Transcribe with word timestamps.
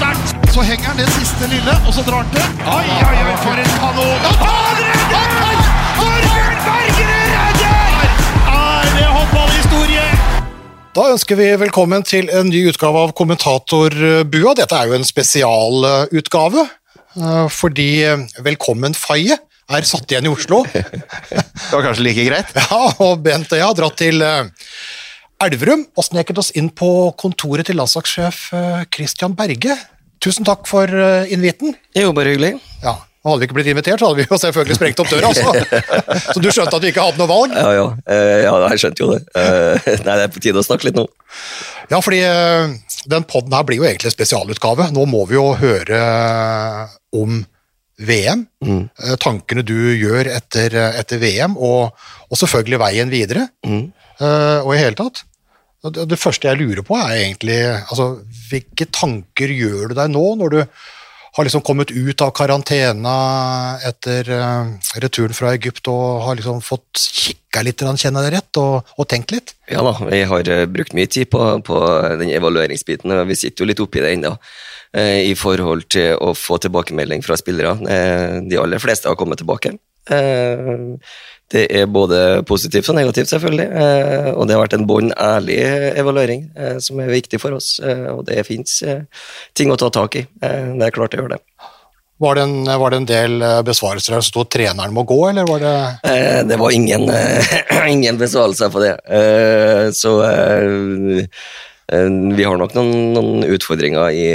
sterkt. 0.00 0.52
Så 0.54 0.64
henger 0.64 0.90
han 0.90 1.00
det 1.00 1.08
siste 1.14 1.48
lille, 1.50 1.74
og 1.86 1.92
så 1.94 2.04
drar 2.06 2.24
han 2.24 2.32
til. 2.34 2.46
Oi, 2.64 2.86
oi, 3.08 3.18
oi, 3.26 3.36
for 3.44 3.60
en 3.60 3.72
kanon! 3.76 4.24
Han 4.40 4.80
redder! 4.86 5.60
Torbjørn 5.98 6.62
Bergerud 6.66 7.28
redder! 7.34 8.08
Er 8.54 8.90
det 8.96 9.06
håndballhistorie? 9.16 10.06
Da 10.96 11.06
ønsker 11.12 11.38
vi 11.38 11.50
velkommen 11.60 12.06
til 12.06 12.32
en 12.34 12.50
ny 12.50 12.64
utgave 12.72 13.04
av 13.06 13.14
Kommentatorbua. 13.18 14.56
Dette 14.58 14.80
er 14.80 14.90
jo 14.90 14.96
en 14.98 15.06
spesialutgave, 15.06 16.66
eh, 17.20 17.46
fordi 17.60 17.90
eh, 18.08 18.26
Velkommen 18.42 18.96
Faye 18.98 19.38
er 19.70 19.86
satt 19.86 20.10
igjen 20.10 20.26
i 20.26 20.32
Oslo. 20.32 20.64
Det 20.72 21.76
var 21.76 21.84
kanskje 21.86 22.08
like 22.08 22.24
greit? 22.26 22.56
Ja, 22.56 22.80
og 23.04 23.20
Bent 23.22 23.52
og 23.52 23.60
jeg 23.60 23.68
har 23.68 23.76
dratt 23.78 24.00
til 24.00 24.24
eh, 24.26 24.48
Elverum 25.40 25.86
og 25.96 26.04
sneket 26.04 26.38
oss 26.40 26.50
inn 26.58 26.68
på 26.76 26.88
kontoret 27.20 27.64
til 27.70 27.78
landslagssjef 27.80 28.40
eh, 28.56 28.80
Christian 28.92 29.32
Berge. 29.38 29.76
Tusen 30.20 30.44
takk 30.44 30.66
for 30.68 30.84
eh, 30.92 31.30
inviten. 31.32 31.72
Jo, 31.96 32.10
bare 32.16 32.34
hyggelig. 32.34 32.58
Ja, 32.82 32.92
og 33.24 33.30
Hadde 33.30 33.40
vi 33.40 33.46
ikke 33.48 33.56
blitt 33.56 33.70
invitert, 33.72 34.02
så 34.02 34.10
hadde 34.10 34.20
vi 34.20 34.26
jo 34.28 34.36
selvfølgelig 34.40 34.76
sprengt 34.76 35.00
opp 35.00 35.08
døra. 35.12 35.30
Altså. 35.30 35.80
Så 36.34 36.42
du 36.44 36.48
skjønte 36.52 36.76
at 36.76 36.84
vi 36.84 36.90
ikke 36.92 37.04
hadde 37.06 37.20
noe 37.20 37.28
valg? 37.30 37.56
Ja, 37.56 37.70
ja. 37.76 37.86
Eh, 38.12 38.36
ja 38.46 38.52
jeg 38.66 38.82
skjønte 38.84 39.04
jo 39.04 39.08
det. 39.14 39.20
Nei, 40.04 40.16
det 40.20 40.26
er 40.26 40.32
på 40.32 40.42
tide 40.44 40.60
å 40.60 40.66
snakke 40.66 40.88
litt 40.88 40.96
nå. 41.00 41.06
Ja, 41.90 42.02
fordi 42.04 42.20
den 43.10 43.26
podden 43.28 43.56
her 43.56 43.64
blir 43.68 43.80
jo 43.80 43.88
egentlig 43.88 44.10
en 44.12 44.16
spesialutgave. 44.16 44.90
Nå 44.96 45.06
må 45.08 45.24
vi 45.28 45.38
jo 45.38 45.50
høre 45.60 46.02
om 47.16 47.40
VM, 48.00 48.46
Mm. 48.64 48.86
tankene 49.20 49.64
du 49.68 49.76
gjør 49.96 50.28
etter, 50.32 50.72
etter 51.00 51.20
VM, 51.20 51.56
og, 51.60 51.96
og 52.28 52.40
selvfølgelig 52.40 52.80
veien 52.80 53.12
videre. 53.12 53.48
Mm. 53.68 53.90
og 54.64 54.70
i 54.72 54.80
hele 54.80 54.96
tatt. 54.96 55.24
Det, 55.80 56.16
første 56.20 56.50
jeg 56.50 56.60
lurer 56.60 56.84
på, 56.84 56.96
er 57.00 57.22
egentlig 57.22 57.60
altså, 57.64 58.10
hvilke 58.50 58.84
tanker 58.92 59.52
gjør 59.54 59.92
du 59.92 59.94
deg 59.96 60.10
nå, 60.12 60.24
når 60.36 60.52
du 60.52 60.58
har 61.36 61.46
liksom 61.46 61.62
kommet 61.64 61.92
ut 61.94 62.22
av 62.24 62.32
karantena 62.34 63.14
etter 63.86 64.28
eh, 64.34 64.72
returen 65.02 65.36
fra 65.36 65.52
Egypt 65.54 65.88
og 65.88 66.24
har 66.26 66.36
liksom 66.36 66.58
fått 66.64 67.00
kikka 67.00 67.62
litt, 67.64 67.84
kjenner 68.02 68.26
jeg 68.26 68.34
rett, 68.34 68.60
og, 68.60 68.90
og 68.98 69.08
tenkt 69.08 69.32
litt? 69.32 69.54
Ja 69.70 69.84
da, 69.86 69.94
jeg 70.10 70.26
har 70.28 70.50
eh, 70.50 70.66
brukt 70.68 70.96
mye 70.98 71.08
tid 71.08 71.30
på, 71.32 71.44
på 71.64 71.80
den 72.20 72.34
evalueringsbiten, 72.34 73.14
og 73.14 73.30
vi 73.30 73.38
sitter 73.38 73.64
jo 73.64 73.70
litt 73.70 73.82
oppi 73.84 74.02
det 74.02 74.16
ennå. 74.18 74.34
eh, 74.92 75.30
I 75.30 75.36
forhold 75.38 75.86
til 75.94 76.18
å 76.18 76.34
få 76.34 76.58
tilbakemelding 76.66 77.22
fra 77.24 77.38
spillere. 77.38 77.78
De 78.44 78.58
aller 78.58 78.82
fleste 78.82 79.08
har 79.08 79.18
kommet 79.20 79.40
tilbake. 79.40 79.78
Det 81.50 81.64
er 81.80 81.86
både 81.90 82.44
positivt 82.46 82.88
og 82.92 82.94
negativt, 82.94 83.26
selvfølgelig. 83.32 83.64
eh, 83.74 84.28
Og 84.36 84.46
det 84.46 84.54
har 84.54 84.62
vært 84.62 84.76
en 84.78 84.86
bånn 84.86 85.10
ærlig 85.18 85.58
evaluering 85.98 86.44
eh, 86.56 86.76
som 86.78 87.00
er 87.02 87.10
viktig 87.10 87.40
for 87.42 87.56
oss. 87.58 87.80
eh, 87.82 88.06
Og 88.12 88.24
det 88.28 88.44
fins 88.46 88.76
ting 89.58 89.72
å 89.74 89.76
ta 89.80 89.90
tak 89.90 90.14
i. 90.20 90.26
Det 90.40 90.86
er 90.86 90.94
klart 90.94 91.10
det 91.10 91.18
gjør 91.24 91.32
det. 91.34 91.40
Var 92.20 92.34
det, 92.36 92.42
en, 92.44 92.64
var 92.82 92.90
det 92.92 92.96
en 93.00 93.08
del 93.08 93.34
besvarelser 93.64 94.12
der 94.12 94.20
som 94.20 94.28
sto 94.28 94.42
treneren 94.44 94.92
må 94.92 95.06
gå, 95.08 95.16
eller 95.30 95.46
var 95.48 95.62
det 95.64 96.48
Det 96.50 96.58
var 96.60 96.70
ingen, 96.76 97.08
ingen 97.88 98.18
besvarelser 98.20 98.68
på 98.70 98.82
det. 98.84 98.94
Eh, 99.08 99.90
Så 99.96 100.12
vi 101.90 102.44
har 102.46 102.58
nok 102.60 102.74
noen, 102.76 103.12
noen 103.16 103.46
utfordringer 103.50 104.14
i, 104.14 104.26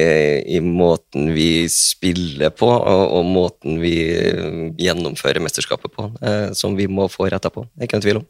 i 0.58 0.60
måten 0.64 1.30
vi 1.36 1.68
spiller 1.72 2.52
på, 2.52 2.68
og, 2.68 3.04
og 3.16 3.28
måten 3.30 3.80
vi 3.80 3.96
eh, 4.12 4.58
gjennomfører 4.82 5.44
mesterskapet 5.44 5.94
på, 5.96 6.10
eh, 6.20 6.50
som 6.58 6.76
vi 6.76 6.90
må 6.92 7.08
få 7.12 7.30
retta 7.32 7.52
på. 7.54 7.64
Ikke 7.80 8.00
en 8.00 8.04
tvil 8.04 8.20
om. 8.24 8.28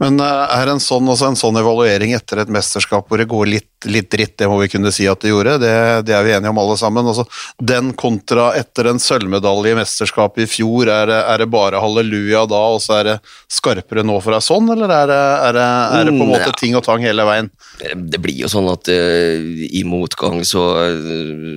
Men 0.00 0.20
eh, 0.24 0.54
er 0.60 0.70
en 0.72 0.80
sånn, 0.80 1.08
også 1.12 1.28
en 1.32 1.36
sånn 1.38 1.58
evaluering 1.60 2.14
etter 2.16 2.40
et 2.40 2.48
mesterskap 2.52 3.08
hvor 3.10 3.20
det 3.20 3.28
går 3.28 3.46
litt, 3.50 3.66
litt 3.88 4.10
dritt, 4.12 4.34
det 4.40 4.48
må 4.48 4.58
vi 4.60 4.68
kunne 4.72 4.90
si 4.92 5.06
at 5.08 5.20
det 5.24 5.30
gjorde, 5.32 5.54
det, 5.62 5.72
det 6.08 6.14
er 6.16 6.24
vi 6.26 6.32
enige 6.36 6.50
om 6.52 6.58
alle 6.60 6.76
sammen. 6.80 7.06
Altså, 7.08 7.24
den 7.60 7.92
kontra 8.00 8.50
etter 8.58 8.88
en 8.90 9.00
sølvmedalje 9.00 9.72
i 9.74 9.78
mesterskapet 9.78 10.44
i 10.44 10.48
fjor, 10.50 10.88
er 10.92 11.06
det, 11.08 11.18
er 11.32 11.40
det 11.44 11.48
bare 11.52 11.80
halleluja 11.80 12.42
da, 12.50 12.60
og 12.74 12.80
så 12.84 12.98
er 12.98 13.08
det 13.10 13.16
skarpere 13.52 14.04
nå 14.04 14.18
for 14.24 14.36
deg 14.36 14.44
sånn, 14.44 14.68
eller 14.74 14.92
er 14.98 15.08
det, 15.12 15.20
er 15.48 15.56
det, 15.58 15.68
er 16.00 16.10
på 16.10 16.16
en 16.16 16.18
Mm, 16.20 16.32
måte 16.34 16.52
ting 16.60 16.74
og 16.76 16.84
tang 16.84 17.04
hele 17.04 17.24
veien? 17.28 17.48
Det 17.80 18.20
blir 18.20 18.42
jo 18.44 18.48
sånn 18.52 18.68
at 18.72 18.88
uh, 18.92 19.64
i 19.68 19.80
motgang 19.88 20.40
så, 20.48 20.64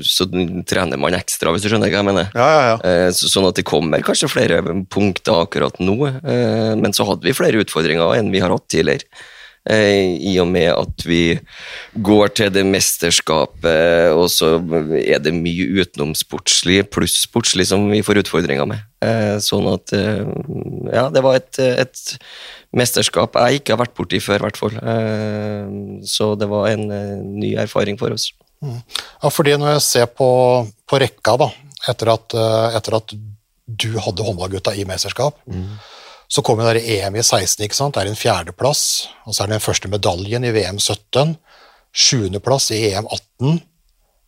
så 0.07 0.27
trener 0.67 0.99
man 0.99 1.15
ekstra, 1.17 1.51
hvis 1.53 1.63
du 1.65 1.69
skjønner 1.71 1.91
hva 1.91 1.99
jeg 2.01 2.07
mener. 2.07 2.29
Ja, 2.35 2.47
ja, 2.47 2.63
ja. 2.71 2.77
Uh, 2.83 3.09
så- 3.15 3.31
Sånn 3.33 3.47
at 3.49 3.57
det 3.57 3.63
kommer 3.65 4.03
kanskje 4.05 4.27
flere 4.29 4.59
punkter 4.93 5.39
akkurat 5.47 5.79
nå, 5.81 5.95
uh, 6.05 6.73
men 6.77 6.93
så 6.93 7.05
hadde 7.07 7.25
vi 7.25 7.33
flere 7.33 7.63
utfordringer 7.63 8.13
enn 8.19 8.29
vi 8.33 8.41
har 8.43 8.53
hatt 8.53 8.67
tidligere. 8.71 9.07
Eh, 9.63 10.17
I 10.19 10.33
og 10.43 10.49
med 10.51 10.67
at 10.73 11.05
vi 11.07 11.37
går 12.03 12.33
til 12.35 12.49
det 12.51 12.65
mesterskapet, 12.67 14.11
og 14.11 14.25
så 14.31 14.57
er 14.99 15.21
det 15.23 15.31
mye 15.37 15.69
utenomsportslig 15.79 16.81
pluss 16.91 17.21
sportslig 17.23 17.69
som 17.69 17.85
vi 17.87 18.01
får 18.03 18.19
utfordringer 18.25 18.67
med. 18.67 18.83
Eh, 19.05 19.37
Sånn 19.43 19.69
at 19.71 19.93
eh, 19.95 20.25
Ja, 20.91 21.07
det 21.13 21.23
var 21.23 21.39
et, 21.39 21.59
et 21.63 22.17
mesterskap 22.75 23.39
jeg 23.39 23.61
ikke 23.61 23.77
har 23.77 23.83
vært 23.85 23.95
borti 23.95 24.19
før, 24.23 24.41
i 24.41 24.47
hvert 24.49 24.59
fall. 24.59 24.75
Så 26.11 26.33
det 26.35 26.49
var 26.51 26.67
en 26.73 26.87
ny 27.39 27.53
erfaring 27.61 27.97
for 28.01 28.11
oss. 28.15 28.31
Ja, 28.63 29.31
fordi 29.31 29.55
når 29.59 29.77
jeg 29.77 29.85
ser 29.85 30.11
på, 30.11 30.27
på 30.89 30.99
rekka, 31.01 31.37
da, 31.39 31.49
etter 31.91 32.11
at, 32.13 32.35
etter 32.79 32.97
at 32.99 33.15
du 33.63 33.89
hadde 34.01 34.25
håndballgutta 34.27 34.73
i 34.75 34.85
mesterskap, 34.89 35.39
så 36.33 36.41
kom 36.41 36.61
jo 36.63 36.71
EM 36.73 37.19
i 37.19 37.21
16, 37.21 37.61
ikke 37.61 37.77
sant? 37.77 37.93
Det 37.93 38.01
er 38.01 38.09
en 38.09 38.17
fjerdeplass, 38.17 38.83
og 39.27 39.35
så 39.35 39.43
er 39.43 39.51
det 39.51 39.59
den 39.59 39.67
første 39.67 39.91
medaljen 39.91 40.47
i 40.47 40.53
VM 40.55 40.79
17, 40.81 41.35
sjuendeplass 41.93 42.71
i 42.73 42.81
EM 42.89 43.05
18, 43.05 43.61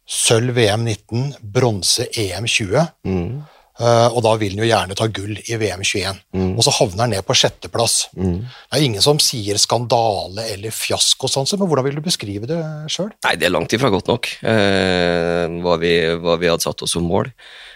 sølv 0.05 0.53
VM 0.53 0.85
19, 0.85 1.33
bronse 1.55 2.05
EM 2.13 2.45
20, 2.45 2.77
eh, 2.77 4.05
og 4.11 4.21
da 4.21 4.35
vil 4.37 4.53
han 4.53 4.61
jo 4.61 4.69
gjerne 4.69 4.99
ta 4.99 5.09
gull 5.09 5.33
i 5.41 5.57
VM 5.57 5.81
21. 5.81 6.21
Og 6.53 6.61
så 6.67 6.75
havner 6.77 7.07
han 7.07 7.15
ned 7.15 7.25
på 7.25 7.39
sjetteplass. 7.41 7.97
Det 8.13 8.77
er 8.77 8.85
ingen 8.85 9.01
som 9.01 9.17
sier 9.17 9.57
skandale 9.57 10.45
eller 10.53 10.77
fiasko, 10.77 11.25
sånn, 11.31 11.49
men 11.57 11.71
hvordan 11.71 11.89
vil 11.89 11.97
du 11.97 12.05
beskrive 12.05 12.45
det 12.53 12.61
sjøl? 12.93 13.15
Nei, 13.25 13.33
det 13.41 13.49
er 13.49 13.57
langt 13.57 13.73
ifra 13.73 13.89
godt 13.89 14.13
nok, 14.13 14.29
uh, 14.45 15.45
hva, 15.65 15.79
vi, 15.81 15.95
hva 16.21 16.37
vi 16.37 16.53
hadde 16.53 16.69
satt 16.69 16.85
oss 16.85 16.93
som 16.99 17.09
mål. 17.09 17.33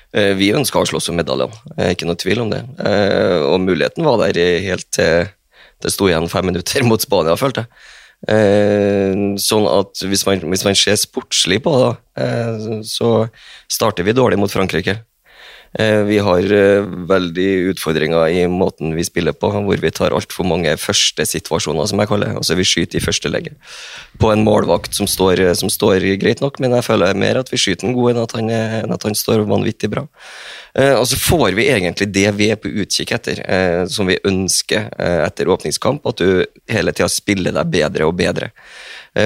Eh, 0.09 0.34
vi 0.38 0.50
ønska 0.58 0.81
å 0.81 0.88
slåss 0.90 1.12
om 1.12 1.20
medaljene, 1.20 1.53
eh, 1.78 1.94
ikke 1.94 2.08
noe 2.09 2.18
tvil 2.18 2.42
om 2.42 2.50
det. 2.50 2.64
Eh, 2.81 3.38
og 3.46 3.62
muligheten 3.62 4.06
var 4.06 4.18
der 4.24 4.59
helt 4.66 4.90
til 4.92 5.30
det 5.80 5.94
sto 5.94 6.09
igjen 6.09 6.28
fem 6.28 6.50
minutter 6.50 6.84
mot 6.84 7.00
Spania, 7.00 7.38
følte 7.40 7.66
jeg. 7.66 7.86
Sånn 9.40 9.64
at 9.72 10.02
hvis 10.03 10.25
man, 10.28 10.42
hvis 10.52 10.66
man 10.68 10.75
ser 10.75 10.97
sportslig 11.00 11.62
på 11.64 11.72
det, 11.72 12.25
så 12.84 13.30
starter 13.72 14.03
vi 14.03 14.12
dårlig 14.12 14.36
mot 14.42 14.52
Frankrike. 14.52 14.97
Eh, 15.74 16.02
Vi 16.03 16.18
har 16.18 16.52
eh, 16.52 16.85
veldig 17.09 17.50
utfordringer 17.74 18.28
i 18.34 18.47
måten 18.50 18.96
vi 18.97 19.03
spiller 19.06 19.35
på, 19.38 19.52
hvor 19.53 19.81
vi 19.81 19.91
tar 19.94 20.16
altfor 20.18 20.47
mange 20.50 20.74
første 20.81 21.25
situasjoner, 21.30 21.85
som 21.85 22.02
jeg 22.02 22.09
kaller 22.09 22.31
det. 22.31 22.40
Altså 22.41 22.57
vi 22.57 22.66
skyter 22.66 22.97
i 22.97 23.03
første 23.03 23.30
legge 23.30 23.53
på 24.19 24.31
en 24.34 24.41
målvakt 24.46 24.97
som 24.97 25.08
står, 25.08 25.44
eh, 25.44 25.53
som 25.53 25.69
står 25.69 26.08
greit 26.22 26.41
nok, 26.41 26.58
men 26.59 26.74
jeg 26.74 26.88
føler 26.88 27.13
mer 27.13 27.41
at 27.44 27.52
vi 27.53 27.62
skyter 27.62 27.85
den 27.85 27.97
god 27.97 28.16
enn 28.16 28.24
at 28.24 28.34
han, 28.40 28.50
enn 28.50 28.96
at 28.96 29.06
han 29.06 29.18
står 29.18 29.46
vanvittig 29.50 29.91
bra. 29.94 30.08
Og 30.79 31.06
så 31.09 31.18
får 31.18 31.56
vi 31.58 31.66
egentlig 31.74 32.08
det 32.13 32.28
vi 32.38 32.50
er 32.53 32.58
på 32.62 32.69
utkikk 32.69 33.12
etter, 33.16 33.40
som 33.90 34.08
vi 34.08 34.19
ønsker 34.29 34.85
etter 35.25 35.50
åpningskamp, 35.50 36.06
at 36.08 36.22
du 36.22 36.46
hele 36.69 36.94
tida 36.94 37.09
spiller 37.09 37.56
deg 37.58 37.72
bedre 37.74 38.06
og 38.06 38.13
bedre. 38.19 38.52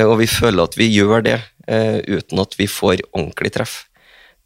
Og 0.07 0.15
vi 0.21 0.29
føler 0.31 0.63
at 0.63 0.77
vi 0.79 0.87
gjør 0.87 1.25
det 1.27 1.35
uten 2.07 2.41
at 2.41 2.55
vi 2.57 2.69
får 2.71 3.03
ordentlig 3.11 3.51
treff. 3.59 3.81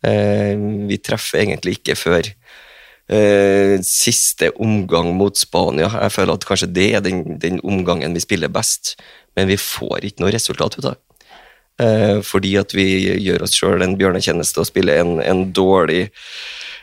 Eh, 0.06 0.54
vi 0.90 1.00
treffer 1.02 1.42
egentlig 1.42 1.80
ikke 1.80 1.98
før 1.98 2.30
eh, 3.10 3.78
siste 3.86 4.52
omgang 4.62 5.14
mot 5.18 5.38
Spania. 5.38 5.90
Jeg 6.04 6.14
føler 6.14 6.38
at 6.38 6.48
kanskje 6.48 6.72
det 6.74 6.88
er 7.00 7.04
den, 7.06 7.40
den 7.42 7.60
omgangen 7.64 8.14
vi 8.18 8.24
spiller 8.24 8.52
best, 8.52 8.96
men 9.38 9.50
vi 9.50 9.58
får 9.62 10.06
ikke 10.06 10.26
noe 10.26 10.36
resultat 10.36 10.78
ut 10.78 10.86
av 10.86 10.96
det. 10.96 11.02
Eh, 11.78 12.20
fordi 12.26 12.56
at 12.58 12.74
vi 12.74 12.88
gjør 13.22 13.46
oss 13.46 13.58
sjøl 13.58 13.84
en 13.86 13.98
bjørnetjeneste 14.00 14.64
og 14.64 14.70
spiller 14.70 15.04
en, 15.04 15.20
en 15.22 15.44
dårlig 15.54 16.08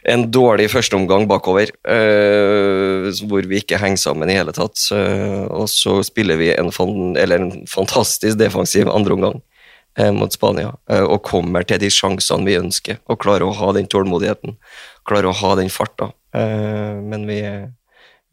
en 0.04 0.26
dårlig 0.28 0.66
førsteomgang 0.68 1.24
bakover, 1.24 1.70
eh, 1.88 3.06
hvor 3.24 3.46
vi 3.48 3.62
ikke 3.62 3.78
henger 3.80 4.02
sammen 4.02 4.28
i 4.28 4.36
hele 4.36 4.52
tatt. 4.52 4.76
Eh, 4.92 5.46
og 5.48 5.64
så 5.72 6.02
spiller 6.04 6.36
vi 6.36 6.50
en, 6.52 6.68
fan, 6.74 7.16
en 7.16 7.48
fantastisk 7.70 8.36
defensiv 8.36 8.90
andreomgang 8.92 9.40
mot 10.14 10.32
Spania, 10.32 10.72
eh, 10.90 11.04
og 11.04 11.22
kommer 11.22 11.62
til 11.66 11.78
de 11.82 11.90
sjansene 11.92 12.46
vi 12.48 12.58
ønsker, 12.58 13.00
og 13.06 13.20
klarer 13.22 13.46
å 13.46 13.54
ha 13.54 13.70
den 13.76 13.86
tålmodigheten, 13.90 14.56
klarer 15.06 15.30
å 15.30 15.38
ha 15.38 15.54
den 15.60 15.70
farta. 15.70 16.10
Eh, 16.34 16.94
men 16.98 17.26
vi, 17.30 17.40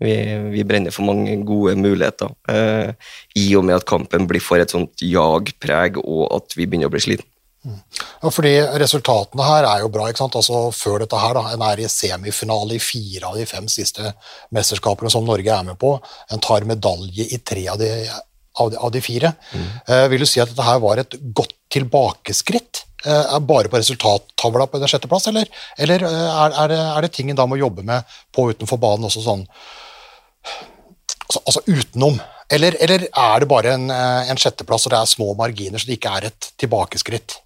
vi, 0.01 0.15
vi 0.55 0.65
brenner 0.65 0.95
for 0.95 1.05
mange 1.05 1.35
gode 1.45 1.75
muligheter, 1.77 2.33
eh, 2.49 2.93
i 3.37 3.51
og 3.59 3.67
med 3.67 3.77
at 3.77 3.89
kampen 3.89 4.25
blir 4.29 4.43
for 4.43 4.61
et 4.61 4.73
sånt 4.73 5.05
jagpreg, 5.05 6.01
og 6.01 6.25
at 6.39 6.57
vi 6.57 6.65
begynner 6.65 6.89
å 6.89 6.95
bli 6.95 7.05
sliten. 7.05 7.27
Ja, 7.61 8.29
fordi 8.33 8.55
resultatene 8.81 9.45
her 9.45 9.67
er 9.69 9.83
jo 9.83 9.91
bra, 9.93 10.07
ikke 10.09 10.23
sant? 10.23 10.37
Altså 10.39 10.63
før 10.73 11.03
dette 11.03 11.19
her 11.21 11.35
da, 11.37 11.43
en 11.53 11.61
er 11.67 11.83
i 11.83 11.89
semifinale 11.93 12.79
i 12.79 12.81
fire 12.81 13.29
av 13.29 13.37
de 13.37 13.45
fem 13.45 13.67
siste 13.69 14.15
mesterskapene 14.55 15.11
som 15.13 15.27
Norge 15.27 15.53
er 15.53 15.67
med 15.67 15.77
på. 15.81 15.93
En 16.33 16.41
tar 16.41 16.65
medalje 16.65 17.27
i 17.29 17.37
tre 17.45 17.67
av 17.69 17.77
de, 17.81 17.91
av 18.59 18.71
de, 18.71 18.77
av 18.77 18.91
de 18.91 19.01
fire. 19.03 19.33
Eh, 19.87 20.07
vil 20.11 20.23
du 20.23 20.27
si 20.29 20.41
at 20.43 20.51
dette 20.51 20.65
her 20.65 20.79
var 20.83 21.01
et 21.01 21.17
godt 21.35 21.55
tilbakeskritt? 21.71 22.85
Uh, 23.01 23.39
bare 23.39 23.65
på 23.65 23.79
resultattavla 23.79 24.67
på 24.69 24.77
sjetteplass, 24.85 25.25
eller, 25.31 25.47
eller 25.81 26.03
uh, 26.05 26.11
er, 26.43 26.51
er, 26.53 26.67
det, 26.69 26.81
er 26.85 27.01
det 27.01 27.09
ting 27.15 27.31
en 27.31 27.39
da 27.39 27.47
må 27.49 27.57
jobbe 27.57 27.81
med 27.81 28.05
på 28.29 28.45
utenfor 28.51 28.77
banen 28.77 29.07
også 29.07 29.23
sånn 29.25 29.41
altså, 31.25 31.41
altså 31.41 31.63
utenom? 31.65 32.19
Eller, 32.53 32.77
eller 32.77 33.07
er 33.09 33.41
det 33.41 33.47
bare 33.49 33.73
en, 33.73 33.87
en 33.89 34.37
sjetteplass 34.37 34.85
og 34.85 34.93
det 34.93 34.99
er 34.99 35.09
små 35.09 35.31
marginer, 35.39 35.81
så 35.81 35.89
det 35.89 35.97
ikke 35.97 36.13
er 36.19 36.29
et 36.29 36.51
tilbakeskritt? 36.61 37.39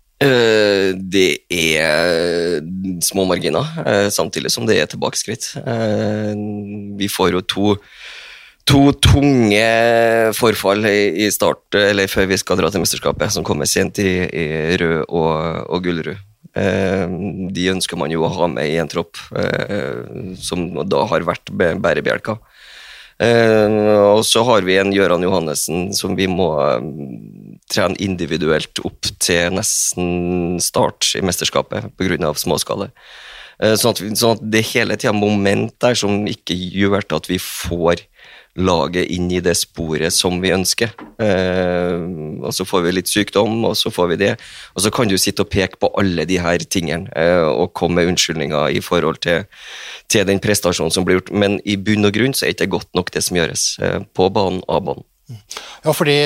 Det 1.16 1.30
er 1.54 2.60
små 3.06 3.28
marginer, 3.30 4.10
samtidig 4.16 4.50
som 4.51 4.66
det 4.66 4.80
er 4.81 4.90
tilbakeskritt. 4.90 5.51
Vi 6.98 7.10
får 7.12 7.36
jo 7.36 7.44
to, 7.46 7.75
to 8.65 8.91
tunge 8.97 9.65
forfall 10.38 10.88
i, 10.89 11.25
i 11.25 11.31
start, 11.33 11.77
eller 11.77 12.09
før 12.12 12.29
vi 12.31 12.39
skal 12.41 12.59
dra 12.59 12.71
til 12.73 12.81
mesterskapet, 12.83 13.33
som 13.33 13.45
kommer 13.45 13.69
sent 13.69 14.01
i, 14.01 14.13
i 14.25 14.47
rød 14.81 15.03
og, 15.06 15.33
og 15.69 15.85
gullrød. 15.85 16.23
Eh, 16.56 17.06
de 17.51 17.69
ønsker 17.73 18.00
man 18.00 18.13
jo 18.13 18.23
å 18.25 18.31
ha 18.31 18.50
med 18.51 18.71
i 18.71 18.77
en 18.81 18.89
tropp 18.89 19.19
eh, 19.38 20.35
som 20.39 20.69
da 20.88 21.03
har 21.12 21.27
vært 21.27 21.51
bærebjelka. 21.51 22.38
Eh, 23.23 23.75
og 24.12 24.25
så 24.27 24.41
har 24.44 24.65
vi 24.67 24.75
en 24.75 24.91
Gøran 24.91 25.23
Johannessen 25.23 25.94
som 25.95 26.17
vi 26.17 26.27
må 26.27 26.50
eh, 26.59 26.89
trene 27.71 27.95
individuelt 28.03 28.81
opp 28.83 29.07
til 29.23 29.56
nesten 29.56 30.57
start 30.63 31.13
i 31.15 31.23
mesterskapet 31.23 31.94
pga. 31.95 32.33
småskala. 32.35 32.89
Eh, 33.63 33.77
sånn, 33.79 33.95
at 33.95 34.19
sånn 34.19 34.35
at 34.35 34.44
det 34.51 34.65
hele 34.73 34.97
tida 35.00 35.15
moment 35.15 35.71
der 35.79 35.95
som 35.95 36.25
ikke 36.27 36.56
gjør 36.56 37.06
at 37.15 37.31
vi 37.31 37.39
får 37.39 38.03
laget 38.56 39.12
inn 39.12 39.28
i 39.31 39.42
det 39.44 39.56
sporet 39.60 40.13
som 40.16 40.38
vi 40.44 40.54
ønsker. 40.56 40.94
Eh, 41.22 42.04
og 42.46 42.54
så 42.56 42.66
får 42.68 42.86
vi 42.86 42.94
litt 42.96 43.12
sykdom, 43.12 43.57
og 43.68 43.75
så 43.80 43.92
får 43.92 44.13
vi 44.13 44.19
det. 44.22 44.31
Og 44.75 44.86
så 44.86 44.92
kan 44.96 45.12
du 45.12 45.18
sitte 45.19 45.44
og 45.44 45.52
peke 45.52 45.80
på 45.81 45.92
alle 46.00 46.28
de 46.30 46.40
her 46.42 46.63
tingene 46.63 47.12
eh, 47.19 47.44
og 47.44 47.74
komme 47.75 48.00
med 48.00 48.13
unnskyldninger 48.13 48.78
i 48.78 48.84
forhold 48.84 49.19
til, 49.25 49.44
til 50.12 50.28
den 50.28 50.40
prestasjonen 50.44 50.94
som 50.94 51.07
blir 51.07 51.19
gjort, 51.19 51.34
men 51.36 51.60
i 51.66 51.75
bunn 51.75 52.07
og 52.07 52.16
grunn 52.16 52.36
så 52.36 52.46
er 52.46 52.56
det 52.56 52.63
ikke 52.63 52.78
godt 52.78 52.96
nok 52.96 53.12
det 53.16 53.25
som 53.28 53.42
gjøres 53.42 53.68
eh, 53.84 54.00
på 54.16 54.31
banen, 54.31 54.63
av 54.72 54.88
banen. 54.88 55.06
Ja, 55.81 55.94
fordi, 55.94 56.19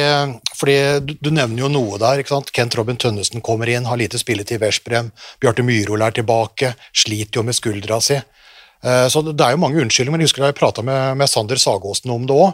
fordi 0.60 0.75
du, 1.24 1.30
nevner 1.32 1.64
jo 1.64 1.70
noe 1.72 2.00
der. 2.02 2.20
ikke 2.20 2.34
sant? 2.34 2.52
Kent 2.56 2.75
Robin 2.75 3.00
Tønnesen 3.00 3.42
kommer 3.42 3.72
inn, 3.72 3.88
har 3.88 4.00
lite 4.00 4.20
spilletid 4.20 4.60
i 4.60 4.66
Veszprem. 4.66 5.14
Bjarte 5.40 5.64
Myhrol 5.64 6.04
er 6.04 6.16
tilbake, 6.16 6.74
sliter 6.92 7.40
jo 7.40 7.46
med 7.48 7.56
skuldra 7.56 8.02
si. 8.04 8.20
Eh, 8.84 9.08
Så 9.12 9.22
det 9.26 9.42
er 9.46 9.52
jo 9.52 9.58
mange 9.58 9.81
unnskyldninger. 9.81 10.12
men 10.12 10.22
Jeg 10.22 10.30
husker 10.30 10.42
da 10.42 10.52
jeg 10.54 10.56
prata 10.56 10.81
med, 10.81 11.18
med 11.18 11.28
Sander 11.30 11.56
Sagåsen 11.58 12.12
om 12.12 12.26
det 12.26 12.36
òg. 12.36 12.54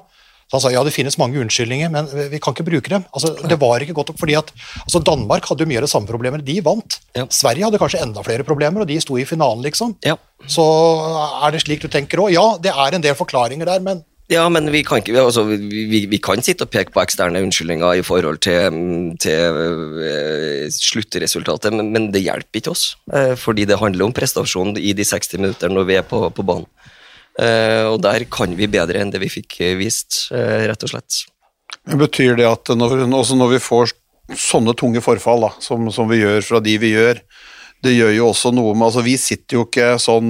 Han 0.53 0.61
sa 0.61 0.69
ja, 0.69 0.83
det 0.85 0.93
finnes 0.93 1.17
mange 1.17 1.39
unnskyldninger, 1.41 1.89
men 1.89 2.05
vi- 2.05 2.27
vi 2.29 2.39
kan 2.39 2.53
ikke 2.53 2.65
bruke 2.69 2.87
dem. 2.89 3.03
Altså, 3.15 3.33
det 3.49 3.57
var 3.59 3.79
ikke 3.81 3.93
godt 3.97 4.09
nok, 4.09 4.19
fordi 4.19 4.35
at 4.37 4.51
altså, 4.85 5.01
Danmark 5.03 5.43
hadde 5.49 5.61
jo 5.63 5.65
mye 5.65 5.77
av 5.77 5.81
det 5.81 5.89
samme 5.89 6.05
problemet. 6.07 6.45
De 6.45 6.61
vant. 6.61 6.99
Ja. 7.15 7.25
Sverige 7.33 7.63
hadde 7.65 7.79
kanskje 7.81 8.01
enda 8.03 8.21
flere 8.21 8.43
problemer, 8.45 8.81
og 8.81 8.87
de 8.87 8.99
sto 9.01 9.17
i 9.17 9.25
finalen, 9.25 9.63
liksom. 9.63 9.95
Ja. 10.05 10.15
Så 10.47 10.61
er 11.47 11.51
det 11.51 11.61
slik 11.65 11.81
du 11.81 11.87
tenker 11.87 12.17
òg? 12.21 12.31
Ja, 12.31 12.57
det 12.61 12.71
er 12.71 12.93
en 12.93 13.01
del 13.01 13.15
forklaringer 13.15 13.65
der, 13.65 13.79
men 13.79 14.03
Ja, 14.31 14.47
men 14.49 14.71
vi 14.73 14.81
kan, 14.81 15.03
ikke, 15.03 15.13
altså, 15.21 15.43
vi, 15.45 15.99
vi, 16.09 16.17
kan 16.23 16.41
sitte 16.41 16.65
og 16.65 16.71
peke 16.73 16.89
på 16.95 17.01
eksterne 17.03 17.43
unnskyldninger 17.45 17.99
i 17.99 18.05
forhold 18.05 18.39
til, 18.41 18.73
mm, 18.73 19.11
til 19.21 19.59
eh, 20.01 20.63
sluttresultatet, 20.73 21.75
men, 21.75 21.91
men 21.93 22.07
det 22.13 22.23
hjelper 22.25 22.61
ikke 22.61 22.73
oss. 22.73 22.87
eh, 23.13 23.35
fordi 23.37 23.67
det 23.69 23.77
handler 23.77 24.07
om 24.07 24.15
prestasjon 24.17 24.73
i 24.81 24.95
de 24.97 25.05
60 25.05 25.37
minutter 25.37 25.69
når 25.69 25.85
vi 25.91 25.99
er 25.99 26.07
på, 26.09 26.23
på 26.33 26.47
banen. 26.47 26.65
Eh, 27.37 27.85
og 27.85 27.99
der 28.01 28.25
kan 28.31 28.55
vi 28.57 28.71
bedre 28.71 29.03
enn 29.03 29.13
det 29.13 29.21
vi 29.21 29.29
fikk 29.29 29.59
vist, 29.77 30.25
rett 30.33 30.87
og 30.87 30.95
slett. 30.95 31.21
Betyr 31.85 32.39
det 32.39 32.49
at 32.49 32.73
når, 32.73 33.05
når 33.05 33.53
vi 33.53 33.61
får 33.61 33.93
sånne 34.33 34.73
tunge 34.73 35.05
forfall 35.05 35.45
da, 35.45 35.51
som, 35.61 35.85
som 35.93 36.09
vi 36.09 36.23
gjør 36.23 36.41
fra 36.47 36.63
de 36.65 36.79
vi 36.81 36.95
gjør, 36.95 37.21
det 37.83 37.91
gjør 37.93 38.13
jo 38.15 38.27
også 38.31 38.51
noe 38.55 38.73
med 38.73 38.87
altså 38.87 39.03
Vi 39.05 39.15
sitter 39.19 39.59
jo 39.59 39.65
ikke 39.67 39.87
sånn 40.01 40.29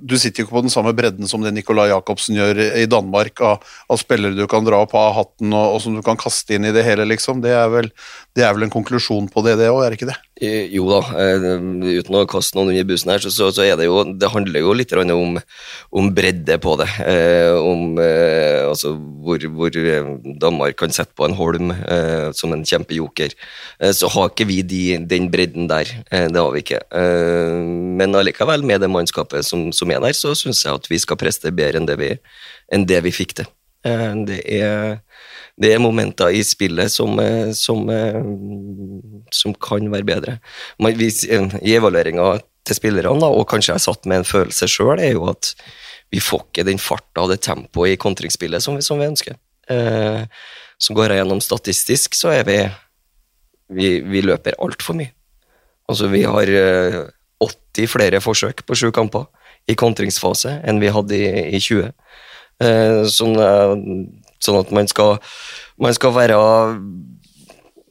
Du 0.00 0.14
sitter 0.20 0.40
jo 0.40 0.46
ikke 0.46 0.56
på 0.56 0.64
den 0.64 0.72
samme 0.72 0.94
bredden 0.96 1.28
som 1.30 1.42
det 1.44 1.52
Nicolai 1.56 1.88
Jacobsen 1.90 2.38
gjør 2.38 2.60
i 2.80 2.86
Danmark, 2.90 3.42
av, 3.44 3.64
av 3.90 4.00
spillere 4.00 4.36
du 4.38 4.46
kan 4.50 4.64
dra 4.66 4.80
opp 4.84 4.94
av 4.98 5.12
hatten 5.18 5.52
og, 5.52 5.76
og 5.76 5.82
som 5.84 5.96
du 5.96 6.02
kan 6.06 6.18
kaste 6.20 6.56
inn 6.56 6.68
i 6.68 6.72
det 6.74 6.84
hele, 6.86 7.06
liksom. 7.08 7.42
Det 7.44 7.52
er 7.54 7.68
vel, 7.72 7.90
det 8.36 8.46
er 8.46 8.54
vel 8.56 8.66
en 8.66 8.72
konklusjon 8.72 9.28
på 9.32 9.44
det, 9.46 9.58
det 9.60 9.70
òg, 9.72 9.82
er 9.84 9.92
det 9.92 10.00
ikke 10.00 10.10
det? 10.12 10.18
Jo 10.42 10.88
da, 10.90 10.98
eh, 11.22 11.44
uten 12.00 12.16
å 12.18 12.24
kaste 12.26 12.56
noen 12.58 12.72
under 12.72 12.86
bussen 12.88 13.12
her, 13.12 13.22
så, 13.22 13.30
så, 13.30 13.52
så 13.54 13.62
er 13.62 13.76
det 13.78 13.86
jo 13.86 14.00
Det 14.18 14.32
handler 14.32 14.64
jo 14.64 14.72
litt 14.74 14.90
om, 14.98 15.36
om 15.94 16.08
bredde 16.10 16.56
på 16.58 16.74
det. 16.80 16.88
Eh, 17.06 17.54
om 17.54 17.94
eh, 18.02 18.66
altså 18.66 18.96
hvor, 18.98 19.38
hvor 19.54 19.78
eh, 19.78 20.08
Danmark 20.42 20.74
kan 20.80 20.90
sette 20.90 21.14
på 21.14 21.28
en 21.28 21.38
Holm 21.38 21.70
eh, 21.70 22.32
som 22.34 22.50
en 22.52 22.66
kjempejoker. 22.66 23.36
Eh, 23.78 23.94
så 23.94 24.10
har 24.10 24.32
ikke 24.32 24.48
vi 24.50 24.58
de, 24.66 24.82
den 25.06 25.30
bredden 25.30 25.70
der. 25.70 25.86
Det 26.10 26.40
har 26.40 26.50
vi 26.50 26.64
ikke. 26.64 26.82
Men 27.94 28.18
allikevel, 28.18 28.66
med 28.66 28.82
det 28.82 28.90
mannskapet 28.90 29.46
som, 29.46 29.68
som 29.70 29.90
er 29.94 30.02
der, 30.02 30.18
så 30.18 30.34
syns 30.34 30.64
jeg 30.66 30.74
at 30.74 30.90
vi 30.90 30.98
skal 30.98 31.20
preste 31.20 31.54
bedre 31.54 31.78
enn 31.78 31.86
det 31.86 32.00
vi, 32.00 32.10
enn 32.74 32.86
det 32.90 33.04
vi 33.06 33.14
fikk 33.14 33.38
til. 33.38 33.50
Det 33.84 34.40
er 34.48 35.03
det 35.60 35.70
er 35.70 35.82
momenter 35.82 36.34
i 36.34 36.42
spillet 36.46 36.90
som, 36.90 37.18
eh, 37.22 37.52
som, 37.54 37.88
eh, 37.90 38.18
som 39.30 39.54
kan 39.54 39.86
være 39.92 40.08
bedre. 40.08 40.38
Man, 40.82 40.96
hvis, 40.98 41.24
I 41.24 41.76
evalueringa 41.76 42.40
til 42.64 42.78
spillerne, 42.78 43.20
da, 43.20 43.28
og 43.30 43.46
kanskje 43.48 43.74
jeg 43.76 43.84
satt 43.86 44.06
med 44.06 44.22
en 44.22 44.28
følelse 44.28 44.68
sjøl, 44.70 44.98
er 44.98 45.14
jo 45.14 45.28
at 45.30 45.54
vi 46.10 46.20
får 46.22 46.46
ikke 46.48 46.66
den 46.66 46.78
farta 46.78 47.24
og 47.24 47.30
det 47.30 47.42
tempoet 47.46 47.94
i 47.94 48.00
kontringsspillet 48.00 48.62
som 48.62 48.80
som 48.82 48.98
vi 48.98 49.10
ønsker. 49.10 49.36
Eh, 49.70 50.24
så 50.78 50.94
går 50.94 51.10
jeg 51.10 51.22
gjennom 51.22 51.40
statistisk, 51.40 52.14
så 52.14 52.34
er 52.34 52.44
vi 52.44 52.58
Vi, 53.74 54.00
vi 54.04 54.20
løper 54.20 54.52
altfor 54.60 54.94
mye. 54.94 55.10
Altså, 55.88 56.06
vi 56.12 56.22
har 56.22 56.42
eh, 56.42 57.08
80 57.40 57.88
flere 57.88 58.20
forsøk 58.20 58.60
på 58.66 58.76
sju 58.76 58.90
kamper 58.92 59.24
i 59.66 59.74
kontringsfase 59.74 60.60
enn 60.68 60.82
vi 60.82 60.92
hadde 60.92 61.16
i, 61.16 61.56
i 61.56 61.60
20. 61.64 61.88
Eh, 62.60 63.00
sånn, 63.08 63.34
eh, 63.40 63.72
sånn 64.44 64.60
at 64.60 64.72
man 64.74 64.88
skal, 64.90 65.18
man 65.80 65.96
skal 65.96 66.14
være 66.16 66.38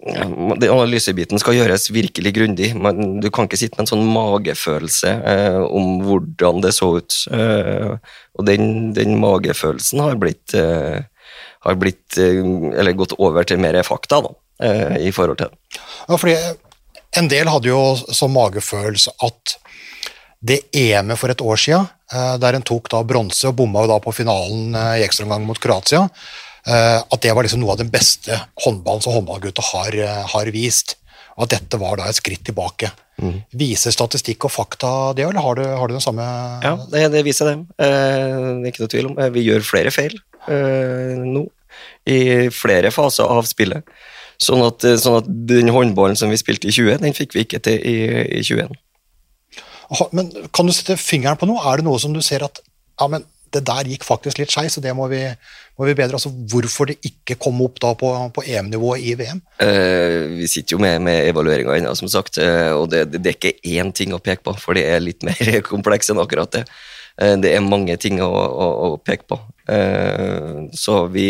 ja, 0.03 0.25
Analysebiten 0.73 1.39
skal 1.39 1.55
gjøres 1.57 1.87
virkelig 1.93 2.33
grundig. 2.35 2.73
Man, 2.75 3.21
du 3.23 3.29
kan 3.31 3.47
ikke 3.47 3.59
sitte 3.59 3.77
med 3.77 3.85
en 3.85 3.91
sånn 3.93 4.09
magefølelse 4.11 5.13
eh, 5.31 5.59
om 5.63 6.03
hvordan 6.03 6.59
det 6.65 6.73
så 6.75 6.89
ut. 6.99 7.19
Eh, 7.31 7.95
og 8.35 8.47
den, 8.49 8.91
den 8.97 9.15
magefølelsen 9.21 10.03
har 10.03 10.19
blitt, 10.19 10.55
eh, 10.59 11.07
har 11.63 11.79
blitt 11.79 12.19
eh, 12.19 12.43
Eller 12.75 12.99
gått 12.99 13.15
over 13.15 13.47
til 13.47 13.61
mer 13.63 13.79
fakta, 13.87 14.19
da, 14.27 14.35
eh, 14.67 14.99
i 15.07 15.15
forhold 15.15 15.39
til. 15.39 15.55
Ja, 16.09 16.17
fordi 16.17 16.37
en 17.21 17.29
del 17.31 17.51
hadde 17.51 17.71
jo 17.71 17.83
som 18.11 18.35
magefølelse 18.35 19.15
at 19.23 19.57
det 20.43 20.65
EM-et 20.75 21.15
for 21.15 21.31
et 21.31 21.41
år 21.41 21.59
siden, 21.61 21.87
eh, 22.11 22.35
der 22.43 22.57
en 22.57 22.65
tok 22.67 22.91
da 22.91 23.05
bronse 23.07 23.47
og 23.47 23.55
bomma 23.61 23.85
jo 23.85 23.93
da 23.93 24.01
på 24.03 24.11
finalen 24.19 24.75
i 24.75 25.05
ekstraomgang 25.05 25.47
mot 25.47 25.63
Kroatia, 25.63 26.09
at 26.65 27.19
det 27.23 27.33
var 27.35 27.43
liksom 27.43 27.59
noe 27.59 27.73
av 27.75 27.81
den 27.81 27.89
beste 27.91 28.37
håndballen 28.63 29.03
som 29.03 29.15
håndballgutta 29.17 29.63
har, 29.73 29.95
eh, 29.99 30.21
har 30.31 30.51
vist. 30.55 30.95
Og 31.35 31.47
at 31.47 31.55
dette 31.57 31.79
var 31.81 31.97
da 31.97 32.05
et 32.07 32.15
skritt 32.19 32.43
tilbake. 32.45 32.91
Viser 33.57 33.93
statistikk 33.93 34.45
og 34.47 34.51
fakta 34.53 34.89
det, 35.17 35.25
eller 35.25 35.41
har 35.41 35.55
du, 35.57 35.63
har 35.65 35.87
du 35.89 35.93
den 35.93 36.01
samme 36.03 36.23
Ja, 36.63 36.75
det, 36.89 37.03
det 37.13 37.23
viser 37.25 37.49
det. 37.51 37.55
Eh, 37.81 38.37
er 38.63 38.69
ikke 38.69 38.83
noe 38.85 38.93
tvil 38.93 39.09
om. 39.11 39.17
Eh, 39.19 39.29
Vi 39.33 39.43
gjør 39.47 39.65
flere 39.65 39.91
feil 39.93 40.15
eh, 40.47 41.19
nå, 41.21 41.43
i 42.09 42.19
flere 42.53 42.91
faser 42.93 43.29
av 43.29 43.45
spillet. 43.49 43.83
Sånn 44.41 44.63
at, 44.65 44.83
eh, 44.87 44.97
sånn 44.99 45.19
at 45.21 45.29
den 45.49 45.69
håndballen 45.73 46.17
som 46.19 46.31
vi 46.33 46.39
spilte 46.41 46.69
i 46.69 46.73
20, 46.73 47.01
den 47.03 47.17
fikk 47.17 47.35
vi 47.37 47.45
ikke 47.45 47.61
til 47.65 47.77
i, 47.81 47.97
i 48.39 48.41
21. 48.45 48.73
Men 50.15 50.31
kan 50.55 50.65
du 50.65 50.73
sette 50.73 50.97
fingeren 50.97 51.37
på 51.37 51.49
noe? 51.49 51.61
Er 51.69 51.81
det 51.81 51.85
noe 51.85 51.99
som 52.01 52.13
du 52.15 52.21
ser 52.25 52.45
at 52.45 52.61
ja, 52.99 53.07
men 53.09 53.25
det 53.53 53.61
der 53.67 53.85
gikk 53.89 54.05
faktisk 54.07 54.39
litt 54.41 54.53
skeis, 54.53 54.77
og 54.79 54.85
det 54.85 54.93
må 54.97 55.05
vi, 55.11 55.21
må 55.79 55.87
vi 55.89 55.95
bedre? 55.97 56.19
Altså 56.19 56.29
hvorfor 56.29 56.89
det 56.91 56.99
ikke 57.07 57.37
kom 57.41 57.61
opp 57.65 57.79
da 57.81 57.93
på, 57.97 58.09
på 58.35 58.43
EM-nivå 58.45 58.93
i 59.01 59.15
VM? 59.17 59.39
Eh, 59.63 60.35
vi 60.37 60.49
sitter 60.49 60.75
jo 60.75 60.81
med, 60.83 61.01
med 61.05 61.29
evalueringa 61.31 61.77
ennå, 61.79 61.95
som 61.97 62.11
sagt, 62.11 62.37
eh, 62.41 62.69
og 62.77 62.91
det, 62.93 63.07
det, 63.13 63.23
det 63.25 63.33
er 63.33 63.39
ikke 63.39 63.73
én 63.73 63.93
ting 63.95 64.13
å 64.13 64.21
peke 64.21 64.45
på, 64.45 64.53
for 64.61 64.77
det 64.77 64.85
er 64.89 65.01
litt 65.01 65.25
mer 65.29 65.63
kompleks 65.65 66.13
enn 66.13 66.21
akkurat 66.21 66.53
det. 66.59 66.67
Eh, 67.21 67.33
det 67.41 67.55
er 67.55 67.65
mange 67.65 67.97
ting 68.01 68.21
å, 68.21 68.29
å, 68.29 68.67
å 68.85 68.91
peke 69.01 69.25
på. 69.33 69.39
Eh, 69.73 70.69
så 70.77 71.05
vi, 71.13 71.27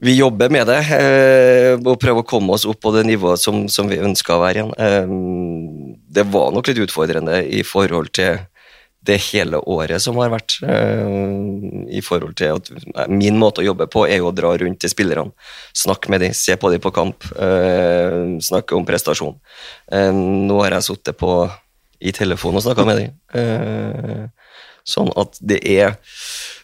vi 0.00 0.16
jobber 0.16 0.52
med 0.52 0.72
det, 0.72 0.80
eh, 0.96 1.74
og 1.76 2.00
prøver 2.00 2.24
å 2.24 2.28
komme 2.28 2.56
oss 2.56 2.64
opp 2.68 2.80
på 2.80 2.94
det 2.96 3.04
nivået 3.08 3.42
som, 3.42 3.66
som 3.72 3.90
vi 3.90 4.00
ønsker 4.00 4.36
å 4.36 4.42
være 4.46 4.64
igjen. 4.64 5.92
Det 6.12 6.24
var 6.32 6.56
nok 6.56 6.72
litt 6.72 6.82
utfordrende 6.86 7.42
i 7.52 7.60
forhold 7.66 8.12
til 8.16 8.40
det 9.02 9.18
hele 9.32 9.58
året 9.66 10.02
som 10.02 10.16
har 10.22 10.30
vært. 10.30 10.58
eh, 10.62 11.96
I 11.98 12.02
forhold 12.04 12.36
til 12.38 12.54
at 12.54 13.08
Min 13.10 13.38
måte 13.38 13.62
å 13.62 13.66
jobbe 13.66 13.88
på 13.90 14.06
er 14.08 14.18
jo 14.22 14.30
å 14.30 14.34
dra 14.34 14.52
rundt 14.56 14.80
til 14.80 14.90
spillerne. 14.90 15.32
Snakke 15.74 16.10
med 16.10 16.20
dem, 16.20 16.32
se 16.32 16.56
på 16.56 16.70
dem 16.70 16.80
på 16.80 16.92
kamp. 16.94 17.24
eh, 17.36 18.38
snakke 18.40 18.76
om 18.76 18.86
prestasjon. 18.86 19.38
Eh, 19.90 20.12
nå 20.12 20.62
har 20.62 20.70
jeg 20.78 20.82
sittet 20.82 21.18
på 21.18 21.50
i 22.00 22.12
telefonen 22.12 22.56
og 22.56 22.62
snakka 22.62 22.86
med 22.86 22.96
dem. 22.98 24.30
Eh, 24.82 24.88
Sånn 24.88 25.10
at 25.16 25.38
det 25.40 25.60
er 25.68 25.96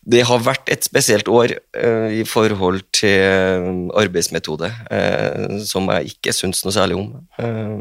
Det 0.08 0.22
har 0.25 0.40
vært 0.40 0.70
et 0.72 0.84
spesielt 0.87 1.28
år 1.28 1.52
eh, 1.76 2.20
i 2.20 2.25
forhold 2.25 2.80
til 2.96 3.10
eh, 3.12 3.66
arbeidsmetode, 4.00 4.70
eh, 4.90 5.58
som 5.68 5.84
jeg 5.92 6.14
ikke 6.14 6.32
syns 6.32 6.62
noe 6.64 6.72
særlig 6.72 6.96
om. 6.96 7.10
Eh, 7.37 7.75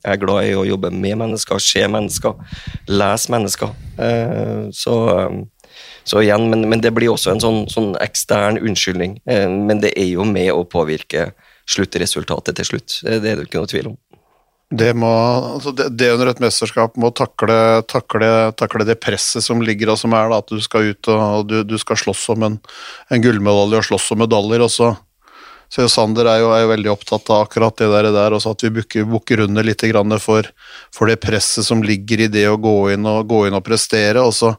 jeg 0.00 0.14
er 0.14 0.22
glad 0.22 0.46
i 0.46 0.54
å 0.56 0.64
jobbe 0.64 0.88
med 0.90 1.18
mennesker, 1.20 1.60
se 1.60 1.84
mennesker, 1.84 2.32
lese 2.88 3.34
mennesker. 3.34 3.74
Eh, 4.00 4.70
så, 4.72 4.96
så 6.08 6.24
igjen, 6.24 6.48
men, 6.48 6.64
men, 6.70 6.80
det 6.80 6.94
blir 6.96 7.12
også 7.12 7.34
en 7.34 7.44
sånn, 7.44 7.60
sånn 7.68 7.92
ekstern 8.00 8.56
unnskyldning. 8.56 9.18
Eh, 9.28 9.44
men 9.44 9.84
det 9.84 9.92
er 10.00 10.08
jo 10.14 10.24
med 10.24 10.54
å 10.54 10.64
påvirke 10.64 11.34
sluttresultatet 11.68 12.56
til 12.56 12.70
slutt. 12.72 13.00
Det 13.04 13.20
er 13.20 13.36
det 13.36 13.50
ikke 13.50 13.60
noe 13.60 13.74
tvil 13.74 13.92
om. 13.92 14.00
Det, 14.66 14.90
må, 14.98 15.10
altså 15.54 15.70
det, 15.78 15.92
det, 15.94 16.08
under 16.16 16.32
et 16.32 16.40
mesterskap 16.42 16.96
må 16.98 17.12
takle, 17.14 17.84
takle, 17.86 18.30
takle, 18.58 18.86
det 18.88 18.98
presset 18.98 19.44
som 19.44 19.60
ligger 19.62 19.92
og 19.92 20.00
som 20.00 20.14
er, 20.18 20.32
da, 20.32 20.40
at 20.42 20.50
du 20.50 20.58
skal 20.64 20.90
ut 20.90 21.10
og 21.12 21.46
du, 21.46 21.60
du 21.62 21.76
skal 21.78 22.00
slåss 22.00 22.24
om 22.34 22.46
en, 22.48 22.56
en 23.14 23.22
gullmedalje 23.22 23.78
og 23.78 23.86
slåss 23.92 24.10
om 24.16 24.24
medaljer. 24.24 24.64
og 24.66 24.72
så 24.74 24.96
så 25.68 25.88
Sander 25.90 26.28
er 26.30 26.40
jo, 26.44 26.50
er 26.54 26.62
jo, 26.62 26.70
veldig 26.70 26.90
opptatt 26.92 27.30
av 27.34 27.46
akkurat 27.46 27.74
det 27.80 27.88
der, 27.90 28.08
der 28.14 28.36
også 28.36 28.52
at 28.54 28.62
vi 28.62 29.02
bukker, 29.10 29.42
under 29.48 29.66
litt 29.66 29.82
for, 30.22 30.46
for, 30.94 31.10
det 31.10 31.18
presset 31.22 31.66
som 31.66 31.82
ligger 31.82 32.22
i 32.22 32.28
det 32.30 32.46
å 32.48 32.56
gå 32.56 32.92
inn 32.94 33.06
og, 33.06 33.26
gå 33.26 33.46
inn 33.48 33.58
og 33.58 33.64
prestere. 33.66 34.22
og 34.22 34.32
så 34.34 34.54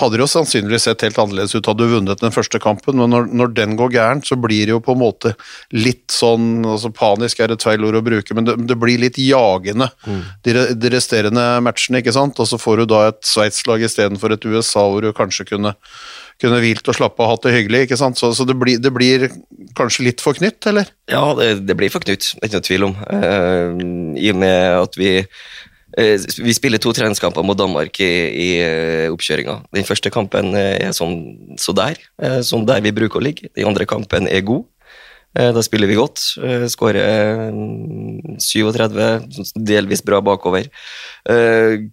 hadde 0.00 0.16
det 0.16 0.24
jo 0.24 0.30
sannsynligvis 0.32 0.86
sett 0.88 1.04
helt 1.04 1.18
annerledes 1.20 1.54
ut 1.54 1.68
hadde 1.68 1.86
du 1.86 1.94
vunnet 1.94 2.22
den 2.22 2.34
første 2.34 2.60
kampen, 2.62 2.98
men 2.98 3.12
når, 3.12 3.28
når, 3.36 3.52
den 3.56 3.76
går 3.78 3.92
gærent, 3.94 4.26
så 4.28 4.38
blir 4.40 4.66
det 4.66 4.74
jo 4.74 4.80
på 4.84 4.96
en 4.96 5.02
måte 5.02 5.34
litt 5.76 6.08
sånn 6.14 6.64
altså 6.66 6.90
Panisk 6.94 7.40
er 7.40 7.54
et 7.54 7.64
feil 7.64 7.84
ord 7.86 8.00
å 8.00 8.04
bruke, 8.04 8.36
men 8.36 8.48
det, 8.48 8.56
det 8.70 8.78
blir 8.80 9.00
litt 9.02 9.20
jagende, 9.20 9.90
mm. 10.06 10.22
de, 10.46 10.56
de, 10.74 10.92
resterende 10.92 11.44
matchene, 11.64 12.00
ikke 12.02 12.14
sant. 12.16 12.40
Og 12.40 12.48
så 12.48 12.58
får 12.60 12.82
du 12.82 12.90
da 12.90 13.04
et 13.10 13.20
Sveits-lag 13.26 13.84
istedenfor 13.86 14.34
et 14.34 14.48
USA 14.48 14.86
hvor 14.88 15.04
du 15.04 15.12
kanskje 15.16 15.46
kunne, 15.52 15.74
kunne 16.42 16.60
hvilt 16.64 16.88
og 16.90 16.98
slappe 16.98 17.24
av 17.24 17.34
hatt 17.34 17.46
det 17.46 17.54
hyggelig, 17.58 17.86
ikke 17.86 18.00
sant. 18.00 18.20
Så, 18.20 18.32
så 18.36 18.46
det, 18.48 18.56
blir, 18.60 18.80
det, 18.82 18.92
blir, 18.94 19.28
kanskje 19.78 20.08
litt 20.08 20.24
for 20.24 20.38
knytt, 20.38 20.64
eller? 20.70 20.90
Ja, 21.10 21.24
det, 21.38 21.52
det 21.68 21.78
blir 21.78 21.92
for 21.92 22.04
knytt, 22.04 22.32
det 22.36 22.44
er 22.44 22.50
ikke 22.50 22.60
noe 22.60 22.68
tvil 22.70 22.88
om. 22.90 22.96
Uh, 23.06 24.16
I 24.20 24.32
og 24.34 24.40
med 24.42 24.62
at 24.80 25.00
vi 25.00 25.12
vi 25.96 26.54
spiller 26.54 26.78
to 26.82 26.92
treningskamper 26.94 27.44
mot 27.46 27.58
Danmark 27.58 28.00
i, 28.02 28.10
i 28.30 28.48
eh, 28.62 29.06
oppkjøringa. 29.12 29.56
Den 29.74 29.86
første 29.88 30.12
kampen 30.14 30.54
eh, 30.58 30.76
er 30.86 30.94
sånn 30.96 31.16
så 31.60 31.74
der, 31.76 31.98
sånn 32.46 32.66
der 32.68 32.84
vi 32.84 32.94
bruker 32.94 33.20
å 33.20 33.24
ligge. 33.24 33.50
Den 33.56 33.70
andre 33.72 33.88
kampen 33.90 34.30
er 34.30 34.44
god. 34.46 34.68
Da 35.30 35.62
spiller 35.62 35.86
vi 35.86 35.94
godt. 35.94 36.18
Skårer 36.72 37.52
37, 38.42 39.52
delvis 39.62 40.02
bra 40.02 40.18
bakover. 40.26 40.66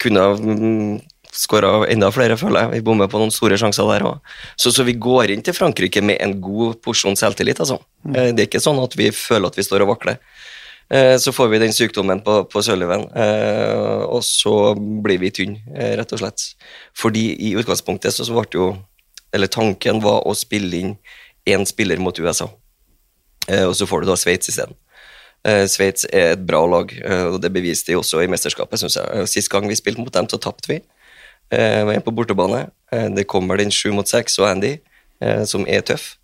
Kunne 0.01 0.23
ha 0.23 0.31
mm, 0.33 0.95
skåra 1.37 1.85
enda 1.91 2.09
flere, 2.13 2.37
føler 2.39 2.65
jeg. 2.65 2.71
Vi 2.77 2.85
bommer 2.87 3.09
på 3.11 3.21
noen 3.21 3.33
store 3.33 3.59
sjanser 3.61 3.87
der 3.91 4.05
òg. 4.09 4.33
Så, 4.57 4.73
så, 4.73 4.85
vi 4.87 4.97
går 4.97 5.33
inn 5.33 5.43
til 5.45 5.55
Frankrike 5.57 6.01
med 6.01 6.17
en 6.23 6.37
god 6.41 6.79
porsjon 6.85 7.17
selvtillit, 7.19 7.61
altså. 7.63 7.79
Mm. 8.07 8.17
Det 8.33 8.43
er 8.43 8.49
ikke 8.49 8.63
sånn 8.63 8.81
at 8.81 8.97
vi 8.97 9.11
føler 9.15 9.51
at 9.51 9.59
vi 9.59 9.65
står 9.67 9.85
og 9.85 9.93
vakler. 9.93 10.19
Eh, 10.89 11.17
så 11.17 11.31
får 11.31 11.47
vi 11.47 11.59
den 11.59 11.73
sykdommen 11.73 12.21
på, 12.23 12.41
på 12.47 12.61
Søløven, 12.63 13.09
eh, 13.19 14.03
og 14.07 14.21
så 14.23 14.71
blir 14.75 15.19
vi 15.19 15.31
tynne, 15.35 15.59
eh, 15.75 15.97
rett 15.99 16.13
og 16.15 16.21
slett. 16.21 16.45
Fordi 16.95 17.25
i 17.49 17.55
utgangspunktet 17.59 18.15
så, 18.15 18.27
ble 18.31 18.47
jo 18.53 18.75
Eller 19.35 19.49
tanken 19.51 19.99
var 19.99 20.23
å 20.23 20.31
spille 20.33 20.77
inn 20.77 20.93
én 21.45 21.65
spiller 21.67 21.99
mot 21.99 22.15
USA, 22.15 22.45
og 22.47 23.73
så 23.75 23.85
får 23.85 24.01
du 24.01 24.07
da 24.07 24.15
Sveits 24.15 24.47
isteden. 24.47 24.71
Sveits 25.67 26.05
er 26.15 26.31
et 26.31 26.45
bra 26.47 26.61
lag, 26.65 26.93
og 27.33 27.35
det 27.43 27.51
beviste 27.51 27.91
de 27.91 27.97
også 27.99 28.21
i 28.23 28.29
mesterskapet, 28.31 28.79
syns 28.79 28.95
jeg. 28.95 29.27
Sist 29.27 29.51
gang 29.51 29.67
vi 29.67 29.75
spilte 29.75 29.99
mot 29.99 30.13
dem, 30.15 30.29
så 30.31 30.39
tapte 30.39 30.71
vi. 30.71 30.79
Var 31.51 31.91
en 31.91 32.05
på 32.07 32.15
bortebane. 32.15 32.69
Det 32.89 33.27
kommer 33.27 33.59
den 33.59 33.69
sju 33.69 33.91
mot 33.91 34.07
seks 34.07 34.39
og 34.39 34.47
Andy, 34.47 34.77
som 35.45 35.67
er 35.67 35.83
tøff. 35.91 36.15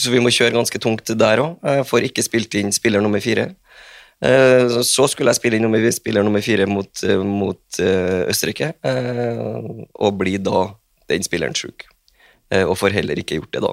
Så 0.00 0.12
vi 0.12 0.20
må 0.24 0.32
kjøre 0.32 0.56
ganske 0.56 0.78
tungt 0.80 1.10
der 1.20 1.42
òg. 1.42 1.58
Jeg 1.62 1.88
får 1.88 2.08
ikke 2.08 2.24
spilt 2.24 2.54
inn 2.58 2.72
spiller 2.72 3.04
nummer 3.04 3.20
fire. 3.20 3.50
Eh, 4.22 4.82
så 4.86 5.08
skulle 5.10 5.32
jeg 5.32 5.40
spille 5.40 5.58
inn 5.58 5.92
spiller 5.92 6.22
nummer 6.22 6.42
fire 6.42 6.66
mot, 6.70 6.90
eh, 7.02 7.18
mot 7.18 7.80
eh, 7.82 8.28
Østerrike, 8.30 8.72
og 9.94 10.18
bli 10.18 10.36
da 10.38 10.68
den 11.10 11.24
spilleren 11.26 11.54
sjuk. 11.54 11.88
Og 12.52 12.76
får 12.76 12.92
heller 12.92 13.16
ikke 13.16 13.38
gjort 13.40 13.54
det 13.54 13.62
da. 13.64 13.72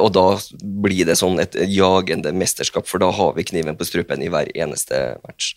Og 0.00 0.08
da 0.14 0.24
blir 0.80 1.04
det 1.04 1.18
sånn 1.18 1.40
et 1.42 1.56
jagende 1.68 2.30
mesterskap, 2.32 2.86
for 2.88 3.02
da 3.02 3.10
har 3.12 3.34
vi 3.36 3.44
kniven 3.44 3.76
på 3.76 3.84
strupen 3.84 4.22
i 4.24 4.30
hver 4.32 4.48
eneste 4.56 5.18
match. 5.26 5.52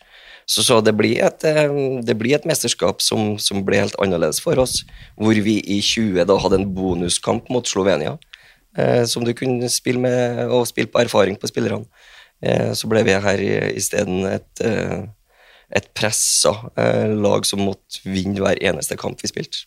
Så, 0.45 0.65
så 0.65 0.81
det, 0.83 0.97
blir 0.99 1.21
et, 1.23 1.45
det, 1.45 2.15
blir 2.19 2.35
et, 2.35 2.45
mesterskap 2.45 2.99
som, 3.05 3.37
som, 3.39 3.63
ble 3.63 3.79
helt 3.79 3.95
annerledes 4.03 4.41
for 4.43 4.59
oss, 4.59 4.81
hvor 5.15 5.39
vi 5.47 5.61
i 5.63 5.79
20 5.79 6.27
da 6.27 6.37
hadde 6.43 6.59
en 6.59 6.67
bonuskamp 6.75 7.47
mot 7.53 7.69
Slovenia 7.69 8.17
eh, 8.17 8.34
som 9.07 9.23
du 9.23 9.31
kunne 9.37 9.69
spille 9.71 10.01
med, 10.03 10.41
og 10.51 10.65
spille 10.67 10.91
på 10.91 10.99
erfaring 10.99 11.37
på 11.39 11.47
spillerne. 11.47 11.85
Eh, 12.43 12.71
så 12.73 12.89
ble 12.91 13.03
vi 13.07 13.15
her 13.15 13.43
isteden 13.75 14.25
et, 14.29 14.49
eh, 14.63 15.05
et 15.75 15.87
pressa 15.97 16.53
eh, 16.77 17.13
lag 17.15 17.47
som 17.47 17.63
måtte 17.63 18.03
vinne 18.03 18.41
hver 18.43 18.59
eneste 18.61 18.97
kamp 18.99 19.23
vi 19.23 19.31
spilte. 19.31 19.65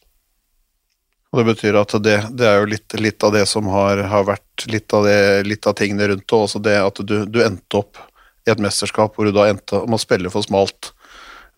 Og 1.32 1.42
Det 1.42 1.46
betyr 1.50 1.76
at 1.76 1.92
det, 2.00 2.18
det 2.40 2.46
er 2.48 2.62
jo 2.62 2.68
litt, 2.70 2.94
litt, 2.96 3.24
av 3.24 3.34
det 3.34 3.44
som 3.48 3.66
har, 3.68 4.00
har 4.08 4.24
vært 4.24 4.64
litt 4.72 4.92
av, 4.96 5.04
det, 5.04 5.44
litt 5.44 5.66
av, 5.68 5.76
tingene 5.76 6.08
rundt 6.08 6.24
det, 6.24 6.36
også 6.36 6.62
det 6.64 6.78
at 6.80 7.02
du, 7.04 7.18
du, 7.28 7.42
endte 7.44 7.82
opp 7.82 8.00
i 8.48 8.52
et 8.54 8.62
mesterskap 8.62 9.12
hvor 9.12 9.28
du 9.28 9.34
da 9.36 9.44
endte 9.50 9.82
om 9.82 9.92
å 9.92 10.00
spille 10.00 10.32
for 10.32 10.46
smalt 10.46 10.94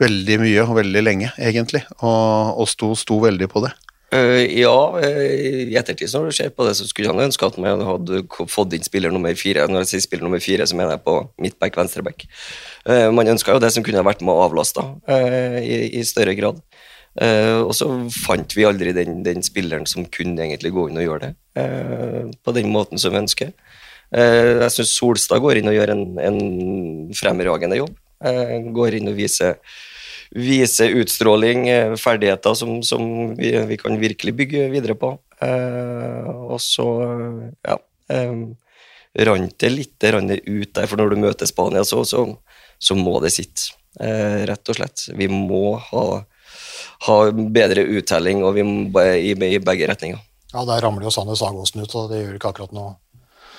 veldig 0.02 0.40
mye 0.42 0.64
og 0.64 0.74
veldig 0.80 1.02
lenge, 1.04 1.30
egentlig, 1.38 1.84
og, 2.00 2.58
og 2.58 2.66
sto, 2.70 2.90
sto 2.98 3.20
veldig 3.22 3.46
på 3.52 3.62
det. 3.62 3.70
Uh, 4.10 4.42
ja, 4.58 4.74
uh, 4.98 5.70
i 5.70 5.76
ettertid 5.78 6.10
når 6.10 6.30
du 6.30 6.34
ser 6.34 6.48
på 6.50 6.64
det, 6.66 6.74
så 6.74 6.86
skulle 6.88 7.12
han 7.12 7.22
ønske 7.22 7.46
at 7.46 7.58
man 7.62 7.82
hadde 7.86 8.24
fått 8.50 8.74
inn 8.74 8.82
spiller 8.82 9.12
nummer 9.14 9.36
fire. 9.38 9.68
Når 9.70 9.84
jeg 9.84 9.90
sier 9.92 10.02
spiller 10.08 10.26
nummer 10.26 10.42
fire, 10.42 10.66
så 10.66 10.78
mener 10.78 10.96
jeg 10.96 11.04
på 11.04 11.14
midtback, 11.38 11.78
venstreback. 11.78 12.24
Uh, 12.88 13.06
man 13.14 13.30
ønska 13.30 13.54
jo 13.54 13.62
det 13.62 13.70
som 13.74 13.86
kunne 13.86 14.02
vært 14.06 14.24
med 14.26 14.34
å 14.34 14.48
avlaste 14.48 14.82
i, 15.62 15.76
i, 16.00 16.02
større 16.06 16.34
grad. 16.38 16.58
og 17.20 17.72
så 17.74 17.86
fant 18.14 18.54
vi 18.54 18.64
aldri 18.64 18.92
den, 18.94 19.22
den, 19.26 19.42
spilleren 19.42 19.86
som 19.86 20.06
kunne 20.06 20.42
egentlig 20.44 20.70
gå 20.74 20.88
inn 20.88 21.00
og 21.00 21.06
gjøre 21.06 21.30
det 21.30 22.34
på 22.44 22.54
den 22.54 22.70
måten 22.70 22.98
som 23.02 23.12
vi 23.12 23.18
ønsker. 23.18 23.50
jeg 24.14 24.70
syns 24.74 24.94
Solstad 24.94 25.42
går 25.42 25.58
inn 25.58 25.70
og 25.70 25.74
gjør 25.74 25.92
en, 25.96 26.04
en 26.22 26.38
fremragende 27.18 27.80
jobb. 27.80 27.96
går 28.78 28.98
inn 29.00 29.10
og 29.10 29.18
viser 29.18 29.58
vise 30.30 30.86
utstråling, 30.86 31.68
eh, 31.68 31.96
ferdigheter 31.96 32.54
som, 32.54 32.82
som 32.82 33.34
vi, 33.36 33.52
vi, 33.66 33.76
kan 33.76 33.98
virkelig 34.00 34.34
bygge 34.34 34.68
videre 34.70 34.94
på. 34.94 35.18
Eh, 35.42 36.30
og 36.30 36.60
så, 36.62 36.86
ja 37.66 37.78
eh, 38.12 38.34
Rant 39.26 39.56
det 39.58 39.68
litt 39.74 40.04
ut 40.06 40.70
der, 40.74 40.86
for 40.86 41.00
når 41.00 41.10
du 41.10 41.16
møter 41.18 41.48
Spania, 41.48 41.82
så, 41.82 42.04
så, 42.06 42.28
så 42.78 42.94
må 42.94 43.18
det 43.24 43.32
sitte. 43.34 43.72
Rett 43.98 44.70
og 44.70 44.76
slett. 44.78 45.08
Vi 45.18 45.26
må 45.26 45.72
ha, 45.82 46.02
ha 47.08 47.16
bedre 47.34 47.82
uttelling 47.98 48.44
og 48.46 48.54
vi 48.54 48.62
må, 48.62 49.02
i, 49.02 49.32
i 49.34 49.58
begge 49.58 49.88
retninger. 49.90 50.20
Ja, 50.52 50.62
der 50.62 50.78
ramler 50.86 51.08
jo 51.08 51.10
Sanne 51.10 51.34
Sagåsen 51.34 51.82
ut, 51.82 51.96
og 51.98 52.14
det 52.14 52.22
gjør 52.22 52.38
ikke 52.38 52.52
akkurat 52.54 52.76
noe 52.76 52.94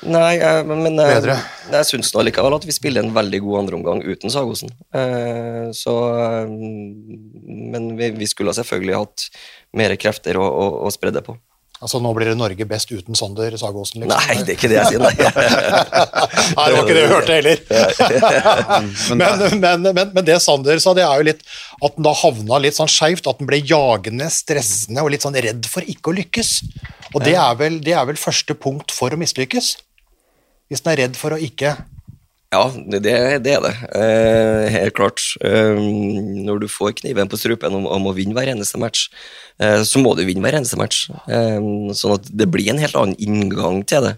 Nei, 0.02 0.40
jeg, 0.40 0.66
men 0.66 0.98
jeg, 0.98 1.20
Bedre. 1.20 1.36
jeg 1.76 1.88
syns 1.92 2.10
nå 2.16 2.24
likevel 2.26 2.56
at 2.58 2.66
vi 2.66 2.74
spiller 2.74 3.06
en 3.06 3.14
veldig 3.14 3.42
god 3.46 3.60
andreomgang 3.60 4.02
uten 4.02 4.34
Sagosen. 4.34 4.74
Eh, 4.98 5.70
så 5.78 5.94
eh, 6.18 6.50
Men 6.50 7.94
vi, 8.00 8.10
vi, 8.18 8.30
skulle 8.30 8.56
selvfølgelig 8.58 8.98
hatt 8.98 9.28
mer 9.78 9.94
krefter 10.02 10.42
å, 10.42 10.48
å, 10.48 10.68
å 10.88 10.94
spre 10.94 11.14
det 11.14 11.22
på. 11.28 11.38
Altså 11.82 11.98
Nå 11.98 12.12
blir 12.14 12.30
det 12.30 12.38
Norge 12.38 12.66
best 12.70 12.92
uten 12.94 13.18
Sander 13.18 13.56
Sagosen? 13.58 14.04
Liksom. 14.04 14.14
Nei, 14.14 14.42
det 14.46 14.54
er 14.54 14.58
ikke 14.60 14.70
det 14.70 14.78
jeg 14.78 14.92
sier, 14.92 15.02
nei. 15.02 15.14
nei, 16.58 16.66
det 16.70 16.76
var 16.76 16.82
ikke 16.84 16.98
det 16.98 17.06
vi 17.06 17.10
hørte 17.10 17.38
heller. 17.40 17.64
men, 19.18 19.46
men, 19.64 19.88
men, 19.88 20.02
men, 20.14 20.26
det 20.28 20.38
Sander 20.46 20.82
sa, 20.82 20.94
det 20.98 21.06
er 21.06 21.22
jo 21.22 21.30
litt 21.32 21.42
at 21.82 21.98
han 21.98 22.06
da 22.06 22.14
havna 22.22 22.62
litt 22.62 22.78
sånn 22.78 22.90
skeivt. 22.92 23.26
At 23.26 23.42
han 23.42 23.50
ble 23.50 23.64
jagende, 23.66 24.30
stressende 24.34 25.02
og 25.02 25.10
litt 25.14 25.26
sånn 25.26 25.38
redd 25.42 25.70
for 25.70 25.86
ikke 25.86 26.14
å 26.14 26.18
lykkes. 26.22 26.54
Og 27.16 27.26
det 27.26 27.34
er 27.34 27.58
vel, 27.58 27.82
det 27.82 27.98
er 27.98 28.06
vel 28.10 28.22
første 28.30 28.58
punkt 28.58 28.94
for 28.94 29.14
å 29.14 29.22
mislykkes? 29.22 29.74
Hvis 30.72 30.84
den 30.86 30.94
er 30.94 31.04
redd 31.04 31.20
for 31.20 31.36
å 31.36 31.42
ikke 31.44 31.76
ja, 32.52 32.66
det, 32.76 33.00
det, 33.06 33.14
er 33.48 33.62
det. 33.64 33.72
Eh, 33.96 34.66
helt 34.74 34.96
klart. 34.98 35.24
Eh, 35.40 35.78
når 36.44 36.58
du 36.60 36.66
får 36.68 36.98
kniven 37.00 37.30
på 37.32 37.40
strupen 37.40 37.78
om, 37.78 37.86
om, 37.88 38.10
å 38.10 38.16
vinne 38.18 38.36
hver 38.36 38.52
eneste 38.52 38.80
match, 38.82 39.06
eh, 39.64 39.80
så 39.88 40.02
må 40.04 40.12
du 40.18 40.26
vinne 40.28 40.44
hver 40.44 40.58
eneste 40.60 40.76
match. 40.80 41.06
Eh, 41.32 41.64
sånn 41.96 42.18
at 42.18 42.28
det 42.28 42.50
blir 42.52 42.68
en 42.74 42.82
helt 42.84 42.98
annen 43.00 43.16
inngang 43.24 43.86
til 43.88 44.10
det 44.10 44.18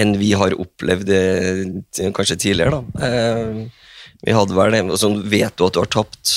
enn 0.00 0.14
vi 0.20 0.30
har 0.36 0.52
opplevd 0.56 1.08
det 1.08 2.12
kanskje 2.16 2.38
tidligere. 2.44 2.82
da. 2.82 3.08
Eh, 3.08 3.88
vi 4.28 4.36
hadde 4.36 4.56
vel 4.56 4.76
det, 4.76 4.84
så 5.00 5.08
vet 5.16 5.56
du 5.56 5.64
at 5.64 5.72
du 5.72 5.80
har 5.80 5.92
tapt 5.96 6.36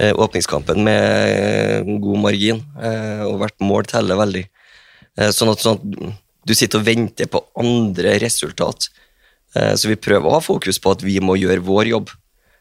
eh, 0.00 0.16
åpningskampen 0.16 0.80
med 0.84 1.92
god 2.04 2.24
margin, 2.24 2.64
og 3.28 3.36
hvert 3.40 3.60
mål 3.60 3.88
teller 3.92 4.20
veldig. 4.20 4.46
sånn 5.28 5.52
at, 5.52 5.60
sånn 5.60 6.16
du 6.44 6.54
sitter 6.54 6.80
og 6.80 6.86
venter 6.86 7.30
på 7.30 7.42
andre 7.60 8.18
resultat. 8.22 8.90
Eh, 9.56 9.74
så 9.78 9.90
vi 9.90 10.00
prøver 10.00 10.28
å 10.28 10.38
ha 10.38 10.44
fokus 10.44 10.80
på 10.82 10.94
at 10.94 11.04
vi 11.04 11.18
må 11.24 11.38
gjøre 11.40 11.64
vår 11.64 11.92
jobb. 11.94 12.14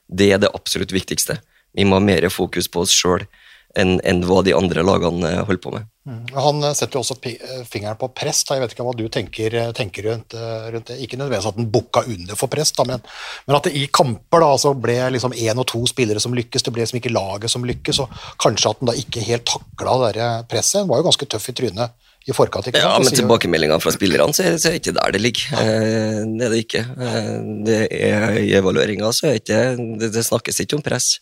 Det 0.08 0.32
er 0.34 0.44
det 0.44 0.54
absolutt 0.54 0.94
viktigste. 0.96 1.40
Vi 1.74 1.88
må 1.88 2.00
ha 2.00 2.04
mer 2.04 2.30
fokus 2.32 2.70
på 2.70 2.86
oss 2.86 2.94
sjøl 2.94 3.26
enn 3.74 3.96
enn 4.06 4.20
hva 4.30 4.44
de 4.46 4.54
andre 4.54 4.84
lagene 4.86 5.32
eh, 5.32 5.42
holder 5.48 5.64
på 5.64 5.74
med. 5.74 5.90
Han 6.36 6.62
eh, 6.62 6.76
setter 6.78 7.00
jo 7.00 7.02
også 7.02 7.18
fingeren 7.66 7.98
på 8.00 8.12
press. 8.14 8.44
Da. 8.46 8.56
Jeg 8.56 8.64
vet 8.64 8.76
ikke 8.76 8.86
hva 8.86 8.94
du 8.96 9.08
tenker, 9.12 9.58
tenker 9.76 10.08
rundt, 10.12 10.38
rundt 10.76 10.92
det. 10.92 11.00
Ikke 11.02 11.18
nødvendigvis 11.18 11.50
at 11.50 11.58
den 11.58 11.72
bukka 11.74 12.06
under 12.06 12.40
for 12.40 12.54
press, 12.54 12.72
da, 12.78 12.86
men, 12.88 13.04
men 13.48 13.58
at 13.58 13.68
det 13.68 13.74
i 13.80 13.88
kamper 13.90 14.46
da, 14.46 14.54
så 14.62 14.76
ble 14.78 15.00
liksom 15.18 15.34
og 15.34 15.68
to 15.74 15.84
spillere 15.90 16.22
som 16.22 16.38
lykkes, 16.38 16.64
det 16.64 16.76
ble 16.76 16.86
liksom 16.86 17.02
ikke 17.02 17.16
laget 17.16 17.52
som 17.52 17.66
lykkes, 17.66 18.04
og 18.06 18.24
kanskje 18.42 18.70
at 18.70 18.80
den 18.80 18.94
da 18.94 18.98
ikke 19.02 19.26
helt 19.26 19.50
takla 19.50 20.00
det 20.14 20.32
presset. 20.52 20.84
Den 20.84 20.94
var 20.94 21.02
jo 21.02 21.10
ganske 21.10 21.30
tøff 21.34 21.50
i 21.50 21.58
trynet 21.58 22.13
i 22.28 22.34
forkant. 22.36 22.68
ikke 22.70 22.80
sant? 22.80 22.86
Ja, 22.88 23.00
men 23.04 23.16
tilbakemeldingene 23.18 23.82
fra 23.84 23.92
spillerne 23.92 24.32
så 24.36 24.46
er 24.48 24.56
det 24.56 24.74
ikke 24.80 24.94
der 24.96 25.12
det 25.16 25.22
ligger. 25.22 25.58
Eh, 25.60 26.20
Det 26.34 26.46
er 26.48 26.54
det 26.54 26.60
ikke. 26.64 26.84
Eh, 27.08 27.32
Det 27.68 27.80
er 27.92 28.38
I 28.40 28.54
evalueringa 28.60 29.10
så 29.12 29.28
er 29.28 29.34
det 29.34 29.42
ikke 29.44 29.64
det, 30.00 30.12
det 30.16 30.24
snakkes 30.26 30.62
ikke 30.64 30.78
om 30.80 30.86
press. 30.86 31.20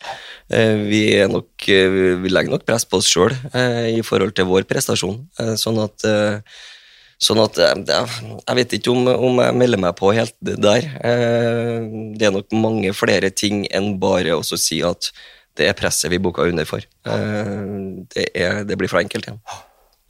Eh, 0.52 0.76
Vi, 0.92 1.02
nok, 1.32 1.50
vi 1.66 2.30
legger 2.30 2.52
nok 2.54 2.66
press 2.66 2.86
på 2.86 2.98
oss 3.02 3.10
sjøl 3.10 3.34
i 3.92 4.02
forhold 4.06 4.36
til 4.36 4.46
vår 4.46 4.64
prestasjon. 4.70 5.18
Sånn 5.58 5.82
at 5.84 6.06
Sånn 7.22 7.38
at 7.38 7.54
Jeg 7.62 8.56
vet 8.58 8.72
ikke 8.74 8.90
om, 8.96 9.06
om 9.08 9.42
jeg 9.44 9.54
melder 9.54 9.78
meg 9.78 9.94
på 10.00 10.10
helt 10.18 10.34
der. 10.42 10.88
Det 12.18 12.26
er 12.26 12.34
nok 12.34 12.50
mange 12.58 12.94
flere 12.98 13.30
ting 13.30 13.68
enn 13.70 14.00
bare 14.02 14.34
å 14.34 14.42
si 14.44 14.82
at 14.82 15.12
det 15.58 15.68
er 15.68 15.74
presset 15.78 16.10
vi 16.10 16.18
boka 16.18 16.42
under 16.48 16.66
for. 16.66 16.82
Det, 17.06 18.26
er, 18.34 18.64
det 18.66 18.78
blir 18.80 18.90
for 18.90 19.02
enkelt 19.04 19.28
igjen. 19.28 19.38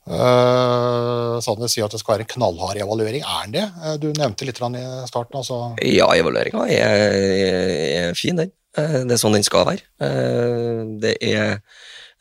Uh, 0.10 1.38
Sanner 1.46 1.70
sier 1.70 1.86
at 1.86 1.93
det 1.93 2.00
skal 2.01 2.15
være 2.15 2.25
en 2.25 2.31
knallhard 2.34 2.79
evaluering. 2.81 3.22
Er 3.22 3.46
den 3.46 3.53
det? 3.58 3.65
Eh, 3.86 3.98
Du 4.01 4.08
nevnte 4.17 4.48
litt 4.48 4.58
i 4.58 4.84
starten. 5.08 5.38
altså. 5.38 5.75
Ja, 5.86 6.08
evalueringa 6.17 6.65
er, 6.67 8.10
er 8.10 8.13
fin, 8.17 8.36
den. 8.36 8.51
Eh, 8.77 9.03
Det 9.05 9.12
er 9.17 9.22
sånn 9.22 9.38
den 9.38 9.43
skal 9.46 9.65
være. 9.70 9.84
Eh, 10.01 10.86
Det 11.01 11.17
er 11.22 11.62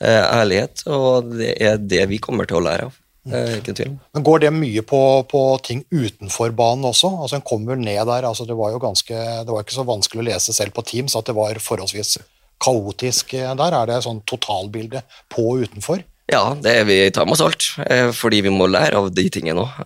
eh, 0.01 0.25
ærlighet, 0.41 0.85
og 0.87 1.33
det 1.39 1.55
er 1.61 1.79
det 1.79 2.09
vi 2.09 2.19
kommer 2.19 2.47
til 2.47 2.61
å 2.61 2.65
lære 2.69 2.91
av. 2.91 2.99
Eh, 3.31 3.59
Ikke 3.61 3.75
tvil. 3.77 3.97
Men 4.15 4.25
Går 4.25 4.41
det 4.41 4.53
mye 4.53 4.83
på, 4.83 5.01
på 5.29 5.41
ting 5.65 5.85
utenfor 5.93 6.53
banen 6.57 6.85
også? 6.89 7.11
Altså 7.21 7.37
En 7.37 7.43
kommer 7.49 7.77
ned 7.77 8.07
der, 8.07 8.25
altså 8.29 8.47
det 8.49 8.57
var 8.57 8.73
jo 8.73 8.79
ganske, 8.81 9.17
det 9.45 9.53
var 9.53 9.65
ikke 9.65 9.77
så 9.77 9.85
vanskelig 9.89 10.23
å 10.25 10.29
lese 10.33 10.53
selv 10.57 10.73
på 10.77 10.85
Teams 10.85 11.17
at 11.17 11.29
det 11.29 11.37
var 11.37 11.61
forholdsvis 11.61 12.19
kaotisk 12.61 13.35
eh, 13.35 13.53
der. 13.57 13.77
Er 13.77 13.87
det 13.89 14.03
sånn 14.05 14.23
totalbilde 14.29 15.03
på 15.33 15.49
og 15.53 15.67
utenfor? 15.69 16.05
Ja, 16.31 16.55
det 16.63 16.77
vi 16.87 16.97
tar 17.11 17.27
med 17.27 17.35
oss 17.35 17.43
alt, 17.43 17.65
eh, 17.91 18.13
fordi 18.15 18.43
vi 18.47 18.53
må 18.55 18.69
lære 18.71 18.95
av 19.01 19.09
de 19.15 19.25
tingene 19.35 19.65
òg. 19.65 19.81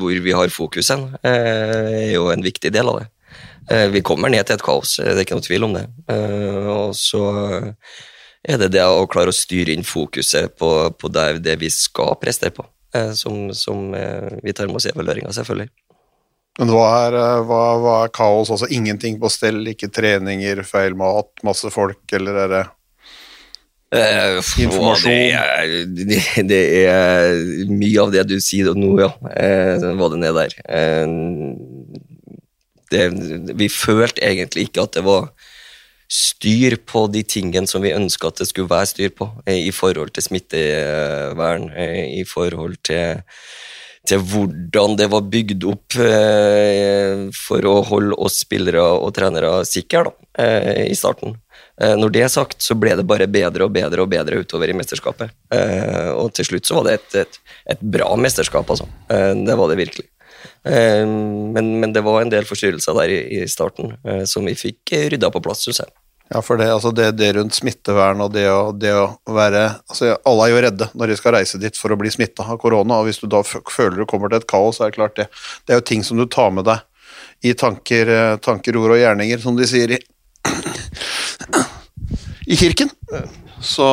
Hvor 0.00 0.22
vi 0.24 0.32
har 0.34 0.50
fokusen, 0.50 1.04
eh, 1.22 2.08
er 2.08 2.12
jo 2.16 2.30
en 2.32 2.42
viktig 2.42 2.72
del 2.74 2.88
av 2.90 2.98
det. 3.00 3.06
Eh, 3.70 3.88
Vi 3.88 4.02
kommer 4.02 4.28
ned 4.28 4.44
til 4.46 4.54
et 4.56 4.62
kaos, 4.62 4.98
eh, 4.98 5.14
det 5.14 5.18
er 5.18 5.24
ikke 5.24 5.38
noe 5.38 5.48
tvil 5.48 5.64
om 5.64 5.72
det. 5.74 5.86
Eh, 6.08 6.66
Og 6.66 6.94
så 6.94 7.74
er 8.44 8.58
det 8.58 8.72
det 8.72 8.82
å 8.82 9.06
klare 9.08 9.28
å 9.28 9.32
styre 9.32 9.72
inn 9.72 9.84
fokuset 9.84 10.56
på, 10.58 10.90
på 10.98 11.08
det, 11.12 11.42
det 11.42 11.58
vi 11.60 11.70
skal 11.70 12.16
prestere 12.20 12.50
på, 12.50 12.66
eh, 12.94 13.12
som, 13.12 13.52
som 13.54 13.94
eh, 13.94 14.36
vi 14.42 14.52
tar 14.52 14.66
med 14.66 14.76
oss 14.76 14.86
i 14.86 14.92
evalueringa, 14.92 15.32
selvfølgelig. 15.32 15.70
Men 16.58 16.68
hva 16.68 16.88
er, 17.06 17.14
eh, 17.14 17.42
hva, 17.48 17.62
hva 17.80 18.04
er 18.04 18.12
kaos? 18.14 18.50
Altså 18.50 18.68
ingenting 18.70 19.18
på 19.18 19.30
stell, 19.30 19.62
ikke 19.66 19.90
treninger, 19.90 20.62
feil 20.64 20.94
mat, 20.94 21.30
masse 21.42 21.70
folk, 21.70 22.02
eller 22.12 22.34
er 22.44 22.48
det 22.48 22.64
Eh, 23.94 24.38
Informasjon. 24.64 25.10
Det 25.10 25.32
er, 25.38 25.74
det, 26.10 26.20
det 26.50 26.62
er 26.90 27.70
mye 27.70 28.02
av 28.02 28.14
det 28.14 28.26
du 28.30 28.36
sier 28.42 28.74
nå, 28.74 28.94
ja. 29.02 29.10
Uh, 29.22 29.90
var 30.00 30.14
det 30.14 30.22
ned 30.24 30.38
der. 30.40 30.56
Uh, 30.66 31.06
det, 32.90 33.08
vi 33.58 33.68
følte 33.72 34.24
egentlig 34.26 34.68
ikke 34.68 34.84
at 34.86 34.96
det 34.98 35.04
var 35.06 35.30
styr 36.14 36.76
på 36.86 37.06
de 37.12 37.24
tingene 37.26 37.68
som 37.70 37.82
vi 37.82 37.94
ønska 37.96 38.28
at 38.28 38.42
det 38.42 38.48
skulle 38.50 38.70
være 38.70 38.90
styr 38.90 39.14
på, 39.16 39.30
eh, 39.46 39.66
i 39.68 39.72
forhold 39.74 40.12
til 40.14 40.26
smittevern, 40.28 41.70
eh, 41.74 42.20
i 42.20 42.24
forhold 42.28 42.76
til 42.82 43.22
til 44.04 44.20
hvordan 44.20 44.98
det 44.98 45.06
var 45.08 45.24
bygd 45.32 45.64
opp 45.64 45.96
eh, 45.96 47.30
for 47.32 47.64
å 47.64 47.78
holde 47.88 48.18
oss 48.20 48.42
spillere 48.44 48.82
og 48.98 49.14
trenere 49.16 49.62
sikre 49.64 50.04
da, 50.04 50.12
eh, 50.44 50.82
i 50.90 50.98
starten. 50.98 51.38
Eh, 51.82 51.96
når 51.98 52.12
det 52.14 52.22
er 52.22 52.32
sagt, 52.32 52.62
så 52.62 52.76
ble 52.78 52.94
det 52.98 53.06
bare 53.08 53.26
bedre 53.30 53.66
og 53.66 53.74
bedre 53.74 54.04
og 54.04 54.10
bedre 54.12 54.38
utover 54.44 54.70
i 54.70 54.76
mesterskapet. 54.78 55.34
Eh, 55.54 56.10
og 56.14 56.30
til 56.36 56.52
slutt 56.52 56.68
så 56.68 56.78
var 56.78 56.88
det 56.88 56.98
et, 57.00 57.16
et, 57.24 57.40
et 57.74 57.82
bra 57.96 58.12
mesterskap, 58.20 58.70
altså. 58.70 58.86
Eh, 59.10 59.32
det 59.46 59.58
var 59.58 59.72
det 59.72 59.80
virkelig. 59.82 60.08
Men, 60.64 61.66
men 61.80 61.92
det 61.92 62.02
var 62.04 62.20
en 62.20 62.30
del 62.32 62.44
forstyrrelser 62.48 62.96
der 62.96 63.10
i, 63.12 63.18
i 63.36 63.48
starten 63.48 63.94
som 64.28 64.44
vi 64.48 64.52
fikk 64.56 64.92
rydda 65.12 65.28
på 65.32 65.40
plass, 65.44 65.62
syns 65.64 65.82
jeg. 65.82 65.92
Ja, 66.32 66.40
for 66.44 66.60
det, 66.60 66.70
altså 66.72 66.92
det, 66.92 67.10
det 67.18 67.30
rundt 67.36 67.56
smittevern 67.56 68.22
og 68.24 68.32
det 68.32 68.46
å, 68.48 68.70
det 68.72 68.94
å 68.96 69.04
være 69.28 69.66
altså 69.82 70.14
Alle 70.24 70.46
er 70.46 70.52
jo 70.54 70.62
redde 70.64 70.88
når 70.96 71.12
de 71.12 71.16
skal 71.20 71.36
reise 71.36 71.60
dit 71.60 71.76
for 71.76 71.92
å 71.92 71.98
bli 72.00 72.12
smitta 72.12 72.46
av 72.48 72.56
korona, 72.60 72.96
og 72.96 73.10
hvis 73.10 73.20
du 73.20 73.28
da 73.28 73.42
føler 73.44 74.00
du 74.00 74.06
kommer 74.08 74.32
til 74.32 74.40
et 74.40 74.48
kaos, 74.48 74.80
så 74.80 74.86
er 74.86 74.92
det 74.92 74.98
klart 74.98 75.20
det 75.20 75.28
Det 75.64 75.76
er 75.76 75.80
jo 75.82 75.88
ting 75.92 76.04
som 76.04 76.20
du 76.20 76.24
tar 76.24 76.52
med 76.56 76.68
deg 76.68 76.80
i 77.44 77.52
tanker, 77.60 78.08
tanker 78.40 78.76
ord 78.80 78.96
og 78.96 79.02
gjerninger, 79.02 79.40
som 79.40 79.56
de 79.56 79.68
sier 79.68 79.92
i 79.92 80.00
i 82.46 82.58
kirken. 82.58 82.90
Så, 83.64 83.86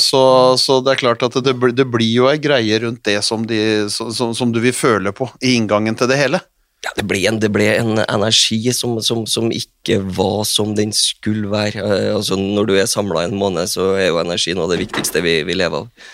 så, 0.00 0.22
så 0.56 0.78
det 0.84 0.94
er 0.94 1.02
klart 1.02 1.24
at 1.26 1.36
det, 1.44 1.54
det 1.76 1.86
blir 1.92 2.08
jo 2.08 2.30
ei 2.30 2.38
greie 2.40 2.78
rundt 2.80 3.02
det 3.04 3.18
som, 3.26 3.44
de, 3.46 3.60
som, 3.92 4.32
som 4.36 4.54
du 4.54 4.60
vil 4.62 4.76
føle 4.76 5.12
på 5.12 5.28
i 5.44 5.56
inngangen 5.58 5.98
til 5.98 6.08
det 6.10 6.18
hele. 6.20 6.40
Ja, 6.80 6.94
det 6.96 7.04
ble 7.04 7.20
en, 7.28 7.36
det 7.42 7.50
ble 7.52 7.66
en 7.74 8.00
energi 8.06 8.62
som, 8.72 8.96
som, 9.04 9.26
som 9.28 9.50
ikke 9.52 9.98
var 10.16 10.46
som 10.48 10.72
den 10.78 10.94
skulle 10.96 11.50
være. 11.52 11.82
Eh, 11.84 12.08
altså, 12.14 12.38
når 12.40 12.70
du 12.70 12.74
er 12.80 12.88
samla 12.88 13.26
en 13.26 13.36
måned, 13.36 13.68
så 13.68 13.92
er 13.98 14.08
jo 14.08 14.22
energi 14.22 14.54
noe 14.56 14.64
av 14.64 14.72
det 14.72 14.80
viktigste 14.86 15.20
vi, 15.24 15.42
vi 15.44 15.58
lever 15.60 15.84
av. 15.84 16.08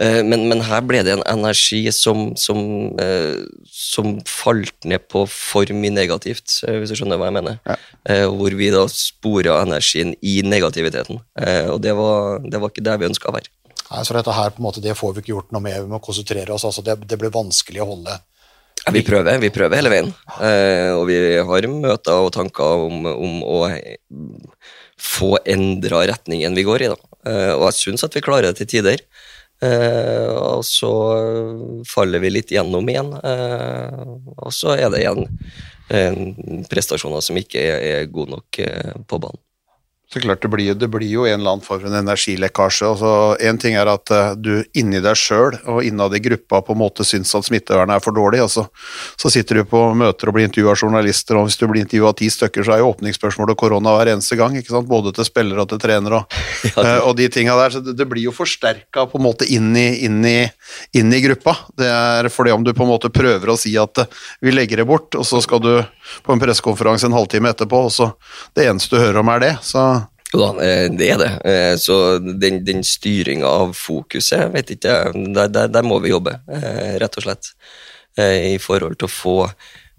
Eh, 0.00 0.20
men, 0.24 0.46
men 0.48 0.62
her 0.64 0.80
ble 0.88 1.02
det 1.04 1.12
en 1.12 1.24
energi 1.28 1.82
som, 1.92 2.30
som, 2.40 2.60
eh, 3.02 3.42
som 3.68 4.14
falt 4.28 4.88
ned 4.88 5.04
på 5.12 5.26
for 5.28 5.68
mye 5.76 5.92
negativt, 5.92 6.62
eh, 6.64 6.78
hvis 6.80 6.94
du 6.94 6.96
skjønner 6.96 7.20
hva 7.20 7.28
jeg 7.28 7.36
mener. 7.36 7.60
Eh, 8.08 8.24
hvor 8.24 8.56
vi 8.56 8.70
da 8.72 8.86
spora 8.88 9.58
energien 9.66 10.14
i 10.24 10.38
negativiteten. 10.46 11.20
Eh, 11.36 11.66
og 11.68 11.82
det 11.84 11.92
var, 11.98 12.40
det 12.46 12.62
var 12.62 12.72
ikke 12.72 12.86
der 12.86 13.02
vi 13.02 13.10
ønska 13.10 13.28
å 13.28 13.36
være. 13.36 13.52
Nei, 13.90 14.02
så 14.06 14.14
dette 14.14 14.32
her, 14.32 14.52
på 14.54 14.62
en 14.62 14.68
måte, 14.68 14.82
det 14.82 14.96
får 14.96 15.14
vi 15.16 15.24
ikke 15.24 15.34
gjort 15.34 15.54
noe 15.54 15.64
med. 15.64 15.80
Vi 15.82 15.92
må 15.92 16.00
konsentrere 16.02 16.54
oss. 16.54 16.64
altså 16.68 16.84
Det, 16.86 16.96
det 17.10 17.18
blir 17.20 17.32
vanskelig 17.34 17.82
å 17.82 17.90
holde 17.92 18.16
Ja, 18.80 18.92
vi 18.94 19.02
prøver, 19.04 19.36
vi 19.42 19.50
prøver 19.52 19.76
hele 19.76 19.90
veien. 19.92 20.12
Eh, 20.40 20.92
og 20.94 21.08
vi 21.10 21.18
har 21.44 21.66
møter 21.68 22.24
og 22.24 22.32
tanker 22.32 22.86
om, 22.86 23.04
om 23.10 23.42
å 23.44 23.58
få 25.00 25.34
endra 25.44 26.06
retningen 26.08 26.56
vi 26.56 26.64
går 26.64 26.86
i. 26.86 26.92
Da. 26.92 27.18
Eh, 27.26 27.52
og 27.58 27.66
jeg 27.68 27.80
syns 27.80 28.06
at 28.06 28.16
vi 28.16 28.24
klarer 28.24 28.48
det 28.48 28.62
til 28.62 28.70
tider. 28.78 29.02
Eh, 29.60 30.30
og 30.32 30.64
så 30.64 30.92
faller 31.88 32.22
vi 32.22 32.32
litt 32.32 32.52
gjennom 32.54 32.88
igjen. 32.88 33.12
Eh, 33.12 34.00
og 34.36 34.54
så 34.56 34.76
er 34.78 34.88
det 34.92 35.04
igjen 35.04 35.28
prestasjoner 36.70 37.22
som 37.24 37.38
ikke 37.40 37.58
er, 37.58 37.80
er 37.82 38.10
gode 38.14 38.36
nok 38.36 38.60
eh, 38.62 38.92
på 39.10 39.18
banen. 39.18 39.40
Så 40.12 40.20
klart 40.20 40.42
det 40.42 40.48
blir, 40.50 40.74
det 40.74 40.88
blir 40.90 41.06
jo 41.06 41.22
en 41.22 41.36
eller 41.38 41.52
annen 41.52 41.62
form 41.62 41.84
for 41.84 41.86
en 41.86 42.00
energilekkasje. 42.00 42.86
Altså, 42.88 43.10
en 43.46 43.58
ting 43.62 43.76
er 43.78 43.86
at 43.86 44.10
eh, 44.10 44.32
du 44.34 44.64
inni 44.74 44.98
deg 44.98 45.14
sjøl 45.14 45.54
og 45.70 45.84
innad 45.86 46.16
i 46.18 46.20
gruppa 46.24 46.58
på 46.66 46.74
en 46.74 46.80
måte 46.80 47.04
syns 47.06 47.30
at 47.38 47.46
smittevernet 47.46 47.94
er 47.94 48.02
for 48.02 48.16
dårlig. 48.16 48.40
Altså, 48.42 48.64
så 49.14 49.30
sitter 49.30 49.60
du 49.60 49.68
på 49.70 49.84
møter 49.94 50.26
og 50.26 50.34
blir 50.34 50.48
intervjua 50.48 50.74
av 50.74 50.82
journalister, 50.82 51.38
og 51.38 51.46
hvis 51.46 51.60
du 51.60 51.62
blir 51.70 51.84
intervjua 51.84 52.10
av 52.10 52.18
ti 52.18 52.30
stykker, 52.34 52.66
så 52.66 52.74
er 52.74 52.82
jo 52.82 52.88
åpningsspørsmålet 52.90 53.60
korona 53.60 53.92
hver 53.94 54.10
eneste 54.16 54.40
gang. 54.40 54.56
ikke 54.58 54.74
sant? 54.74 54.90
Både 54.90 55.12
til 55.14 55.28
spillere 55.28 55.62
og 55.62 55.70
til 55.70 55.82
trenere 55.86 56.24
og, 56.24 56.38
eh, 56.82 56.98
og 57.06 57.14
de 57.20 57.30
tinga 57.30 57.54
der. 57.62 57.76
Så 57.76 57.84
det, 57.86 57.94
det 58.02 58.08
blir 58.10 58.26
jo 58.26 58.34
forsterka 58.34 59.06
på 59.06 59.22
en 59.22 59.26
måte 59.28 59.46
inn 59.46 59.70
i, 59.78 59.86
inn, 60.08 60.18
i, 60.26 60.40
inn 60.98 61.14
i 61.14 61.22
gruppa. 61.28 61.54
Det 61.78 61.86
er 61.86 62.32
fordi 62.34 62.56
om 62.56 62.66
du 62.66 62.74
på 62.74 62.82
en 62.82 62.90
måte 62.96 63.12
prøver 63.14 63.54
å 63.54 63.58
si 63.62 63.76
at 63.78 64.02
eh, 64.02 64.10
vi 64.42 64.58
legger 64.58 64.82
det 64.82 64.90
bort, 64.90 65.14
og 65.14 65.22
så 65.22 65.38
skal 65.46 65.62
du 65.62 65.72
på 66.26 66.34
en 66.34 66.42
pressekonferanse 66.42 67.06
en 67.06 67.14
halvtime 67.14 67.54
etterpå, 67.54 67.86
og 67.86 67.94
så 67.94 68.10
det 68.58 68.66
eneste 68.66 68.98
du 68.98 69.04
hører 69.04 69.22
om 69.22 69.34
er 69.38 69.46
det. 69.46 69.54
så 69.62 69.99
Jo 70.30 70.40
da, 70.40 70.50
eh, 70.62 70.86
det 70.94 71.10
er 71.10 71.18
det. 71.18 71.30
Eh, 71.44 71.76
Så 71.76 72.18
den, 72.18 72.62
den 72.64 72.84
styringa 72.86 73.46
av 73.46 73.74
fokuset, 73.74 74.50
vet 74.54 74.70
ikke 74.76 75.12
der, 75.34 75.48
der, 75.48 75.68
der 75.68 75.86
må 75.86 75.98
vi 76.02 76.12
jobbe, 76.12 76.38
eh, 76.48 76.98
rett 77.02 77.18
og 77.18 77.26
slett. 77.26 77.54
I 78.20 78.58
forhold 78.58 78.98
til 78.98 79.06
å 79.06 79.12
få 79.12 79.34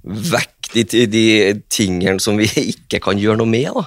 vekk 0.03 0.73
de, 0.73 1.05
de 1.07 1.25
tingene 1.71 2.19
som 2.19 2.35
vi 2.37 2.45
ikke 2.73 2.99
kan 3.01 3.17
gjøre 3.17 3.39
noe 3.39 3.49
med, 3.49 3.71
da. 3.71 3.85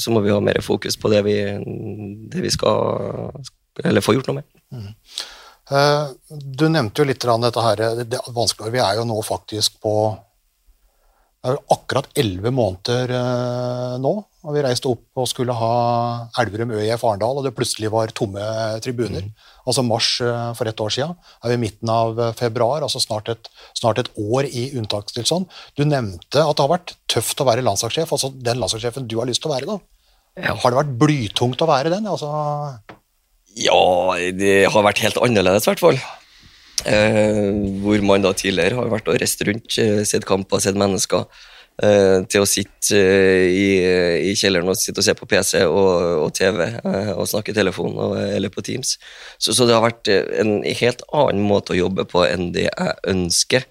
Så 0.00 0.14
må 0.14 0.22
vi 0.24 0.32
ha 0.32 0.38
mer 0.42 0.62
fokus 0.64 0.96
på 0.96 1.10
det 1.12 1.20
vi, 1.26 1.34
det 2.30 2.40
vi 2.40 2.50
skal 2.50 3.34
Eller 3.84 4.04
få 4.06 4.14
gjort 4.14 4.30
noe 4.30 4.38
med. 4.38 4.46
Mm. 4.72 4.92
Du 6.30 6.68
nevnte 6.70 7.02
jo 7.02 7.08
litt 7.10 7.26
dette 7.26 7.64
her, 7.66 7.84
det 7.98 8.06
det 8.14 8.20
er 8.20 8.36
vanskelig, 8.36 8.72
Vi 8.72 8.82
er 8.82 9.00
jo 9.00 9.04
nå 9.04 9.20
faktisk 9.26 9.80
på 9.82 9.94
det 11.44 11.50
er 11.50 11.58
jo 11.58 11.74
akkurat 11.74 12.06
elleve 12.16 12.48
måneder 12.56 13.10
eh, 13.12 13.96
nå. 14.00 14.12
og 14.16 14.54
Vi 14.56 14.62
reiste 14.64 14.88
opp 14.88 15.20
og 15.20 15.26
skulle 15.28 15.52
ha 15.52 15.74
Elverum 16.40 16.72
ØIF 16.72 17.04
Arendal, 17.04 17.36
og 17.36 17.44
det 17.44 17.52
plutselig 17.52 17.90
var 17.92 18.14
tomme 18.16 18.40
tribuner. 18.80 19.26
Altså 19.68 19.84
mars 19.84 20.08
eh, 20.24 20.54
for 20.56 20.70
ett 20.70 20.80
år 20.80 20.94
siden. 20.96 21.12
Er 21.44 21.52
vi 21.52 21.58
i 21.58 21.62
midten 21.66 21.92
av 21.92 22.16
eh, 22.16 22.32
februar, 22.38 22.80
altså 22.86 23.02
snart 23.04 23.28
et, 23.34 23.52
snart 23.76 24.00
et 24.00 24.08
år 24.16 24.48
i 24.48 24.70
unntakstilstand. 24.80 25.52
Du 25.76 25.84
nevnte 25.84 26.40
at 26.40 26.56
det 26.56 26.64
har 26.64 26.72
vært 26.72 26.96
tøft 27.12 27.44
å 27.44 27.48
være 27.50 27.66
landslagssjef, 27.68 28.16
altså 28.16 28.32
den 28.32 28.64
landslagssjefen 28.64 29.12
du 29.12 29.18
har 29.20 29.28
lyst 29.28 29.44
til 29.44 29.52
å 29.52 29.56
være. 29.58 29.68
da. 29.68 30.08
Ja. 30.40 30.56
Har 30.64 30.72
det 30.72 30.80
vært 30.80 30.98
blytungt 31.04 31.60
å 31.60 31.68
være 31.68 31.92
den? 31.92 32.08
Altså, 32.08 32.32
Ja, 33.60 33.82
det 34.32 34.62
har 34.72 34.88
vært 34.88 35.04
helt 35.04 35.20
annerledes, 35.20 35.68
i 35.68 35.74
hvert 35.74 35.84
fall. 35.90 36.00
Eh, 36.82 37.50
hvor 37.80 38.02
man 38.04 38.24
da 38.24 38.34
tidligere 38.36 38.76
har 38.76 38.90
vært 38.92 39.08
og 39.08 39.20
reist 39.20 39.42
rundt, 39.46 39.76
eh, 39.78 40.02
sett 40.04 40.26
kamper, 40.26 40.60
sett 40.60 40.76
mennesker. 40.76 41.24
Eh, 41.82 42.22
til 42.30 42.44
å 42.44 42.46
sitte 42.46 42.98
i, 43.50 43.82
i 44.30 44.34
kjelleren 44.38 44.68
og 44.70 44.76
sitte 44.78 45.00
og 45.02 45.06
se 45.08 45.14
på 45.18 45.26
PC 45.26 45.64
og, 45.66 46.20
og 46.22 46.28
TV 46.36 46.60
og 47.16 47.26
snakke 47.26 47.50
i 47.50 47.56
telefon 47.56 47.96
og, 47.98 48.12
eller 48.22 48.52
på 48.54 48.62
Teams. 48.62 48.92
Så, 49.38 49.56
så 49.56 49.66
det 49.66 49.74
har 49.74 49.82
vært 49.82 50.10
en 50.12 50.60
helt 50.62 51.02
annen 51.10 51.42
måte 51.42 51.74
å 51.74 51.80
jobbe 51.80 52.06
på 52.06 52.22
enn 52.28 52.52
det 52.54 52.68
jeg 52.68 52.94
ønsker. 53.10 53.66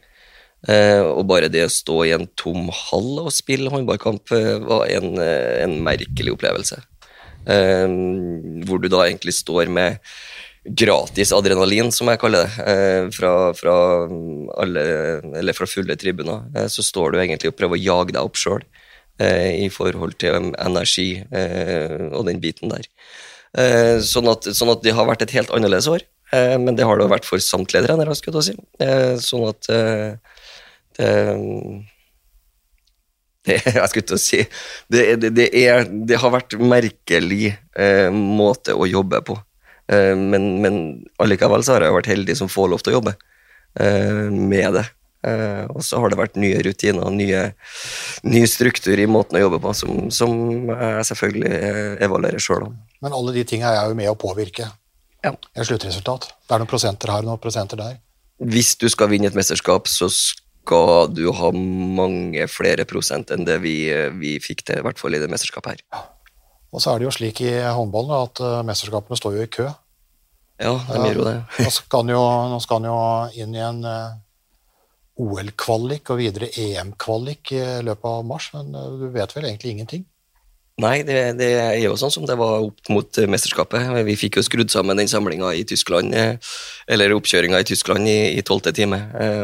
Og 0.64 1.24
bare 1.28 1.52
det 1.52 1.64
å 1.64 1.72
stå 1.72 1.96
i 2.04 2.12
en 2.16 2.28
tom 2.40 2.68
hall 2.72 3.24
og 3.24 3.32
spille 3.36 3.72
håndballkamp 3.72 4.32
var 4.68 4.86
en, 4.92 5.16
en 5.20 5.80
merkelig 5.84 6.36
opplevelse. 6.36 6.80
Hvor 7.44 8.84
du 8.84 8.92
da 8.92 9.06
egentlig 9.08 9.36
står 9.40 9.72
med 9.72 10.00
gratis 10.64 11.34
adrenalin, 11.36 11.92
som 11.92 12.08
jeg 12.12 12.22
kaller 12.22 12.48
det, 12.48 12.68
eh, 12.72 13.10
fra, 13.12 13.34
fra, 13.58 13.76
alle, 14.64 14.86
eller 15.40 15.58
fra 15.58 15.68
fulle 15.68 15.98
tribuner. 16.00 16.46
Eh, 16.56 16.70
så 16.72 16.86
står 16.86 17.12
du 17.12 17.20
egentlig 17.20 17.52
og 17.52 17.58
prøver 17.60 17.80
å 17.80 17.84
jage 17.84 18.16
deg 18.16 18.24
opp 18.24 18.40
sjøl 18.40 18.64
i 19.24 19.68
forhold 19.70 20.16
til 20.18 20.34
um, 20.42 20.48
energi 20.58 21.20
eh, 21.38 22.08
og 22.18 22.26
den 22.26 22.40
biten 22.42 22.72
der. 22.72 22.88
Eh, 23.54 24.00
sånn, 24.02 24.26
at, 24.32 24.48
sånn 24.58 24.72
at 24.74 24.82
det 24.82 24.96
har 24.98 25.06
vært 25.06 25.22
et 25.26 25.36
helt 25.36 25.52
annerledes 25.54 25.86
år, 25.92 26.02
eh, 26.34 26.56
men 26.58 26.78
det 26.78 26.88
har 26.90 26.98
det 26.98 27.10
vært 27.12 27.28
for 27.28 27.42
samtlige 27.44 27.86
trenere, 27.86 28.16
skulle 28.18 28.42
jeg 28.42 28.56
si. 28.56 28.70
Eh, 28.82 29.14
sånn 29.22 29.46
at 29.52 29.70
eh, 29.74 30.16
det 30.98 31.12
det, 33.50 33.58
jeg 33.68 33.90
skulle 33.92 34.08
til 34.08 34.16
å 34.16 34.22
si 34.22 34.38
det, 34.94 35.02
det, 35.36 35.50
er, 35.52 35.84
det 36.08 36.16
har 36.22 36.32
vært 36.32 36.54
merkelig 36.56 37.50
eh, 37.52 38.08
måte 38.14 38.72
å 38.72 38.88
jobbe 38.88 39.20
på. 39.28 39.36
Eh, 39.92 40.16
men, 40.16 40.62
men 40.64 40.76
allikevel 41.24 41.64
så 41.66 41.76
har 41.76 41.88
jeg 41.88 41.96
vært 41.98 42.12
heldig 42.12 42.36
som 42.40 42.52
får 42.52 42.70
lov 42.72 42.84
til 42.84 42.94
å 42.94 43.00
jobbe 43.00 43.16
eh, 43.80 44.30
med 44.32 44.78
det. 44.78 44.86
Eh, 45.24 45.64
og 45.72 45.84
så 45.88 46.00
har 46.04 46.12
det 46.12 46.20
vært 46.20 46.40
nye 46.40 46.60
rutiner, 46.66 47.08
nye, 47.16 47.44
ny 48.28 48.44
struktur 48.50 49.00
i 49.00 49.08
måten 49.08 49.40
å 49.40 49.46
jobbe 49.46 49.62
på, 49.64 49.74
som, 49.80 50.06
som 50.12 50.34
jeg 50.72 51.10
selvfølgelig 51.12 51.52
evaluerer 52.04 52.44
sjøl 52.44 52.70
om. 52.70 52.80
men 53.04 53.16
alle 53.16 53.36
de 53.36 53.46
tingene 53.48 53.72
er 53.72 53.92
jo 53.92 54.00
med 54.00 54.12
å 54.12 54.20
påvirke 54.20 54.72
Ja. 55.24 55.32
et 55.56 55.68
sluttresultat. 55.68 56.28
Det 56.44 56.56
er 56.56 56.60
noen 56.60 56.72
prosenter 56.72 57.12
her 57.12 57.24
og 57.24 57.32
noen 57.32 57.44
prosenter 57.44 57.80
der. 57.80 58.02
Hvis 58.44 58.74
du 58.76 58.90
skal 58.92 59.08
vinne 59.08 59.30
et 59.30 59.38
mesterskap, 59.38 59.88
så 59.88 60.10
skal 60.12 61.08
du 61.12 61.30
ha 61.32 61.52
mange 61.56 62.44
flere 62.52 62.84
prosent 62.88 63.32
enn 63.32 63.46
det 63.48 63.62
vi, 63.64 63.78
vi 64.20 64.36
fikk 64.44 64.66
til, 64.68 64.82
i 64.82 64.84
hvert 64.84 65.00
fall 65.00 65.16
i 65.16 65.22
det 65.22 65.30
mesterskapet 65.32 65.78
her. 65.78 66.04
Og 66.74 66.82
så 66.82 66.94
er 66.94 67.00
det 67.00 67.08
jo 67.08 67.14
slik 67.14 67.42
i 67.46 67.54
håndballen 67.62 68.16
at 68.18 68.42
eh, 68.42 68.62
mesterskapene 68.66 69.18
står 69.20 69.38
jo 69.38 69.46
i 69.46 69.52
kø. 69.54 69.68
Ja, 70.62 70.74
de 70.74 71.02
gjør 71.02 71.20
jo 71.22 71.28
det. 71.28 71.36
Nå 71.66 71.74
skal 71.76 72.06
han 72.80 72.88
jo, 72.88 72.94
jo 72.94 73.44
inn 73.44 73.54
i 73.58 73.62
en 73.62 73.84
eh, 73.90 74.16
OL-kvalik 75.22 76.10
og 76.10 76.22
videre 76.22 76.50
EM-kvalik 76.50 77.54
i 77.54 77.62
løpet 77.86 78.10
av 78.10 78.26
mars, 78.26 78.50
men 78.56 78.74
eh, 78.74 78.90
du 79.04 79.06
vet 79.14 79.38
vel 79.38 79.48
egentlig 79.52 79.76
ingenting? 79.76 80.08
Nei, 80.82 81.04
det, 81.06 81.18
det 81.38 81.52
er 81.62 81.78
jo 81.84 81.94
sånn 82.02 82.12
som 82.16 82.26
det 82.26 82.34
var 82.40 82.64
opp 82.66 82.90
mot 82.90 83.20
mesterskapet. 83.30 83.92
Vi 84.08 84.16
fikk 84.18 84.40
jo 84.40 84.46
skrudd 84.48 84.74
sammen 84.74 84.98
den 84.98 85.12
samlinga 85.12 85.52
i 85.54 85.62
Tyskland, 85.70 86.16
eller 86.18 87.14
oppkjøringa 87.14 87.60
i 87.62 87.68
Tyskland 87.70 88.10
i 88.10 88.42
tolvte 88.42 88.74
time, 88.74 88.98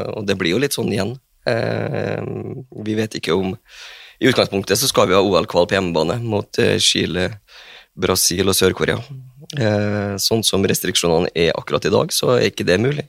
og 0.09 0.25
det 0.25 0.39
blir 0.41 0.55
jo 0.55 0.61
litt 0.63 0.73
sånn 0.73 0.89
igjen. 0.89 1.13
Vi 1.45 2.97
vet 2.97 3.19
ikke 3.21 3.37
om 3.37 3.53
I 4.19 4.27
utgangspunktet 4.27 4.79
så 4.79 4.88
skal 4.89 5.08
vi 5.08 5.15
ha 5.15 5.21
OL-kval 5.23 5.67
på 5.69 5.77
hjemmebane 5.77 6.17
mot 6.23 6.60
eh, 6.60 6.77
Chile, 6.84 7.29
Brasil 7.99 8.47
og 8.51 8.55
Sør-Korea. 8.58 8.99
Sånn 10.21 10.43
som 10.45 10.65
restriksjonene 10.67 11.32
er 11.34 11.55
akkurat 11.58 11.88
i 11.88 11.91
dag, 11.93 12.12
så 12.13 12.36
er 12.36 12.49
ikke 12.51 12.67
det 12.67 12.75
mulig. 12.84 13.05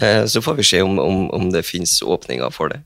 Eh, 0.00 0.24
Så 0.30 0.40
får 0.40 0.54
vi 0.60 0.64
se 0.64 0.82
om, 0.82 0.98
om, 1.02 1.26
om 1.34 1.50
det 1.52 1.66
finnes 1.66 1.98
åpninger 2.02 2.50
for 2.54 2.72
det. 2.72 2.82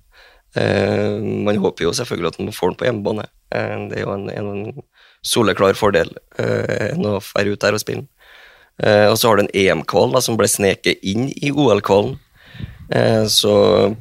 Man 0.52 1.56
håper 1.56 1.86
jo 1.86 1.92
selvfølgelig 1.96 2.28
at 2.28 2.38
man 2.42 2.52
får 2.52 2.72
den 2.72 2.76
på 2.76 2.84
hjemmebane. 2.84 3.22
Det 3.88 3.96
er 3.96 4.02
jo 4.02 4.10
en, 4.12 4.26
en 4.28 4.82
soleklar 5.24 5.72
fordel 5.78 6.10
enn 6.36 7.06
å 7.08 7.14
være 7.24 7.54
ute 7.54 7.70
her 7.70 7.78
og 7.78 7.80
spille 7.80 8.04
Og 9.08 9.16
så 9.16 9.30
har 9.30 9.38
du 9.40 9.46
en 9.46 9.54
EM-kval 9.56 10.12
som 10.20 10.36
ble 10.36 10.50
sneket 10.52 11.00
inn 11.08 11.30
i 11.32 11.48
OL-kvalen. 11.56 12.18
Eh, 12.94 13.24
Så 13.26 13.52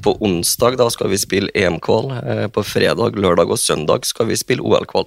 på 0.02 0.16
onsdag 0.20 0.76
da 0.76 0.88
skal 0.90 1.08
vi 1.12 1.18
spille 1.18 1.50
EM-kval. 1.54 2.10
Eh, 2.28 2.46
På 2.52 2.62
fredag, 2.64 3.16
lørdag 3.16 3.50
og 3.50 3.58
søndag 3.58 4.04
skal 4.04 4.26
vi 4.28 4.36
spille 4.36 4.62
OL-kval. 4.62 5.06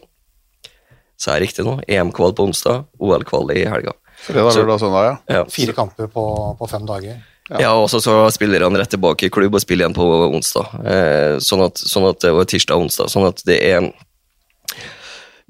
Så 1.17 1.31
er 1.31 1.39
det 1.39 1.47
riktig 1.49 1.65
nå. 1.65 1.77
EM-kval 1.87 2.33
på 2.35 2.43
onsdag, 2.49 2.85
OL-kval 2.99 3.51
i 3.55 3.65
helga. 3.65 3.93
Fredag, 4.25 4.51
Så- 4.53 4.59
lørdag, 4.63 4.79
søndag, 4.79 5.03
ja. 5.05 5.35
Ja. 5.35 5.43
Fire 5.45 5.73
kamper 5.73 6.07
på, 6.07 6.57
på 6.59 6.69
fem 6.69 6.85
dager. 6.85 7.21
Ja, 7.59 7.73
og 7.77 7.89
så 7.89 7.99
så 8.01 8.31
spiller 8.33 8.63
han 8.63 8.73
rett 8.75 8.89
tilbake 8.89 9.27
i 9.27 9.29
klubb 9.29 9.53
og 9.53 9.61
spiller 9.61 9.85
igjen 9.85 9.93
på 9.93 10.33
onsdag. 10.33 10.65
Eh, 10.83 11.37
sånn 11.37 11.61
at, 11.63 11.75
sånn 11.77 12.09
at 12.09 12.19
det 12.19 12.33
var 12.33 12.43
tirsdag 12.49 12.75
og 12.75 12.87
onsdag. 12.87 13.07
Sånn 13.13 13.27
at 13.27 13.43
det 13.45 13.59
er 13.63 13.91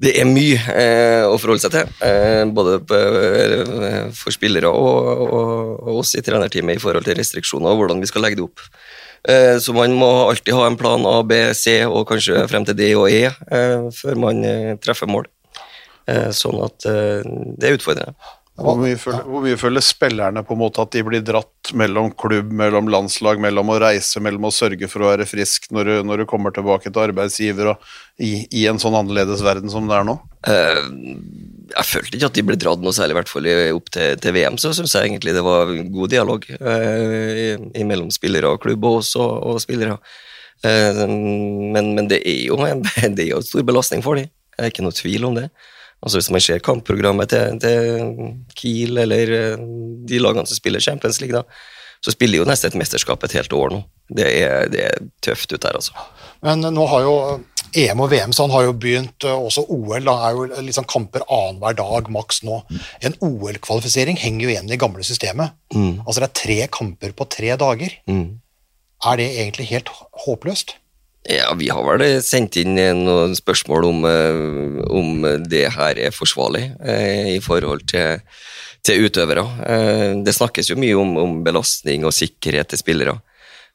det 0.02 0.12
er 0.20 0.28
mye 0.28 0.58
eh, 0.76 1.24
å 1.24 1.38
forholde 1.40 1.62
seg 1.64 1.72
til, 1.72 1.92
eh, 2.04 2.42
både 2.52 2.80
på, 2.84 2.96
eh, 2.96 4.10
for 4.16 4.34
spillere 4.34 4.68
og, 4.68 5.08
og, 5.24 5.70
og 5.86 6.00
oss 6.02 6.12
i 6.18 6.24
trenerteamet 6.24 6.76
i 6.76 6.82
forhold 6.82 7.06
til 7.06 7.16
restriksjoner 7.16 7.72
og 7.72 7.80
hvordan 7.80 8.02
vi 8.04 8.10
skal 8.10 8.26
legge 8.26 8.40
det 8.40 8.44
opp. 8.44 8.60
Eh, 9.26 9.56
så 9.58 9.72
man 9.74 9.96
må 9.96 10.08
alltid 10.28 10.54
ha 10.54 10.66
en 10.68 10.76
plan 10.78 11.06
A, 11.08 11.16
B, 11.26 11.38
C 11.56 11.80
og 11.86 12.04
kanskje 12.10 12.44
frem 12.50 12.66
til 12.68 12.76
D 12.78 12.90
og 12.94 13.08
E 13.10 13.24
eh, 13.26 13.88
før 13.96 14.20
man 14.26 14.44
eh, 14.46 14.74
treffer 14.82 15.10
mål. 15.10 15.30
Sånn 16.06 16.60
at 16.62 16.84
det 16.86 17.66
er 17.66 17.72
utfordrende. 17.74 18.12
Hvor 18.56 18.78
mye, 18.80 18.96
føler, 18.96 19.24
hvor 19.28 19.42
mye 19.44 19.56
føler 19.60 19.84
spillerne 19.84 20.40
på 20.46 20.54
en 20.56 20.60
måte 20.62 20.80
at 20.80 20.94
de 20.94 21.02
blir 21.04 21.20
dratt 21.24 21.72
mellom 21.76 22.08
klubb, 22.16 22.54
mellom 22.56 22.88
landslag, 22.88 23.40
mellom 23.42 23.68
å 23.74 23.76
reise, 23.82 24.22
mellom 24.24 24.46
å 24.48 24.52
sørge 24.54 24.88
for 24.88 25.04
å 25.04 25.10
være 25.10 25.26
frisk 25.28 25.68
når 25.76 25.90
du, 25.90 25.94
når 26.08 26.22
du 26.22 26.28
kommer 26.30 26.54
tilbake 26.56 26.88
til 26.88 27.02
arbeidsgiver 27.02 27.74
og 27.74 27.90
i, 28.16 28.46
i 28.56 28.64
en 28.70 28.80
sånn 28.80 28.96
annerledes 28.96 29.44
verden 29.44 29.68
som 29.72 29.90
det 29.90 29.98
er 29.98 30.08
nå? 30.08 30.16
Eh, 30.48 30.80
jeg 31.74 31.88
følte 31.90 32.16
ikke 32.16 32.30
at 32.30 32.38
de 32.38 32.46
ble 32.48 32.56
dratt 32.62 32.80
noe 32.80 32.96
særlig, 32.96 33.12
i 33.16 33.18
hvert 33.20 33.34
fall 33.34 33.50
opp 33.76 33.92
til, 33.92 34.16
til 34.24 34.36
VM. 34.38 34.56
Så 34.62 34.72
syns 34.78 34.96
jeg 34.96 35.10
egentlig 35.10 35.36
det 35.36 35.44
var 35.44 35.76
god 35.98 36.16
dialog 36.16 36.48
uh, 36.56 37.52
i- 37.76 37.86
mellom 37.88 38.08
spillere 38.14 38.54
og 38.54 38.62
klubb, 38.64 38.86
og 38.88 39.02
også 39.02 39.20
og 39.50 39.60
spillere. 39.64 39.98
Uh, 40.64 41.04
men, 41.04 41.92
men 41.98 42.08
det 42.08 42.22
er 42.24 42.46
jo 42.48 42.60
en, 42.64 42.84
det 43.18 43.26
er 43.26 43.32
jo 43.34 43.42
en 43.42 43.48
stor 43.52 43.66
belastning 43.68 44.04
for 44.06 44.16
dem. 44.16 44.30
Det 44.56 44.64
er 44.64 44.72
ikke 44.72 44.86
noe 44.86 44.96
tvil 44.96 45.28
om 45.28 45.36
det. 45.36 45.50
Altså 46.06 46.20
Hvis 46.20 46.30
man 46.30 46.44
ser 46.44 46.62
kampprogrammet 46.62 47.32
til, 47.32 47.58
til 47.58 48.12
Kiel 48.54 49.02
eller 49.02 49.32
eh, 49.34 49.64
de 50.06 50.22
lagene 50.22 50.46
som 50.46 50.58
spiller 50.58 50.82
Champions 50.82 51.18
League, 51.20 51.34
da, 51.34 51.42
så 52.04 52.14
spiller 52.14 52.38
jo 52.38 52.46
nesten 52.46 52.70
et 52.70 52.78
mesterskap 52.78 53.24
et 53.26 53.34
helt 53.34 53.52
år 53.56 53.74
nå. 53.74 53.82
Det 54.14 54.26
er, 54.30 54.68
det 54.70 54.84
er 54.86 55.04
tøft 55.26 55.50
ut 55.50 55.58
der, 55.64 55.74
altså. 55.74 56.06
Men 56.46 56.62
nå 56.62 56.84
har 56.92 57.02
jo 57.02 57.14
EM 57.76 58.00
og 58.04 58.12
VM 58.12 58.32
sånn 58.36 58.52
har 58.54 58.68
jo 58.68 58.76
begynt, 58.78 59.26
eh, 59.26 59.34
også 59.34 59.66
OL 59.72 60.06
da 60.06 60.14
er 60.28 60.38
jo 60.38 60.46
liksom 60.68 60.86
kamper 60.88 61.26
annenhver 61.26 61.76
dag 61.82 62.10
maks 62.14 62.42
nå. 62.46 62.62
En 63.02 63.18
OL-kvalifisering 63.26 64.20
henger 64.22 64.46
jo 64.46 64.54
igjen 64.54 64.70
i 64.70 64.76
det 64.76 64.80
gamle 64.80 65.04
systemet. 65.06 65.56
Mm. 65.74 66.04
Altså 66.06 66.22
det 66.22 66.28
er 66.28 66.40
tre 66.42 66.58
kamper 66.78 67.16
på 67.18 67.28
tre 67.34 67.56
dager. 67.58 67.98
Mm. 68.06 68.38
Er 69.10 69.18
det 69.18 69.32
egentlig 69.34 69.70
helt 69.74 69.90
håpløst? 70.24 70.78
Ja, 71.28 71.54
vi 71.58 71.68
har 71.72 71.82
vel 71.86 72.20
sendt 72.22 72.56
inn 72.60 72.76
eh, 72.78 72.92
noen 72.94 73.34
spørsmål 73.34 73.86
om, 73.88 74.04
eh, 74.06 74.82
om 74.94 75.24
det 75.50 75.64
her 75.74 75.98
er 75.98 76.14
forsvarlig 76.14 76.68
eh, 76.78 77.32
i 77.34 77.40
forhold 77.42 77.82
til, 77.90 78.22
til 78.86 79.08
utøvere. 79.08 79.42
Det 80.22 80.34
snakkes 80.36 80.70
jo 80.70 80.78
mye 80.78 80.94
om, 81.00 81.16
om 81.18 81.38
belastning 81.46 82.06
og 82.06 82.14
sikkerhet 82.14 82.70
til 82.70 82.82
spillere, 82.82 83.16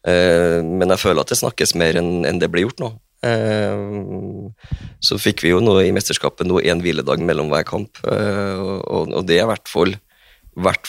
men 0.01 0.89
jeg 0.89 1.01
føler 1.01 1.21
at 1.21 1.29
det 1.29 1.37
snakkes 1.37 1.75
mer 1.77 1.99
enn 1.99 2.39
det 2.41 2.47
blir 2.49 2.63
gjort 2.63 2.79
nå. 2.81 2.87
Så 5.03 5.19
fikk 5.21 5.43
vi 5.43 5.51
jo 5.51 5.59
nå 5.61 5.75
i 5.83 5.91
mesterskapet 5.93 6.47
nå 6.47 6.63
én 6.63 6.81
hviledag 6.81 7.21
mellom 7.27 7.51
hver 7.51 7.67
kamp, 7.67 7.99
og, 8.07 9.11
og 9.11 9.27
det 9.27 9.37
er 9.37 9.43
i 9.43 9.51
hvert 9.51 9.69
fall, 9.69 9.93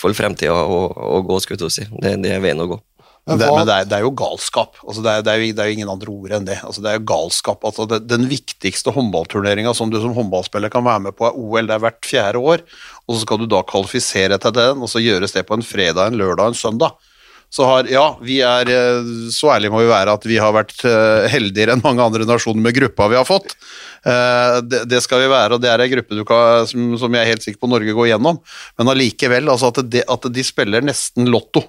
fall 0.01 0.17
fremtida 0.17 0.55
å, 0.55 0.81
å 1.19 1.21
gå, 1.27 1.43
skulle 1.43 1.67
jeg 1.67 1.77
si. 1.81 1.89
Det, 1.99 2.15
det 2.23 2.33
er 2.39 2.47
veien 2.47 2.63
å 2.63 2.71
gå. 2.71 2.81
Men 3.23 3.39
det, 3.39 3.49
men 3.55 3.67
det 3.69 3.75
er, 3.75 3.85
det 3.87 3.95
er 4.01 4.03
jo 4.03 4.11
galskap. 4.19 4.81
Altså 4.83 5.03
det, 5.05 5.13
er, 5.13 5.23
det, 5.23 5.31
er 5.33 5.39
jo, 5.39 5.51
det 5.55 5.63
er 5.63 5.75
ingen 5.77 5.91
andre 5.93 6.11
ord 6.11 6.33
enn 6.35 6.47
det. 6.49 6.57
Altså 6.67 6.83
det 6.83 6.91
er 6.91 6.97
jo 6.99 7.05
galskap. 7.07 7.63
Altså 7.69 7.87
den 8.03 8.27
viktigste 8.27 8.91
håndballturneringa 8.97 9.75
som 9.79 9.93
du 9.93 10.01
som 10.03 10.17
håndballspiller 10.17 10.73
kan 10.73 10.83
være 10.89 11.05
med 11.07 11.15
på, 11.15 11.29
er 11.29 11.39
OL. 11.39 11.69
Det 11.69 11.77
er 11.77 11.85
hvert 11.85 12.09
fjerde 12.09 12.43
år. 12.43 12.65
Og 13.07 13.15
så 13.15 13.23
skal 13.23 13.39
du 13.39 13.47
da 13.51 13.63
kvalifisere 13.63 14.41
til 14.43 14.55
den, 14.57 14.83
og 14.83 14.91
så 14.91 15.03
gjøres 15.03 15.37
det 15.37 15.45
på 15.47 15.55
en 15.55 15.63
fredag, 15.67 16.11
en 16.11 16.19
lørdag, 16.19 16.51
en 16.51 16.59
søndag. 16.59 16.99
Så 17.53 17.67
har, 17.69 17.87
ja, 17.93 18.07
vi 18.25 18.39
er 18.41 18.71
eh, 18.73 19.11
Så 19.29 19.51
ærlige 19.53 19.75
må 19.75 19.83
vi 19.83 19.91
være 19.91 20.15
at 20.17 20.23
vi 20.25 20.39
har 20.41 20.55
vært 20.57 20.73
eh, 20.89 21.27
heldigere 21.29 21.75
enn 21.77 21.83
mange 21.85 22.01
andre 22.03 22.25
nasjoner 22.25 22.65
med 22.65 22.75
gruppa 22.79 23.11
vi 23.13 23.19
har 23.21 23.29
fått. 23.29 23.55
Eh, 24.09 24.57
Det, 24.89 25.03
skal 25.05 25.23
vi 25.23 25.29
være, 25.31 25.59
og 25.59 25.63
det 25.63 25.71
er 25.71 25.85
en 25.85 25.93
gruppe 25.93 26.19
du 26.19 26.25
kan, 26.27 26.67
som, 26.67 26.97
som 26.99 27.15
jeg 27.15 27.23
er 27.23 27.31
helt 27.35 27.45
sikker 27.45 27.61
på 27.63 27.71
Norge 27.71 27.95
går 27.95 28.11
gjennom. 28.15 28.41
Men 28.81 28.93
allikevel, 28.95 29.53
altså 29.53 29.71
at, 29.71 29.85
at 29.85 30.29
de 30.33 30.47
spiller 30.49 30.83
nesten 30.83 31.31
lotto 31.31 31.69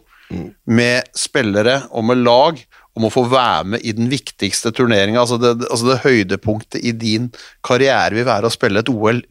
med 0.65 1.11
spillere 1.17 1.83
og 1.91 2.07
med 2.09 2.23
lag 2.23 2.59
om 2.93 3.07
å 3.07 3.13
få 3.13 3.25
være 3.31 3.73
med 3.73 3.85
i 3.85 3.93
den 3.97 4.09
viktigste 4.11 4.73
turneringa. 4.75 5.23
Altså 5.23 5.39
altså 5.53 5.89
det 5.89 6.01
høydepunktet 6.03 6.83
i 6.85 6.93
din 6.93 7.31
karriere 7.65 8.13
vil 8.17 8.27
være 8.29 8.49
å 8.49 8.53
spille 8.53 8.83
et 8.83 8.91
OL 8.91 9.23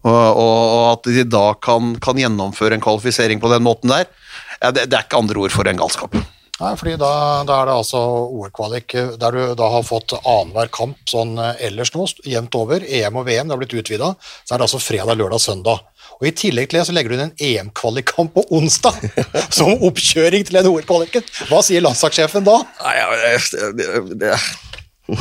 Og, 0.00 0.10
og, 0.10 0.60
og 0.64 0.84
at 0.94 1.08
de 1.12 1.26
da 1.28 1.50
kan, 1.60 1.94
kan 2.00 2.16
gjennomføre 2.16 2.78
en 2.78 2.84
kvalifisering 2.84 3.40
på 3.40 3.50
den 3.52 3.64
måten 3.66 3.92
der, 3.92 4.08
ja, 4.62 4.70
det, 4.72 4.86
det 4.88 4.96
er 4.96 5.04
ikke 5.04 5.20
andre 5.20 5.42
ord 5.44 5.52
for 5.52 5.68
en 5.68 5.76
galskap. 5.76 6.16
Nei, 6.60 6.70
fordi 6.78 6.94
da, 7.00 7.10
da 7.42 7.56
er 7.60 7.66
det 7.66 7.74
altså 7.80 8.00
OL-kvalik 8.30 8.94
eh, 8.94 9.14
der 9.18 9.34
du 9.34 9.54
da 9.58 9.70
har 9.72 9.86
fått 9.86 10.14
annenhver 10.20 10.70
kamp 10.74 11.00
sånn 11.10 11.34
eh, 11.42 11.64
ellers 11.66 11.90
nå, 11.96 12.06
jevnt 12.30 12.54
over. 12.54 12.84
EM 12.86 13.18
og 13.18 13.26
VM 13.26 13.50
det 13.50 13.56
har 13.56 13.62
blitt 13.62 13.74
utvida. 13.74 14.12
Så 14.44 14.54
er 14.54 14.62
det 14.62 14.68
altså 14.68 14.82
fredag, 14.82 15.18
lørdag, 15.18 15.42
søndag. 15.42 15.82
Og 16.20 16.28
I 16.28 16.34
tillegg 16.38 16.70
til 16.70 16.78
det 16.78 16.84
så 16.86 16.94
legger 16.94 17.10
du 17.10 17.16
inn 17.16 17.24
en 17.26 17.34
EM-kvalikkamp 17.42 18.36
på 18.36 18.44
onsdag 18.54 19.02
som 19.56 19.82
oppkjøring 19.88 20.46
til 20.46 20.60
en 20.60 20.70
OL-kvaliken. 20.70 21.26
Hva 21.50 21.58
sier 21.66 21.82
landslagssjefen 21.82 22.46
da? 22.46 22.60
Nei, 22.84 22.94
ja, 23.00 23.08
det, 23.74 23.90
det. 24.22 24.36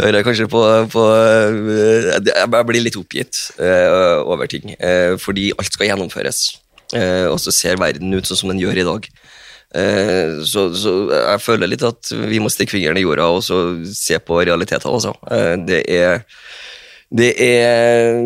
Hører 0.00 0.20
jeg 0.20 0.24
kanskje 0.24 0.46
på, 0.48 0.60
på 0.92 1.02
Jeg 2.24 2.66
blir 2.68 2.84
litt 2.84 2.96
oppgitt 3.00 3.40
eh, 3.60 4.20
over 4.22 4.48
ting, 4.50 4.76
eh, 4.76 5.16
fordi 5.20 5.50
alt 5.56 5.72
skal 5.72 5.90
gjennomføres. 5.90 6.44
Eh, 6.96 7.26
og 7.30 7.38
så 7.42 7.52
ser 7.54 7.80
verden 7.80 8.12
ut 8.14 8.28
sånn 8.28 8.44
som 8.44 8.52
den 8.52 8.62
gjør 8.62 8.84
i 8.84 8.88
dag. 8.92 9.10
Eh, 9.70 10.40
så, 10.46 10.64
så 10.74 10.92
jeg 11.14 11.42
føler 11.44 11.70
litt 11.70 11.84
at 11.86 12.10
vi 12.26 12.40
må 12.42 12.50
stikke 12.50 12.74
fingeren 12.74 12.98
i 12.98 13.04
jorda 13.04 13.28
og 13.30 13.42
så 13.46 13.60
se 13.86 14.18
på 14.18 14.40
realitetene, 14.42 14.96
altså. 14.98 15.14
Eh, 15.30 15.54
det 15.66 15.84
er 15.94 16.24
det 17.10 17.32
er 17.42 18.20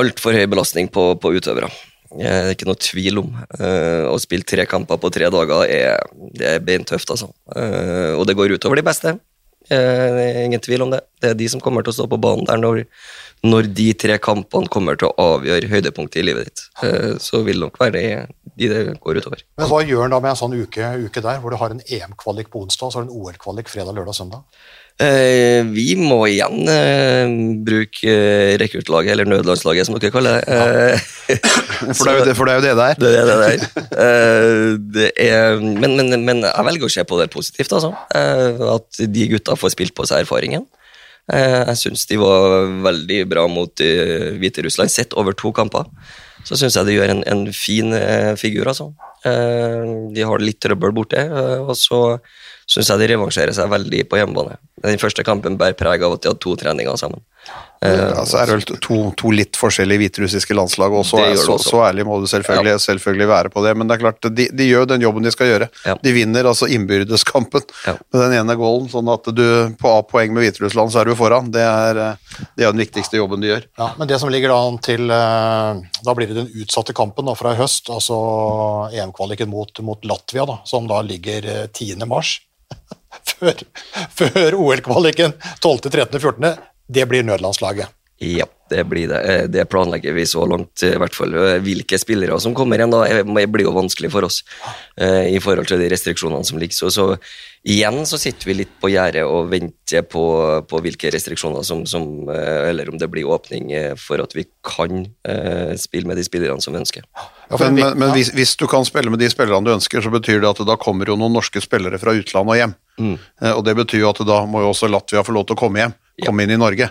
altfor 0.00 0.32
høy 0.32 0.46
belastning 0.48 0.86
på, 0.88 1.10
på 1.20 1.32
utøvere. 1.36 1.68
Det 2.08 2.24
er 2.24 2.54
ikke 2.54 2.68
noe 2.70 2.80
tvil 2.80 3.20
om. 3.20 3.34
Eh, 3.58 4.06
Å 4.08 4.14
spille 4.20 4.48
tre 4.48 4.64
kamper 4.68 4.96
på 5.00 5.10
tre 5.12 5.28
dager 5.32 5.66
er, 5.68 6.06
det 6.32 6.54
er 6.54 6.62
beintøft, 6.64 7.12
altså. 7.12 7.28
Og 8.16 8.24
det 8.28 8.36
går 8.38 8.56
utover 8.56 8.80
de 8.80 8.86
beste. 8.86 9.12
Det 9.68 9.76
er 9.76 10.46
ingen 10.46 10.62
tvil 10.64 10.86
om 10.86 10.94
det. 10.94 11.02
Det 11.20 11.34
er 11.34 11.36
de 11.36 11.50
som 11.52 11.60
kommer 11.60 11.84
til 11.84 11.92
å 11.92 11.98
stå 11.98 12.08
på 12.08 12.20
banen 12.24 12.48
der 12.48 12.62
når, 12.62 12.86
når 13.46 13.68
de 13.74 13.92
tre 13.94 14.16
kampene 14.18 14.66
kommer 14.72 14.98
til 14.98 15.12
å 15.12 15.34
avgjøre 15.36 15.68
høydepunktet 15.70 16.22
i 16.22 16.26
livet 16.26 16.48
ditt. 16.48 16.64
Eh, 16.82 17.14
Så 17.22 17.44
vil 17.46 17.60
det 17.60 17.66
nok 17.68 17.78
være 17.78 18.26
de 18.58 18.66
det 18.68 18.80
går 18.98 19.20
utover. 19.20 19.44
Men 19.58 19.68
hva 19.70 19.84
gjør 19.86 20.04
en 20.08 20.10
da 20.16 20.18
med 20.24 20.32
en 20.32 20.40
sånn 20.40 20.56
uke, 20.58 20.82
uke 21.06 21.22
der, 21.22 21.38
hvor 21.38 21.54
du 21.54 21.56
har 21.60 21.70
en 21.70 21.82
EM-kvalik 21.86 22.50
på 22.50 22.64
onsdag 22.64 22.88
og 22.88 22.92
så 22.92 22.98
har 22.98 23.06
du 23.06 23.12
en 23.12 23.20
OL-kvalik 23.20 23.70
fredag, 23.70 23.94
lørdag, 23.94 24.16
søndag? 24.18 24.42
Eh, 24.98 25.62
vi 25.70 25.92
må 25.94 26.24
igjen 26.26 26.66
eh, 26.66 27.30
bruke 27.62 28.02
eh, 28.10 28.56
rekruttlaget, 28.58 29.12
eller 29.14 29.28
nødlandslaget 29.30 29.86
som 29.86 29.94
dere 29.94 30.10
kaller 30.10 30.40
det. 30.40 30.48
Eh, 30.50 30.98
For 31.94 32.08
det 32.08 32.10
er 32.10 32.18
jo 32.18 32.24
det 32.26 32.34
for 32.34 32.48
det 32.50 32.56
er 32.56 32.58
jo 32.58 32.64
det, 32.66 32.72
det 32.74 32.88
er. 32.88 32.98
Det 33.04 33.12
er 33.14 33.28
det 33.28 33.36
der. 33.44 33.68
Eh, 34.02 34.72
det 34.98 35.12
er, 35.22 35.60
men, 35.62 35.94
men, 36.00 36.24
men 36.26 36.42
jeg 36.48 36.66
velger 36.66 36.88
å 36.88 36.90
se 36.96 37.04
på 37.06 37.20
det 37.20 37.28
positivt, 37.30 37.70
altså. 37.78 37.92
Eh, 38.18 38.58
at 38.74 38.98
de 39.14 39.28
gutta 39.36 39.54
får 39.60 39.76
spilt 39.76 39.94
på 39.94 40.08
seg 40.10 40.24
erfaringen. 40.26 40.66
Eh, 41.32 41.60
jeg 41.72 41.80
syns 41.82 42.06
de 42.08 42.16
var 42.20 42.70
veldig 42.86 43.20
bra 43.28 43.44
mot 43.52 43.84
uh, 43.84 44.30
Hviterussland, 44.40 44.92
sett 44.92 45.16
over 45.18 45.36
to 45.36 45.52
kamper. 45.52 45.88
Så 46.48 46.56
syns 46.56 46.76
jeg 46.78 46.88
de 46.88 46.96
gjør 46.96 47.12
en, 47.12 47.22
en 47.28 47.46
fin 47.52 47.92
eh, 47.96 48.32
figur, 48.40 48.68
altså. 48.70 48.92
Eh, 49.26 49.88
de 50.14 50.24
har 50.24 50.42
litt 50.44 50.60
trøbbel 50.62 50.94
borte, 50.96 51.20
eh, 51.20 51.58
og 51.60 51.74
så 51.76 52.00
syns 52.68 52.92
jeg 52.92 53.02
de 53.02 53.08
revansjerer 53.12 53.56
seg 53.56 53.70
veldig 53.72 54.04
på 54.08 54.20
hjemmebane. 54.20 54.56
Den 54.84 55.00
første 55.02 55.24
kampen 55.26 55.58
bærer 55.60 55.76
preg 55.78 56.04
av 56.06 56.16
at 56.16 56.24
de 56.24 56.30
hadde 56.30 56.42
to 56.44 56.54
treninger 56.60 57.00
sammen. 57.00 57.20
Eh, 57.84 58.18
Altså 58.18 58.40
er 58.40 58.50
det 58.50 58.56
vel 58.56 58.80
to, 58.82 58.96
to 59.18 59.30
litt 59.30 59.58
forskjellige 59.58 60.00
hviterussiske 60.02 60.54
landslag, 60.56 60.94
og 60.98 61.04
så, 61.06 61.20
er, 61.22 61.34
det 61.36 61.42
så, 61.44 61.54
også. 61.54 61.70
så 61.70 61.82
ærlig 61.86 62.06
må 62.08 62.18
du 62.20 62.26
selvfølgelig, 62.30 62.80
selvfølgelig 62.82 63.28
være 63.30 63.52
på 63.54 63.62
det. 63.64 63.74
Men 63.78 63.90
det 63.90 63.96
er 63.96 64.02
klart, 64.02 64.28
de, 64.34 64.48
de 64.58 64.66
gjør 64.66 64.88
den 64.90 65.04
jobben 65.04 65.26
de 65.26 65.32
skal 65.34 65.52
gjøre. 65.52 65.68
Ja. 65.86 65.94
De 66.02 66.14
vinner 66.16 66.48
altså 66.50 66.66
innbyrdeskampen 66.74 67.62
Ja. 67.86 67.94
med 68.12 68.20
den 68.24 68.36
ene 68.40 68.56
goalen, 68.58 68.88
sånn 68.90 69.10
at 69.12 69.30
du 69.34 69.44
på 69.78 69.92
A-poeng 70.00 70.34
med 70.34 70.46
Hviterussland 70.46 70.92
så 70.94 71.02
er 71.02 71.10
du 71.10 71.14
foran. 71.18 71.52
Det 71.54 71.62
er, 71.62 72.02
eh, 72.02 72.42
det 72.58 72.66
er 72.66 72.74
den 72.74 72.82
viktigste 72.82 73.20
jobben 73.20 73.44
de 73.44 73.52
gjør. 73.52 73.68
Ja, 73.78 73.92
men 73.98 74.10
det 74.10 74.18
som 74.22 74.32
ligger 74.32 74.54
da 74.54 74.58
an 74.66 74.78
til 74.82 75.10
eh, 75.14 75.84
Da 76.04 76.14
blir 76.18 76.28
det 76.30 76.38
den 76.40 76.50
utsatte 76.62 76.94
kampen 76.96 77.28
da, 77.30 77.34
fra 77.38 77.54
i 77.54 77.60
høst, 77.60 77.90
altså 77.94 78.18
EM-kvaliken 78.94 79.48
mot, 79.50 79.70
mot 79.86 80.04
Latvia, 80.08 80.46
da, 80.48 80.58
som 80.68 80.86
da 80.90 81.00
ligger 81.06 81.46
eh, 81.46 81.66
10. 81.70 82.02
mars. 82.10 82.40
før 83.28 83.62
før 84.12 84.54
OL-kvaliken 84.58 85.32
12., 85.62 85.88
13., 85.90 86.20
14. 86.20 86.50
Det 86.88 87.06
blir 87.08 87.26
nødlandslaget. 87.28 87.94
Ja, 88.18 88.48
det 88.70 88.82
blir 88.90 89.06
det. 89.08 89.18
Eh, 89.30 89.44
Det 89.46 89.68
planlegger 89.70 90.12
vi 90.12 90.24
så 90.26 90.42
langt, 90.48 90.82
i 90.82 90.96
hvert 90.98 91.14
fall. 91.14 91.34
Eh, 91.38 91.60
Hvilke 91.62 91.98
spillere 92.02 92.40
som 92.42 92.54
kommer 92.54 92.76
igjen, 92.80 92.90
da, 92.90 93.04
eh, 93.06 93.22
blir 93.46 93.62
jo 93.64 93.70
vanskelig 93.76 94.10
for 94.10 94.26
oss 94.26 94.40
eh, 94.98 95.28
i 95.36 95.38
forhold 95.38 95.68
til 95.70 95.78
de 95.78 95.86
restriksjonene 95.92 96.44
som 96.44 96.58
ligger. 96.58 96.74
Så, 96.74 96.90
så 96.90 97.04
igjen 97.62 98.00
så 98.10 98.18
sitter 98.18 98.50
vi 98.50 98.56
litt 98.58 98.72
på 98.82 98.90
gjerdet 98.90 99.22
og 99.22 99.52
venter 99.52 100.02
på, 100.02 100.24
på 100.66 100.80
hvilke 100.82 101.12
restriksjoner 101.14 101.62
som, 101.62 101.84
som 101.86 102.28
eh, 102.28 102.66
Eller 102.72 102.90
om 102.90 102.98
det 102.98 103.06
blir 103.06 103.30
åpning 103.30 103.70
eh, 103.70 103.94
for 103.94 104.18
at 104.18 104.34
vi 104.34 104.48
kan 104.66 105.06
eh, 105.22 105.76
spille 105.78 106.10
med 106.10 106.18
de 106.18 106.26
spillerne 106.26 106.60
som 106.60 106.74
vi 106.74 106.82
ønsker. 106.82 107.06
Ja, 107.14 107.56
Men, 107.60 107.78
men, 107.78 107.94
men 108.02 108.12
hvis, 108.18 108.32
hvis 108.34 108.56
du 108.58 108.66
kan 108.66 108.82
spille 108.84 109.14
med 109.14 109.22
de 109.22 109.30
spillerne 109.30 109.62
du 109.62 109.76
ønsker, 109.76 110.02
så 110.02 110.10
betyr 110.10 110.42
det 110.42 110.50
at 110.50 110.66
da 110.66 110.74
kommer 110.74 111.06
jo 111.06 111.14
noen 111.14 111.38
norske 111.38 111.62
spillere 111.62 112.02
fra 112.02 112.18
utlandet 112.18 112.50
og 112.50 112.60
hjem. 112.64 112.74
Mm. 112.98 113.16
Og 113.54 113.62
det 113.62 113.78
betyr 113.78 114.02
jo 114.02 114.10
at 114.10 114.26
da 114.26 114.42
må 114.50 114.66
jo 114.66 114.74
også 114.74 114.90
Latvia 114.90 115.22
få 115.22 115.38
lov 115.38 115.46
til 115.46 115.54
å 115.54 115.62
komme 115.62 115.84
hjem, 115.86 115.94
komme 116.26 116.44
inn 116.44 116.54
i 116.54 116.60
Norge. 116.60 116.90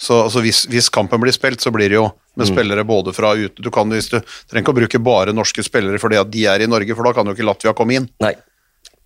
Så 0.00 0.24
altså 0.24 0.42
hvis, 0.42 0.64
hvis 0.70 0.88
kampen 0.90 1.22
blir 1.22 1.34
spilt, 1.34 1.62
så 1.62 1.70
blir 1.74 1.90
det 1.90 1.98
jo 2.00 2.08
med 2.38 2.48
spillere 2.50 2.84
både 2.86 3.12
fra 3.14 3.32
ute 3.34 3.62
Du 3.62 3.70
kan 3.74 3.90
hvis 3.90 4.10
du 4.10 4.18
trenger 4.18 4.64
ikke 4.64 4.74
å 4.74 4.78
bruke 4.78 5.00
bare 5.02 5.34
norske 5.34 5.62
spillere 5.66 5.98
fordi 6.02 6.18
at 6.18 6.30
de 6.30 6.44
er 6.50 6.62
i 6.62 6.70
Norge, 6.70 6.94
for 6.98 7.06
da 7.06 7.14
kan 7.14 7.26
jo 7.26 7.34
ikke 7.34 7.46
Latvia 7.46 7.74
komme 7.78 7.98
inn. 7.98 8.08
Nei, 8.22 8.34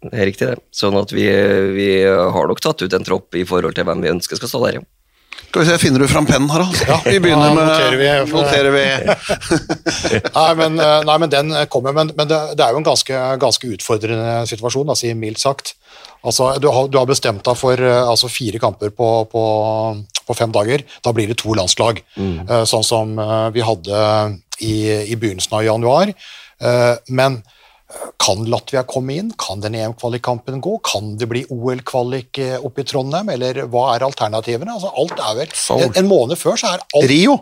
det 0.04 0.16
er 0.16 0.28
riktig 0.28 0.48
det. 0.48 0.58
Sånn 0.74 0.96
at 1.00 1.12
vi, 1.12 1.28
vi 1.76 1.90
har 2.08 2.48
nok 2.48 2.64
tatt 2.64 2.84
ut 2.84 2.96
en 2.96 3.06
tropp 3.06 3.36
i 3.36 3.44
forhold 3.48 3.76
til 3.76 3.88
hvem 3.88 4.04
vi 4.04 4.12
ønsker 4.12 4.40
skal 4.40 4.52
stå 4.52 4.64
der. 4.66 4.80
ja. 4.80 4.88
Skal 5.52 5.66
vi 5.66 5.68
se, 5.68 5.74
finner 5.82 6.00
du 6.00 6.06
fram 6.08 6.24
pennen, 6.24 6.48
Harald? 6.48 6.78
Ja, 6.88 6.96
vi 7.04 7.18
begynner 7.20 7.52
med 7.52 7.66
noterer 7.68 7.98
vi, 8.00 8.06
noterer 8.32 8.72
vi. 8.72 8.84
Nei, 10.38 10.54
men, 10.56 10.78
eh, 10.80 11.02
nei, 11.04 11.16
men 11.20 11.32
den 11.34 11.52
kommer. 11.68 11.92
Men, 11.92 12.12
men 12.16 12.30
det, 12.30 12.38
det 12.56 12.64
er 12.64 12.72
jo 12.72 12.80
en 12.80 12.86
ganske, 12.86 13.18
ganske 13.42 13.68
utfordrende 13.74 14.46
situasjon, 14.48 14.88
altså, 14.94 15.12
mildt 15.18 15.42
sagt. 15.42 15.74
Altså, 16.24 16.54
du, 16.62 16.70
har, 16.72 16.88
du 16.88 16.96
har 16.96 17.10
bestemt 17.10 17.44
deg 17.44 17.58
for 17.60 17.76
eh, 17.84 18.00
altså, 18.00 18.30
fire 18.32 18.62
kamper 18.62 18.94
på, 18.96 19.10
på, 19.28 19.42
på 20.24 20.38
fem 20.40 20.54
dager. 20.56 20.86
Da 21.04 21.12
blir 21.12 21.28
det 21.28 21.36
to 21.44 21.52
landslag. 21.58 22.00
mm. 22.16 22.48
Sånn 22.72 22.88
som 22.88 23.12
eh, 23.20 23.50
vi 23.52 23.66
hadde 23.68 24.00
i, 24.64 24.74
i 25.12 25.20
begynnelsen 25.20 25.58
av 25.60 25.66
januar. 25.68 26.14
Eh, 26.62 26.94
Men 27.12 27.42
eh, 27.42 27.58
kan 28.22 28.44
Latvia 28.50 28.82
komme 28.88 29.16
inn? 29.18 29.30
Kan 29.40 29.62
den 29.64 29.74
EM-kvalikkampen 29.78 30.60
gå? 30.64 30.76
Kan 30.86 31.16
det 31.18 31.28
bli 31.30 31.44
OL-kvalik 31.50 32.38
eh, 32.38 32.58
oppe 32.64 32.84
i 32.84 32.88
Trondheim? 32.88 33.30
Eller 33.34 33.64
hva 33.72 33.88
er 33.94 34.06
alternativene? 34.06 34.74
Altså, 34.76 34.92
alt 34.96 35.18
er 35.18 35.38
vel 35.42 35.56
Seoul. 35.56 35.86
en, 35.88 35.96
en 36.02 36.10
måned 36.10 36.40
før 36.40 36.60
så 36.60 36.74
er 36.74 36.84
alt 36.84 37.08
Rio. 37.10 37.38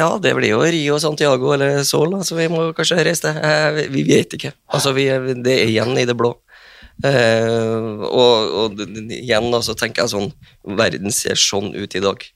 Ja, 0.00 0.14
det 0.22 0.32
blir 0.38 0.54
jo 0.54 0.60
Rio, 0.64 0.96
Santiago 1.02 1.50
eller 1.52 1.82
Sol, 1.84 2.14
altså, 2.16 2.38
vi 2.38 2.46
må 2.48 2.70
kanskje 2.76 3.02
reise 3.04 3.28
det. 3.28 3.42
Eh, 3.44 3.80
Vi 3.92 4.04
vet 4.08 4.38
ikke. 4.38 4.54
Altså, 4.72 4.94
vi, 4.96 5.08
det 5.44 5.56
er 5.58 5.68
igjen 5.68 5.92
i 6.00 6.06
det 6.08 6.16
blå. 6.16 6.34
Uh, 7.00 8.02
og, 8.04 8.50
og 8.60 8.80
igjen 8.84 9.46
da, 9.54 9.62
så 9.64 9.72
tenker 9.72 10.02
jeg 10.04 10.10
sånn 10.12 10.26
Verden 10.76 11.14
ser 11.16 11.38
sånn 11.40 11.70
ut 11.72 11.94
i 11.96 12.02
dag. 12.04 12.26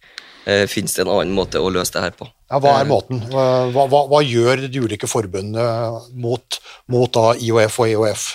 Uh, 0.46 0.64
Fins 0.70 0.96
det 0.96 1.04
en 1.04 1.10
annen 1.12 1.34
måte 1.36 1.60
å 1.60 1.68
løse 1.72 1.92
det 1.92 2.04
her 2.06 2.14
på? 2.16 2.28
Ja, 2.54 2.60
Hva 2.62 2.74
er 2.78 2.86
måten? 2.86 3.18
Hva, 3.32 3.84
hva, 3.90 4.00
hva 4.06 4.20
gjør 4.22 4.60
de 4.70 4.82
ulike 4.84 5.08
forbundene 5.10 5.64
mot, 6.22 6.58
mot 6.92 7.16
IOF 7.42 7.78
og 7.82 7.88
EOF? 7.90 8.26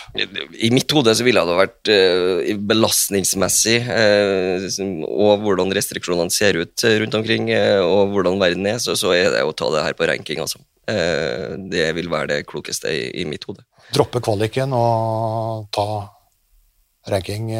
I 0.59 0.71
mitt 0.75 0.91
hode 0.91 1.13
så 1.15 1.23
ville 1.23 1.43
det 1.47 1.55
vært 1.55 1.91
eh, 1.93 2.51
belastningsmessig, 2.67 3.77
eh, 3.87 4.67
og 5.07 5.45
hvordan 5.45 5.71
restriksjonene 5.77 6.35
ser 6.35 6.59
ut 6.59 6.83
eh, 6.83 6.97
rundt 6.99 7.15
omkring, 7.15 7.47
eh, 7.55 7.79
og 7.79 8.11
hvordan 8.11 8.41
verden 8.43 8.67
er, 8.67 8.81
så, 8.83 8.97
så 8.99 9.15
er 9.15 9.31
det 9.37 9.45
å 9.47 9.55
ta 9.55 9.71
det 9.71 9.85
her 9.87 9.95
på 9.95 10.09
ranking, 10.11 10.43
altså. 10.43 10.59
Eh, 10.89 11.55
det 11.71 11.87
vil 11.95 12.11
være 12.11 12.33
det 12.33 12.43
klokeste 12.49 12.91
i, 12.91 13.07
i 13.23 13.27
mitt 13.29 13.47
hode. 13.47 13.63
Droppe 13.95 14.19
kvaliken 14.25 14.75
og 14.75 15.69
ta 15.75 15.87
ranking? 17.07 17.53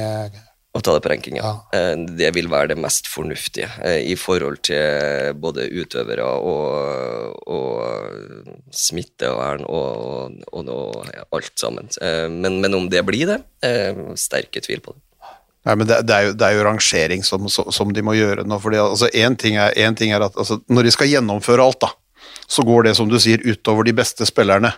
Eh, 0.73 0.77
Å 0.77 0.81
ta 0.85 0.93
det 0.93 1.01
på 1.01 1.09
rankinga. 1.09 1.41
ja. 1.41 1.53
Eh, 1.73 1.95
Det 2.19 2.29
vil 2.35 2.47
være 2.49 2.67
det 2.73 2.77
mest 2.77 3.07
fornuftige 3.07 3.69
eh, 3.83 4.03
i 4.11 4.15
forhold 4.15 4.61
til 4.69 5.33
både 5.41 5.65
utøvere 5.71 6.23
og, 6.23 7.49
og 7.49 8.73
smittevern 8.75 9.65
og, 9.67 10.39
og, 10.53 10.69
og 10.69 11.05
ja, 11.13 11.25
alt 11.35 11.53
sammen. 11.59 11.89
Eh, 12.01 12.27
Men, 12.29 12.59
men 12.61 12.73
om 12.77 12.89
det 12.89 13.03
blir 13.07 13.27
det, 13.27 13.39
eh, 13.65 13.95
sterke 14.15 14.61
tvil 14.61 14.81
på 14.85 14.93
det. 14.95 15.01
Nei, 15.67 15.73
men 15.75 15.87
det, 15.89 15.97
det, 16.07 16.15
er 16.15 16.23
jo, 16.29 16.33
det 16.39 16.45
er 16.47 16.53
jo 16.55 16.63
rangering 16.63 17.23
som, 17.27 17.49
som, 17.51 17.67
som 17.75 17.89
de 17.93 18.01
må 18.01 18.13
gjøre 18.15 18.45
nå. 18.47 18.59
fordi 18.63 18.77
altså, 18.79 19.09
en, 19.13 19.35
ting 19.35 19.57
er, 19.59 19.73
en 19.83 19.95
ting 19.95 20.13
er 20.15 20.23
at 20.23 20.37
altså, 20.39 20.61
når 20.71 20.87
de 20.87 20.93
skal 20.95 21.09
gjennomføre 21.11 21.65
alt, 21.65 21.81
da, 21.83 21.89
så 22.49 22.63
går 22.65 22.87
det 22.87 22.93
som 22.97 23.09
du 23.11 23.17
sier 23.19 23.43
utover 23.43 23.83
de 23.85 23.93
beste 23.93 24.25
spillerne. 24.25 24.71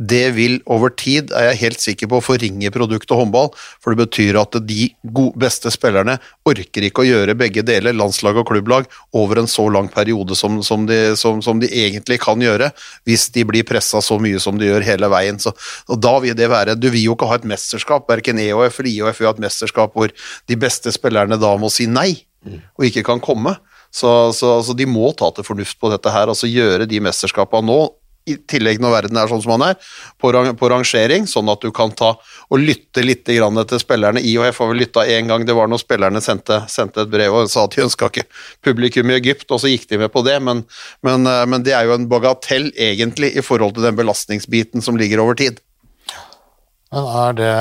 Det 0.00 0.30
vil 0.32 0.58
over 0.70 0.92
tid, 0.96 1.28
er 1.36 1.50
jeg 1.50 1.60
helt 1.60 1.82
sikker 1.82 2.08
på, 2.08 2.22
forringe 2.24 2.70
produktet 2.72 3.12
håndball. 3.16 3.50
For 3.84 3.92
det 3.92 4.06
betyr 4.06 4.38
at 4.40 4.56
de 4.64 4.88
beste 5.38 5.72
spillerne 5.74 6.16
orker 6.48 6.86
ikke 6.86 7.04
å 7.04 7.08
gjøre 7.08 7.36
begge 7.38 7.64
deler, 7.66 7.96
landslag 7.96 8.40
og 8.40 8.48
klubblag, 8.48 8.88
over 9.12 9.42
en 9.42 9.50
så 9.50 9.66
lang 9.68 9.90
periode 9.92 10.38
som, 10.38 10.60
som, 10.64 10.86
de, 10.88 11.12
som, 11.20 11.42
som 11.44 11.60
de 11.60 11.68
egentlig 11.68 12.20
kan 12.24 12.40
gjøre, 12.40 12.70
hvis 13.04 13.28
de 13.34 13.44
blir 13.48 13.66
pressa 13.68 14.00
så 14.04 14.16
mye 14.22 14.40
som 14.40 14.56
de 14.60 14.70
gjør 14.70 14.88
hele 14.88 15.12
veien. 15.12 15.40
Så, 15.42 15.52
og 15.90 16.00
da 16.00 16.16
vil 16.24 16.36
det 16.38 16.48
være 16.50 16.78
Du 16.80 16.88
vil 16.88 17.04
jo 17.04 17.18
ikke 17.18 17.28
ha 17.28 17.36
et 17.36 17.48
mesterskap, 17.48 18.08
verken 18.08 18.40
EOF 18.40 18.80
eller 18.80 18.94
IOF 18.94 19.20
vil 19.20 19.28
ha 19.28 19.36
et 19.36 19.44
mesterskap 19.44 19.96
hvor 19.96 20.12
de 20.48 20.60
beste 20.60 20.92
spillerne 20.94 21.36
da 21.40 21.52
må 21.60 21.68
si 21.72 21.88
nei, 21.90 22.14
og 22.78 22.88
ikke 22.88 23.04
kan 23.04 23.20
komme. 23.20 23.58
Så, 23.90 24.08
så, 24.32 24.60
så 24.62 24.74
de 24.78 24.86
må 24.86 25.10
ta 25.18 25.32
til 25.34 25.44
fornuft 25.44 25.76
på 25.82 25.90
dette 25.90 26.12
her, 26.14 26.30
altså 26.30 26.48
gjøre 26.48 26.86
de 26.88 27.00
mesterskapene 27.02 27.66
nå, 27.66 27.80
i 28.30 28.36
tillegg 28.50 28.80
når 28.82 28.94
verden 28.94 29.20
er 29.20 29.30
sånn 29.30 29.42
som 29.44 29.54
han 29.56 29.66
er, 29.70 29.78
på, 30.20 30.32
på 30.32 30.70
rangering, 30.72 31.26
sånn 31.30 31.50
at 31.52 31.62
du 31.64 31.70
kan 31.74 31.92
ta 31.96 32.14
og 32.50 32.58
lytte 32.58 33.04
litt 33.04 33.24
til 33.26 33.82
spillerne. 33.82 34.22
IHF 34.22 34.60
har 34.62 34.70
vel 34.72 34.82
lytta 34.82 35.06
én 35.06 35.30
gang, 35.30 35.44
det 35.46 35.56
var 35.56 35.70
når 35.70 35.82
spillerne 35.82 36.22
sendte, 36.24 36.62
sendte 36.70 37.04
et 37.04 37.12
brev 37.12 37.36
og 37.36 37.50
sa 37.50 37.66
at 37.66 37.76
de 37.76 37.84
ønska 37.86 38.10
ikke 38.10 38.26
publikum 38.64 39.10
i 39.10 39.18
Egypt, 39.18 39.48
og 39.50 39.62
så 39.62 39.70
gikk 39.70 39.88
de 39.90 40.00
med 40.02 40.12
på 40.14 40.24
det, 40.26 40.38
men, 40.42 40.64
men, 41.06 41.26
eh, 41.26 41.46
men 41.50 41.66
det 41.66 41.74
er 41.76 41.88
jo 41.88 41.96
en 41.96 42.08
bagatell 42.10 42.70
egentlig 42.76 43.34
i 43.36 43.44
forhold 43.44 43.76
til 43.76 43.86
den 43.88 43.98
belastningsbiten 43.98 44.84
som 44.84 44.98
ligger 45.00 45.22
over 45.22 45.38
tid. 45.38 45.60
Men 46.90 47.06
er 47.24 47.36
det, 47.38 47.52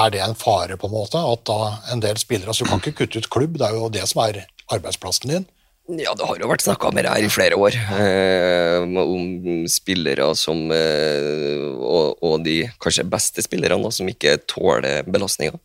er 0.00 0.10
det 0.12 0.20
en 0.24 0.36
fare, 0.38 0.76
på 0.76 0.90
en 0.90 0.96
måte, 0.96 1.20
at 1.20 1.46
da 1.48 1.60
en 1.92 2.02
del 2.04 2.20
spillere 2.20 2.52
altså 2.52 2.66
Du 2.66 2.70
kan 2.72 2.82
ikke 2.82 3.04
kutte 3.04 3.22
ut 3.22 3.30
klubb, 3.32 3.56
det 3.58 3.68
er 3.68 3.78
jo 3.78 3.88
det 3.92 4.04
som 4.10 4.22
er 4.26 4.44
arbeidsplassen 4.70 5.32
din. 5.32 5.48
Ja, 5.98 6.12
det 6.14 6.26
har 6.28 6.38
jo 6.38 6.48
vært 6.50 6.62
snakka 6.62 6.90
om 6.90 6.98
det 6.98 7.08
her 7.08 7.24
i 7.24 7.32
flere 7.32 7.56
år. 7.58 7.74
Eh, 7.96 8.78
om 9.02 9.64
spillere 9.70 10.28
som 10.38 10.68
eh, 10.74 11.64
og, 11.74 12.20
og, 12.22 12.36
de 12.44 12.62
kanskje 12.82 13.08
beste 13.10 13.42
spillerne 13.42 13.90
som 13.94 14.08
ikke 14.10 14.36
tåler 14.50 15.02
belastninga. 15.08 15.58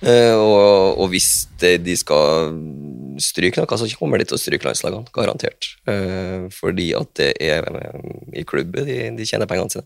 Eh, 0.00 0.32
og, 0.32 0.96
og, 0.96 1.06
hvis 1.12 1.44
de 1.60 1.96
skal 1.98 2.54
stryke 3.20 3.60
noe, 3.60 3.78
så 3.80 3.88
kommer 4.00 4.20
de 4.20 4.30
til 4.30 4.38
å 4.38 4.40
stryke 4.40 4.68
landslagene. 4.68 5.10
Garantert. 5.12 5.74
Eh, 5.90 6.46
fordi 6.54 6.92
at 6.96 7.12
det 7.20 7.34
er 7.44 7.68
eh, 7.68 7.98
i 8.40 8.46
klubben 8.48 8.88
de, 8.88 9.02
de 9.18 9.28
tjener 9.28 9.50
pengene 9.50 9.72
sine. 9.72 9.84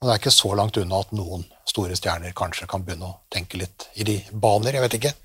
Og 0.00 0.08
det 0.08 0.14
er 0.14 0.22
ikke 0.22 0.32
så 0.32 0.54
langt 0.56 0.78
unna 0.80 1.02
at 1.02 1.10
noen 1.12 1.42
store 1.68 1.98
stjerner 1.98 2.32
kanskje 2.36 2.68
kan 2.70 2.86
begynne 2.86 3.10
å 3.10 3.18
tenke 3.32 3.58
litt 3.60 3.90
i 4.00 4.06
de 4.06 4.20
baner, 4.32 4.78
jeg 4.78 4.86
vet 4.86 4.96
ikke. 5.00 5.16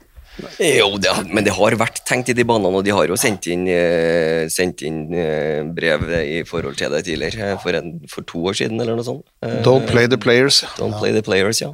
Jo, 0.60 0.90
det, 1.00 1.12
men 1.32 1.46
det 1.46 1.54
har 1.56 1.76
vært 1.80 2.02
tenkt 2.08 2.32
i 2.32 2.36
de 2.36 2.46
banene, 2.48 2.74
og 2.80 2.84
de 2.86 2.94
har 2.96 3.08
jo 3.08 3.18
sendt 3.20 3.48
inn, 3.52 3.66
eh, 3.72 4.46
sendt 4.52 4.84
inn 4.88 5.06
eh, 5.16 5.62
brev 5.76 6.04
i 6.20 6.42
forhold 6.48 6.78
til 6.80 6.92
det 6.92 7.06
tidligere, 7.08 7.54
eh, 7.54 7.62
for, 7.62 7.78
en, 7.78 7.96
for, 8.12 8.28
to 8.28 8.44
år 8.52 8.58
siden 8.60 8.82
eller 8.82 9.00
noe 9.00 9.08
sånt. 9.08 9.26
Don't 9.66 9.88
play 9.90 10.10
the 10.12 10.20
players. 10.20 10.64
Don't 10.80 10.98
play 11.00 11.16
the 11.16 11.24
players, 11.26 11.64
ja. 11.64 11.72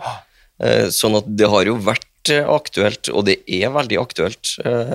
Sånn 0.94 1.18
at 1.18 1.26
det 1.26 1.50
har 1.50 1.66
jo 1.66 1.80
vært 1.82 2.06
aktuelt, 2.30 3.10
og 3.10 3.26
det 3.26 3.40
er 3.50 3.72
veldig 3.74 3.98
aktuelt. 3.98 4.52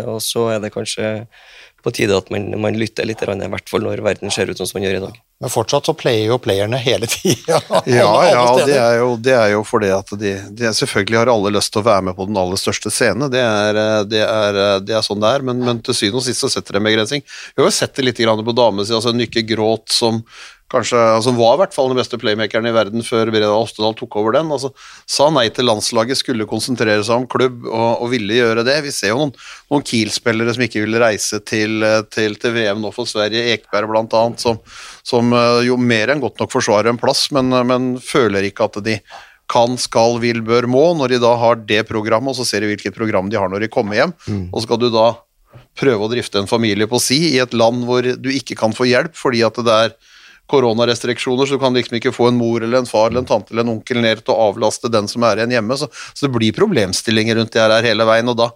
Og 0.07 0.21
så 0.23 0.45
er 0.55 0.61
det 0.63 0.71
kanskje 0.77 1.09
på 1.87 1.93
tide 1.95 2.17
at 2.19 2.31
man, 2.35 2.49
man 2.59 2.75
lytter 2.75 3.07
litt, 3.07 3.21
i 3.23 3.49
hvert 3.53 3.71
fall 3.71 3.85
når 3.87 4.01
verden 4.03 4.33
ser 4.35 4.51
ut 4.51 4.59
som 4.59 4.75
den 4.75 4.89
gjør 4.89 4.97
i 4.99 5.03
dag. 5.05 5.19
Men 5.45 5.53
fortsatt 5.53 5.87
så 5.87 5.93
player 5.95 6.33
jo 6.33 6.39
playerne 6.43 6.81
hele 6.83 7.07
tida. 7.07 7.61
ja, 7.87 8.09
ja, 8.27 8.45
det 8.67 8.75
er, 8.75 8.97
jo, 8.99 9.13
det 9.21 9.37
er 9.37 9.53
jo 9.53 9.61
fordi 9.69 9.93
at 9.95 10.11
de, 10.19 10.33
de, 10.57 10.73
Selvfølgelig 10.75 11.21
har 11.21 11.31
alle 11.31 11.53
lyst 11.55 11.71
til 11.75 11.85
å 11.85 11.87
være 11.87 12.09
med 12.09 12.17
på 12.19 12.27
den 12.27 12.41
aller 12.41 12.59
største 12.59 12.91
scene, 12.91 13.29
det 13.31 13.45
det 14.11 14.25
det 14.89 14.97
er 14.97 15.05
sånn 15.07 15.23
det 15.23 15.31
er, 15.37 15.47
men, 15.47 15.63
men 15.63 15.85
til 15.85 15.95
syvende 15.95 16.25
og 16.25 16.27
sist 16.27 16.43
så 16.43 16.51
setter 16.51 16.75
det 16.75 16.83
en 16.83 16.89
begrensning. 16.89 17.23
Vi 17.55 17.63
har 17.63 17.71
jo 17.71 17.77
sett 17.79 17.95
det 17.95 18.09
litt 18.09 18.25
på 18.51 18.57
damesida, 18.57 18.99
altså 18.99 19.15
Nykke 19.15 19.47
Gråt 19.47 19.95
som 19.95 20.25
kanskje, 20.73 20.99
altså 20.99 21.33
var 21.37 21.55
i 21.55 21.61
hvert 21.61 21.75
fall 21.77 21.91
den 21.93 21.99
beste 22.01 22.19
playmakeren 22.21 22.67
i 22.67 22.75
verden 22.75 23.05
før 23.07 23.31
Bredal 23.31 23.55
Oftedal 23.55 23.95
tok 23.99 24.17
over 24.19 24.35
den. 24.37 24.51
altså 24.53 24.73
Sa 25.09 25.29
nei 25.35 25.47
til 25.55 25.69
landslaget, 25.69 26.19
skulle 26.19 26.49
konsentrere 26.51 27.05
seg 27.07 27.23
om 27.23 27.29
klubb 27.31 27.69
og, 27.69 28.03
og 28.03 28.11
ville 28.13 28.41
gjøre 28.41 28.65
det. 28.67 28.81
Vi 28.87 28.95
ser 28.95 29.13
jo 29.13 29.21
noen, 29.21 29.35
noen 29.73 29.87
Kiel-spillere 29.87 30.57
som 30.57 30.67
ikke 30.67 30.83
ville 30.83 31.03
reise 31.03 31.41
til, 31.47 31.87
til, 32.11 32.35
til, 32.41 32.57
VM 32.57 32.83
nå 32.83 32.91
for 32.95 33.09
Sverige, 33.11 33.55
Ekberg 33.55 33.95
annet, 34.01 34.43
som, 34.43 34.59
som 35.07 35.33
eh, 35.37 35.63
jo 35.69 35.79
mer 35.79 36.13
enn 36.13 36.23
godt 36.25 36.43
nok 36.43 36.53
forsvarer 36.55 36.91
en 36.91 37.01
plass, 37.01 37.29
men, 37.37 37.55
men 37.69 37.95
føler 38.03 38.49
ikke 38.49 38.71
at 38.71 38.81
de 38.87 38.99
kan, 39.51 39.77
skal, 39.79 40.19
vil, 40.23 40.43
bør, 40.43 40.67
må, 40.71 40.89
når 40.99 41.15
de 41.15 41.23
da 41.23 41.37
har 41.39 41.61
det 41.69 41.85
programmet, 41.87 42.33
og 42.33 42.41
så 42.41 42.49
ser 42.49 42.65
de 42.65 42.73
hvilket 42.73 42.97
program 42.97 43.31
de 43.31 43.39
har 43.39 43.51
når 43.53 43.63
de 43.63 43.71
kommer 43.71 44.01
hjem. 44.01 44.17
Mm. 44.27 44.43
Og 44.51 44.67
skal 44.67 44.81
du 44.83 44.89
da 44.91 45.13
prøve 45.79 46.07
å 46.07 46.11
drifte 46.11 46.41
en 46.41 46.51
familie 46.51 46.89
på 46.91 47.01
si 47.03 47.21
i 47.35 47.41
et 47.43 47.55
land 47.57 47.85
hvor 47.87 48.03
du 48.03 48.31
ikke 48.33 48.57
kan 48.59 48.75
få 48.77 48.89
hjelp 48.89 49.17
fordi 49.17 49.43
at 49.47 49.59
det 49.65 49.77
er 49.87 49.97
koronarestriksjoner, 50.51 51.47
så 51.47 51.57
du 51.57 51.63
kan 51.63 51.75
liksom 51.75 51.99
ikke 51.99 52.15
få 52.15 52.31
en 52.31 52.39
mor 52.39 52.63
eller 52.63 52.83
en 52.83 52.89
far 52.89 53.11
eller 53.11 53.25
en 53.25 53.29
tante 53.29 53.53
eller 53.53 53.67
en 53.67 53.75
onkel 53.77 54.01
ned 54.03 54.23
til 54.23 54.35
å 54.35 54.51
avlaste 54.51 54.91
den 54.93 55.09
som 55.11 55.25
er 55.27 55.41
igjen 55.41 55.57
hjemme. 55.59 55.79
Så, 55.79 55.91
så 56.15 56.27
det 56.27 56.35
blir 56.37 56.57
problemstillinger 56.57 57.41
rundt 57.41 57.55
det 57.57 57.65
her 57.65 57.89
hele 57.91 58.07
veien, 58.09 58.31
og 58.31 58.39
da, 58.39 58.51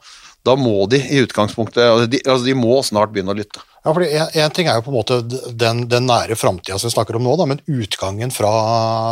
da 0.46 0.54
må 0.56 0.86
de 0.90 1.00
i 1.02 1.20
utgangspunktet 1.24 1.82
altså 1.84 2.06
de, 2.10 2.22
altså 2.24 2.46
de, 2.46 2.56
må 2.58 2.78
snart 2.86 3.12
begynne 3.14 3.34
å 3.34 3.38
lytte. 3.38 3.62
Ja, 3.80 3.94
fordi 3.94 4.10
en, 4.12 4.30
en 4.44 4.54
ting 4.56 4.68
er 4.68 4.78
jo 4.78 4.84
på 4.86 4.92
en 4.92 4.98
måte 4.98 5.20
den, 5.24 5.86
den 5.90 6.06
nære 6.08 6.36
framtida 6.36 6.78
som 6.78 6.90
vi 6.90 6.94
snakker 6.94 7.16
om 7.18 7.26
nå, 7.26 7.34
da, 7.40 7.48
men 7.48 7.62
utgangen 7.66 8.32
fra, 8.34 8.52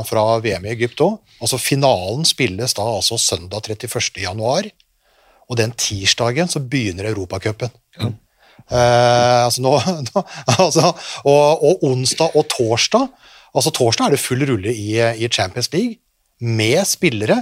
fra 0.08 0.26
VM 0.44 0.68
i 0.68 0.74
Egypt 0.76 1.02
òg. 1.04 1.18
Altså, 1.42 1.60
finalen 1.62 2.26
spilles 2.28 2.76
da 2.76 2.86
altså 2.98 3.18
søndag 3.22 3.70
31. 3.70 4.22
januar, 4.22 4.70
og 5.48 5.58
den 5.60 5.72
tirsdagen 5.80 6.50
så 6.52 6.60
begynner 6.60 7.08
Europacupen. 7.10 7.72
Ja. 7.98 8.12
Eh, 8.68 9.44
altså 9.46 9.64
nå, 9.64 9.74
nå, 10.10 10.24
altså, 10.58 10.90
og, 11.24 11.62
og, 11.64 11.84
onsdag 11.88 12.34
og 12.36 12.44
torsdag 12.52 13.06
altså 13.56 13.70
Torsdag 13.72 14.08
er 14.10 14.14
det 14.14 14.20
full 14.20 14.44
rulle 14.44 14.74
i, 14.74 14.90
i 15.00 15.30
Champions 15.32 15.70
League 15.72 15.96
med 16.44 16.82
spillere 16.86 17.40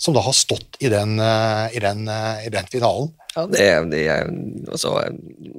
som 0.00 0.14
da 0.16 0.22
har 0.24 0.32
stått 0.32 0.78
i 0.80 0.88
den, 0.88 1.18
eh, 1.20 1.76
i 1.76 1.80
den, 1.82 2.06
eh, 2.08 2.46
i 2.46 2.52
den 2.54 2.70
finalen. 2.72 3.10
Ja, 3.34 3.44
det 3.50 3.64
er, 3.66 3.82
det 3.90 4.04
er 4.08 4.30
altså, 4.70 4.94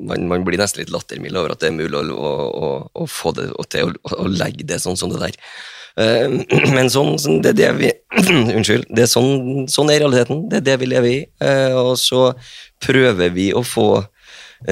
man, 0.01 0.25
man, 0.31 0.45
blir 0.47 0.57
nesten 0.59 0.81
litt 0.81 0.91
lattermild 0.91 1.37
over 1.37 1.53
at 1.53 1.61
det 1.61 1.69
er 1.69 1.75
mulig 1.77 1.99
å, 1.99 2.07
å, 2.17 2.71
å, 3.03 3.05
få 3.07 3.35
det 3.37 3.51
til 3.71 3.93
å, 3.93 4.15
å, 4.17 4.25
legge 4.31 4.65
det 4.67 4.79
sånn 4.81 4.97
som 4.99 5.13
det 5.13 5.21
der. 5.21 5.37
Uh, 5.91 6.41
men 6.75 6.89
sånn, 6.89 7.13
sånn, 7.21 7.43
det 7.43 7.53
er 7.53 7.59
det 7.59 7.69
vi 7.77 7.91
Unnskyld. 8.57 8.89
Det 8.89 9.05
er 9.05 9.11
sånn, 9.11 9.69
sånn 9.71 9.93
er 9.93 10.01
realiteten. 10.01 10.47
Det 10.49 10.63
er 10.63 10.67
det 10.71 10.79
vi 10.81 10.89
lever 10.89 11.11
i. 11.11 11.21
Og 11.77 11.93
så 11.99 12.31
prøver 12.83 13.31
vi 13.35 13.51
å 13.55 13.61
få 13.65 13.87
Eh, 14.01 14.10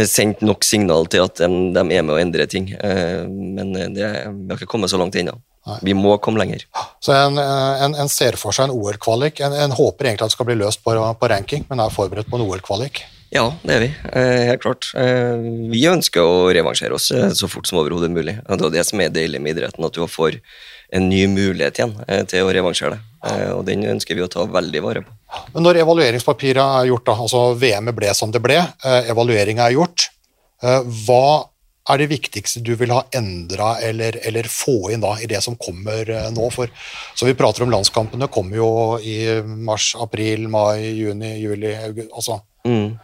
sendt 0.06 0.44
nok 0.46 0.66
signal 0.66 1.08
til 1.12 1.26
at 1.26 1.40
de, 1.42 1.50
de, 1.76 1.84
er 1.84 2.04
med 2.06 2.16
å 2.16 2.20
endre 2.22 2.48
ting. 2.50 2.72
Eh, 2.74 3.26
men 3.30 3.74
det, 3.74 4.06
vi 4.06 4.50
har 4.52 4.58
ikke 4.58 4.70
kommet 4.70 4.92
så 4.92 5.00
langt 5.02 5.18
ennå. 5.20 5.38
Vi 5.86 5.94
må 5.94 6.16
komme 6.24 6.42
lenger. 6.42 6.64
Så 7.04 7.14
en, 7.14 7.38
en, 7.38 7.94
en 7.94 8.10
ser 8.10 8.40
for 8.40 8.56
seg 8.56 8.70
en 8.70 8.74
OL-kvalik. 8.74 9.42
En, 9.46 9.54
en, 9.54 9.76
håper 9.76 10.10
egentlig 10.10 10.26
at 10.26 10.34
det 10.34 10.38
skal 10.38 10.48
bli 10.50 10.58
løst 10.58 10.82
på, 10.86 10.96
på 10.96 11.30
ranking, 11.30 11.68
men 11.70 11.84
er 11.84 11.94
forberedt 11.94 12.30
på 12.32 12.40
en 12.40 12.46
OL-kvalik? 12.48 13.04
Ja, 13.30 13.44
det 13.62 13.76
er 13.76 13.84
vi. 13.84 13.90
Eh, 14.10 14.46
helt 14.50 14.64
klart. 14.64 14.90
Vi 14.96 15.84
ønsker 15.92 16.26
å 16.26 16.48
revansjere 16.56 16.98
oss 16.98 17.12
så 17.12 17.52
fort 17.52 17.70
som 17.70 17.82
overhodet 17.84 18.10
mulig. 18.14 18.40
Det 18.42 18.58
er 18.58 18.76
det 18.80 18.88
som 18.90 19.04
er 19.04 19.14
deilig 19.14 19.44
med 19.44 19.58
idretten, 19.58 19.86
at 19.86 19.94
du 19.94 20.02
får 20.10 20.40
en 20.98 21.06
ny 21.12 21.28
mulighet 21.30 21.84
igjen 21.84 21.96
til 22.32 22.48
å 22.48 22.54
revansjere 22.56 22.98
det. 22.98 23.09
Og 23.56 23.66
den 23.68 23.84
ønsker 23.84 24.16
vi 24.16 24.24
å 24.24 24.32
ta 24.32 24.46
veldig 24.48 24.82
vare 24.86 25.04
på. 25.04 25.12
Men 25.54 25.66
når 25.66 25.82
evalueringspapiret 25.84 26.62
er 26.64 26.90
gjort, 26.90 27.06
da, 27.10 27.16
altså 27.26 27.44
VM-et 27.60 27.98
ble 27.98 28.14
som 28.18 28.32
det 28.34 28.42
ble, 28.44 28.58
eh, 28.58 29.10
evalueringa 29.12 29.68
er 29.68 29.76
gjort, 29.76 30.10
eh, 30.64 30.80
hva 31.06 31.50
er 31.90 32.02
det 32.02 32.10
viktigste 32.12 32.62
du 32.66 32.76
vil 32.78 32.94
ha 32.94 33.02
endra 33.18 33.76
eller, 33.86 34.20
eller, 34.28 34.50
få 34.50 34.92
inn 34.94 35.02
da 35.02 35.16
i 35.22 35.30
det 35.30 35.42
som 35.46 35.58
kommer 35.60 36.10
eh, 36.10 36.30
nå? 36.34 36.50
For, 36.54 36.72
så 37.18 37.28
Vi 37.30 37.38
prater 37.38 37.66
om 37.66 37.74
landskampene, 37.74 38.30
kommer 38.32 38.62
jo 38.62 38.72
i 39.02 39.42
mars, 39.44 39.92
april, 40.00 40.48
mai, 40.50 40.94
juni, 40.98 41.36
juli, 41.42 41.74
august 41.76 42.14
altså. 42.14 42.42
Mm. 42.68 42.98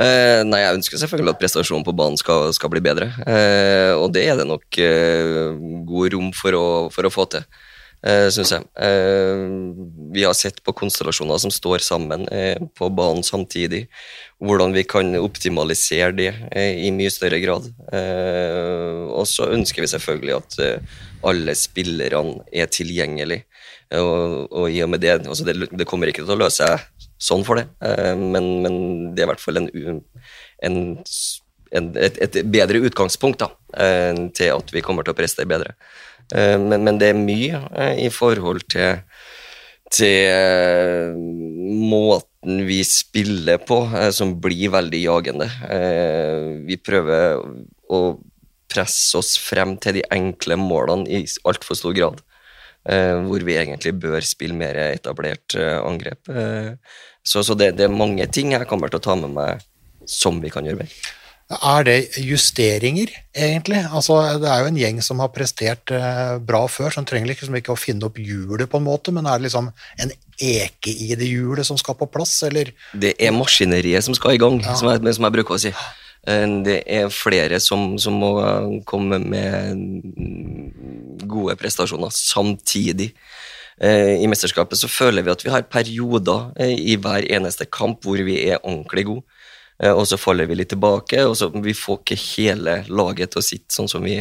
Eh, 0.00 0.42
nei, 0.46 0.60
Jeg 0.62 0.78
ønsker 0.78 1.02
selvfølgelig 1.02 1.34
at 1.34 1.40
prestasjonen 1.42 1.84
på 1.84 1.96
banen 1.96 2.18
skal, 2.20 2.54
skal 2.56 2.70
bli 2.72 2.82
bedre. 2.84 3.10
Eh, 3.26 3.92
og 3.98 4.12
det 4.14 4.28
er 4.30 4.38
det 4.38 4.46
nok 4.48 4.78
eh, 4.80 5.50
god 5.88 6.14
rom 6.14 6.30
for 6.36 6.56
å, 6.56 6.66
for 6.94 7.06
å 7.06 7.12
få 7.12 7.26
til 7.34 7.44
uh, 8.06 8.28
syns 8.32 8.52
jeg. 8.54 8.66
Uh, 8.76 9.72
vi 10.14 10.24
har 10.26 10.36
sett 10.36 10.60
på 10.64 10.74
konstellasjoner 10.76 11.40
som 11.42 11.52
står 11.54 11.84
sammen 11.84 12.26
uh, 12.28 12.58
på 12.76 12.90
banen 12.96 13.24
samtidig. 13.26 13.86
Hvordan 14.40 14.74
vi 14.76 14.84
kan 14.88 15.12
optimalisere 15.20 16.14
det 16.16 16.30
i 16.56 16.88
mye 16.96 17.10
større 17.12 17.36
grad. 17.42 17.66
og 19.12 19.26
så 19.28 19.50
ønsker 19.52 19.84
vi 19.84 19.90
selvfølgelig 19.92 20.32
at 20.32 20.54
alle 21.28 21.52
spillerne 21.52 22.46
er 22.48 22.70
tilgjengelige. 22.72 23.44
Og, 23.92 24.48
og, 24.48 24.70
i 24.72 24.80
og 24.80 24.88
med 24.94 25.02
det, 25.04 25.26
altså 25.28 25.44
det, 25.44 25.68
det 25.76 25.84
kommer 25.84 26.08
ikke 26.08 26.24
til 26.24 26.32
å 26.32 26.40
løse 26.40 26.64
seg 26.64 27.10
sånn 27.20 27.44
for 27.44 27.60
det, 27.60 27.66
men, 28.16 28.48
men, 28.64 28.74
det 29.12 29.20
er 29.20 29.26
i 29.26 29.30
hvert 29.34 29.44
fall 29.44 29.60
en, 29.60 29.68
en, 30.64 30.78
en 31.76 31.90
et, 32.00 32.16
et, 32.24 32.40
bedre 32.48 32.80
utgangspunkt 32.88 33.44
da, 33.44 33.50
til 34.32 34.54
at 34.54 34.72
vi 34.72 34.80
kommer 34.86 35.04
til 35.04 35.12
å 35.12 35.20
prestere 35.20 35.52
bedre. 35.52 35.76
Eh, 36.34 36.56
men, 36.58 36.84
men, 36.84 36.98
det 37.00 37.10
er 37.10 37.18
mye 37.18 37.60
eh, 37.74 38.04
i 38.06 38.10
forhold 38.14 38.64
til, 38.70 39.02
til 39.90 40.30
eh, 40.30 41.14
måten 41.90 42.64
vi 42.68 42.80
spiller 42.86 43.60
på, 43.66 43.82
som 44.16 44.36
blir 44.40 44.72
veldig 44.72 45.00
jagende. 45.02 45.48
Vi 46.64 46.78
prøver 46.80 47.36
å 47.92 48.00
presse 48.70 49.18
oss 49.18 49.34
frem 49.36 49.74
til 49.82 49.98
de 49.98 50.06
enkle 50.16 50.56
målene 50.56 51.04
i 51.04 51.20
altfor 51.44 51.76
stor 51.76 51.92
grad. 51.98 52.22
Hvor 52.80 53.44
vi 53.44 53.58
egentlig 53.60 53.92
bør 54.00 54.24
spille 54.24 54.56
mer 54.56 54.78
etablert 54.86 55.52
angrep. 55.60 56.32
Så, 57.20 57.44
så 57.44 57.52
det, 57.52 57.74
det, 57.76 57.90
er 57.90 57.92
mange 57.92 58.24
ting 58.32 58.54
jeg 58.56 58.70
kommer 58.72 58.88
til 58.88 59.02
å 59.02 59.04
ta 59.04 59.20
med 59.20 59.36
meg 59.36 59.60
som 60.08 60.40
vi 60.40 60.48
kan 60.48 60.64
gjøre 60.64 60.80
bedre. 60.80 61.19
Er 61.50 61.82
det 61.82 61.96
justeringer, 62.22 63.10
egentlig? 63.34 63.80
Altså, 63.90 64.20
det 64.38 64.46
er 64.46 64.60
jo 64.62 64.68
en 64.70 64.76
gjeng 64.78 65.00
som 65.02 65.18
har 65.18 65.32
prestert 65.34 65.90
eh, 65.90 66.36
bra 66.46 66.60
før, 66.70 66.92
som 66.94 67.06
trenger 67.08 67.32
liksom 67.32 67.56
ikke 67.58 67.74
å 67.74 67.80
finne 67.80 68.06
opp 68.06 68.20
hjulet, 68.22 68.68
på 68.70 68.78
en 68.78 68.86
måte, 68.86 69.10
men 69.14 69.26
er 69.26 69.40
det 69.40 69.48
liksom 69.48 69.72
en 69.74 70.14
eke 70.38 70.94
i 70.94 71.16
det 71.18 71.26
hjulet 71.26 71.66
som 71.66 71.78
skal 71.80 71.98
på 71.98 72.06
plass, 72.06 72.36
eller 72.46 72.70
Det 72.94 73.16
er 73.18 73.34
maskineriet 73.34 74.06
som 74.06 74.14
skal 74.14 74.36
i 74.36 74.40
gang, 74.42 74.60
som, 74.62 74.92
jeg, 74.92 75.02
som 75.16 75.26
jeg 75.26 75.36
bruker 75.40 75.56
å 75.56 75.60
si. 75.64 75.74
Eh, 76.30 76.46
Det 76.70 76.78
er 76.86 77.10
flere 77.10 77.58
som, 77.58 77.96
som 77.98 78.22
må 78.22 78.30
komme 78.86 79.18
med 79.18 79.82
gode 81.26 81.58
prestasjoner 81.58 82.14
samtidig. 82.14 83.10
Eh, 83.80 84.20
I 84.20 84.28
mesterskapet 84.28 84.76
så 84.78 84.88
føler 84.92 85.24
vi 85.24 85.32
at 85.32 85.42
vi 85.44 85.52
har 85.52 85.64
perioder 85.66 86.50
eh, 86.60 86.76
i 86.92 86.98
hver 87.00 87.24
eneste 87.32 87.64
kamp 87.64 88.04
hvor 88.04 88.20
vi 88.22 88.36
er 88.44 88.60
ordentlig 88.60 89.06
gode. 89.08 89.39
Eh, 89.82 89.92
Og 89.92 90.06
så 90.08 90.18
faller 90.20 90.46
vi 90.46 90.54
litt 90.54 90.68
tilbake, 90.68 91.24
og 91.24 91.36
så 91.36 91.48
vi 91.62 91.74
får 91.74 92.02
ikke 92.02 92.20
hele 92.36 92.84
laget 92.88 93.32
til 93.32 93.40
å 93.40 93.44
sitte 93.44 93.74
sånn 93.74 93.88
som 93.88 94.04
vi, 94.04 94.18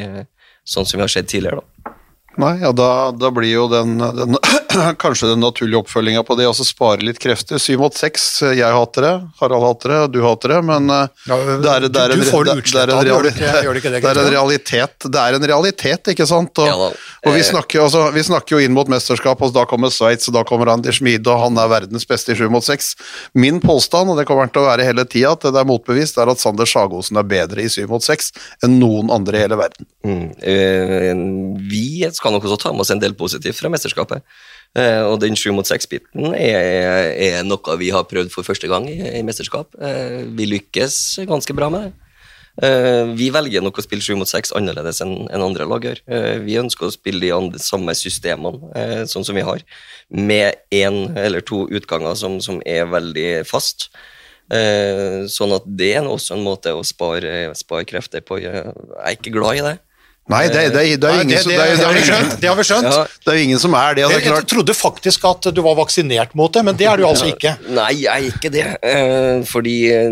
sånn 0.64 0.86
som 0.86 0.98
vi 0.98 1.04
har 1.04 1.12
sett 1.12 1.28
tidligere. 1.28 1.62
da. 1.62 1.96
Nei, 2.38 2.60
ja, 2.62 2.70
da, 2.72 3.12
da 3.12 3.32
blir 3.34 3.50
jo 3.52 3.66
den, 3.72 3.98
den 3.98 4.38
kanskje 5.02 5.32
den 5.32 5.42
naturlige 5.44 5.80
oppfølginga 5.82 6.22
på 6.24 6.36
det 6.40 6.46
å 6.48 6.54
spare 6.54 7.02
litt 7.04 7.18
krefter. 7.20 7.58
Syv 7.60 7.82
mot 7.82 7.98
seks, 7.98 8.28
jeg 8.46 8.70
hater 8.76 9.06
det, 9.08 9.14
Harald 9.42 9.66
hater 9.66 9.94
det, 9.96 10.00
du 10.14 10.20
hater 10.24 10.54
det, 10.54 10.60
men 10.70 10.88
eh, 10.94 11.10
Ja, 11.28 11.40
det 11.50 11.72
er, 11.74 11.88
det 11.90 12.04
er 12.04 12.14
en, 12.14 12.22
er 12.86 12.94
er 14.24 14.32
realitet, 14.36 15.10
det 15.10 15.20
er 15.26 15.40
en 15.40 15.48
realitet, 15.52 16.12
ikke 16.14 16.28
sant? 16.30 16.62
Og, 16.64 16.70
Ja 16.70 16.78
og 16.80 17.34
vi, 17.36 17.40
Eh. 17.40 17.44
snakker, 17.50 17.82
altså, 17.84 18.06
vi 18.16 18.22
snakker 18.24 18.56
jo 18.56 18.62
inn 18.64 18.72
mot 18.78 18.88
mesterskap, 18.88 19.42
og 19.44 19.52
da 19.56 19.66
kommer 19.68 19.92
Sveits, 19.92 20.30
og 20.32 20.38
da 20.38 20.46
kommer 20.48 20.70
Anders 20.72 21.02
Schmid, 21.02 21.28
og 21.28 21.42
han 21.42 21.58
er 21.60 21.68
verdens 21.72 22.06
beste 22.08 22.32
i 22.32 22.38
sju 22.40 22.46
mot 22.54 22.64
seks. 22.64 22.94
Min 23.36 23.60
påstand, 23.60 24.14
og 24.14 24.16
det 24.22 24.24
kommer 24.30 24.46
han 24.48 24.54
til 24.56 24.64
å 24.64 24.70
være 24.70 24.86
hele 24.88 25.04
tida, 25.10 25.34
at 25.36 25.44
det 25.50 25.60
er 25.60 25.68
motbevist, 25.68 26.16
er 26.22 26.32
at 26.32 26.40
Sander 26.40 26.70
Sagosen 26.70 27.20
er 27.20 27.28
bedre 27.28 27.66
i 27.66 27.70
syv 27.72 27.92
mot 27.92 28.06
seks 28.06 28.32
enn 28.64 28.78
noen 28.80 29.12
andre 29.12 29.36
i 29.42 29.44
hele 29.44 29.60
verden. 29.60 29.90
Mm. 30.08 30.24
Eh, 30.40 31.12
Vi 31.70 31.84
skal 32.20 32.36
nok 32.36 32.46
også 32.46 32.60
ta 32.66 32.72
med 32.76 32.84
oss 32.84 32.92
en 32.94 33.02
del 33.02 33.16
positivt 33.18 33.58
fra 33.62 33.72
mesterskapet. 33.72 34.22
Eh, 34.78 35.02
Og 35.08 35.18
den 35.24 35.38
sju 35.40 35.50
mot 35.56 35.66
seks-biten 35.68 36.34
er, 36.36 37.16
er 37.16 37.48
noe 37.48 37.78
vi 37.80 37.90
har 37.96 38.06
prøvd 38.10 38.30
for 38.34 38.46
første 38.46 38.70
gang 38.70 38.86
i, 38.92 39.00
i 39.20 39.24
mesterskap. 39.26 39.74
Eh, 39.82 40.28
Vi 40.36 40.46
lykkes 40.52 41.26
ganske 41.30 41.56
bra 41.58 41.72
med 41.74 41.88
det. 41.88 41.94
Eh, 42.68 43.14
Vi 43.16 43.30
velger 43.32 43.64
nok 43.64 43.80
å 43.80 43.86
spille 43.86 44.04
sju 44.04 44.14
mot 44.20 44.30
seks 44.30 44.52
annerledes 44.58 45.00
enn 45.06 45.30
andre 45.32 45.66
lag 45.70 45.88
gjør. 45.88 46.04
Vi 46.44 46.60
ønsker 46.60 46.90
å 46.90 46.94
spille 46.94 47.32
de 47.56 47.64
samme 47.64 47.96
systemene 47.96 49.08
sånn 49.10 49.26
som 49.26 49.38
vi 49.38 49.46
har, 49.48 49.64
med 50.12 50.60
én 50.76 51.16
eller 51.18 51.42
to 51.42 51.64
utganger 51.72 52.16
som, 52.20 52.40
som 52.44 52.62
er 52.66 52.86
veldig 52.92 53.46
fast. 53.48 53.90
Sånn 54.50 55.54
at 55.54 55.66
det 55.78 55.92
er 55.96 56.08
også 56.10 56.34
en 56.36 56.44
måte 56.46 56.74
å 56.74 56.82
spare, 56.84 57.52
spare 57.56 57.86
krefter 57.86 58.22
på. 58.26 58.40
Jeg 58.42 58.66
er 58.66 59.14
ikke 59.16 59.34
glad 59.36 59.60
i 59.60 59.66
det. 59.68 59.76
Nei, 60.30 60.44
det, 60.46 60.68
det, 60.76 60.82
det, 61.02 61.10
er 61.10 61.16
jo 61.18 61.22
ingen 61.24 61.32
det, 61.34 61.42
som 61.42 61.52
det, 61.52 61.58
det 61.58 61.70
det 61.70 61.78
det 61.80 61.86
har 61.88 61.96
vi 61.96 62.02
skjønt. 62.06 62.34
Det 62.42 62.50
har 62.52 62.58
vi 62.60 62.66
skjønt. 62.68 62.88
Ja. 62.94 63.06
Det 63.26 63.32
er 63.32 63.38
jo 63.40 63.46
ingen 63.48 63.62
som 63.62 63.74
er 63.80 63.96
det. 63.98 64.04
Altså, 64.06 64.20
det 64.20 64.28
Jeg, 64.30 64.48
trodde 64.52 64.76
faktisk 64.78 65.26
at 65.26 65.48
du 65.58 65.62
var 65.66 65.78
vaksinert 65.80 66.36
mot 66.38 66.54
det, 66.54 66.62
men 66.68 66.78
det 66.78 66.86
er 66.86 67.02
du 67.02 67.08
altså 67.08 67.32
ikke. 67.32 67.56
Nei, 67.74 67.88
jeg 68.04 68.14
er 68.14 68.28
ikke 68.36 68.52
det. 68.54 68.66
eh, 68.86 69.42
fordi 69.50 69.74
eh, 69.90 70.12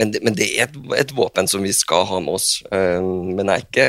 men, 0.00 0.10
det 0.10 0.22
men 0.26 0.34
det 0.34 0.48
er 0.50 0.66
et, 0.66 0.74
et 0.98 1.14
våpen 1.14 1.46
som 1.50 1.62
vi 1.62 1.70
skal 1.76 2.08
ha 2.10 2.18
med 2.24 2.34
oss. 2.40 2.48
eh, 2.74 2.98
men 2.98 3.46
jeg 3.46 3.54
er 3.54 3.64
ikke 3.68 3.88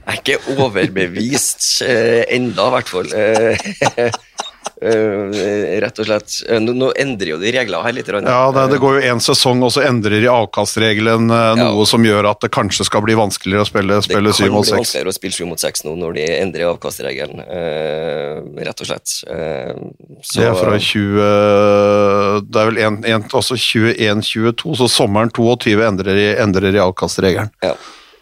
Jeg 0.00 0.14
er 0.14 0.22
ikke 0.22 0.54
overbevist 0.58 1.82
enda, 1.82 2.70
i 2.70 2.74
hvert 2.76 2.88
fall. 2.94 3.10
Eh, 4.80 4.90
eh, 5.36 5.80
rett 5.84 5.98
og 6.00 6.06
slett. 6.08 6.36
Eh, 6.48 6.56
Nå, 6.60 6.72
nå 6.72 6.86
endrer 6.96 7.34
jo 7.34 7.38
de 7.40 7.50
reglene 7.52 7.82
her 7.84 7.92
litt. 7.92 8.08
Ja, 8.08 8.50
det, 8.54 8.62
det 8.72 8.78
går 8.80 8.96
jo 8.96 9.10
én 9.12 9.20
sesong, 9.20 9.60
og 9.66 9.74
så 9.74 9.82
endrer 9.84 10.22
de 10.22 10.30
avkastregelen, 10.32 11.26
noe 11.28 11.58
Ja. 11.60 11.84
som 11.84 12.02
gjør 12.04 12.30
at 12.30 12.40
det 12.40 12.50
kanskje 12.54 12.86
skal 12.88 13.04
bli 13.04 13.12
vanskeligere 13.18 13.66
å 13.66 13.68
spille, 13.68 14.00
7 14.00 14.08
mot 14.08 14.32
6 14.32 14.40
Det 14.40 14.48
kan 14.48 14.64
bli 14.64 14.78
vanskeligere 14.80 15.12
å 15.12 15.18
spille 15.18 15.36
7 15.36 15.44
mot 15.50 15.60
6 15.60 15.84
nå 15.84 15.94
når 16.00 16.16
de 16.16 16.24
endrer 16.40 16.66
avkastregelen, 16.72 17.44
eh, 17.44 18.64
rett 18.64 18.80
og 18.80 18.86
slett. 18.88 19.14
Eh, 19.28 19.74
så- 20.22 20.40
Det 20.40 20.48
er 20.48 20.54
fra 20.54 20.78
20 20.78 22.40
Det 22.50 22.56
er 22.60 22.70
vel 22.70 22.78
en, 22.78 23.04
en, 23.04 23.22
også 23.36 23.56
21-22, 23.60 24.76
så 24.80 24.88
sommeren 24.88 25.30
22 25.30 25.80
endrer 25.84 26.14
de, 26.16 26.28
endrer 26.40 26.72
de 26.72 26.78
avkastregelen. 26.80 27.50
ja. 27.62 27.74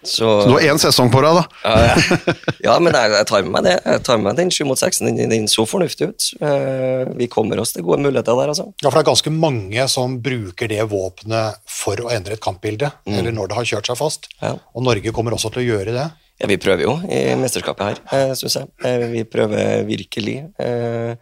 Så, 0.02 0.42
Så 0.42 0.46
du 0.46 0.52
har 0.54 0.64
én 0.70 0.78
sesong 0.78 1.10
på 1.10 1.20
deg, 1.24 1.40
da. 1.40 1.44
Ja, 1.64 1.88
ja. 1.88 2.34
ja, 2.68 2.76
men 2.78 2.94
jeg, 2.94 3.14
jeg 3.16 3.28
tar 3.30 3.42
med 3.42 3.54
meg 3.56 3.66
det. 3.66 3.74
Jeg 3.82 4.04
tar 4.06 4.20
med 4.20 4.28
meg 4.28 4.38
den 4.38 4.52
7 4.54 4.60
mot 4.68 4.80
6. 4.80 5.00
Den, 5.08 5.18
den 5.32 5.48
så 5.50 5.64
fornuftig 5.68 6.10
ut. 6.12 6.28
Eh, 6.44 7.02
vi 7.18 7.28
kommer 7.32 7.58
oss 7.62 7.74
til 7.74 7.86
gode 7.86 8.04
muligheter 8.06 8.38
der, 8.38 8.52
altså. 8.54 8.68
Ja, 8.78 8.88
for 8.88 8.98
det 8.98 9.02
er 9.02 9.10
ganske 9.10 9.34
mange 9.34 9.88
som 9.90 10.20
bruker 10.22 10.70
det 10.70 10.86
våpenet 10.92 11.58
for 11.80 11.98
å 12.04 12.12
endre 12.14 12.38
et 12.38 12.44
kampbilde, 12.44 12.92
eller 13.10 13.34
når 13.34 13.50
det 13.50 13.58
har 13.58 13.68
kjørt 13.72 13.90
seg 13.90 14.00
fast. 14.00 14.30
Ja. 14.42 14.54
Og 14.74 14.86
Norge 14.86 15.14
kommer 15.16 15.34
også 15.36 15.50
til 15.54 15.64
å 15.64 15.68
gjøre 15.72 15.96
det. 15.98 16.06
Ja, 16.38 16.46
vi 16.46 16.60
prøver 16.62 16.84
jo 16.86 16.94
i 17.10 17.34
mesterskapet 17.38 17.88
her, 17.88 18.00
eh, 18.14 18.32
syns 18.38 18.60
jeg. 18.60 18.70
Eh, 18.86 19.08
vi 19.10 19.24
prøver 19.26 19.82
virkelig. 19.88 20.38
Eh, 20.62 21.16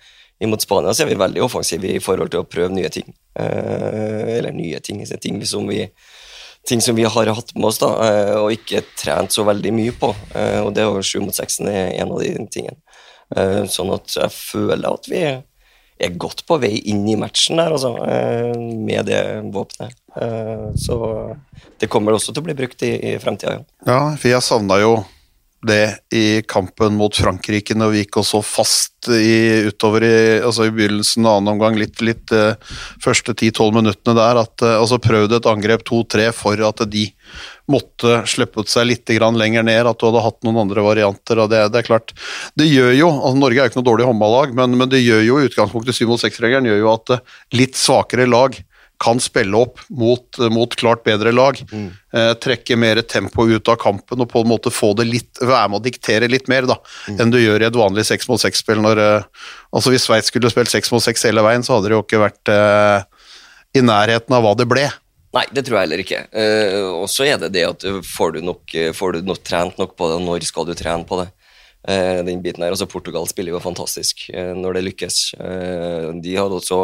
imot 0.44 0.60
Spania 0.60 0.92
så 0.92 1.06
er 1.06 1.14
vi 1.14 1.16
veldig 1.16 1.40
offensive 1.46 1.88
i 1.88 2.02
forhold 2.04 2.34
til 2.34 2.42
å 2.42 2.48
prøve 2.48 2.74
nye 2.76 2.90
ting. 2.92 3.08
Eh, 3.40 4.36
eller 4.36 4.52
nye 4.52 4.80
ting, 4.84 5.00
ting 5.20 5.40
som 5.48 5.64
vi 5.68 5.86
ting 6.66 6.80
som 6.80 6.96
vi 6.96 7.04
har 7.04 7.26
hatt 7.26 7.54
med 7.54 7.64
oss 7.64 7.78
da, 7.78 7.90
eh, 8.06 8.34
og 8.40 8.54
ikke 8.54 8.84
trent 8.98 9.34
så 9.34 9.46
veldig 9.46 9.72
mye 9.74 9.94
på. 9.96 10.12
Eh, 10.34 10.60
og 10.64 10.72
det 10.74 10.82
er 10.82 10.90
jo 10.90 11.04
7 11.04 11.20
mot 11.24 11.36
6 11.36 11.60
er 11.66 11.92
en 12.00 12.12
av 12.12 12.22
de 12.22 12.32
tingene. 12.52 12.78
Eh, 13.36 13.62
sånn 13.70 13.92
at 13.94 14.16
jeg 14.16 14.34
føler 14.34 14.88
at 14.90 15.10
vi 15.10 15.22
er 15.26 16.18
godt 16.20 16.44
på 16.46 16.58
vei 16.60 16.74
inn 16.90 17.06
i 17.08 17.16
matchen 17.16 17.56
der, 17.56 17.72
altså, 17.72 17.94
med 18.84 19.06
det 19.08 19.20
våpenet. 19.48 19.94
Så 20.76 20.96
det 21.80 21.88
kommer 21.88 22.12
også 22.12 22.34
til 22.34 22.42
å 22.42 22.46
bli 22.50 22.56
brukt 22.58 22.84
i, 22.84 22.90
i 23.00 23.12
fremtida. 23.20 23.62
Ja, 23.88 24.12
for 24.20 24.28
jeg 24.28 24.44
savna 24.44 24.76
jo 24.82 24.98
det 25.66 25.98
i 26.12 26.42
kampen 26.42 26.96
mot 26.98 27.16
Frankrike 27.16 27.74
når 27.76 27.92
vi 27.92 28.02
gikk 28.02 28.18
også 28.20 28.42
fast 28.44 29.08
i, 29.08 29.66
utover 29.70 30.04
i, 30.04 30.16
altså 30.44 30.66
i 30.66 30.72
begynnelsen 30.74 31.26
av 31.26 31.38
annen 31.38 31.54
omgang, 31.54 31.78
litt, 31.78 32.00
litt 32.04 32.32
uh, 32.34 32.58
første 33.02 33.32
10-12 33.32 33.76
minuttene 33.78 34.16
der, 34.18 34.40
at 34.42 34.64
uh, 34.66 34.74
altså 34.80 34.98
prøvde 35.02 35.38
et 35.38 35.48
angrep 35.48 35.86
2-3 35.88 36.28
for 36.36 36.62
at 36.66 36.82
de 36.90 37.06
måtte 37.70 38.20
sluppet 38.30 38.70
seg 38.70 38.86
litt 38.90 39.10
lenger 39.10 39.66
ned, 39.66 39.86
at 39.86 39.98
du 39.98 40.06
hadde 40.06 40.22
hatt 40.22 40.38
noen 40.46 40.60
andre 40.66 40.84
varianter. 40.86 41.40
og 41.42 41.50
Det, 41.50 41.64
det 41.72 41.80
er 41.80 41.88
klart, 41.88 42.14
det 42.58 42.68
gjør 42.68 42.92
jo, 42.94 43.10
altså 43.10 43.40
Norge 43.40 43.58
er 43.58 43.66
jo 43.66 43.72
ikke 43.72 43.80
noe 43.80 43.90
dårlig 43.90 44.10
håndballag, 44.10 44.54
men, 44.58 44.78
men 44.78 44.92
det 44.92 45.02
gjør 45.02 45.24
jo 45.26 45.42
utgangspunktet 45.48 45.98
7 45.98 46.06
mot 46.10 46.22
6-regelen 46.22 46.70
gjør 46.70 46.82
jo 46.82 46.92
at 46.94 47.16
uh, 47.16 47.38
litt 47.58 47.78
svakere 47.78 48.28
lag 48.30 48.58
kan 49.02 49.20
spille 49.20 49.56
opp 49.58 49.80
mot, 49.92 50.38
mot 50.52 50.74
klart 50.78 51.04
bedre 51.04 51.32
lag. 51.34 51.58
Eh, 51.72 52.32
trekke 52.42 52.78
mer 52.80 53.02
tempo 53.04 53.46
ut 53.48 53.68
av 53.68 53.78
kampen 53.82 54.22
og 54.24 54.30
på 54.32 54.42
en 54.42 54.50
måte 54.50 54.72
få 54.72 54.92
det 54.96 55.08
litt, 55.08 55.40
være 55.42 55.70
med 55.72 55.80
å 55.80 55.84
diktere 55.84 56.30
litt 56.32 56.48
mer 56.52 56.68
da, 56.68 56.78
enn 57.12 57.32
du 57.32 57.38
gjør 57.40 57.64
i 57.64 57.68
et 57.68 57.78
vanlig 57.78 58.06
6 58.08 58.28
mot 58.30 58.42
6-spill. 58.42 58.84
eh, 58.92 59.48
altså 59.72 59.92
Hvis 59.92 60.08
Sveits 60.08 60.32
skulle 60.32 60.52
spilt 60.52 60.72
6 60.72 60.92
mot 60.94 61.04
6 61.04 61.28
hele 61.28 61.44
veien, 61.44 61.66
så 61.66 61.76
hadde 61.76 61.90
det 61.90 61.98
jo 61.98 62.04
ikke 62.04 62.24
vært 62.24 62.52
eh, 62.52 63.00
i 63.76 63.84
nærheten 63.84 64.36
av 64.36 64.46
hva 64.46 64.54
det 64.56 64.68
ble. 64.70 64.88
Nei, 65.36 65.44
det 65.52 65.66
tror 65.66 65.76
jeg 65.76 65.88
heller 65.88 66.00
ikke. 66.00 66.22
Eh, 66.32 66.82
og 66.86 67.10
så 67.12 67.26
er 67.28 67.40
det 67.42 67.52
det 67.52 67.66
at 67.68 67.82
uh, 67.84 67.98
får 68.00 68.38
du, 68.38 68.44
nok, 68.46 68.62
uh, 68.72 68.92
får 68.96 69.18
du 69.18 69.26
nok 69.26 69.42
trent 69.44 69.76
nok 69.76 69.92
på 69.98 70.08
det, 70.08 70.22
når 70.24 70.46
skal 70.48 70.64
du 70.64 70.72
trene 70.78 71.04
på 71.04 71.20
det? 71.20 71.28
Eh, 71.88 72.24
den 72.24 72.42
biten 72.42 72.64
her. 72.64 72.74
Altså, 72.74 72.88
Portugal 72.90 73.28
spiller 73.30 73.54
jo 73.54 73.62
fantastisk 73.62 74.26
eh, 74.34 74.52
når 74.58 74.78
det 74.78 74.86
lykkes. 74.88 75.18
Eh, 75.38 76.08
de 76.22 76.34
hadde 76.34 76.58
også 76.58 76.80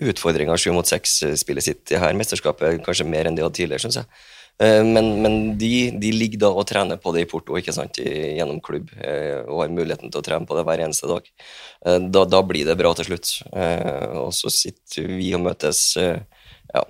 utfordringer 0.00 0.60
sju 0.60 0.72
mot 0.74 0.88
seks-spillet 0.88 1.66
sitt 1.66 1.94
i 1.94 2.00
her 2.00 2.16
mesterskapet, 2.18 2.80
kanskje 2.86 3.08
mer 3.08 3.28
enn 3.28 3.36
de 3.36 3.44
hadde 3.44 3.58
tidligere, 3.58 3.84
syns 3.84 4.00
jeg. 4.00 4.08
Eh, 4.60 4.82
men 4.84 5.22
men 5.22 5.38
de, 5.58 5.90
de 6.00 6.12
ligger 6.12 6.42
da 6.44 6.50
og 6.52 6.66
trener 6.68 7.00
på 7.00 7.14
det 7.16 7.24
i 7.24 7.28
Porto 7.30 7.56
ikke 7.56 7.72
sant, 7.72 8.00
gjennom 8.00 8.60
klubb, 8.64 8.90
eh, 9.00 9.40
og 9.46 9.64
har 9.64 9.72
muligheten 9.72 10.12
til 10.12 10.20
å 10.20 10.26
trene 10.26 10.48
på 10.48 10.58
det 10.58 10.66
hver 10.68 10.84
eneste 10.84 11.08
dag. 11.10 11.30
Eh, 11.86 11.98
da, 12.12 12.26
da 12.28 12.42
blir 12.44 12.68
det 12.68 12.78
bra 12.80 12.92
til 12.96 13.08
slutt. 13.08 13.32
Eh, 13.52 14.06
og 14.20 14.34
så 14.36 14.52
sitter 14.52 15.08
vi 15.16 15.32
og 15.36 15.44
møtes 15.46 15.82
eh, 16.00 16.20
ja, 16.74 16.84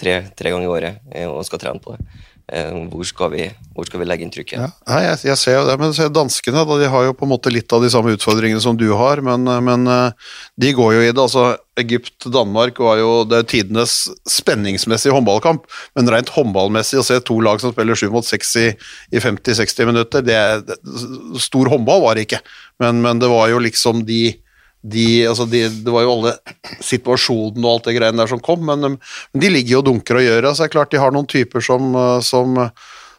tre, 0.00 0.16
tre 0.36 0.54
ganger 0.54 0.68
i 0.68 0.74
året 0.78 1.12
eh, 1.12 1.28
og 1.28 1.44
skal 1.48 1.60
trene 1.62 1.84
på 1.84 1.96
det. 1.96 2.08
Eh, 2.50 2.70
hvor, 2.90 3.04
skal 3.06 3.30
vi, 3.30 3.44
hvor 3.76 3.86
skal 3.86 4.00
vi 4.02 4.06
legge 4.08 4.24
inn 4.26 4.32
trykket? 4.34 4.58
Ja, 4.58 4.98
jeg, 5.04 5.18
jeg 5.28 5.38
ser 5.38 5.54
jo 5.54 5.66
det, 5.68 5.76
men 5.78 5.92
danskene 6.10 6.64
da, 6.66 6.78
de 6.80 6.88
har 6.90 7.04
jo 7.06 7.14
på 7.14 7.26
en 7.26 7.30
måte 7.30 7.52
litt 7.52 7.70
av 7.70 7.84
de 7.84 7.90
samme 7.92 8.14
utfordringene 8.16 8.62
som 8.62 8.78
du 8.78 8.88
har, 8.98 9.22
men, 9.22 9.46
men 9.66 9.86
eh, 9.86 10.32
de 10.58 10.72
går 10.74 10.96
jo 10.96 11.04
i 11.04 11.12
det. 11.12 11.22
altså 11.22 11.52
Egypt-Danmark 11.78 12.80
var 12.82 12.98
jo 12.98 13.12
det 13.28 13.44
tidenes 13.52 13.94
spenningsmessige 14.28 15.14
håndballkamp, 15.14 15.68
men 15.94 16.10
rent 16.10 16.32
håndballmessig 16.34 16.98
å 16.98 17.06
se 17.06 17.20
to 17.22 17.38
lag 17.44 17.62
som 17.62 17.70
spiller 17.74 17.98
sju 17.98 18.08
mot 18.10 18.26
seks 18.26 18.50
i, 18.58 18.66
i 19.14 19.22
50-60 19.22 19.92
minutter, 19.92 20.26
det, 20.26 20.40
det, 20.66 20.80
stor 21.40 21.70
håndball 21.70 22.02
var 22.08 22.18
det 22.18 22.26
ikke, 22.26 22.42
men, 22.82 22.98
men 23.06 23.22
det 23.22 23.30
var 23.30 23.46
jo 23.52 23.62
liksom 23.62 24.02
de 24.10 24.24
de, 24.82 25.06
altså 25.28 25.44
de, 25.50 25.64
det 25.84 25.92
var 25.92 26.06
jo 26.06 26.14
alle 26.14 26.32
situasjonene 26.84 27.66
og 27.66 27.74
alt 27.74 27.88
det 27.90 27.96
greiene 27.98 28.22
der 28.22 28.30
som 28.30 28.40
kom, 28.44 28.62
men, 28.64 28.86
um, 28.94 28.96
men 29.34 29.42
de 29.44 29.50
ligger 29.52 29.76
jo 29.76 29.82
og 29.82 29.88
dunker 29.90 30.20
og 30.20 30.24
gjør 30.24 30.46
det. 30.46 30.54
Så 30.56 30.64
det 30.64 30.70
er 30.70 30.76
klart 30.78 30.94
de 30.94 31.02
har 31.02 31.12
noen 31.14 31.28
typer 31.28 31.64
som, 31.64 31.90
uh, 31.96 32.18
som, 32.24 32.56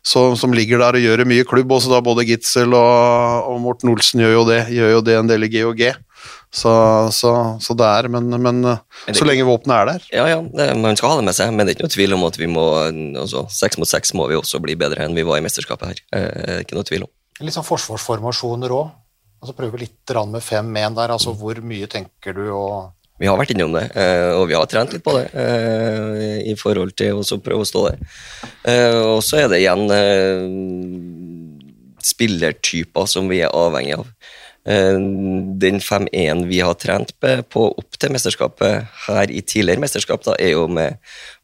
som, 0.02 0.34
som 0.40 0.56
ligger 0.58 0.82
der 0.82 0.98
og 0.98 1.06
gjør 1.06 1.22
det 1.24 1.28
mye 1.30 1.46
klubb. 1.48 1.72
Også 1.78 1.92
da 1.94 2.02
både 2.06 2.26
Gitzel 2.30 2.74
og, 2.74 3.52
og 3.52 3.60
Morten 3.62 3.92
Olsen 3.94 4.24
gjør 4.24 4.34
jo 4.40 4.46
det, 4.50 4.62
gjør 4.74 4.96
jo 4.98 5.04
det 5.06 5.20
en 5.20 5.30
del 5.30 5.46
i 5.46 5.52
GHG. 5.54 5.92
Så, 6.52 6.72
så, 7.16 7.30
så 7.64 7.74
det 7.80 7.86
er, 7.88 8.10
men, 8.12 8.28
men 8.44 8.58
er 8.68 8.82
det- 9.08 9.16
så 9.18 9.26
lenge 9.26 9.46
våpenet 9.48 9.72
er 9.78 9.88
der. 9.94 10.08
Ja, 10.12 10.26
ja, 10.34 10.42
det, 10.44 10.66
man 10.84 10.98
skal 11.00 11.14
ha 11.14 11.22
det 11.22 11.28
med 11.30 11.38
seg, 11.38 11.54
men 11.56 11.64
det 11.66 11.72
er 11.72 11.78
ikke 11.80 11.86
noe 11.88 11.94
tvil 11.96 12.18
om 12.18 12.26
at 12.28 12.38
vi 12.42 12.50
må 12.52 12.66
altså, 13.22 13.46
Seks 13.56 13.80
mot 13.80 13.88
seks 13.90 14.12
må 14.18 14.28
vi 14.30 14.36
også 14.38 14.60
bli 14.62 14.76
bedre 14.78 15.06
enn 15.06 15.16
vi 15.16 15.24
var 15.26 15.40
i 15.40 15.46
mesterskapet 15.46 15.94
her. 15.94 16.02
Eh, 16.18 16.58
ikke 16.66 16.76
noe 16.78 16.86
tvil 16.90 17.06
om. 17.08 17.12
Litt 17.42 17.56
sånn 17.56 17.66
forsvarsformasjoner 17.66 18.74
òg. 18.76 18.92
Altså 19.42 19.56
prøve 19.58 19.80
litt 19.82 20.12
med 20.30 20.44
5-1 20.46 20.98
der, 21.00 21.14
altså 21.16 21.34
hvor 21.34 21.58
mye 21.66 21.88
tenker 21.90 22.36
du 22.38 22.44
å 22.54 22.66
Vi 23.22 23.30
har 23.30 23.38
vært 23.38 23.54
innom 23.54 23.74
det, 23.74 23.88
eh, 23.98 24.30
og 24.38 24.48
vi 24.50 24.56
har 24.58 24.68
trent 24.70 24.94
litt 24.94 25.04
på 25.06 25.16
det 25.18 25.28
eh, 25.34 26.38
i 26.50 26.56
forhold 26.58 26.94
til 26.98 27.18
å 27.22 27.40
prøve 27.42 27.66
å 27.66 27.70
stå 27.70 27.84
der. 27.88 28.00
Eh, 28.70 28.98
Og 29.02 29.22
så 29.26 29.44
er 29.44 29.50
det 29.50 29.62
igjen 29.62 29.86
spillertyper 32.02 33.10
som 33.10 33.30
vi 33.30 33.44
er 33.46 33.54
avhengig 33.54 33.98
av. 34.00 34.08
Eh, 34.66 34.94
Den 35.58 35.80
5-1 35.80 36.46
vi 36.46 36.60
har 36.62 36.76
trent 36.78 37.14
på 37.50 37.64
opp 37.66 37.98
til 37.98 38.12
mesterskapet 38.14 38.86
her 39.08 39.32
i 39.34 39.42
tidligere 39.42 39.82
mesterskap, 39.82 40.22
da, 40.26 40.36
er 40.38 40.54
jo 40.54 40.68
med 40.70 41.00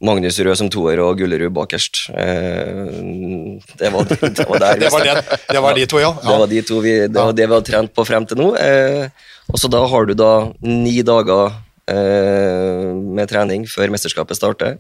Magnus 0.06 0.38
Rød 0.38 0.60
som 0.60 0.70
toer 0.70 1.02
og 1.02 1.18
Gullerud 1.18 1.54
bakerst. 1.56 2.10
Eh, 2.14 3.58
Det 3.78 3.90
var, 3.94 4.06
det 4.38 4.46
var 4.46 4.60
der 4.60 4.76
vi 4.78 4.86
Det 4.86 4.92
var, 4.94 5.04
det, 5.04 5.40
det 5.50 5.62
var 5.62 5.74
de 5.74 5.86
to, 5.86 6.00
ja. 6.00 6.12
Det 6.22 6.38
var 6.44 6.48
de 6.48 6.62
to 6.62 6.82
vi, 6.82 6.94
det, 7.08 7.16
var 7.16 7.34
det 7.34 7.48
vi 7.48 7.54
har 7.54 7.66
trent 7.66 7.94
på 7.94 8.06
frem 8.06 8.26
til 8.26 8.38
nå. 8.38 8.52
Eh, 8.56 9.10
og 9.50 9.58
så 9.58 9.70
da 9.72 9.82
har 9.88 10.06
du 10.06 10.14
da 10.14 10.52
ni 10.62 11.02
dager 11.02 11.64
med 11.88 13.30
trening 13.32 13.64
før 13.64 13.88
mesterskapet 13.94 14.36
starter. 14.36 14.74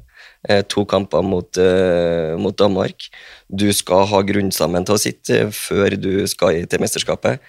To 0.67 0.81
kamper 0.83 1.23
mot, 1.23 1.55
mot 2.35 2.57
Danmark. 2.59 3.05
Du 3.47 3.71
skal 3.71 4.03
ha 4.11 4.19
grunnsammen 4.27 4.83
til 4.83 4.97
å 4.97 4.99
sitte 4.99 5.37
før 5.55 5.95
du 5.95 6.27
skal 6.27 6.65
til 6.67 6.83
mesterskapet. 6.83 7.39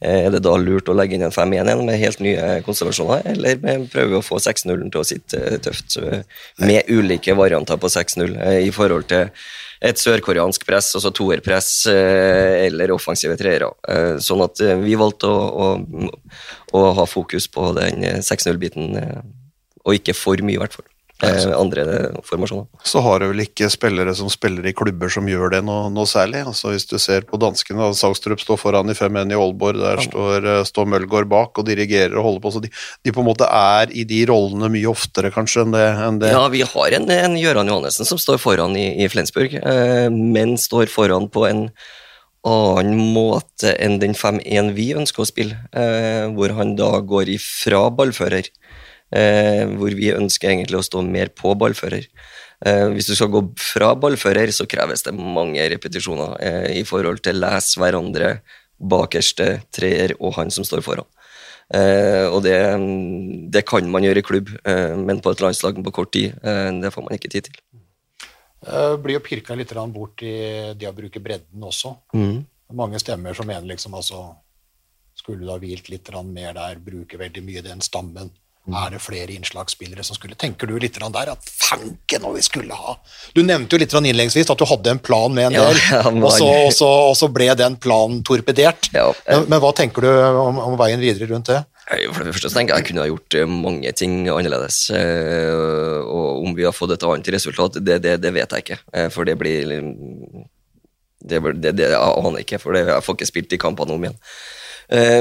Eh, 0.00 0.24
er 0.26 0.30
det 0.34 0.42
da 0.44 0.54
lurt 0.60 0.88
å 0.90 0.96
legge 0.96 1.18
inn 1.18 1.26
en 1.26 1.34
5-1-1 1.34 1.84
med 1.86 2.00
helt 2.00 2.22
nye 2.24 2.62
konstellasjoner, 2.66 3.26
eller 3.34 3.60
prøver 3.92 4.14
vi 4.14 4.18
å 4.20 4.24
få 4.24 4.40
6-0-en 4.42 4.90
til 4.90 5.02
å 5.02 5.06
sitte 5.06 5.40
eh, 5.40 5.60
tøft, 5.62 5.98
eh, 6.00 6.24
med 6.64 6.90
ulike 6.90 7.36
varianter 7.38 7.78
på 7.80 7.90
6-0 7.92 8.34
eh, 8.34 8.60
i 8.66 8.72
forhold 8.74 9.08
til 9.12 9.30
et 9.84 10.00
sørkoreansk 10.00 10.64
press, 10.64 10.94
altså 10.96 11.10
toerpress 11.12 11.68
eller 11.90 12.94
offensive 12.94 13.34
treere. 13.36 13.66
Sånn 14.22 14.40
at 14.40 14.62
vi 14.80 14.94
valgte 14.96 15.28
å, 15.28 15.66
å, 15.66 16.06
å 16.74 16.82
ha 16.98 17.06
fokus 17.06 17.46
på 17.50 17.70
den 17.76 18.04
eh, 18.06 18.20
6-0-biten, 18.24 18.96
eh, 18.98 19.22
og 19.84 19.98
ikke 19.98 20.16
for 20.16 20.40
mye, 20.40 20.56
i 20.56 20.62
hvert 20.62 20.76
fall. 20.76 20.88
Eh, 21.24 21.54
andre 21.56 21.84
formasjoner. 22.26 22.66
Så 22.86 23.00
har 23.04 23.20
du 23.20 23.28
vel 23.30 23.44
ikke 23.44 23.70
spillere 23.72 24.14
som 24.16 24.30
spiller 24.32 24.66
i 24.68 24.74
klubber 24.76 25.12
som 25.12 25.28
gjør 25.28 25.56
det 25.56 25.62
noe, 25.66 25.88
noe 25.94 26.08
særlig. 26.08 26.44
Altså 26.46 26.72
Hvis 26.72 26.86
du 26.90 26.96
ser 27.02 27.26
på 27.28 27.40
danskene, 27.40 27.80
da, 27.82 27.96
Sagstrup 27.96 28.42
står 28.42 28.60
foran 28.60 28.92
i 28.92 28.96
5-1 28.98 29.32
i 29.32 29.38
Aalborg, 29.38 29.80
der 29.80 30.04
står, 30.04 30.48
eh, 30.52 30.62
står 30.68 30.88
Mølgaard 30.90 31.30
bak 31.30 31.60
og 31.60 31.68
dirigerer 31.68 32.16
og 32.18 32.28
holder 32.28 32.44
på. 32.44 32.54
Så 32.54 32.64
de, 32.64 32.72
de 33.04 33.14
på 33.14 33.24
en 33.24 33.30
måte 33.30 33.48
er 33.48 33.92
i 33.94 34.06
de 34.08 34.22
rollene 34.30 34.70
mye 34.72 34.92
oftere 34.92 35.32
kanskje 35.34 35.64
enn 35.64 35.74
det. 35.76 35.88
Enn 36.06 36.22
det. 36.22 36.32
Ja, 36.36 36.46
vi 36.52 36.64
har 36.68 36.98
en, 37.00 37.10
en 37.10 37.36
Gøran 37.40 37.70
Johannessen 37.70 38.08
som 38.08 38.20
står 38.20 38.40
foran 38.42 38.76
i, 38.78 38.88
i 39.04 39.10
Flensburg, 39.12 39.58
eh, 39.60 40.08
men 40.12 40.58
står 40.60 40.90
foran 40.92 41.30
på 41.32 41.48
en 41.50 41.68
annen 42.44 43.12
måte 43.14 43.72
enn 43.80 43.98
den 44.02 44.14
5-1 44.16 44.74
vi 44.76 44.90
ønsker 44.96 45.24
å 45.24 45.28
spille, 45.28 45.56
eh, 45.72 46.26
hvor 46.36 46.52
han 46.58 46.74
da 46.76 46.98
går 47.00 47.32
ifra 47.32 47.86
ballfører, 47.96 48.44
eh, 48.44 48.63
hvor 49.14 49.94
vi 49.94 50.08
ønsker 50.10 50.50
egentlig 50.50 50.80
å 50.80 50.86
stå 50.86 51.02
mer 51.06 51.30
på 51.36 51.52
ballfører. 51.58 52.08
Eh, 52.64 52.86
hvis 52.94 53.10
du 53.10 53.14
skal 53.16 53.32
gå 53.32 53.42
fra 53.60 53.92
ballfører, 53.98 54.52
så 54.54 54.66
kreves 54.70 55.04
det 55.04 55.14
mange 55.16 55.64
repetisjoner 55.74 56.36
eh, 56.40 56.68
i 56.80 56.84
forhold 56.88 57.20
til 57.24 57.42
lese 57.42 57.80
hverandre, 57.80 58.38
bakerste 58.74 59.58
treer 59.74 60.16
og 60.18 60.34
han 60.38 60.50
som 60.54 60.66
står 60.66 60.82
foran. 60.84 61.08
Eh, 61.72 62.26
og 62.28 62.42
det, 62.44 62.56
det 63.52 63.64
kan 63.68 63.86
man 63.90 64.04
gjøre 64.04 64.20
i 64.20 64.26
klubb, 64.26 64.52
eh, 64.68 64.94
men 64.96 65.22
på 65.24 65.32
et 65.32 65.42
landslag 65.44 65.78
på 65.84 65.94
kort 65.94 66.12
tid, 66.16 66.36
eh, 66.44 66.70
det 66.82 66.92
får 66.92 67.06
man 67.06 67.16
ikke 67.16 67.32
tid 67.32 67.50
til. 67.50 67.60
Det 68.64 69.00
Blir 69.04 69.18
jo 69.18 69.24
pirka 69.24 69.56
litt 69.56 69.72
bort 69.92 70.22
i 70.24 70.72
det 70.72 70.88
å 70.88 70.96
bruke 70.96 71.20
bredden 71.20 71.66
også. 71.68 71.98
Mange 72.72 73.00
stemmer 73.00 73.36
som 73.36 73.46
mener 73.46 73.68
liksom 73.68 73.92
altså 73.94 74.30
Skulle 75.14 75.44
du 75.44 75.50
ha 75.52 75.58
hvilt 75.62 75.88
litt 75.92 76.08
mer 76.26 76.54
der, 76.56 76.80
bruke 76.82 77.16
veldig 77.16 77.42
mye 77.44 77.62
den 77.62 77.80
stammen? 77.80 78.32
Er 78.64 78.94
det 78.94 79.00
flere 79.04 79.28
innslagsspillere 79.34 80.00
som 80.06 80.16
skulle 80.16 80.38
Tenker 80.40 80.66
du 80.70 80.78
litt 80.80 80.96
der 80.96 81.30
at 81.34 81.50
fanken 81.52 82.22
når 82.24 82.38
vi 82.38 82.44
skulle 82.46 82.72
ha 82.78 82.94
Du 83.36 83.42
nevnte 83.44 83.76
jo 83.76 83.80
litt 83.82 83.92
innledningsvis 83.92 84.48
at 84.48 84.58
du 84.58 84.64
hadde 84.64 84.94
en 84.94 85.02
plan 85.04 85.34
med 85.34 85.50
en 85.50 85.58
del, 85.58 85.80
ja, 85.92 86.00
ja, 86.00 86.08
og, 86.08 86.30
så, 86.32 86.48
og, 86.48 86.72
så, 86.72 86.88
og 87.10 87.16
så 87.18 87.28
ble 87.28 87.50
den 87.60 87.76
planen 87.76 88.22
torpedert. 88.24 88.88
Ja, 88.96 89.10
men, 89.28 89.50
men 89.52 89.60
hva 89.60 89.74
tenker 89.76 90.06
du 90.06 90.08
om, 90.08 90.62
om 90.64 90.78
veien 90.80 91.02
videre 91.02 91.28
rundt 91.28 91.52
det? 91.52 91.60
For 91.84 92.24
det 92.24 92.32
første 92.32 92.48
så 92.48 92.56
tenker 92.56 92.72
jeg 92.72 92.80
jeg 92.80 92.88
kunne 92.88 93.04
ha 93.04 93.10
gjort 93.10 93.36
eh, 93.36 93.50
mange 93.52 93.92
ting 93.92 94.14
annerledes. 94.32 94.78
eh, 94.96 96.00
Og 96.00 96.46
om 96.46 96.56
vi 96.56 96.64
har 96.64 96.72
fått 96.72 96.94
et 96.96 97.04
annet 97.04 97.28
resultat, 97.36 97.76
det, 97.84 97.98
det, 98.06 98.14
det 98.24 98.32
vet 98.32 98.56
jeg 98.56 98.64
ikke. 98.64 98.78
eh, 98.96 99.10
For 99.12 99.28
det 99.28 99.36
blir 99.40 99.68
Det, 101.24 101.40
det, 101.60 101.76
jeg 101.84 102.00
aner 102.00 102.40
ikke, 102.40 102.58
for 102.60 102.76
det, 102.76 102.86
jeg 102.88 103.04
får 103.04 103.18
ikke 103.18 103.28
spilt 103.28 103.52
de 103.52 103.60
kampene 103.60 103.92
om 103.92 104.02
igjen. 104.04 104.16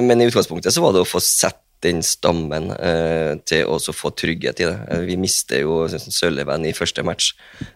Men 0.04 0.20
i 0.20 0.26
utgangspunktet 0.28 0.76
så 0.76 0.82
var 0.84 0.92
det 0.92 1.04
å 1.06 1.08
få 1.08 1.22
sett 1.24 1.63
den 1.84 2.02
stammen 2.06 2.72
eh, 2.78 3.36
til 3.48 3.68
å 3.70 3.78
få 3.94 4.12
trygghet 4.16 4.62
i 4.64 4.68
det. 4.70 4.78
Eh, 4.92 5.04
Vi 5.10 5.18
mister 5.20 5.62
jo 5.64 5.84
Sølven 5.92 6.66
i 6.66 6.74
første 6.76 7.04
match, 7.06 7.34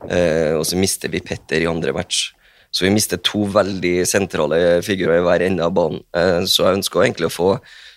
eh, 0.09 0.53
og 0.57 0.65
så 0.67 0.79
mister 0.79 1.11
vi 1.13 1.21
Petter 1.23 1.61
i 1.63 1.69
andre 1.69 1.93
match. 1.95 2.31
Så 2.71 2.83
vi 2.85 2.91
mister 2.93 3.17
to 3.23 3.45
veldig 3.47 4.01
sentrale 4.07 4.81
figurer 4.85 5.21
i 5.21 5.25
hver 5.25 5.45
ende 5.45 5.63
av 5.65 5.73
banen. 5.75 6.01
Eh, 6.15 6.41
Så 6.45 6.65
jeg 6.65 6.79
ønsker 6.81 7.03
egentlig 7.03 7.29
å 7.29 7.37
få 7.37 7.51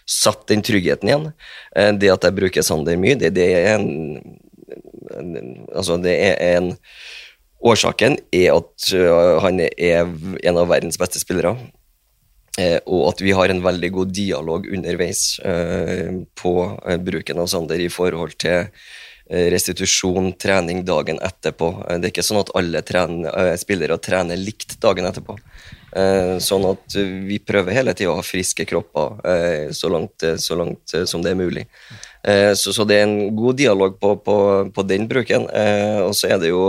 satt 0.06 0.46
den 0.50 0.62
tryggheten 0.62 1.08
igjen. 1.08 1.32
Eh, 1.76 1.92
Det 1.92 2.10
at 2.10 2.22
jeg 2.22 2.38
bruker 2.38 2.62
Sander 2.62 2.96
mye, 2.96 3.18
det, 3.18 3.34
det 3.34 3.48
er 3.54 3.74
en, 3.74 4.38
Altså, 5.74 5.96
det 6.02 6.14
er 6.14 6.36
en 6.56 6.76
Årsaken 7.60 8.16
er 8.32 8.54
at 8.54 8.92
han 9.42 9.58
er 9.60 10.06
en 10.48 10.56
av 10.56 10.68
verdens 10.70 10.96
beste 10.96 11.20
spillere. 11.20 11.58
Eh, 12.58 12.80
og 12.90 13.12
at 13.12 13.20
vi 13.22 13.34
har 13.36 13.52
en 13.52 13.62
veldig 13.62 13.90
god 13.94 14.10
dialog 14.14 14.66
underveis 14.74 15.38
eh, 15.46 16.10
på 16.34 16.54
eh, 16.82 16.98
bruken 16.98 17.38
av 17.38 17.46
Sander 17.52 17.80
i 17.80 17.92
forhold 17.92 18.36
til 18.40 18.66
restitusjon, 19.30 20.32
trening 20.42 20.80
dagen 20.82 21.20
etterpå. 21.22 21.68
Det 21.86 22.08
er 22.08 22.10
ikke 22.10 22.24
sånn 22.26 22.40
at 22.40 22.48
alle 22.58 22.80
trener, 22.82 23.52
spillere 23.62 23.94
trener 24.02 24.34
likt 24.34 24.72
dagen 24.82 25.06
etterpå. 25.06 25.36
Sånn 26.42 26.66
at 26.66 26.96
vi 26.98 27.38
prøver 27.38 27.76
hele 27.76 27.94
tida 27.94 28.10
å 28.10 28.16
ha 28.18 28.24
friske 28.26 28.66
kropper 28.66 29.70
så, 29.70 29.92
langt, 29.94 30.26
så 30.34 30.58
langt 30.58 30.96
som 31.06 31.22
det 31.22 31.30
er 31.30 31.38
mulig. 31.38 31.62
Så, 32.58 32.74
så 32.74 32.82
det 32.90 32.98
er 32.98 33.06
en 33.06 33.36
god 33.38 33.60
dialog 33.62 33.94
på, 34.02 34.16
på, 34.26 34.36
på 34.74 34.86
den 34.90 35.06
bruken. 35.06 35.46
Og 35.46 36.10
så 36.18 36.32
er 36.34 36.42
det 36.42 36.50
jo 36.50 36.64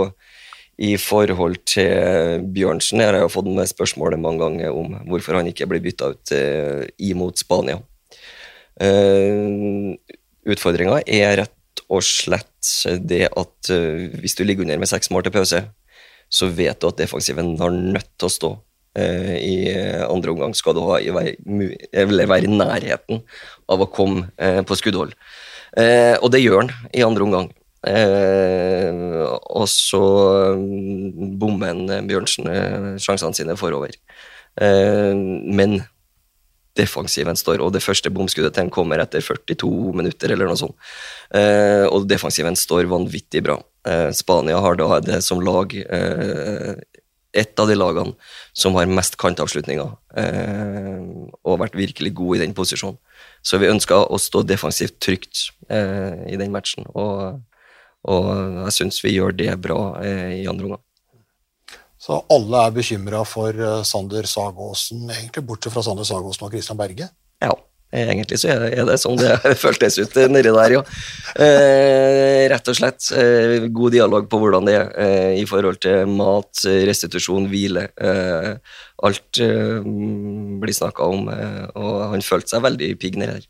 i 0.80 0.94
forhold 0.96 1.60
til 1.68 2.46
Bjørnsen 2.54 3.02
har 3.04 3.16
jeg 3.16 3.26
jo 3.26 3.32
fått 3.32 3.50
med 3.52 3.68
spørsmålet 3.70 4.20
mange 4.22 4.40
ganger 4.40 4.76
om 4.76 4.96
hvorfor 5.10 5.38
han 5.38 5.50
ikke 5.50 5.68
blir 5.70 5.82
bytta 5.84 6.12
ut 6.14 6.32
eh, 6.36 6.86
imot 7.10 7.42
Spania. 7.42 7.78
Uh, 8.80 9.92
Utfordringa 10.48 11.02
er 11.06 11.36
rett 11.42 11.82
og 11.92 12.02
slett 12.02 12.48
det 13.04 13.28
at 13.28 13.70
eh, 13.70 14.08
hvis 14.22 14.34
du 14.38 14.42
ligger 14.46 14.64
under 14.64 14.80
med 14.80 14.90
seks 14.90 15.10
mål 15.12 15.26
til 15.26 15.34
pause, 15.34 15.60
så 16.32 16.48
vet 16.48 16.80
du 16.80 16.88
at 16.88 16.98
defensiven 16.98 17.54
har 17.60 17.70
nødt 17.70 18.08
til 18.16 18.28
å 18.28 18.32
stå 18.32 18.50
eh, 18.98 19.36
i 19.38 19.56
andre 20.08 20.32
omgang. 20.32 20.54
Skal 20.56 20.74
du 20.74 20.82
ha 20.88 20.98
være 20.98 22.42
i 22.42 22.50
nærheten 22.50 23.22
av 23.70 23.84
å 23.84 23.90
komme 23.92 24.30
eh, 24.40 24.62
på 24.66 24.78
skuddhold. 24.78 25.14
Eh, 25.78 26.16
og 26.18 26.32
det 26.32 26.42
gjør 26.42 26.64
han 26.64 26.72
i 26.96 27.04
andre 27.06 27.28
omgang. 27.28 27.52
Eh, 27.82 28.90
og 29.50 29.66
så 29.70 30.02
mm, 30.58 31.32
bommer 31.40 31.80
eh, 31.90 32.04
Bjørnsen 32.06 32.50
eh, 32.50 32.92
sjansene 33.02 33.34
sine 33.36 33.56
forover. 33.58 33.96
Eh, 34.60 35.10
men 35.14 35.80
defensiven 36.78 37.36
står, 37.36 37.60
og 37.60 37.74
det 37.74 37.82
første 37.84 38.08
bomskuddet 38.14 38.54
til 38.54 38.64
han 38.64 38.72
kommer 38.72 39.02
etter 39.02 39.20
42 39.24 39.92
minutter, 39.98 40.32
eller 40.32 40.48
noe 40.48 40.60
sånt. 40.60 40.78
Eh, 41.36 41.84
og 41.88 42.08
defensiven 42.08 42.56
står 42.56 42.88
vanvittig 42.92 43.44
bra. 43.44 43.58
Eh, 43.88 44.08
Spania 44.16 44.62
har 44.62 44.78
da 44.80 45.02
det 45.04 45.20
som 45.26 45.42
lag 45.44 45.74
et 47.32 47.60
av 47.60 47.68
de 47.68 47.76
lagene 47.76 48.12
som 48.56 48.76
har 48.76 48.90
mest 48.90 49.16
kantavslutninger, 49.20 49.94
eh, 50.20 50.98
og 51.42 51.60
vært 51.62 51.78
virkelig 51.78 52.12
god 52.18 52.36
i 52.36 52.42
den 52.44 52.54
posisjonen. 52.56 52.98
Så 53.42 53.58
vi 53.58 53.70
ønska 53.72 54.04
å 54.04 54.20
stå 54.20 54.44
defensivt 54.46 55.00
trygt 55.02 55.48
eh, 55.72 56.28
i 56.30 56.38
den 56.40 56.52
matchen, 56.54 56.86
og, 56.92 57.40
og 58.10 58.30
jeg 58.64 58.78
syns 58.78 59.02
vi 59.04 59.16
gjør 59.16 59.34
det 59.36 59.52
bra 59.62 59.82
eh, 60.02 60.40
i 60.42 60.46
andre 60.50 60.70
omgang. 60.70 60.86
Så 62.02 62.18
alle 62.34 62.64
er 62.66 62.72
bekymra 62.74 63.20
for 63.28 63.54
eh, 63.54 63.82
Sander 63.86 64.26
Sagåsen, 64.26 65.04
egentlig 65.06 65.44
bortsett 65.46 65.74
fra 65.74 65.84
Sander 65.86 66.06
Sagåsen 66.08 66.48
og 66.48 66.54
Christian 66.54 66.80
Berge. 66.80 67.06
Ja, 67.42 67.54
egentlig 67.94 68.40
så 68.42 68.50
er 68.50 68.64
det, 68.64 68.86
det 68.88 68.96
sånn 68.98 69.20
det 69.20 69.36
føltes 69.62 70.00
ut 70.00 70.18
eh, 70.18 70.26
nedi 70.32 70.50
der, 70.50 70.74
ja. 70.74 70.82
Eh, 71.46 72.42
rett 72.50 72.72
og 72.72 72.78
slett. 72.80 73.06
Eh, 73.14 73.68
god 73.70 73.94
dialog 73.94 74.26
på 74.32 74.42
hvordan 74.42 74.66
det 74.66 74.76
er 74.80 74.90
eh, 75.04 75.38
i 75.44 75.46
forhold 75.46 75.78
til 75.86 76.10
mat, 76.10 76.64
restitusjon, 76.90 77.46
hvile. 77.52 77.86
Alt 79.02 79.38
blir 79.38 80.74
snakka 80.74 81.06
om, 81.06 81.26
og 81.30 81.96
han 82.12 82.22
følte 82.22 82.56
seg 82.56 82.66
veldig 82.66 82.94
pigg 83.02 83.18
nedi 83.18 83.38
der. 83.38 83.48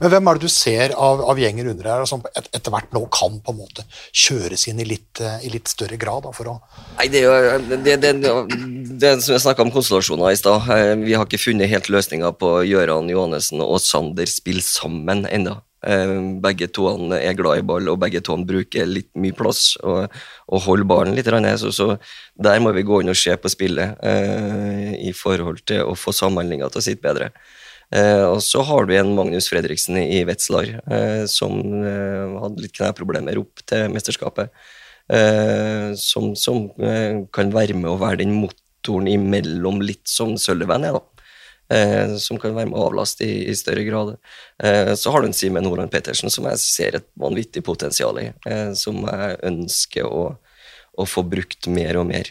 Men 0.00 0.12
hvem 0.12 0.30
er 0.30 0.38
det 0.38 0.48
du 0.48 0.52
ser 0.52 0.94
av, 0.94 1.22
av 1.30 1.40
gjenger 1.40 1.70
under 1.72 1.90
her 1.90 2.06
som 2.08 2.24
et, 2.32 2.48
etter 2.56 2.74
hvert 2.74 2.94
nå 2.96 3.04
kan 3.14 3.38
på 3.44 3.54
en 3.54 3.60
måte 3.60 3.86
kjøres 4.10 4.66
inn 4.70 4.80
i 4.82 4.88
litt, 4.88 5.20
eh, 5.20 5.46
i 5.46 5.52
litt 5.52 5.70
større 5.72 5.98
grad? 6.00 6.26
Da, 6.26 6.34
for 6.36 6.52
å 6.52 6.56
Nei, 6.96 7.08
det 7.12 7.22
er 7.22 7.26
jo 7.26 7.76
det, 7.84 7.96
det, 8.02 8.12
det, 8.22 9.12
som 9.24 9.36
jeg 9.36 9.44
snakka 9.46 9.66
om 9.66 9.74
konstellasjoner 9.74 10.32
i 10.32 10.40
stad. 10.40 10.68
eh, 10.74 10.94
Vi 11.04 11.16
har 11.16 11.28
ikke 11.28 11.42
funnet 11.42 11.72
helt 11.72 11.90
løsninger 11.92 12.36
på 12.40 12.58
Gøran 12.68 13.12
Johannessen 13.12 13.62
og 13.64 13.80
Sander 13.84 14.28
spille 14.30 14.64
sammen 14.64 15.26
ennå. 15.30 15.60
Begge 16.42 16.66
to 16.74 16.88
er 17.14 17.36
glad 17.38 17.60
i 17.60 17.62
ball, 17.66 17.86
og 17.92 18.00
begge 18.02 18.22
to 18.24 18.34
bruker 18.42 18.88
litt 18.88 19.10
mye 19.14 19.34
plass 19.36 19.76
og, 19.84 20.08
og 20.50 20.64
holder 20.64 20.88
ballen 20.88 21.14
litt. 21.14 21.28
Så, 21.60 21.70
så 21.70 21.86
der 22.34 22.58
må 22.64 22.72
vi 22.74 22.82
gå 22.82 23.02
inn 23.02 23.12
og 23.12 23.18
se 23.18 23.36
på 23.38 23.52
spillet 23.52 24.00
eh, 24.02 24.96
i 25.06 25.12
forhold 25.14 25.62
til 25.68 25.84
å 25.86 25.94
få 25.94 26.14
samhandlinga 26.16 26.72
til 26.72 26.82
å 26.82 26.86
sitte 26.88 27.06
bedre. 27.06 27.30
Eh, 27.94 28.24
og 28.26 28.40
så 28.42 28.64
har 28.66 28.86
du 28.86 28.94
en 28.96 29.14
Magnus 29.14 29.50
Fredriksen 29.52 29.98
i 30.00 30.24
Wetzlar 30.26 30.72
eh, 30.90 31.24
som 31.30 31.60
eh, 31.86 32.38
hadde 32.42 32.64
litt 32.64 32.74
kneproblemer 32.74 33.38
opp 33.42 33.62
til 33.66 33.90
mesterskapet. 33.94 34.50
Som 36.02 36.32
som 36.34 36.64
kan 37.30 37.52
være 37.54 37.76
med 37.78 37.92
å 37.92 37.98
være 38.00 38.24
den 38.24 38.32
motoren 38.40 39.06
imellom, 39.06 39.78
litt 39.78 40.02
som 40.10 40.32
Sullivan 40.34 40.82
er, 40.82 40.96
da. 40.96 41.16
Eh, 41.68 42.16
som 42.22 42.38
kan 42.38 42.54
være 42.54 42.70
med 42.70 42.78
å 42.78 42.84
avlaste 42.86 43.26
i, 43.26 43.48
i 43.50 43.54
større 43.58 43.82
grad. 43.86 44.12
Eh, 44.62 44.92
så 44.94 45.10
har 45.10 45.22
du 45.22 45.28
en 45.30 45.34
Simen 45.34 45.66
Horan 45.66 45.90
Pettersen 45.90 46.30
som 46.30 46.46
jeg 46.46 46.62
ser 46.62 46.98
et 46.98 47.08
vanvittig 47.18 47.64
potensial 47.66 48.20
i, 48.22 48.28
eh, 48.46 48.70
som 48.78 49.00
jeg 49.02 49.38
ønsker 49.50 50.06
å, 50.06 50.28
å 50.94 51.06
få 51.10 51.24
brukt 51.26 51.66
mer 51.66 51.98
og 51.98 52.06
mer. 52.10 52.30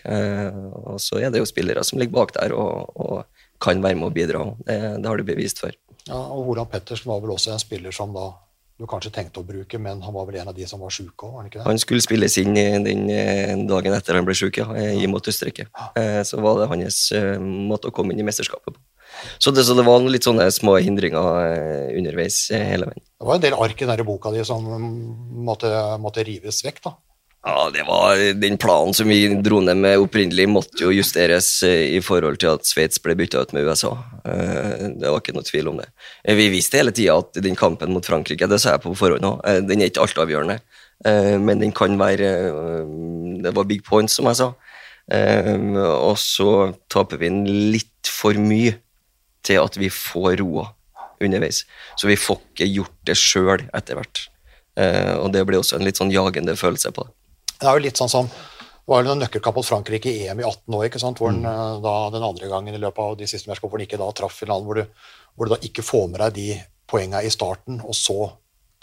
Og 0.87 1.01
så 1.03 1.19
er 1.19 1.33
det 1.33 1.43
jo 1.43 1.49
spillere 1.49 1.83
som 1.83 1.99
ligger 1.99 2.15
bak 2.15 2.35
der 2.37 2.55
og, 2.55 2.95
og 2.95 3.34
kan 3.61 3.81
være 3.83 3.95
med 3.99 4.09
å 4.09 4.13
bidra. 4.15 4.41
Det, 4.65 4.79
det 5.01 5.07
har 5.11 5.17
du 5.17 5.23
bevist 5.27 5.59
for. 5.63 5.71
ja, 6.07 6.17
og 6.17 6.49
Olav 6.55 6.67
Pettersen 6.71 7.09
var 7.11 7.21
vel 7.23 7.31
også 7.35 7.53
en 7.55 7.59
spiller 7.61 7.91
som 7.95 8.13
da 8.13 8.31
du 8.75 8.83
kanskje 8.91 9.07
tenkte 9.15 9.39
å 9.39 9.45
bruke, 9.47 9.79
men 9.79 10.01
han 10.03 10.11
var 10.11 10.25
vel 10.27 10.35
en 10.41 10.49
av 10.51 10.55
de 10.57 10.65
som 10.67 10.81
var 10.83 10.91
sjuke 10.91 11.23
òg, 11.23 11.37
han 11.37 11.45
ikke 11.47 11.61
det? 11.61 11.65
Han 11.69 11.77
skulle 11.79 12.03
spilles 12.03 12.33
inn 12.41 12.57
den 12.83 13.05
eh, 13.07 13.53
dagen 13.69 13.95
etter 13.95 14.17
han 14.19 14.25
ble 14.27 14.35
sjuk, 14.35 14.57
ja, 14.59 14.65
i 14.75 15.07
mot 15.07 15.23
Østerrike. 15.31 15.69
Eh, 15.95 16.19
Så 16.27 16.41
var 16.43 16.59
det 16.59 16.67
hans 16.73 16.97
eh, 17.15 17.39
måte 17.39 17.87
å 17.87 17.95
komme 17.95 18.11
inn 18.11 18.19
i 18.19 18.27
mesterskapet 18.27 18.75
på. 18.75 18.81
Så 19.39 19.53
det, 19.55 19.63
så 19.63 19.77
det 19.79 19.85
var 19.87 20.03
litt 20.03 20.27
sånne 20.27 20.49
små 20.51 20.75
hindringer 20.83 21.23
underveis 21.95 22.49
hele 22.51 22.89
veien. 22.89 22.99
Det 23.15 23.29
var 23.29 23.39
en 23.39 23.45
del 23.47 23.55
ark 23.55 23.79
i 23.79 23.87
denne 23.87 24.03
boka 24.11 24.33
di 24.35 24.43
som 24.43 24.67
måtte, 25.47 25.71
måtte 26.03 26.25
rives 26.27 26.59
vekk, 26.67 26.81
da. 26.83 26.97
Ja, 27.45 27.69
det 27.69 27.83
var 27.85 28.17
Den 28.41 28.57
planen 28.57 28.93
som 28.97 29.07
vi 29.07 29.27
dro 29.45 29.59
ned 29.61 29.77
med 29.77 30.01
opprinnelig, 30.01 30.47
måtte 30.49 30.81
jo 30.81 30.93
justeres 30.95 31.49
eh, 31.63 31.91
i 31.93 31.99
forhold 32.01 32.39
til 32.41 32.55
at 32.55 32.65
Sveits 32.65 32.97
ble 33.03 33.13
bytta 33.19 33.43
ut 33.45 33.51
med 33.53 33.67
USA. 33.69 33.91
Eh, 34.25 34.87
Det 34.97 35.11
var 35.11 35.19
ikke 35.21 35.35
noe 35.35 35.45
tvil 35.45 35.69
om 35.69 35.77
det. 35.77 35.85
Eh, 36.25 36.33
Vi 36.39 36.47
visste 36.49 36.79
hele 36.81 36.93
tida 36.95 37.19
at 37.21 37.37
den 37.45 37.55
kampen 37.55 37.93
mot 37.93 38.05
Frankrike, 38.05 38.49
det 38.49 38.57
sa 38.63 38.73
jeg 38.73 38.81
på 38.81 38.95
forhånd 38.97 39.27
òg, 39.29 39.43
den 39.67 39.81
er 39.81 39.91
ikke 39.91 40.07
altavgjørende. 40.07 40.59
Men 41.43 41.59
den 41.59 41.73
kan 41.75 41.97
være 41.99 42.29
Det 43.43 43.51
var 43.53 43.65
big 43.67 43.83
points, 43.83 44.15
som 44.15 44.25
jeg 44.25 44.37
sa. 44.39 44.53
Og 45.11 46.15
så 46.17 46.73
taper 46.89 47.19
vi 47.19 47.29
den 47.29 47.45
litt 47.73 48.09
for 48.09 48.33
mye 48.33 48.77
til 49.43 49.59
at 49.61 49.77
vi 49.77 49.89
får 49.89 50.39
roa 50.39 50.71
underveis. 51.21 51.65
Så 51.99 52.07
vi 52.07 52.15
får 52.15 52.39
ikke 52.39 52.71
gjort 52.71 52.95
det 53.05 53.17
sjøl 53.19 53.67
etter 53.75 53.99
hvert. 53.99 54.23
Og 55.19 55.29
det 55.35 55.45
blir 55.45 55.59
også 55.59 55.75
en 55.77 55.85
litt 55.85 55.99
sånn 55.99 56.15
jagende 56.15 56.55
følelse 56.55 56.95
på 56.95 57.05
det. 57.05 57.13
Det 57.65 57.71
er 57.71 57.79
jo 57.79 57.87
litt 57.87 57.97
sånn 57.97 58.11
som 58.11 58.29
det 58.85 58.93
var 58.93 59.01
jo 59.01 59.13
en 59.15 59.23
nøkkelkamp 59.23 59.55
mot 59.57 59.65
Frankrike 59.65 60.11
i 60.11 60.27
EM 60.29 60.43
i 60.43 60.45
18 60.45 60.75
år, 60.77 60.83
ikke 60.85 60.99
sant? 61.01 61.17
hvor 61.17 61.31
den, 61.33 61.41
eh, 61.49 61.77
da, 61.81 61.93
den 62.13 62.23
andre 62.23 62.49
gangen 62.51 62.75
i 62.77 62.81
løpet 62.81 63.01
av 63.01 63.15
de 63.17 63.25
siste 63.25 63.49
mesterskapene 63.49 63.71
hvor 63.71 63.81
den 63.81 63.87
ikke 63.87 63.97
da 63.97 64.09
traff 64.13 64.35
finalen, 64.43 64.67
hvor 64.67 64.77
du, 64.77 64.83
hvor 65.33 65.49
du 65.49 65.55
da 65.55 65.57
ikke 65.65 65.85
får 65.85 66.03
med 66.11 66.21
deg 66.21 66.35
de 66.35 66.49
poengene 66.85 67.23
i 67.25 67.31
starten, 67.33 67.79
og 67.81 67.97
så 67.97 68.27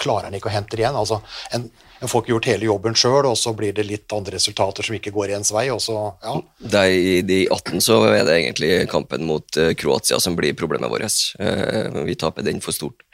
klarer 0.02 0.26
han 0.26 0.34
ikke 0.34 0.50
å 0.50 0.54
hente 0.56 0.74
det 0.74 0.82
igjen. 0.82 0.98
Altså, 0.98 1.20
en, 1.54 1.68
en 2.02 2.10
får 2.10 2.24
ikke 2.24 2.32
gjort 2.32 2.48
hele 2.50 2.66
jobben 2.66 2.98
sjøl, 2.98 3.28
og 3.30 3.38
så 3.38 3.52
blir 3.54 3.76
det 3.76 3.84
litt 3.86 4.16
andre 4.16 4.34
resultater 4.40 4.88
som 4.88 4.98
ikke 4.98 5.14
går 5.14 5.36
ens 5.36 5.52
vei. 5.54 5.68
og 5.70 5.78
så, 5.84 6.00
ja. 6.24 6.34
Der 6.74 6.90
I 6.90 7.14
de 7.28 7.38
18 7.46 7.86
så 7.86 8.00
er 8.08 8.24
det 8.26 8.40
egentlig 8.40 8.72
kampen 8.90 9.22
mot 9.28 9.60
eh, 9.62 9.70
Kroatia 9.78 10.18
som 10.18 10.34
blir 10.34 10.58
problemet 10.58 10.90
vårt. 10.90 11.20
Eh, 11.38 12.02
vi 12.10 12.18
taper 12.18 12.42
den 12.50 12.58
for 12.64 12.74
stort. 12.74 13.06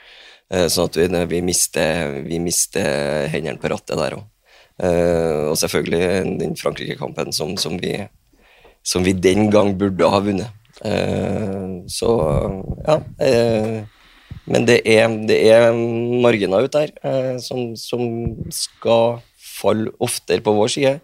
Sånn 0.48 0.86
at 0.88 0.96
vi, 0.96 1.04
vi, 1.28 1.42
mister, 1.44 2.14
vi 2.24 2.38
mister 2.40 3.26
hendene 3.28 3.60
på 3.60 3.68
rattet 3.68 4.00
der 4.00 4.14
òg. 4.16 4.24
Og 4.78 5.56
selvfølgelig 5.58 6.38
den 6.38 6.56
Frankrike-kampen 6.56 7.32
som, 7.34 7.56
som, 7.58 7.78
som 8.86 9.04
vi 9.04 9.12
den 9.12 9.50
gang 9.50 9.72
burde 9.78 10.10
ha 10.10 10.20
vunnet. 10.22 10.54
Eh, 10.84 11.82
så 11.90 12.10
ja. 12.86 13.00
eh, 13.18 13.82
men 14.48 14.66
det 14.68 14.80
er, 14.88 15.08
det 15.28 15.38
er 15.50 15.72
marginer 16.22 16.64
ut 16.64 16.72
der 16.72 16.92
eh, 17.04 17.36
som, 17.42 17.74
som 17.76 18.04
skal 18.54 19.18
falle 19.58 19.92
oftere 20.00 20.44
på 20.44 20.54
vår 20.54 20.70
side, 20.72 20.94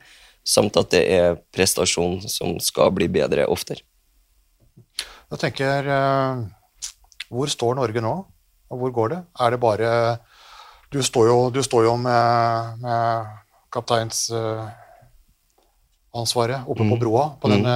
samt 0.46 0.78
at 0.80 0.92
det 0.94 1.02
er 1.16 1.40
prestasjon 1.54 2.20
som 2.30 2.56
skal 2.62 2.92
bli 2.94 3.08
bedre 3.12 3.48
oftere. 3.50 3.82
Jeg 5.32 5.40
tenker 5.40 5.88
eh, 5.90 6.44
Hvor 7.32 7.50
står 7.50 7.74
Norge 7.80 8.02
nå, 8.04 8.14
og 8.70 8.80
hvor 8.80 8.92
går 8.94 9.14
det? 9.14 9.20
Er 9.40 9.54
det 9.54 9.60
bare 9.60 9.90
Du 10.92 11.02
står 11.02 11.26
jo, 11.26 11.38
du 11.50 11.62
står 11.62 11.88
jo 11.88 11.96
med, 11.98 12.78
med 12.84 13.43
kapteinsansvaret 13.74 16.62
oppe 16.70 16.84
på 16.88 16.96
broa 17.00 17.24
på 17.42 17.48
denne 17.50 17.74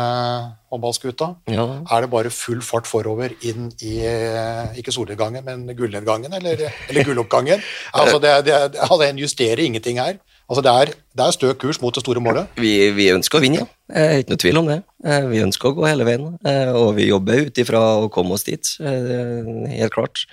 håndballskuta. 0.70 1.32
Ja. 1.50 1.64
Er 1.90 2.00
det 2.04 2.10
bare 2.12 2.30
full 2.30 2.60
fart 2.62 2.86
forover 2.86 3.32
inn 3.48 3.70
i 3.82 3.96
eh, 4.06 4.76
ikke 4.78 4.92
solnedgangen, 4.94 5.42
men 5.46 5.66
gullnedgangen, 5.76 6.32
eller, 6.38 6.62
eller 6.88 7.04
gulloppgangen? 7.08 7.60
Altså, 7.98 8.18
det, 8.22 8.30
det, 8.46 8.54
altså, 8.78 9.00
en 9.08 9.18
justerer 9.18 9.58
ingenting 9.64 9.98
her. 9.98 10.14
Altså, 10.48 10.62
det 10.64 10.72
er, 10.72 10.92
det 11.18 11.24
er 11.26 11.34
stø 11.34 11.50
kurs 11.60 11.80
mot 11.82 11.94
det 11.96 12.02
store 12.04 12.20
målet. 12.24 12.46
Vi, 12.56 12.70
vi 12.96 13.10
ønsker 13.12 13.38
å 13.40 13.42
vinne, 13.44 13.64
ja. 13.64 13.68
Eh, 13.92 14.18
Ikke 14.22 14.32
noe 14.32 14.40
tvil 14.44 14.60
om 14.62 14.68
det. 14.70 14.78
Eh, 15.04 15.26
Vi 15.32 15.42
ønsker 15.44 15.68
å 15.72 15.76
gå 15.76 15.88
hele 15.88 16.06
veien, 16.08 16.30
eh, 16.48 16.70
og 16.72 16.94
vi 16.96 17.08
jobber 17.10 17.42
ut 17.48 17.58
ifra 17.60 17.80
å 18.04 18.08
komme 18.12 18.32
oss 18.36 18.46
dit. 18.48 18.70
eh, 18.80 19.48
Helt 19.74 19.92
klart. 19.96 20.24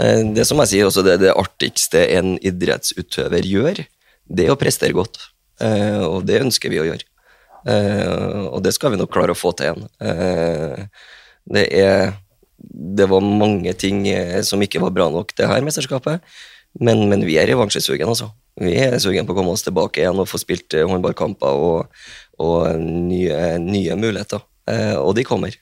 Eh, 0.00 0.22
Det 0.36 0.44
som 0.48 0.60
jeg 0.62 0.70
sier 0.74 0.88
også, 0.88 1.02
det, 1.04 1.18
det 1.24 1.34
artigste 1.36 2.06
en 2.16 2.36
idrettsutøver 2.40 3.44
gjør, 3.48 3.82
det 4.30 4.46
er 4.46 4.54
å 4.54 4.58
prestere 4.60 4.94
godt. 4.96 5.18
Eh, 5.60 6.00
Og 6.06 6.24
det 6.26 6.40
ønsker 6.44 6.70
vi 6.72 6.80
å 6.80 6.86
gjøre. 6.88 7.06
Eh, 7.66 8.46
Og 8.48 8.62
det 8.64 8.72
skal 8.76 8.92
vi 8.94 9.00
nok 9.00 9.12
klare 9.12 9.34
å 9.34 9.38
få 9.38 9.52
til 9.56 9.66
igjen. 9.70 9.88
Eh, 10.00 10.86
Det 11.50 11.66
er 11.72 12.14
Det 12.60 13.08
var 13.08 13.20
mange 13.24 13.72
ting 13.72 14.04
som 14.44 14.60
ikke 14.60 14.80
var 14.82 14.90
bra 14.92 15.08
nok 15.08 15.32
det 15.34 15.46
her 15.48 15.62
mesterskapet, 15.64 16.20
men, 16.78 17.08
men 17.08 17.24
vi 17.24 17.38
er 17.40 17.46
revansjesugen, 17.48 18.06
altså. 18.06 18.28
Vi 18.60 18.74
er 18.76 18.98
sugen 19.00 19.24
på 19.24 19.32
å 19.32 19.38
komme 19.38 19.54
oss 19.54 19.64
tilbake 19.64 20.02
igjen 20.02 20.20
og 20.20 20.28
få 20.28 20.36
spilt 20.38 20.68
håndballkamper 20.76 21.48
og, 21.48 21.86
og 22.38 22.76
nye, 22.78 23.56
nye 23.64 23.96
muligheter. 23.96 24.44
Og 25.00 25.14
de 25.16 25.24
kommer. 25.24 25.56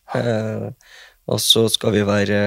Og 1.28 1.38
så 1.38 1.68
skal 1.70 1.94
vi 1.94 2.02
være 2.02 2.40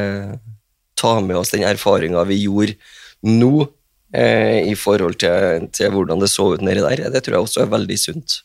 ta 1.00 1.16
med 1.24 1.38
oss 1.40 1.54
den 1.56 1.64
erfaringa 1.64 2.26
vi 2.28 2.42
gjorde 2.44 2.76
nå, 3.24 3.70
i 4.12 4.76
forhold 4.76 5.16
til, 5.22 5.68
til 5.72 5.94
hvordan 5.94 6.20
det 6.20 6.28
så 6.32 6.50
ut 6.56 6.64
nedi 6.66 6.84
der. 6.84 7.06
Det 7.14 7.24
tror 7.24 7.38
jeg 7.38 7.46
også 7.48 7.64
er 7.64 7.72
veldig 7.72 7.98
sunt 8.00 8.42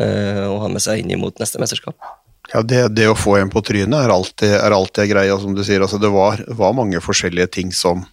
eh, 0.00 0.44
å 0.48 0.58
ha 0.62 0.70
med 0.72 0.84
seg 0.84 1.02
inn 1.02 1.20
mot 1.20 1.36
neste 1.42 1.60
mesterskap. 1.60 1.98
Ja, 2.52 2.60
det, 2.64 2.82
det 2.96 3.06
å 3.08 3.16
få 3.16 3.36
en 3.38 3.52
på 3.52 3.62
trynet 3.64 3.96
er 3.96 4.12
alltid, 4.12 4.56
er 4.58 4.74
alltid 4.76 5.12
greia, 5.12 5.36
som 5.40 5.54
du 5.56 5.62
sier. 5.64 5.84
Altså, 5.84 6.00
det 6.02 6.10
var, 6.12 6.42
var 6.48 6.74
mange 6.76 7.00
forskjellige 7.00 7.52
ting 7.58 7.70
som 7.76 8.04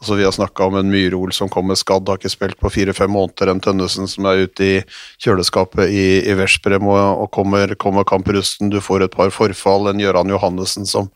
altså, 0.00 0.14
Vi 0.14 0.24
har 0.24 0.32
snakka 0.32 0.64
om 0.68 0.76
en 0.78 0.90
Myhrol 0.90 1.32
som 1.34 1.50
kommer 1.52 1.78
skadd, 1.78 2.08
har 2.08 2.20
ikke 2.20 2.32
spilt 2.32 2.58
på 2.60 2.70
fire-fem 2.72 3.10
måneder. 3.10 3.52
En 3.52 3.62
Tønnesen 3.62 4.08
som 4.10 4.26
er 4.30 4.44
ute 4.46 4.64
i 4.64 4.76
kjøleskapet 5.24 5.90
i, 5.90 6.06
i 6.28 6.36
Veszprem 6.38 6.86
og, 6.88 7.24
og 7.24 7.30
kommer, 7.34 7.74
kommer 7.80 8.06
kamprusten. 8.08 8.72
Du 8.72 8.80
får 8.84 9.06
et 9.06 9.16
par 9.16 9.32
forfall. 9.34 9.90
En 9.90 10.02
Gøran 10.02 10.30
Johannessen 10.32 10.88
som 10.88 11.10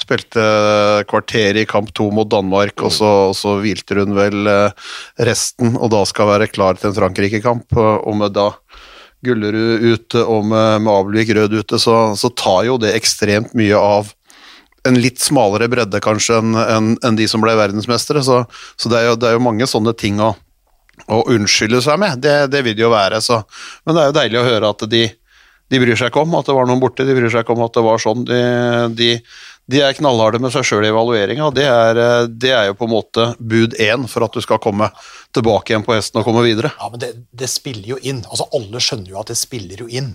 spilte 0.00 0.42
kvarter 1.10 1.60
i 1.60 1.66
kamp 1.68 1.92
to 1.96 2.08
mot 2.14 2.30
Danmark, 2.30 2.74
og, 2.82 2.92
så, 2.94 3.10
og 3.30 3.36
så 3.38 3.58
hvilte 3.62 4.00
hun 4.00 4.16
vel 4.16 4.48
eh, 4.50 4.88
resten, 5.28 5.76
og 5.76 5.92
da 5.92 6.02
skal 6.08 6.32
være 6.32 6.50
klar 6.50 6.80
til 6.80 6.90
en 6.90 6.98
Frankrike-kamp. 6.98 7.76
Og 7.76 8.16
med 8.18 8.34
da 8.36 8.50
Gullerud 9.22 9.84
ute 9.84 10.24
og 10.26 10.48
med, 10.50 10.82
med 10.82 10.92
Abelvik 10.92 11.30
Rød 11.36 11.54
ute, 11.60 11.78
så, 11.78 11.98
så 12.18 12.32
tar 12.34 12.66
jo 12.66 12.80
det 12.82 12.96
ekstremt 12.96 13.54
mye 13.58 13.78
av 13.78 14.10
en 14.88 14.98
litt 14.98 15.22
smalere 15.22 15.68
bredde 15.70 16.00
kanskje 16.02 16.40
enn 16.40 16.56
en, 16.58 16.92
en 17.06 17.18
de 17.18 17.28
som 17.30 17.42
ble 17.44 17.54
verdensmestere. 17.58 18.22
Så, 18.26 18.42
så 18.76 18.92
det, 18.92 19.00
er 19.00 19.10
jo, 19.10 19.18
det 19.20 19.30
er 19.30 19.36
jo 19.38 19.44
mange 19.44 19.68
sånne 19.70 19.94
ting 19.98 20.20
å, 20.22 20.32
å 21.06 21.22
unnskylde 21.32 21.82
seg 21.84 22.00
med. 22.02 22.22
Det, 22.22 22.36
det 22.52 22.64
vil 22.66 22.76
det 22.78 22.86
jo 22.86 22.92
være. 22.94 23.22
Så. 23.24 23.42
Men 23.86 23.96
det 23.96 24.02
er 24.02 24.10
jo 24.10 24.18
deilig 24.18 24.40
å 24.40 24.48
høre 24.48 24.72
at 24.74 24.84
de, 24.90 25.04
de 25.72 25.82
bryr 25.82 25.98
seg 25.98 26.10
ikke 26.10 26.26
om 26.26 26.34
at 26.38 26.50
det 26.50 26.56
var 26.58 26.68
noen 26.68 26.82
borte, 26.82 27.06
de 27.06 27.16
bryr 27.16 27.30
seg 27.32 27.44
ikke 27.44 27.54
om 27.56 27.64
at 27.66 27.78
det 27.78 27.84
var 27.86 28.02
sånn. 28.02 28.24
De, 28.28 28.40
de, 28.98 29.10
de 29.70 29.82
er 29.86 29.94
knallharde 29.96 30.40
med 30.42 30.52
seg 30.54 30.66
sjøl 30.66 30.84
i 30.84 30.90
evalueringa, 30.90 31.52
det 31.54 31.68
er, 31.70 32.00
det 32.28 32.50
er 32.50 32.66
jo 32.68 32.76
på 32.80 32.88
en 32.88 32.94
måte 32.96 33.28
bud 33.38 33.78
én 33.80 34.08
for 34.10 34.26
at 34.26 34.34
du 34.34 34.42
skal 34.44 34.60
komme 34.62 34.90
tilbake 35.32 35.72
igjen 35.72 35.86
på 35.86 35.94
hesten 35.94 36.20
og 36.20 36.26
komme 36.26 36.42
videre. 36.44 36.72
Ja, 36.80 36.90
men 36.90 37.00
det, 37.30 37.50
spiller 37.50 37.94
jo 37.94 38.00
inn. 38.02 38.24
Altså, 38.26 38.48
alle 38.58 38.82
skjønner 38.82 39.14
jo 39.14 39.22
at 39.22 39.30
det 39.30 39.38
spiller 39.38 39.84
jo 39.84 39.88
inn. 39.88 40.10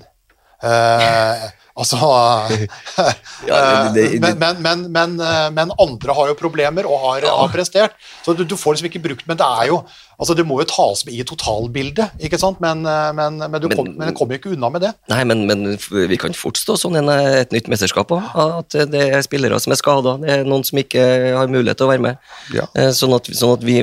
Eh, 0.68 1.47
Altså 1.78 1.97
Ja, 3.47 3.91
det- 3.93 3.93
det- 3.93 4.13
eh, 4.15 4.19
men, 4.19 4.39
men, 4.39 4.61
men, 4.61 4.91
men, 4.91 5.19
eh, 5.21 5.49
men 5.51 5.71
andre 5.80 6.13
har 6.13 6.28
jo 6.32 6.36
problemer 6.39 6.86
og 6.89 6.99
har, 7.05 7.21
har 7.30 7.49
prestert, 7.53 7.93
så 8.25 8.34
du, 8.36 8.43
du 8.43 8.55
får 8.57 8.73
liksom 8.78 8.89
ikke 8.91 9.03
brukt 9.03 9.28
Men 9.28 9.38
det 9.38 9.45
er 9.45 9.67
jo 9.73 9.84
Altså, 10.17 10.34
det 10.34 10.47
må 10.49 10.55
jo 10.57 10.65
tas 10.65 11.03
med 11.05 11.13
i 11.13 11.21
totalbildet, 11.30 12.15
ikke 12.25 12.39
sant? 12.41 12.57
Men, 12.59 12.80
eh, 12.89 13.11
men, 13.13 13.36
men, 13.38 13.61
du 13.61 13.67
kom, 13.69 13.91
men 13.99 14.15
kommer 14.17 14.39
ikke 14.39 14.49
unna 14.55 14.71
med 14.73 14.82
det. 14.82 14.89
Nei, 15.11 15.19
men, 15.30 15.43
men 15.45 15.75
vi 16.09 16.17
kan 16.17 16.34
fort 16.34 16.57
stå 16.57 16.73
sånn 16.82 16.97
i 16.97 17.03
et 17.43 17.51
nytt 17.53 17.67
mesterskap 17.69 18.09
òg. 18.15 18.23
At 18.34 18.73
det 18.89 19.03
er 19.13 19.21
spillere 19.21 19.59
som 19.61 19.75
er 19.75 19.78
skada, 19.78 20.15
det 20.23 20.32
er 20.39 20.41
noen 20.49 20.65
som 20.65 20.80
ikke 20.82 21.03
har 21.38 21.45
mulighet 21.53 21.78
til 21.78 21.86
å 21.86 21.91
være 21.91 22.01
med. 22.07 22.17
Ja. 22.49 22.65
Eh, 22.73 22.89
Sånn 22.97 23.13
at, 23.13 23.30
sånn 23.30 23.53
at 23.59 23.67
vi, 23.67 23.75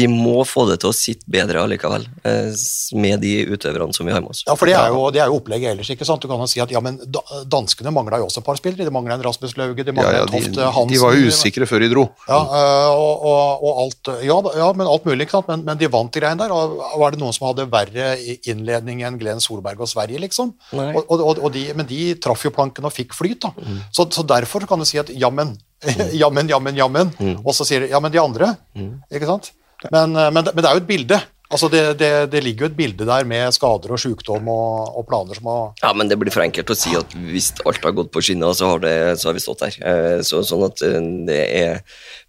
vi 0.00 0.08
må 0.08 0.46
få 0.48 0.64
det 0.70 0.78
til 0.80 0.94
å 0.94 0.96
sitte 0.96 1.28
bedre 1.28 1.60
allikevel, 1.60 2.08
eh, 2.24 2.48
med 2.96 3.20
de 3.20 3.34
utøverne 3.52 3.92
som 3.92 4.08
vi 4.08 4.16
har 4.16 4.24
med 4.24 4.32
oss. 4.32 4.46
Ja, 4.48 4.56
for 4.56 4.72
det 4.72 4.78
er 4.80 4.96
jo, 4.96 5.04
det 5.12 5.20
er 5.20 5.28
jo 5.28 5.42
opplegget 5.42 5.74
ellers, 5.74 5.92
ikke 5.92 6.08
sant? 6.08 6.24
Du 6.24 6.30
kan 6.32 6.40
jo 6.40 6.48
si 6.48 6.64
at 6.64 6.72
ja, 6.72 6.80
men 6.80 6.96
da- 7.04 7.41
danskene 7.50 7.90
mangla 7.94 8.18
jo 8.20 8.26
også 8.28 8.40
et 8.42 8.46
par 8.46 8.58
spillere. 8.58 8.84
De 8.86 8.92
mangla 8.94 9.14
en 9.18 9.24
Rasmus 9.24 9.56
Lauge, 9.58 9.82
de 9.82 9.90
Ja, 9.90 9.96
mangla 9.96 10.12
ja, 10.18 10.22
en 10.22 10.30
de, 10.30 10.32
Toft 10.32 10.60
Hansen. 10.76 10.92
de 10.92 11.00
var 11.02 11.16
jo 11.16 11.30
usikre 11.32 11.66
før 11.70 11.84
de 11.84 11.88
dro. 11.92 12.04
Ja, 12.28 12.38
øh, 12.38 12.90
og, 12.92 13.24
og, 13.30 13.64
og 13.64 13.80
alt 13.84 14.12
ja, 14.26 14.36
ja, 14.60 14.68
men 14.78 14.86
alt 14.86 15.06
mulig, 15.08 15.26
ikke 15.26 15.36
sant? 15.38 15.48
Men, 15.52 15.64
men 15.66 15.80
de 15.80 15.90
vant 15.92 16.12
de 16.12 16.22
greiene 16.22 16.42
der. 16.44 16.54
Og 16.54 17.00
var 17.00 17.14
det 17.16 17.20
noen 17.22 17.36
som 17.36 17.48
hadde 17.50 17.66
verre 17.72 18.12
innledning 18.50 19.02
enn 19.06 19.18
Glenn 19.20 19.42
Solberg 19.42 19.80
og 19.82 19.90
Sverige, 19.90 20.20
liksom? 20.22 20.54
Og, 20.72 21.02
og, 21.08 21.38
og 21.38 21.50
de, 21.54 21.66
men 21.78 21.88
de 21.88 22.14
traff 22.22 22.44
jo 22.46 22.52
planken 22.54 22.86
og 22.88 22.94
fikk 22.94 23.16
flyt, 23.18 23.46
da. 23.48 23.52
Så, 23.90 24.06
så 24.12 24.22
derfor 24.26 24.66
kan 24.68 24.78
du 24.82 24.86
si 24.88 25.00
at 25.02 25.10
jammen, 25.10 25.56
jammen, 26.22 26.48
jammen, 26.48 26.76
jammen. 26.78 27.10
Og 27.42 27.54
så 27.56 27.66
sier 27.68 27.86
de 27.86 27.92
ja, 27.92 28.00
men 28.02 28.12
de 28.14 28.20
andre, 28.22 28.54
ikke 29.10 29.26
sant? 29.28 29.52
Men, 29.90 30.12
øh, 30.14 30.28
men, 30.30 30.46
men 30.54 30.62
det 30.62 30.68
er 30.70 30.76
jo 30.76 30.82
et 30.84 30.86
bilde. 30.86 31.16
Altså 31.52 31.68
det, 31.68 31.82
det, 32.00 32.10
det 32.32 32.40
ligger 32.44 32.64
jo 32.64 32.70
et 32.70 32.76
bilde 32.78 33.06
der 33.08 33.26
med 33.28 33.52
skader 33.52 33.92
og 33.92 34.00
sykdom 34.00 34.46
og, 34.48 34.94
og 34.96 35.04
planer 35.08 35.36
som 35.36 35.50
har 35.52 35.66
Ja, 35.82 35.90
men 35.96 36.08
det 36.08 36.16
blir 36.20 36.32
for 36.32 36.44
enkelt 36.44 36.72
å 36.72 36.76
si 36.78 36.94
at 36.96 37.12
hvis 37.28 37.50
alt 37.68 37.84
har 37.84 37.96
gått 37.96 38.12
på 38.14 38.22
skinner, 38.24 38.54
så 38.56 38.70
har, 38.72 38.80
det, 38.84 38.94
så 39.20 39.28
har 39.28 39.36
vi 39.36 39.44
stått 39.44 39.64
der. 39.66 39.76
Eh, 39.84 40.20
Så, 40.24 40.40
sånn 40.48 40.64
at 40.64 40.80
eh, 40.86 40.96
det 41.28 41.40
er, 41.60 41.82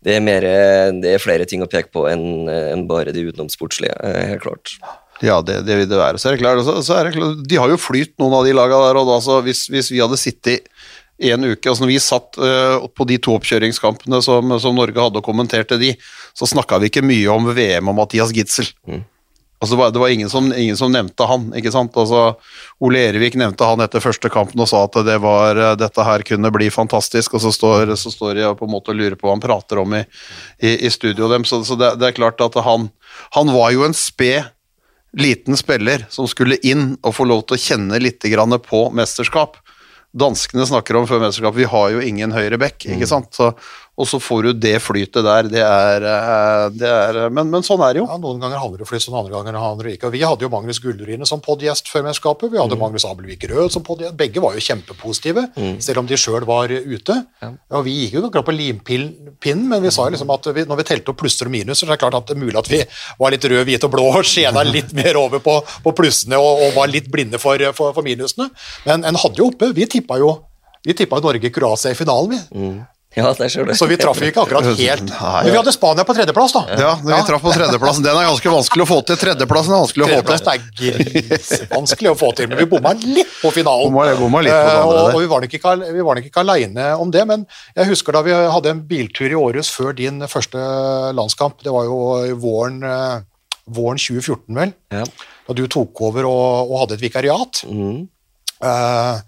det, 0.04 0.18
er 0.18 0.26
mer, 0.26 0.48
eh, 0.48 0.90
det 1.04 1.16
er 1.16 1.24
flere 1.24 1.48
ting 1.50 1.64
å 1.64 1.70
peke 1.72 1.94
på 1.94 2.06
enn 2.12 2.50
enn 2.52 2.84
bare 2.90 3.14
de 3.16 3.24
utenomsportslige, 3.30 3.96
eh, 4.04 4.34
helt 4.34 4.44
klart. 4.44 4.76
Ja, 5.24 5.38
det, 5.46 5.62
det 5.68 5.78
vil 5.80 5.88
det 5.88 6.00
være. 6.00 6.20
Så 6.20 6.30
er 6.30 6.36
det 6.36 6.44
klart, 6.44 6.64
så, 6.68 6.76
så 6.84 6.98
er 6.98 7.08
det 7.08 7.16
klart 7.16 7.46
De 7.48 7.60
har 7.62 7.72
jo 7.72 7.80
flyt, 7.80 8.16
noen 8.20 8.36
av 8.40 8.48
de 8.48 8.56
laga 8.56 8.82
der. 8.88 9.00
og 9.00 9.08
da, 9.08 9.20
så 9.24 9.40
hvis, 9.46 9.68
hvis 9.72 9.92
vi 9.94 10.02
hadde 10.04 10.20
sittet 10.20 10.68
en 11.24 11.46
uke 11.46 11.70
altså 11.70 11.86
Når 11.86 11.92
vi 11.92 12.00
satt 12.02 12.40
uh, 12.42 12.84
på 12.90 13.06
de 13.08 13.20
to 13.22 13.36
oppkjøringskampene 13.38 14.20
som, 14.26 14.56
som 14.60 14.76
Norge 14.76 15.00
hadde 15.00 15.22
og 15.22 15.26
kommenterte 15.26 15.78
de, 15.80 15.94
så 16.36 16.50
snakka 16.50 16.82
vi 16.82 16.90
ikke 16.90 17.06
mye 17.06 17.30
om 17.32 17.52
VM 17.54 17.92
og 17.92 18.00
Mathias 18.02 18.34
Gitzel. 18.36 18.72
Altså, 19.64 19.78
det 19.96 20.02
var, 20.02 20.12
ingen, 20.12 20.30
som, 20.30 20.50
ingen 20.54 20.78
som 20.78 20.92
nevnte 20.92 21.24
han. 21.30 21.46
ikke 21.56 21.72
sant? 21.72 21.96
Altså, 21.96 22.36
Ole 22.84 23.06
Erevik 23.08 23.38
nevnte 23.40 23.68
han 23.68 23.80
etter 23.86 24.04
første 24.04 24.28
kampen 24.34 24.60
og 24.60 24.68
sa 24.68 24.82
at 24.90 24.98
det 25.08 25.16
var, 25.24 25.56
eh, 25.56 25.76
dette 25.80 26.04
her 26.04 26.26
kunne 26.28 26.52
bli 26.52 26.68
fantastisk, 26.74 27.38
og 27.38 27.46
så 27.46 27.54
står, 27.56 27.94
så 28.00 28.12
står 28.12 28.42
jeg 28.42 28.58
på 28.60 28.68
en 28.68 28.74
måte 28.74 28.92
og 28.92 29.00
lurer 29.00 29.16
på 29.16 29.30
hva 29.30 29.38
han 29.38 29.46
prater 29.46 29.80
om 29.80 29.96
i, 29.96 30.04
i, 30.60 30.76
i 30.84 30.92
studio 30.92 31.32
dem. 31.32 31.48
Så, 31.48 31.62
så 31.64 31.80
det, 31.80 31.96
det 32.02 32.12
er 32.12 32.20
klart 32.20 32.44
at 32.44 32.60
han, 32.68 32.90
han 33.38 33.54
var 33.56 33.72
jo 33.72 33.88
en 33.88 33.96
sped 33.96 34.52
liten 35.14 35.56
spiller 35.58 36.08
som 36.10 36.28
skulle 36.28 36.58
inn 36.66 36.96
og 37.06 37.16
få 37.16 37.28
lov 37.30 37.46
til 37.48 37.56
å 37.56 37.64
kjenne 37.64 38.02
litt 38.02 38.26
grann 38.34 38.58
på 38.66 38.88
mesterskap. 38.98 39.60
Danskene 40.14 40.66
snakker 40.70 40.98
om 40.98 41.08
før 41.10 41.24
mesterskap, 41.24 41.56
vi 41.58 41.70
har 41.70 41.94
jo 41.94 42.02
ingen 42.04 42.34
høyre 42.36 42.60
bekk, 42.62 42.90
ikke 42.94 43.10
sant? 43.10 43.32
Så, 43.34 43.54
og 43.94 44.08
så 44.10 44.18
får 44.18 44.48
du 44.48 44.52
det 44.58 44.78
flytet 44.82 45.22
der, 45.22 45.48
det 45.54 45.62
er, 45.62 46.06
eh, 46.10 46.64
det 46.74 46.90
er 46.90 47.18
men, 47.30 47.52
men 47.54 47.66
sånn 47.66 47.82
er 47.86 47.94
det 47.94 48.00
jo. 48.02 48.08
Ja, 48.10 48.16
Noen 48.18 48.40
ganger 48.42 48.58
handler 48.58 48.82
det 48.82 48.88
flyt, 48.90 49.04
sånn 49.06 49.18
andre 49.20 49.36
ganger 49.36 49.58
handler 49.62 49.86
det 49.86 49.94
ikke. 50.00 50.10
Og 50.10 50.16
Vi 50.16 50.24
hadde 50.26 50.48
jo 50.48 50.50
Magnus 50.50 50.80
Gullrine 50.82 51.28
som 51.30 51.44
podgjest 51.46 51.92
før 51.92 52.08
mesterskapet. 52.08 52.50
Vi 52.56 52.58
hadde 52.58 52.80
Magnus 52.82 53.06
Abelvik 53.06 53.46
Rød 53.52 53.76
som 53.76 53.84
podgjest. 53.86 54.16
Begge 54.18 54.42
var 54.42 54.58
jo 54.58 54.64
kjempepositive, 54.66 55.44
selv 55.78 56.02
om 56.02 56.08
de 56.10 56.18
sjøl 56.18 56.48
var 56.50 56.74
ute. 56.74 57.20
Ja. 57.44 57.52
Vi 57.86 57.94
gikk 58.00 58.16
jo 58.18 58.24
akkurat 58.26 58.48
på 58.48 58.56
limpinnen, 58.58 59.68
men 59.70 59.84
vi 59.84 59.92
sa 59.94 60.08
jo 60.08 60.16
liksom 60.16 60.32
at 60.34 60.50
vi, 60.58 60.64
når 60.70 60.80
vi 60.82 60.86
telte 60.90 61.14
opp 61.14 61.20
plusser 61.22 61.52
og 61.52 61.54
minuser, 61.54 61.84
så 61.84 61.92
er 61.92 61.94
det 61.94 62.00
klart 62.02 62.18
at 62.18 62.32
det 62.32 62.38
er 62.38 62.42
mulig 62.42 62.58
at 62.64 62.72
vi 62.72 62.80
var 63.20 63.36
litt 63.36 63.46
rød, 63.46 63.62
hvit 63.70 63.86
og 63.86 63.94
blå 63.94 64.08
og 64.10 64.26
skjena 64.26 64.66
litt 64.74 64.96
mer 64.98 65.20
over 65.22 65.44
på, 65.44 65.60
på 65.86 65.94
plussene 66.02 66.42
og, 66.42 66.66
og 66.66 66.74
var 66.80 66.90
litt 66.90 67.12
blinde 67.14 67.38
for, 67.42 67.62
for, 67.78 67.94
for 67.94 68.10
minusene. 68.10 68.50
Men 68.88 69.06
en 69.06 69.22
hadde 69.22 69.38
jo 69.38 69.52
oppe. 69.54 69.70
Vi 69.78 69.86
tippa 70.00 70.18
jo 70.22 70.34
vi 70.84 70.92
tippa 71.00 71.16
Norge-Kroatia 71.24 71.94
i 71.94 71.96
finalen, 71.96 72.34
vi. 72.34 72.40
Ja, 73.16 73.30
det 73.38 73.48
ser 73.54 73.68
du. 73.70 73.74
Så 73.78 73.86
vi 73.86 73.98
traff 74.02 74.18
ikke 74.26 74.42
akkurat 74.42 74.66
helt. 74.66 75.12
Men 75.14 75.50
vi 75.52 75.58
hadde 75.60 75.74
Spania 75.76 76.04
på 76.08 76.16
tredjeplass, 76.18 76.54
da. 76.56 76.64
Ja, 76.80 76.94
når 77.04 77.20
vi 77.20 77.26
traff 77.28 77.44
på 77.46 77.52
tredjeplassen. 77.54 78.06
Den 78.06 78.18
er 78.18 78.26
ganske 78.32 78.54
vanskelig 78.56 78.86
å 78.86 78.90
få 78.90 78.98
til. 79.06 79.20
Tredjeplassen 79.22 79.76
er 79.76 79.84
vanskelig 79.84 80.06
å 80.06 80.10
få 80.10 80.22
til. 80.30 80.50
er 80.54 80.64
grisevanskelig 80.80 82.12
å 82.14 82.16
få 82.18 82.32
til, 82.38 82.50
men 82.50 82.62
vi 82.64 82.68
bomma 82.72 82.94
litt 82.98 83.36
på 83.42 83.52
finalen. 83.54 83.92
Bomma- 83.94 84.16
bomma 84.20 84.42
litt 84.46 84.54
på 84.54 84.64
det 84.64 84.74
Eh, 84.74 84.80
andre 84.82 85.04
og, 85.04 85.14
og 85.16 85.22
vi 85.22 85.30
var 85.34 85.44
nok 85.46 85.54
ikke, 85.60 85.76
vi 85.94 86.06
var 86.08 86.22
ikke 86.24 86.42
aleine 86.44 86.88
om 87.00 87.12
det, 87.14 87.26
men 87.30 87.46
jeg 87.76 87.90
husker 87.92 88.18
da 88.18 88.22
vi 88.26 88.34
hadde 88.34 88.72
en 88.74 88.82
biltur 88.90 89.30
i 89.30 89.38
Århus 89.38 89.70
før 89.74 89.94
din 89.98 90.20
første 90.30 90.58
landskamp. 91.14 91.62
Det 91.64 91.74
var 91.74 91.86
jo 91.86 92.00
våren, 92.42 92.82
eh, 92.84 93.22
våren 93.74 94.02
2014, 94.02 94.56
vel? 94.58 94.74
Ja. 94.92 95.04
Da 95.48 95.54
du 95.58 95.68
tok 95.68 96.02
over 96.02 96.26
og, 96.30 96.72
og 96.72 96.80
hadde 96.84 96.98
et 96.98 97.06
vikariat. 97.06 97.64
Mm. 97.70 98.08
Eh, 98.64 99.22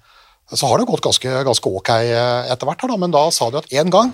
så 0.56 0.70
har 0.70 0.80
det 0.80 0.88
gått 0.90 1.04
ganske, 1.06 1.32
ganske 1.48 1.72
ok 1.80 1.92
eh, 1.96 2.52
etter 2.54 2.70
hvert, 2.70 2.86
men 3.00 3.14
da 3.14 3.28
sa 3.34 3.50
du 3.52 3.60
at 3.60 3.70
én 3.76 3.92
gang 3.94 4.14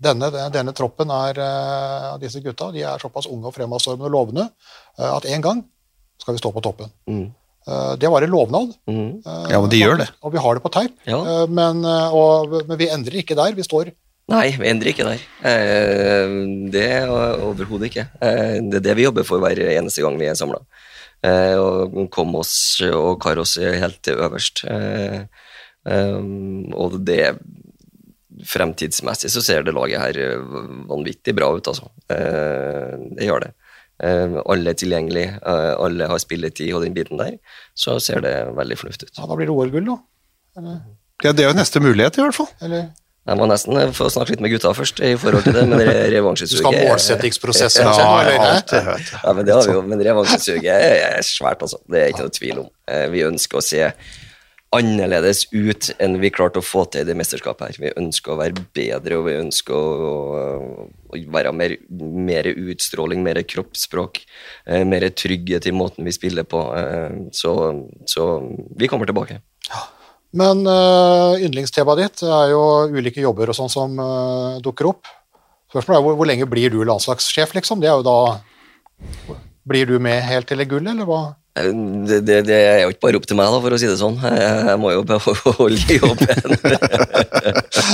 denne, 0.00 0.30
denne 0.52 0.72
troppen 0.76 1.12
er, 1.12 1.40
eh, 1.44 2.14
disse 2.22 2.40
gutta 2.44 2.70
de 2.72 2.84
er 2.86 3.02
såpass 3.02 3.28
unge 3.28 3.50
og 3.50 3.56
fremadstormende 3.56 4.08
og 4.08 4.14
lovende 4.14 4.46
eh, 4.98 5.10
at 5.10 5.28
én 5.28 5.44
gang 5.44 5.62
skal 6.20 6.36
vi 6.36 6.42
stå 6.42 6.52
på 6.54 6.64
toppen. 6.64 6.90
Mm. 7.08 7.28
Det 8.00 8.08
var 8.08 8.24
en 8.24 8.32
lovnad. 8.32 8.70
Mm. 8.88 9.20
Ja, 9.22 9.58
men 9.60 9.70
de 9.70 9.78
gjør 9.78 9.98
det. 10.00 10.06
Og 10.24 10.32
vi 10.32 10.40
har 10.42 10.56
det 10.56 10.62
på 10.64 10.70
teip. 10.72 10.94
Ja. 11.06 11.44
Men, 11.46 11.84
og, 11.84 12.54
men 12.66 12.78
vi 12.80 12.88
endrer 12.90 13.20
ikke 13.20 13.36
der. 13.38 13.52
Vi 13.54 13.64
står 13.64 13.92
Nei, 14.30 14.46
vi 14.56 14.68
endrer 14.70 14.90
ikke 14.90 15.06
der. 15.06 15.22
Eh, 15.46 16.34
det 16.72 16.84
er 16.96 17.12
overhodet 17.12 17.90
ikke. 17.90 18.06
Det 18.16 18.80
er 18.80 18.84
det 18.84 18.96
vi 18.98 19.06
jobber 19.06 19.28
for 19.28 19.44
hver 19.44 19.60
eneste 19.68 20.04
gang 20.04 20.16
vi 20.20 20.28
er 20.30 20.38
samla. 20.40 20.60
Og 21.60 21.96
å 22.00 22.06
komme 22.12 22.40
oss 22.40 22.54
og 22.88 23.20
kare 23.22 23.44
oss 23.44 23.56
helt 23.60 24.00
til 24.08 24.20
øverst. 24.24 24.64
Eh, 25.86 25.92
eh, 25.94 26.74
og 26.76 26.98
det 27.06 27.36
Fremtidsmessig 28.46 29.28
så 29.34 29.42
ser 29.44 29.64
det 29.66 29.74
laget 29.76 30.00
her 30.00 30.18
eh, 30.22 30.44
vanvittig 30.88 31.34
bra 31.36 31.50
ut, 31.56 31.66
altså. 31.68 31.90
Eh, 32.08 32.94
det 33.18 33.26
gjør 33.26 33.42
det. 33.44 33.50
Eh, 34.00 34.36
alle 34.48 34.72
er 34.72 34.78
tilgjengelig, 34.80 35.26
eh, 35.42 35.72
alle 35.76 36.06
har 36.08 36.22
spilletid 36.22 36.70
og 36.72 36.86
den 36.86 36.94
biten 36.96 37.20
der. 37.20 37.34
Så 37.76 37.98
ser 38.00 38.22
det 38.24 38.32
veldig 38.56 38.78
fornuftig 38.80 39.10
ut. 39.10 39.18
Ja, 39.18 39.26
da 39.28 39.36
blir 39.36 39.50
det 39.50 39.56
OL-gull, 39.56 39.90
da. 39.90 39.98
Ja, 41.26 41.34
det 41.36 41.44
er 41.44 41.50
jo 41.50 41.58
neste 41.58 41.82
mulighet, 41.84 42.16
i 42.16 42.24
hvert 42.24 42.38
fall. 42.38 42.48
Eller 42.64 42.86
Jeg 43.28 43.36
må 43.36 43.44
nesten 43.50 43.76
eh, 43.76 43.90
få 43.92 44.06
snakke 44.10 44.32
litt 44.32 44.40
med 44.46 44.54
gutta 44.54 44.70
først 44.74 45.02
i 45.04 45.12
forhold 45.20 45.44
til 45.44 45.58
det, 45.58 45.66
men 45.68 45.82
revansjesuget 46.16 46.56
du 46.56 46.62
skal 46.62 46.72
ha 46.72 46.78
er- 46.80 46.88
ja, 47.84 47.98
Ja, 48.00 48.14
eller? 48.24 48.40
vet. 48.94 49.12
Ja, 49.20 49.34
men 49.36 49.44
det 49.44 49.54
har 49.58 49.66
vi 49.68 49.74
jo, 49.76 49.82
men 49.90 50.00
revansjesuget 50.06 50.64
er 50.72 51.20
svært, 51.28 51.60
altså. 51.66 51.82
Det 51.90 52.00
er 52.06 52.14
ikke 52.14 52.24
noe 52.24 52.38
tvil 52.40 52.62
om. 52.64 52.70
Vi 53.12 53.26
ønsker 53.28 53.60
å 53.60 53.62
se 53.68 53.84
annerledes 54.76 55.44
ut 55.50 55.88
enn 55.98 56.20
vi 56.22 56.30
klarte 56.30 56.60
å 56.60 56.64
få 56.64 56.84
til 56.90 57.02
i 57.02 57.08
det 57.08 57.16
mesterskapet 57.18 57.66
her. 57.66 57.78
Vi 57.82 57.90
ønsker 57.98 58.34
å 58.34 58.38
være 58.38 58.62
bedre, 58.76 59.18
og 59.18 59.26
vi 59.26 59.38
ønsker 59.40 59.74
å, 59.74 60.12
å 61.10 61.22
være 61.34 61.52
mer, 61.56 61.74
mer 61.90 62.46
utstråling, 62.52 63.24
mer 63.26 63.42
kroppsspråk, 63.50 64.22
eh, 64.70 64.84
mer 64.86 65.08
trygghet 65.10 65.66
i 65.66 65.74
måten 65.74 66.06
vi 66.06 66.14
spiller 66.14 66.46
på. 66.46 66.62
Eh, 66.78 67.08
Så, 67.34 67.54
så 68.06 68.26
vi 68.78 68.88
kommer 68.88 69.06
tilbake. 69.10 69.40
Men 70.30 70.62
uh, 70.62 71.34
yndlingstemaet 71.42 71.98
ditt 72.04 72.22
er 72.22 72.52
jo 72.52 72.62
ulike 72.94 73.22
jobber 73.22 73.50
og 73.50 73.56
sånn 73.58 73.72
som 73.72 73.98
eh, 73.98 74.60
dukker 74.62 74.86
opp. 74.92 75.08
Spørsmålet 75.70 75.98
er 75.98 76.04
hvor, 76.06 76.18
hvor 76.18 76.30
lenge 76.30 76.46
blir 76.50 76.70
du 76.70 76.78
landslagssjef, 76.86 77.56
liksom? 77.58 77.82
Det 77.82 77.90
er 77.90 77.98
jo 77.98 78.06
da 78.06 78.18
Blir 79.70 79.86
du 79.86 79.98
med 80.02 80.22
helt 80.26 80.48
til 80.50 80.62
gullet, 80.68 80.92
eller 80.92 81.08
hva? 81.08 81.20
Eh, 81.58 81.70
Det, 82.10 82.20
det, 82.26 82.36
det 82.46 82.56
er 82.56 82.78
jo 82.84 82.90
ikke 82.92 83.02
bare 83.06 83.18
opp 83.18 83.26
til 83.28 83.36
meg, 83.38 83.50
da, 83.52 83.58
for 83.64 83.74
å 83.74 83.78
si 83.80 83.88
det 83.90 83.96
sånn. 84.00 84.16
Jeg, 84.22 84.52
jeg 84.70 84.78
må 84.80 84.92
jo 84.94 85.02
beholde 85.06 85.96
jobben. 86.00 86.28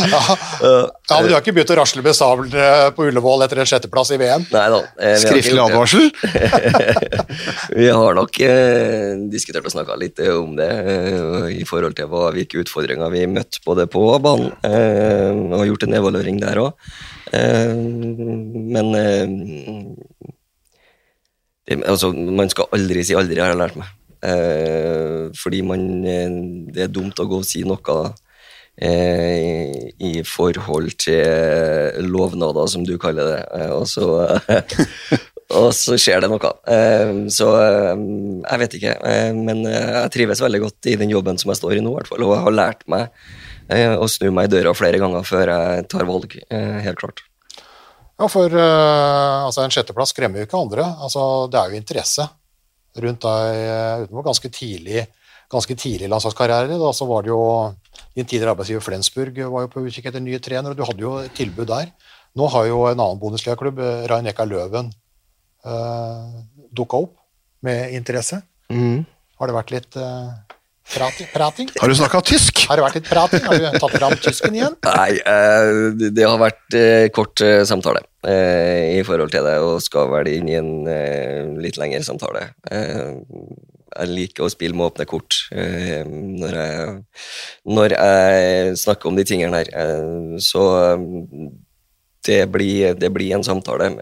Ja, 0.07 0.21
ja, 0.61 1.17
men 1.17 1.29
Du 1.29 1.33
har 1.35 1.41
ikke 1.41 1.55
begynt 1.57 1.73
å 1.73 1.79
rasle 1.81 2.03
med 2.05 2.15
sabelen 2.17 2.93
på 2.97 3.07
Ullevål 3.09 3.45
etter 3.47 3.61
en 3.63 3.69
sjetteplass 3.69 4.13
i 4.15 4.19
VM? 4.21 4.45
Nei 4.53 4.67
da. 4.75 4.81
eh, 5.01 5.17
Skriftlig 5.23 5.63
advarsel. 5.63 6.11
Vi 7.81 7.89
har 7.89 8.17
nok 8.19 8.41
eh, 8.45 9.17
diskutert 9.33 9.67
og 9.69 9.75
snakka 9.75 9.97
litt 10.01 10.21
eh, 10.23 10.33
om 10.37 10.55
det 10.59 10.69
eh, 10.71 11.49
i 11.57 11.65
forhold 11.69 11.97
til 11.99 12.09
hva, 12.13 12.29
hvilke 12.37 12.61
utfordringer 12.63 13.11
vi 13.13 13.25
møtte 13.31 13.63
både 13.67 13.87
på 13.91 14.05
banen, 14.23 14.53
eh, 14.67 15.33
og 15.57 15.67
gjort 15.69 15.87
en 15.89 15.97
evaluering 15.99 16.41
der 16.43 16.61
òg. 16.63 16.73
Eh, 17.35 17.75
men 18.77 18.93
eh, 19.01 19.27
altså, 21.75 22.13
man 22.13 22.51
skal 22.53 22.71
aldri 22.77 23.05
si 23.07 23.17
aldri, 23.19 23.41
har 23.43 23.55
jeg 23.55 23.61
lært 23.63 23.79
meg. 23.81 23.93
Eh, 24.27 25.29
fordi 25.37 25.61
man 25.63 25.83
eh, 26.09 26.37
Det 26.73 26.87
er 26.87 26.89
dumt 26.91 27.19
å 27.21 27.27
gå 27.29 27.43
og 27.43 27.47
si 27.47 27.61
noe 27.69 27.97
eh, 28.81 29.93
i 30.03 30.23
forhold 30.27 30.97
til 31.01 32.07
lovnader, 32.11 32.67
som 32.71 32.85
du 32.87 32.97
kaller 33.01 33.33
det. 33.33 33.43
Eh, 33.61 33.73
og 33.77 33.87
så 33.91 34.07
og 35.61 35.71
så 35.77 35.99
skjer 36.01 36.25
det 36.25 36.31
noe. 36.33 36.53
Eh, 36.73 37.15
så 37.33 37.51
eh, 37.61 37.93
jeg 38.45 38.63
vet 38.65 38.79
ikke. 38.81 38.97
Men 39.39 39.65
jeg 39.69 40.15
trives 40.15 40.45
veldig 40.45 40.65
godt 40.67 40.93
i 40.93 40.99
den 41.01 41.13
jobben 41.15 41.41
som 41.41 41.53
jeg 41.53 41.63
står 41.63 41.79
i 41.79 41.85
nå, 41.85 41.95
hvert 41.99 42.11
fall. 42.11 42.27
Og 42.27 42.37
jeg 42.37 42.47
har 42.49 42.61
lært 42.63 42.87
meg 42.91 43.11
å 43.99 44.07
snu 44.07 44.29
meg 44.31 44.47
i 44.47 44.53
døra 44.53 44.71
flere 44.79 45.01
ganger 45.03 45.25
før 45.27 45.51
jeg 45.51 45.89
tar 45.91 46.07
valg. 46.07 46.37
helt 46.87 47.01
klart. 47.01 47.26
Ja, 48.17 48.29
for 48.33 48.49
uh, 48.49 49.45
altså, 49.45 49.63
en 49.63 49.75
sjetteplass 49.75 50.15
skremmer 50.15 50.41
jo 50.41 50.49
ikke 50.49 50.59
andre. 50.59 50.87
Altså, 51.05 51.23
det 51.53 51.61
er 51.61 51.73
jo 51.73 51.81
interesse 51.81 52.25
rundt 52.97 53.27
deg 53.27 53.63
uh, 53.69 54.05
utenfor 54.07 54.29
ganske 54.31 54.51
tidlig 54.57 55.05
ganske 55.53 55.77
tidlig 55.79 56.09
landslagskarriere. 56.11 56.79
Da 56.81 56.93
så 56.97 57.07
var 57.09 57.25
det 57.25 57.33
jo 57.33 57.43
din 58.17 58.27
tidligere 58.27 58.55
arbeidsgiver 58.55 58.85
Flensburg 58.85 59.39
var 59.53 59.67
jo 59.67 59.73
på 59.73 59.85
utkikk 59.87 60.11
etter 60.11 60.23
nye 60.23 60.41
trener, 60.43 60.73
og 60.73 60.79
du 60.79 60.85
hadde 60.87 61.05
jo 61.05 61.13
et 61.23 61.35
tilbud 61.37 61.69
der. 61.71 61.93
Nå 62.37 62.49
har 62.53 62.67
jo 62.69 62.83
en 62.91 62.99
annen 63.01 63.21
Bundesliga-klubb, 63.21 63.79
eh, 63.81 64.03
Rain-Eka 64.11 64.45
Løven, 64.45 64.91
uh, 65.65 66.35
dukka 66.77 67.01
opp 67.07 67.15
med 67.65 67.95
interesse. 67.97 68.43
Har 69.41 69.49
det 69.49 69.57
vært 69.57 69.73
litt 69.73 69.97
uh, 69.97 70.35
prati, 70.95 71.27
prating? 71.35 71.69
Har 71.81 71.89
du 71.91 71.95
snakka 71.99 72.21
tysk? 72.27 72.63
Har 72.71 72.79
det 72.79 72.85
vært 72.87 72.99
litt 73.01 73.09
prating? 73.11 73.43
Har 73.47 73.59
du 73.61 73.79
tatt 73.79 73.97
fram 73.99 74.15
tysken 74.23 74.55
igjen? 74.59 74.77
Nei, 74.87 75.13
eh, 75.19 76.11
det- 76.15 76.27
har 76.29 76.39
vært 76.41 76.77
eh, 76.79 77.09
kort 77.15 77.41
eh, 77.45 77.63
samtale 77.69 78.03
eh, 78.27 78.97
i 78.99 79.03
forhold 79.07 79.33
til 79.35 79.47
det, 79.47 79.57
og 79.65 79.81
skal 79.85 80.11
vel 80.15 80.31
inn 80.33 80.49
i 80.53 80.57
en 80.59 81.59
litt 81.63 81.79
lengre 81.81 82.03
samtale. 82.07 82.49
Eh, 82.71 83.17
jeg 83.97 84.11
liker 84.13 84.45
å 84.45 84.51
spille 84.53 84.77
med 84.77 84.91
åpne 84.91 85.07
kort 85.09 85.37
eh, 85.57 86.03
når, 86.05 86.57
jeg, 86.61 86.97
når 87.73 87.95
jeg 87.97 88.75
snakker 88.83 89.09
om 89.09 89.17
de 89.17 89.25
tingene 89.25 89.63
her. 89.63 89.71
Så 90.45 90.65
det 92.27 92.43
blir, 92.53 92.93
det 92.99 93.09
blir 93.15 93.37
en 93.37 93.45
samtale, 93.47 93.93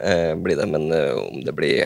blir 0.41 0.57
det, 0.59 0.67
men 0.73 0.89
om 1.21 1.43
det 1.45 1.55
blir 1.55 1.85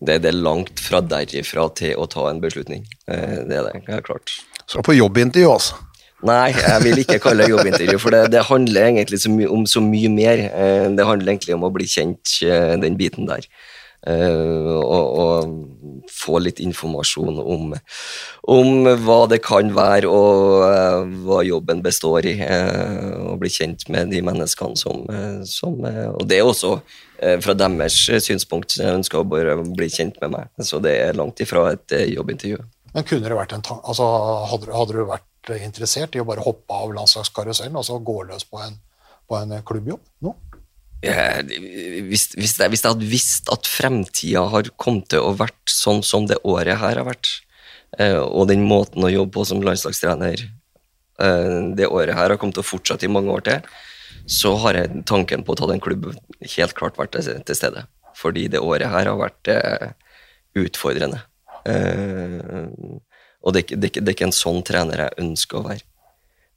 det, 0.00 0.20
det 0.22 0.30
er 0.30 0.38
langt 0.38 0.80
fra 0.82 1.00
derifra 1.02 1.66
til 1.78 1.98
å 1.98 2.06
ta 2.10 2.28
en 2.30 2.40
beslutning. 2.42 2.84
Eh, 3.10 3.42
det 3.48 3.58
er 3.58 3.68
det, 3.68 3.82
helt 3.88 4.06
klart. 4.06 4.34
Skal 4.66 4.84
på 4.86 4.96
jobbintervju, 4.98 5.50
altså. 5.50 5.78
Nei, 6.26 6.50
jeg 6.50 6.82
vil 6.82 6.98
ikke 7.04 7.20
kalle 7.22 7.44
det 7.44 7.52
jobbintervju, 7.52 7.98
for 8.02 8.14
det, 8.14 8.24
det 8.34 8.46
handler 8.48 8.88
egentlig 8.88 9.20
så 9.22 9.30
om 9.54 9.66
så 9.70 9.82
mye 9.82 10.10
mer. 10.10 10.40
Eh, 10.50 10.86
Det 10.98 11.06
handler 11.06 11.32
egentlig 11.34 11.54
om 11.54 11.66
å 11.66 11.74
bli 11.74 11.86
kjent, 11.86 12.40
eh, 12.42 12.74
den 12.82 12.98
biten 12.98 13.28
der. 13.30 13.46
Eh, 14.06 14.76
og, 14.78 15.06
og 15.18 16.10
få 16.14 16.38
litt 16.38 16.60
informasjon 16.62 17.40
om, 17.42 17.72
om 18.54 18.86
hva 19.02 19.18
det 19.30 19.40
kan 19.42 19.72
være, 19.74 20.06
og 20.06 20.62
eh, 20.68 21.16
hva 21.26 21.42
jobben 21.46 21.82
består 21.82 22.28
i. 22.30 22.36
eh, 22.46 23.10
og 23.18 23.40
bli 23.42 23.50
kjent 23.52 23.88
med 23.92 24.12
de 24.14 24.22
menneskene 24.24 24.78
som, 24.78 25.04
som 25.46 25.76
Og 25.82 26.24
det 26.26 26.38
er 26.38 26.46
også 26.46 26.78
fra 27.42 27.54
deres 27.58 27.96
synspunkt. 28.22 28.76
Jeg 28.78 28.94
ønsker 29.00 29.20
å 29.20 29.26
bli 29.26 29.88
kjent 29.90 30.20
med 30.22 30.36
meg, 30.36 30.50
så 30.62 30.78
det 30.82 30.94
er 31.02 31.18
langt 31.18 31.42
ifra 31.42 31.72
et 31.74 31.94
jobbintervju. 32.14 32.60
Men 32.94 33.06
kunne 33.06 33.28
det 33.28 33.36
vært 33.36 33.52
en 33.52 33.64
tank 33.66 33.82
altså, 33.84 34.06
hadde, 34.48 34.70
hadde 34.72 34.94
du 34.96 35.02
vært 35.10 35.50
interessert 35.58 36.14
i 36.16 36.22
å 36.22 36.26
bare 36.28 36.44
hoppe 36.46 36.74
av 36.74 36.94
landslagskarusellen 36.96 37.76
og 37.78 37.84
så 37.86 37.98
gå 38.00 38.16
løs 38.30 38.46
på 38.48 38.62
en, 38.62 38.78
på 39.28 39.38
en 39.38 39.58
klubbjobb 39.66 40.00
nå? 40.24 40.34
Hvis, 41.02 42.24
hvis, 42.34 42.54
jeg, 42.58 42.70
hvis 42.72 42.82
jeg 42.82 42.90
hadde 42.92 43.08
visst 43.10 43.50
at 43.54 43.68
fremtida 43.70 44.42
har 44.50 44.70
kommet 44.80 45.08
til 45.12 45.22
å 45.22 45.34
vært 45.38 45.70
sånn 45.70 46.02
som 46.06 46.26
det 46.26 46.40
året 46.44 46.80
her 46.80 46.98
har 46.98 47.06
vært, 47.06 47.28
eh, 47.98 48.18
og 48.18 48.48
den 48.50 48.64
måten 48.66 49.04
å 49.06 49.12
jobbe 49.12 49.32
på 49.36 49.44
som 49.46 49.62
landslagstrener 49.62 50.42
eh, 50.42 51.58
det 51.78 51.86
året 51.86 52.14
her 52.18 52.32
har 52.34 52.36
kommet 52.40 52.58
til 52.58 52.64
å 52.66 52.70
fortsette 52.72 53.06
i 53.06 53.12
mange 53.12 53.30
år 53.30 53.46
til, 53.46 53.60
så 54.28 54.56
har 54.64 54.74
jeg 54.80 55.04
tanken 55.08 55.44
på 55.46 55.54
å 55.54 55.60
ta 55.60 55.68
den 55.70 55.80
klubben 55.80 56.18
helt 56.56 56.74
klart 56.76 56.98
vært 56.98 57.14
til, 57.16 57.54
stede. 57.56 57.86
Fordi 58.18 58.48
det 58.50 58.60
året 58.60 58.90
her 58.90 59.06
har 59.08 59.16
vært 59.20 59.48
eh, 59.54 59.92
utfordrende. 60.58 61.22
Eh, 61.68 62.42
og 63.46 63.54
det, 63.54 63.60
er 63.62 63.64
ikke- 63.68 63.78
det, 63.78 64.08
er 64.08 64.14
ikke- 64.16 64.26
en 64.26 64.34
sånn 64.34 64.64
trener 64.66 64.98
jeg 65.06 65.18
ønsker 65.24 65.58
å 65.60 65.68
være. 65.68 65.82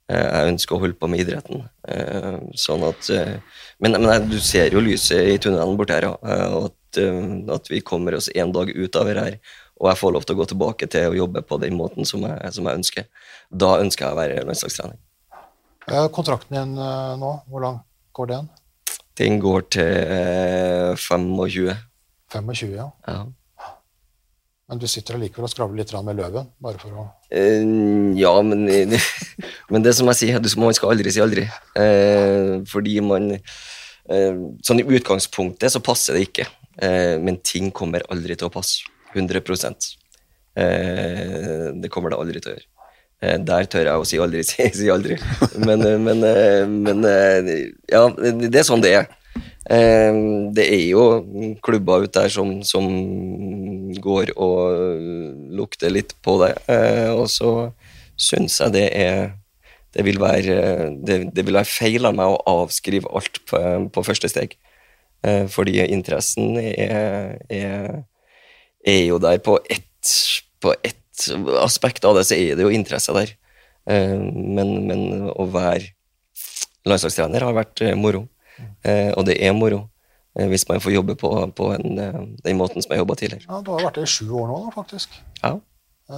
Eh, 0.10 0.28
Jeg 0.42 0.52
ønsker 0.56 0.76
å 0.76 0.80
holde 0.82 0.98
på 1.00 1.08
med 1.08 1.20
idretten. 1.22 1.70
eh, 1.88 2.39
Sånn 2.58 2.84
at, 2.89 3.10
eh, 3.10 3.38
men 3.82 3.98
men 4.02 4.30
du 4.30 4.38
ser 4.40 4.74
jo 4.74 4.84
lyset 4.84 5.34
i 5.34 5.38
tunnelen 5.42 5.78
borte 5.80 5.98
her, 5.98 6.08
ja. 6.10 6.16
eh, 6.22 6.54
og 6.54 6.70
at, 6.70 7.02
eh, 7.02 7.22
at 7.56 7.70
vi 7.72 7.82
kommer 7.82 8.18
oss 8.18 8.30
en 8.34 8.54
dag 8.56 8.70
ut 8.70 8.96
av 9.00 9.10
det 9.10 9.18
her. 9.20 9.38
Og 9.82 9.90
jeg 9.90 9.98
får 9.98 10.12
lov 10.14 10.26
til 10.26 10.36
å 10.36 10.40
gå 10.40 10.46
tilbake 10.52 10.88
til 10.94 11.10
å 11.10 11.18
jobbe 11.18 11.42
på 11.42 11.58
den 11.62 11.74
måten 11.74 12.06
som 12.06 12.22
jeg, 12.28 12.54
som 12.54 12.68
jeg 12.70 12.82
ønsker. 12.82 13.08
Da 13.50 13.80
ønsker 13.82 14.06
jeg 14.06 14.14
å 14.14 14.20
være 14.20 14.44
landslagstrener. 14.46 15.00
Eh, 15.90 16.08
Kontrakten 16.14 16.58
din 16.58 16.76
eh, 16.78 17.14
nå, 17.18 17.32
hvor 17.50 17.66
lang 17.66 17.80
går 18.14 18.30
den? 18.36 18.50
Den 19.18 19.40
går 19.42 19.66
til 19.74 19.90
eh, 19.90 20.94
25. 20.96 21.74
25, 22.32 22.76
ja. 22.78 22.92
Ja. 23.10 23.24
Men 24.72 24.80
du 24.80 24.86
sitter 24.88 25.18
allikevel 25.18 25.44
og 25.44 25.52
skravler 25.52 25.82
litt 25.82 25.92
med 26.08 26.16
løven, 26.22 26.48
bare 26.64 26.80
for 26.80 26.96
å 26.96 27.10
Uh, 27.32 28.12
ja, 28.20 28.32
men, 28.44 28.66
men 29.72 29.84
det 29.84 29.94
som 29.96 30.10
jeg 30.12 30.18
sier, 30.20 30.48
man 30.60 30.76
skal 30.76 30.92
aldri 30.92 31.12
si 31.16 31.22
aldri. 31.24 31.46
Uh, 31.80 32.60
fordi 32.68 32.98
man 33.00 33.30
uh, 33.38 34.42
Sånn 34.68 34.82
i 34.82 34.88
utgangspunktet 34.98 35.72
så 35.72 35.80
passer 35.84 36.18
det 36.18 36.26
ikke. 36.28 36.48
Men 36.82 37.36
ting 37.46 37.68
kommer 37.76 38.02
aldri 38.10 38.34
til 38.40 38.48
å 38.48 38.52
passe. 38.52 38.88
100 39.14 39.42
eh, 40.56 41.68
Det 41.78 41.92
kommer 41.92 42.10
det 42.10 42.18
aldri 42.18 42.42
til 42.42 42.54
å 42.54 42.56
gjøre. 42.56 42.68
Der 43.46 43.68
tør 43.70 43.86
jeg 43.86 44.02
å 44.02 44.08
si 44.08 44.20
aldri, 44.24 44.42
si, 44.50 44.66
si 44.80 44.90
aldri. 44.90 45.20
Men, 45.62 45.84
men, 46.02 46.24
men 46.88 47.06
ja, 47.92 48.08
det 48.10 48.64
er 48.64 48.66
sånn 48.66 48.82
det 48.82 48.96
er. 49.04 49.12
Eh, 49.72 50.22
det 50.56 50.66
er 50.68 50.86
jo 50.90 51.04
klubber 51.64 52.04
ute 52.04 52.26
der 52.26 52.34
som, 52.34 52.58
som 52.68 52.88
går 54.04 54.34
og 54.36 55.06
lukter 55.56 55.94
litt 55.94 56.16
på 56.26 56.38
det, 56.44 56.56
eh, 56.72 57.12
og 57.14 57.30
så 57.32 57.72
syns 58.20 58.60
jeg 58.62 58.76
det 58.76 58.90
er 58.98 59.22
det 59.92 60.06
vil, 60.08 60.22
være, 60.22 60.56
det, 61.04 61.18
det 61.36 61.44
vil 61.44 61.58
være 61.58 61.68
feil 61.68 62.08
av 62.08 62.16
meg 62.16 62.32
å 62.32 62.40
avskrive 62.48 63.10
alt 63.12 63.42
på, 63.50 63.60
på 63.92 64.04
første 64.08 64.30
steg. 64.32 64.54
Eh, 65.28 65.46
fordi 65.52 65.82
interessen 65.84 66.56
er, 66.62 67.36
er, 67.52 67.98
er 68.88 69.02
jo 69.04 69.20
der 69.22 69.42
på 69.44 69.58
ett, 69.70 70.14
på 70.64 70.74
ett 70.80 71.28
aspekt 71.60 72.08
av 72.08 72.16
det, 72.18 72.24
så 72.30 72.38
er 72.40 72.56
det 72.56 72.64
jo 72.64 72.72
interesse 72.72 73.14
der. 73.18 73.36
Eh, 73.92 74.16
men, 74.16 74.78
men 74.88 75.28
å 75.30 75.50
være 75.52 75.92
landslagstrener 76.88 77.44
har 77.46 77.58
vært 77.60 77.84
moro. 78.00 78.26
Eh, 78.84 79.09
og 79.16 79.26
det 79.28 79.38
er 79.43 79.55
moro 79.57 79.84
eh, 80.38 80.47
hvis 80.51 80.68
man 80.70 80.82
får 80.84 80.95
jobbe 80.99 81.18
på, 81.20 81.34
på 81.57 81.74
en, 81.76 81.99
eh, 81.99 82.22
den 82.45 82.57
måten 82.62 82.82
som 82.84 82.93
jeg 82.93 83.03
jobba 83.03 83.18
tidligere. 83.20 83.47
Ja, 83.49 83.62
du 83.66 83.74
har 83.76 83.86
vært 83.89 83.99
det 84.01 84.07
i 84.07 84.14
sju 84.16 84.30
år 84.30 84.49
nå, 84.51 84.64
da, 84.68 84.74
faktisk. 84.78 85.20
Ja. 85.43 85.57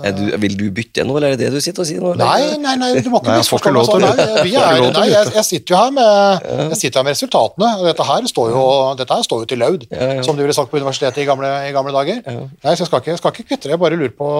Er 0.01 0.13
du, 0.17 0.23
vil 0.41 0.55
du 0.57 0.63
bytte 0.73 1.03
nå, 1.05 1.13
eller 1.19 1.35
er 1.35 1.37
det 1.37 1.51
det 1.51 1.59
du 1.59 1.61
sitter 1.61 1.83
og 1.83 1.85
sier 1.85 2.01
nå? 2.01 2.15
eller? 2.15 2.25
Nei, 2.25 2.55
nei, 2.63 2.71
nei, 2.81 3.01
du 3.05 3.11
må 3.13 3.19
ikke 3.21 3.35
misforstå 3.37 3.73
meg 3.75 3.85
sånn. 3.85 4.01
Nei, 4.01 4.23
er, 4.49 5.09
jeg, 5.11 5.33
jeg 5.35 5.45
sitter 5.45 5.75
jo 5.75 5.77
her 5.77 5.91
med, 5.93 6.47
jeg 6.71 6.79
sitter 6.79 6.97
her 6.97 7.05
med 7.05 7.13
resultatene, 7.13 7.69
dette 7.85 8.07
her 8.07 8.29
står 8.31 8.55
jo, 8.55 8.63
dette 8.97 9.17
her 9.19 9.27
står 9.27 9.43
jo 9.43 9.49
til 9.51 9.61
laud, 9.61 9.85
Ja, 9.91 10.07
ja. 10.17 10.23
som 10.25 10.39
du 10.39 10.41
ville 10.41 10.55
sagt 10.57 10.71
på 10.71 10.79
universitetet 10.81 11.21
i 11.21 11.27
gamle, 11.29 11.51
i 11.67 11.75
gamle 11.75 11.93
dager. 11.93 12.23
Ja. 12.25 12.47
Nei, 12.65 12.73
så 12.73 12.87
jeg 12.87 12.89
skal 12.89 13.03
ikke, 13.03 13.19
skal 13.21 13.35
ikke 13.35 13.45
kvitte 13.51 13.67
deg, 13.67 13.75
jeg 13.75 13.83
bare 13.83 13.99
lurer 13.99 14.15
på 14.17 14.31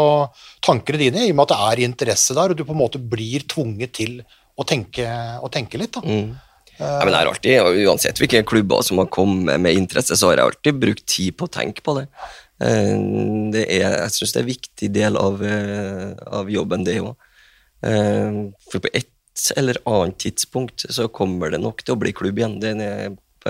tankene 0.66 1.04
dine, 1.04 1.28
i 1.28 1.36
og 1.36 1.38
med 1.38 1.46
at 1.46 1.54
det 1.54 1.60
er 1.68 1.84
interesse 1.86 2.38
der, 2.40 2.56
og 2.56 2.58
du 2.58 2.66
på 2.66 2.74
en 2.74 2.82
måte 2.82 3.04
blir 3.14 3.46
tvunget 3.54 3.94
til 4.00 4.18
å 4.58 4.66
tenke, 4.66 5.06
å 5.38 5.54
tenke 5.54 5.78
litt. 5.82 5.94
Da. 6.00 6.02
Mm. 6.02 6.34
Ja, 6.80 7.04
men 7.06 7.14
jeg 7.14 7.20
har 7.20 7.30
alltid, 7.32 7.84
Uansett 7.88 8.20
hvilke 8.22 8.44
klubber 8.50 8.82
som 8.86 8.98
har 9.02 9.10
kommet 9.14 9.60
med 9.62 9.78
interesse, 9.78 10.18
så 10.18 10.32
har 10.32 10.40
jeg 10.40 10.48
alltid 10.50 10.80
brukt 10.82 11.06
tid 11.06 11.36
på 11.38 11.46
å 11.46 11.54
tenke 11.54 11.84
på 11.86 11.98
det. 12.00 12.08
Eh, 12.64 12.96
det 13.54 13.66
er, 13.68 13.98
jeg 14.04 14.16
syns 14.16 14.34
det 14.34 14.40
er 14.42 14.46
en 14.46 14.52
viktig 14.52 14.90
del 14.96 15.20
av, 15.22 15.44
eh, 15.46 16.14
av 16.40 16.50
jobben, 16.50 16.86
det 16.88 17.00
òg. 17.04 17.14
For 18.72 18.80
på 18.80 18.90
et 18.94 19.10
eller 19.58 19.80
annet 19.90 20.18
tidspunkt 20.22 20.86
så 20.94 21.08
kommer 21.12 21.52
det 21.52 21.60
nok 21.62 21.82
til 21.84 21.96
å 21.96 22.00
bli 22.00 22.14
klubb 22.16 22.38
igjen. 22.40 22.60
Det, 22.62 22.74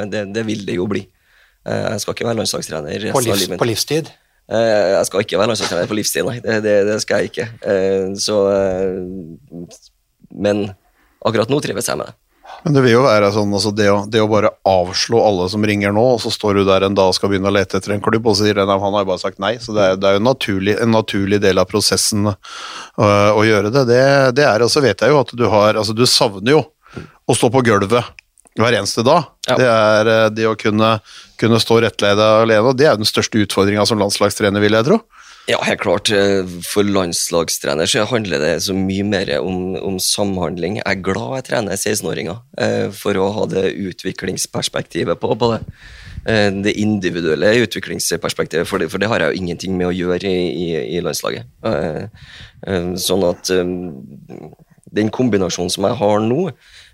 det, 0.09 0.23
det 0.33 0.43
vil 0.47 0.63
det 0.65 0.77
jo 0.79 0.87
bli. 0.89 1.03
Eh, 1.67 1.85
Jeg 1.93 2.03
skal 2.03 2.15
ikke 2.15 2.27
være 2.27 2.39
landslagstrener 2.41 3.09
På, 3.11 3.19
resten 3.19 3.19
av 3.19 3.27
livs, 3.27 3.45
livet. 3.47 3.59
på 3.61 3.67
livstid. 3.69 4.11
Eh, 4.51 4.89
Jeg 4.97 5.05
skal 5.09 5.23
ikke 5.25 5.39
være 5.39 5.51
landslagstrener 5.53 5.91
på 5.91 5.97
livstid, 5.99 6.25
nei. 6.27 6.39
Det, 6.43 6.75
det, 6.89 6.97
skal 7.03 7.21
jeg 7.23 7.31
ikke. 7.31 7.47
Eh, 7.71 8.07
Så 8.19 8.39
eh, 8.51 9.69
Men 10.33 10.65
akkurat 11.23 11.51
nå 11.51 11.61
trives 11.63 11.87
jeg 11.87 11.99
med 11.99 12.09
det. 12.09 12.17
Men 12.63 12.75
det 12.77 12.83
vil 12.85 12.93
jo 12.93 13.03
være 13.03 13.31
sånn, 13.35 13.51
altså 13.55 13.73
det, 13.75 13.89
å, 13.91 14.03
det 14.07 14.21
å 14.23 14.29
bare 14.31 14.53
avslå 14.67 15.19
alle 15.19 15.49
som 15.51 15.63
ringer 15.67 15.91
nå, 15.95 16.03
og 16.15 16.21
så 16.23 16.31
står 16.31 16.59
du 16.59 16.63
der 16.67 16.85
en 16.87 16.95
dag 16.95 17.11
og 17.11 17.17
skal 17.17 17.31
begynne 17.31 17.49
å 17.51 17.55
lete 17.55 17.79
etter 17.79 17.95
en 17.95 18.03
klubb, 18.03 18.27
og 18.29 18.37
så 18.37 18.47
sier 18.47 18.59
den, 18.59 18.71
han 18.71 18.95
har 18.95 19.03
jo 19.03 19.09
bare 19.09 19.21
sagt 19.21 19.41
nei. 19.43 19.57
Så 19.63 19.75
det 19.75 19.83
er, 19.83 19.99
det 19.99 20.07
er 20.07 20.15
jo 20.15 20.21
en 20.21 20.29
naturlig, 20.29 20.75
en 20.79 20.93
naturlig 20.95 21.41
del 21.43 21.59
av 21.59 21.67
prosessen 21.71 22.29
øh, 22.31 23.31
å 23.35 23.43
gjøre 23.47 23.73
det. 23.73 23.85
Det, 23.91 24.03
det 24.39 24.47
er, 24.47 24.63
og 24.63 24.71
så 24.71 24.83
vet 24.85 25.03
jeg 25.03 25.11
jo 25.11 25.21
at 25.23 25.33
du 25.35 25.47
har 25.51 25.79
Altså, 25.79 25.95
du 25.97 26.05
savner 26.07 26.55
jo 26.55 26.61
å 27.27 27.35
stå 27.35 27.49
på 27.51 27.63
gulvet 27.65 28.13
hver 28.59 28.77
eneste 28.77 29.03
dag. 29.05 29.27
Ja. 29.49 29.57
Det 29.59 29.67
er 29.67 30.11
øh, 30.13 30.27
det 30.31 30.47
å 30.47 30.55
kunne, 30.59 30.95
kunne 31.41 31.59
stå 31.59 31.81
rettledet 31.83 32.29
alene, 32.45 32.69
og 32.69 32.79
det 32.79 32.87
er 32.87 32.95
jo 32.95 33.03
den 33.03 33.09
største 33.09 33.43
utfordringa 33.43 33.85
som 33.89 33.99
landslagstrener, 33.99 34.63
vil 34.63 34.77
jeg 34.77 34.87
tro. 34.87 35.01
Ja, 35.43 35.57
helt 35.67 35.81
klart. 35.83 36.07
For 36.63 36.87
landslagstrener 36.87 37.89
så 37.89 38.05
handler 38.07 38.39
det 38.39 38.51
så 38.63 38.73
mye 38.77 39.03
mer 39.03 39.27
om, 39.41 39.73
om 39.75 39.97
samhandling. 39.99 40.77
Jeg 40.79 40.87
er 40.87 41.01
glad 41.03 41.33
jeg 41.35 41.47
trener 41.49 41.75
16-åringer, 41.75 42.37
eh, 42.63 42.85
for 42.95 43.19
å 43.19 43.25
ha 43.35 43.43
det 43.51 43.73
utviklingsperspektivet 43.89 45.19
på, 45.19 45.33
på 45.35 45.49
det. 45.51 45.59
eh, 46.31 46.47
det 46.63 46.77
individuelle 46.79 47.49
utviklingsperspektivet, 47.65 48.69
for 48.69 48.79
det, 48.79 48.87
for 48.93 49.03
det 49.03 49.09
har 49.11 49.19
jeg 49.19 49.33
jo 49.33 49.41
ingenting 49.41 49.75
med 49.75 49.89
å 49.89 49.97
gjøre 49.97 50.31
i, 50.31 50.45
i, 50.47 50.69
i 50.95 51.01
landslaget. 51.03 51.51
Eh, 51.67 52.87
sånn 53.03 53.27
at 53.27 53.51
den 54.95 55.11
kombinasjonen 55.11 55.73
som 55.73 55.89
jeg 55.89 55.99
har 55.99 56.23
nå, 56.23 56.47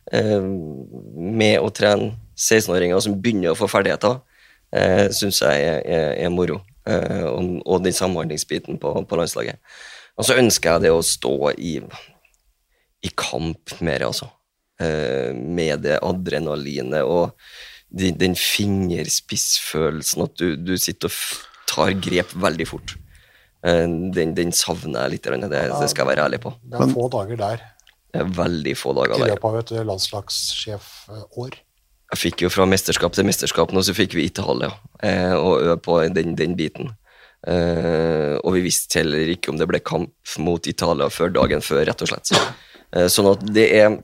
med 0.10 1.60
å 1.62 1.70
trene 1.70 2.16
16-åringer 2.34 3.06
som 3.06 3.20
begynner 3.22 3.54
å 3.54 3.60
få 3.60 3.70
ferdigheter, 3.70 4.18
syns 5.14 5.44
jeg 5.44 5.68
er, 5.68 5.84
er, 5.86 6.10
er 6.26 6.34
moro. 6.34 6.64
Eh, 6.88 7.26
og, 7.28 7.60
og 7.66 7.84
den 7.84 7.96
samhandlingsbiten 7.96 8.80
på, 8.82 8.94
på 9.08 9.20
landslaget. 9.20 9.60
Og 10.20 10.28
så 10.28 10.38
ønsker 10.40 10.76
jeg 10.76 10.88
det 10.88 10.94
å 10.94 11.04
stå 11.06 11.36
i, 11.58 11.78
i 13.06 13.12
kamp 13.20 13.76
mer, 13.86 14.08
altså. 14.10 14.30
Eh, 14.80 15.36
med 15.36 15.84
det 15.84 15.98
adrenalinet 16.06 17.04
og 17.04 17.36
den, 17.90 18.16
den 18.20 18.36
fingerspissfølelsen, 18.38 20.24
at 20.28 20.40
du, 20.40 20.54
du 20.56 20.78
sitter 20.80 21.12
og 21.12 21.68
tar 21.70 21.96
grep 22.00 22.32
veldig 22.38 22.68
fort. 22.70 22.96
Eh, 23.66 23.86
den, 24.16 24.36
den 24.38 24.56
savner 24.56 25.08
jeg 25.08 25.18
litt, 25.18 25.28
det, 25.28 25.52
det 25.52 25.92
skal 25.92 26.06
jeg 26.06 26.12
være 26.14 26.30
ærlig 26.30 26.42
på. 26.46 26.56
Det 26.64 26.80
er 26.80 26.96
få 26.96 27.10
dager 27.18 27.44
der 27.44 27.68
er 28.14 28.30
veldig 28.34 28.76
få 28.78 28.94
dager 28.98 29.16
i 29.16 29.22
der. 29.22 29.34
løpet 29.36 29.50
av 29.50 29.58
et 29.60 29.74
landslagssjefår. 29.90 31.58
Jeg 32.10 32.22
fikk 32.24 32.46
jo 32.46 32.50
fra 32.50 32.66
mesterskap 32.66 33.14
til 33.14 33.28
mesterskap 33.28 33.74
nå, 33.74 33.84
så 33.86 33.94
fikk 33.94 34.16
vi 34.18 34.26
Italia 34.26 34.72
eh, 35.06 35.36
og 35.36 35.62
øve 35.62 35.78
på 35.86 36.00
den, 36.16 36.34
den 36.38 36.56
biten. 36.58 36.90
Eh, 37.48 38.36
og 38.42 38.56
vi 38.56 38.64
visste 38.66 39.00
heller 39.00 39.30
ikke 39.32 39.54
om 39.54 39.60
det 39.60 39.68
ble 39.70 39.80
kamp 39.86 40.34
mot 40.42 40.68
Italia 40.68 41.10
før 41.14 41.32
dagen 41.38 41.62
før, 41.64 41.84
rett 41.88 42.02
og 42.04 42.10
slett. 42.10 42.34
Eh, 42.98 43.06
sånn 43.14 43.30
at 43.30 43.44
det 43.54 43.68
er 43.78 44.00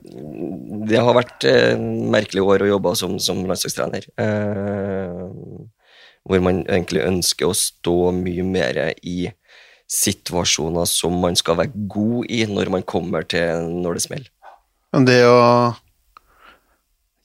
Det 0.86 1.00
har 1.02 1.16
vært 1.16 1.44
eh, 1.50 1.74
merkelige 1.76 2.46
år 2.46 2.62
å 2.62 2.68
jobbe 2.76 2.92
som, 2.98 3.16
som 3.22 3.42
landslagstrener. 3.48 4.06
Eh, 4.22 5.24
hvor 6.26 6.42
man 6.42 6.62
egentlig 6.66 7.02
ønsker 7.06 7.50
å 7.50 7.58
stå 7.58 8.12
mye 8.14 8.46
mer 8.46 8.78
i 9.02 9.26
situasjoner 9.90 10.86
som 10.90 11.14
man 11.22 11.36
skal 11.38 11.58
være 11.60 11.86
god 11.90 12.30
i 12.34 12.40
når 12.50 12.70
man 12.74 12.86
kommer 12.86 13.26
til 13.26 13.66
når 13.82 13.98
det 13.98 14.06
smeller. 14.06 14.30
Men 14.94 15.06
det 15.06 15.20
å 15.26 15.36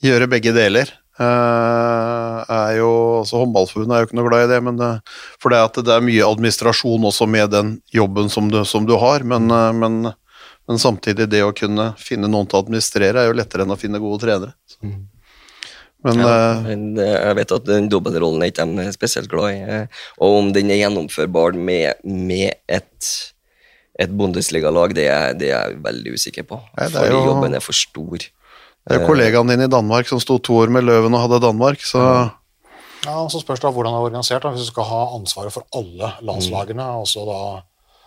gjøre 0.04 0.30
begge 0.32 0.54
deler 0.56 0.90
Uh, 1.22 2.42
er 2.50 2.78
jo 2.80 2.88
altså 3.20 3.42
Håndballforbundet 3.42 3.94
er 3.94 4.02
jo 4.02 4.08
ikke 4.08 4.18
noe 4.18 4.30
glad 4.30 4.46
i 4.48 4.50
det, 4.54 4.58
men 4.66 4.78
det, 4.80 4.90
for 5.44 5.54
det 5.54 5.60
at 5.62 5.76
det 5.86 5.94
er 5.94 6.06
mye 6.06 6.26
administrasjon 6.26 7.04
også 7.12 7.28
med 7.30 7.52
den 7.54 7.72
jobben 7.94 8.32
som 8.32 8.48
du, 8.50 8.62
som 8.66 8.88
du 8.90 8.96
har, 8.98 9.26
men, 9.28 9.52
uh, 9.54 9.70
men, 9.76 10.00
men 10.72 10.82
samtidig 10.82 11.28
det 11.30 11.44
å 11.46 11.52
kunne 11.54 11.92
finne 12.02 12.32
noen 12.32 12.50
til 12.50 12.58
å 12.58 12.64
administrere 12.64 13.22
er 13.22 13.30
jo 13.30 13.38
lettere 13.38 13.68
enn 13.68 13.76
å 13.76 13.78
finne 13.78 14.02
gode 14.02 14.24
trenere. 14.24 14.56
Men 14.82 16.24
Ja, 16.24 16.34
men 16.66 16.88
jeg 16.98 17.38
vet 17.38 17.54
at 17.60 17.68
den 17.70 17.92
dobbeltrollen 17.92 18.42
er 18.42 18.50
ikke 18.50 18.66
de 18.72 18.88
spesielt 18.96 19.30
glad 19.30 19.54
i. 19.54 19.82
Og 20.18 20.40
om 20.40 20.50
den 20.56 20.72
er 20.74 20.80
gjennomførbar 20.88 21.54
med, 21.54 22.02
med 22.02 22.56
et, 22.66 23.12
et 24.02 24.16
Bundesliga-lag, 24.18 24.96
det, 24.98 25.06
det 25.38 25.52
er 25.52 25.76
jeg 25.76 25.84
veldig 25.86 26.16
usikker 26.18 26.48
på. 26.50 26.58
Nei, 26.80 26.88
er 26.88 26.96
Fordi 26.96 27.20
jo- 27.20 27.28
jobben 27.30 27.60
er 27.60 27.62
for 27.62 27.78
stor. 27.78 28.32
Det 28.88 28.96
er 28.98 29.02
jo 29.04 29.08
kollegaen 29.12 29.48
din 29.52 29.62
i 29.62 29.70
Danmark 29.72 30.08
som 30.10 30.20
sto 30.20 30.40
to 30.42 30.56
år 30.64 30.72
med 30.74 30.84
Løven 30.88 31.14
og 31.14 31.22
hadde 31.28 31.42
Danmark, 31.44 31.82
så 31.86 32.02
Ja, 33.06 33.16
og 33.24 33.32
Så 33.34 33.40
spørs 33.42 33.58
det 33.60 33.66
da 33.66 33.72
hvordan 33.74 33.94
det 33.96 33.98
er 33.98 34.08
organisert. 34.12 34.44
Da. 34.44 34.50
Hvis 34.54 34.68
du 34.68 34.72
skal 34.74 34.86
ha 34.86 35.02
ansvaret 35.18 35.54
for 35.54 35.64
alle 35.74 36.12
landslagene, 36.22 36.86
og 37.02 37.08
så 37.10 37.24
da 37.26 37.40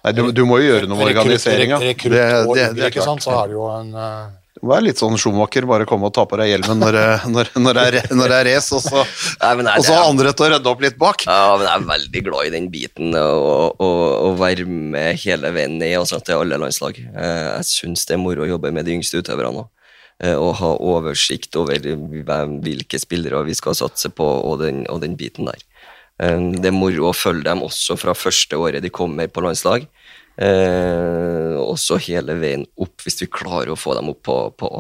Nei, 0.05 0.13
du, 0.13 0.27
du 0.37 0.45
må 0.45 0.59
jo 0.61 0.67
gjøre 0.69 0.87
noe 0.87 0.99
med 1.01 1.15
organiseringa. 1.17 1.79
Det, 1.81 1.95
det, 1.97 2.11
det 2.13 2.83
er 2.85 2.91
ikke 2.93 3.03
sant? 3.03 3.23
klart. 3.25 3.25
Så 3.25 3.39
er 3.41 3.47
det 3.49 3.57
jo 3.57 3.65
en 3.73 3.89
eh, 3.97 4.27
Du 4.55 4.67
må 4.69 4.75
være 4.75 4.85
litt 4.85 5.01
sånn 5.01 5.17
Schumacher, 5.19 5.65
bare 5.67 5.87
komme 5.89 6.07
og 6.11 6.15
ta 6.15 6.27
på 6.29 6.37
deg 6.39 6.51
hjelmen 6.53 6.79
når, 6.79 6.93
det- 6.99 7.33
når, 7.33 7.51
når, 7.65 7.75
det 7.81 7.85
er, 8.05 8.15
når 8.15 8.29
det 8.35 8.37
er 8.43 8.49
race, 8.53 8.69
og 8.77 8.85
så, 8.85 9.03
Nei, 9.41 9.53
men 9.57 9.65
nei, 9.71 9.79
og 9.81 9.87
så 9.89 9.97
er- 9.97 10.05
andre 10.13 10.33
til 10.37 10.45
å 10.47 10.51
rydde 10.53 10.71
opp 10.75 10.85
litt 10.85 10.99
bak. 11.01 11.25
Ja, 11.27 11.57
men 11.57 11.67
jeg 11.67 11.75
er 11.81 11.89
veldig 11.91 12.23
glad 12.29 12.47
i 12.47 12.53
den 12.59 12.69
biten, 12.71 13.15
og, 13.19 13.81
og, 13.81 14.03
og 14.29 14.39
være 14.45 14.67
med 14.69 15.19
hele 15.25 15.51
veien 15.57 15.79
ned 15.81 15.97
altså, 16.05 16.21
til 16.23 16.37
alle 16.45 16.61
landslag. 16.61 17.01
Eh, 17.01 17.49
Jeg 17.57 17.67
syns 17.73 18.05
det 18.07 18.15
er 18.15 18.23
moro 18.23 18.45
å 18.45 18.51
jobbe 18.53 18.71
med 18.77 18.85
de 18.87 18.95
yngste 19.01 19.25
utøverne 19.25 19.65
òg. 19.65 19.71
Og 20.39 20.55
ha 20.61 20.71
oversikt 20.81 21.57
over 21.61 21.83
hvem, 21.85 22.59
hvilke 22.65 23.01
spillere 23.03 23.43
vi 23.45 23.55
skal 23.59 23.77
satse 23.77 24.09
på, 24.09 24.25
og 24.25 24.61
den, 24.63 24.85
og 24.89 25.03
den 25.03 25.17
biten 25.21 25.51
der. 25.51 25.61
Eh, 26.23 26.39
Det 26.61 26.71
er 26.71 26.77
moro 26.77 27.11
å 27.11 27.17
følge 27.17 27.45
dem 27.49 27.65
også 27.67 27.97
fra 28.01 28.15
første 28.15 28.57
året 28.57 28.83
de 28.83 28.91
kommer 28.91 29.29
på 29.29 29.43
landslag. 29.45 29.87
Eh, 30.37 31.55
også 31.59 31.99
hele 32.09 32.35
veien 32.41 32.67
opp, 32.77 32.97
hvis 33.05 33.21
vi 33.23 33.31
klarer 33.31 33.71
å 33.75 33.79
få 33.79 33.95
dem 33.99 34.11
opp 34.11 34.23
på, 34.27 34.39
på 34.59 34.71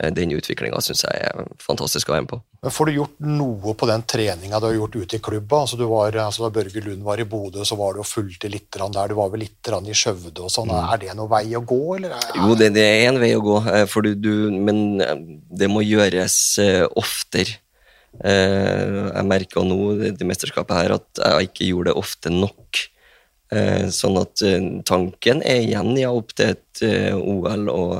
eh, 0.00 0.12
den 0.14 0.32
utviklinga, 0.36 0.80
syns 0.80 1.04
jeg 1.04 1.26
er 1.28 1.48
fantastisk 1.60 2.08
å 2.08 2.16
være 2.16 2.26
med 2.26 2.32
på. 2.36 2.42
Men 2.60 2.74
Får 2.74 2.86
du 2.86 2.92
gjort 2.92 3.20
noe 3.22 3.72
på 3.78 3.86
den 3.86 4.02
treninga 4.02 4.58
du 4.58 4.66
har 4.66 4.74
gjort 4.74 4.96
ute 4.98 5.16
i 5.16 5.22
klubba? 5.22 5.60
Altså 5.62 5.76
du 5.78 5.84
var, 5.86 6.16
altså 6.18 6.46
da 6.46 6.50
Børge 6.56 6.82
Lund 6.82 7.04
var 7.06 7.20
i 7.22 7.26
Bodø, 7.28 7.62
så 7.64 7.78
var 7.78 7.94
du 7.94 8.02
og 8.02 8.08
fulgte 8.08 8.50
litt 8.50 8.66
der. 8.74 9.12
Du 9.12 9.14
var 9.14 9.30
vel 9.30 9.44
litt 9.44 9.70
i 9.70 9.94
Skjøvde 9.94 10.42
og 10.42 10.50
sånn. 10.50 10.72
Er 10.74 10.98
det 10.98 11.14
noen 11.14 11.30
vei 11.30 11.44
å 11.54 11.62
gå, 11.62 11.78
eller? 11.96 12.16
Er, 12.16 12.34
Jo, 12.34 12.56
det, 12.58 12.72
det 12.74 12.82
er 12.82 13.06
en 13.12 13.20
vei 13.22 13.30
å 13.36 13.44
gå, 13.44 13.60
eh, 13.70 13.96
du, 14.08 14.10
du, 14.18 14.32
men 14.50 15.00
eh, 15.04 15.14
det 15.62 15.70
må 15.70 15.84
gjøres 15.86 16.36
eh, 16.64 16.84
oftere. 16.98 17.60
Jeg 18.18 19.22
merka 19.28 19.62
nå 19.62 19.76
i 20.08 20.10
det 20.16 20.26
mesterskapet 20.26 20.74
her 20.74 20.94
at 20.96 21.20
jeg 21.20 21.50
ikke 21.50 21.66
gjorde 21.68 21.92
det 21.92 22.00
ofte 22.00 22.32
nok. 22.32 22.80
Sånn 23.94 24.16
at 24.18 24.42
tanken 24.88 25.42
er 25.46 25.60
igjen 25.60 25.92
ja, 26.00 26.08
opp 26.16 26.32
til 26.34 26.56
et 26.56 26.82
OL 27.14 27.68
og, 27.70 27.92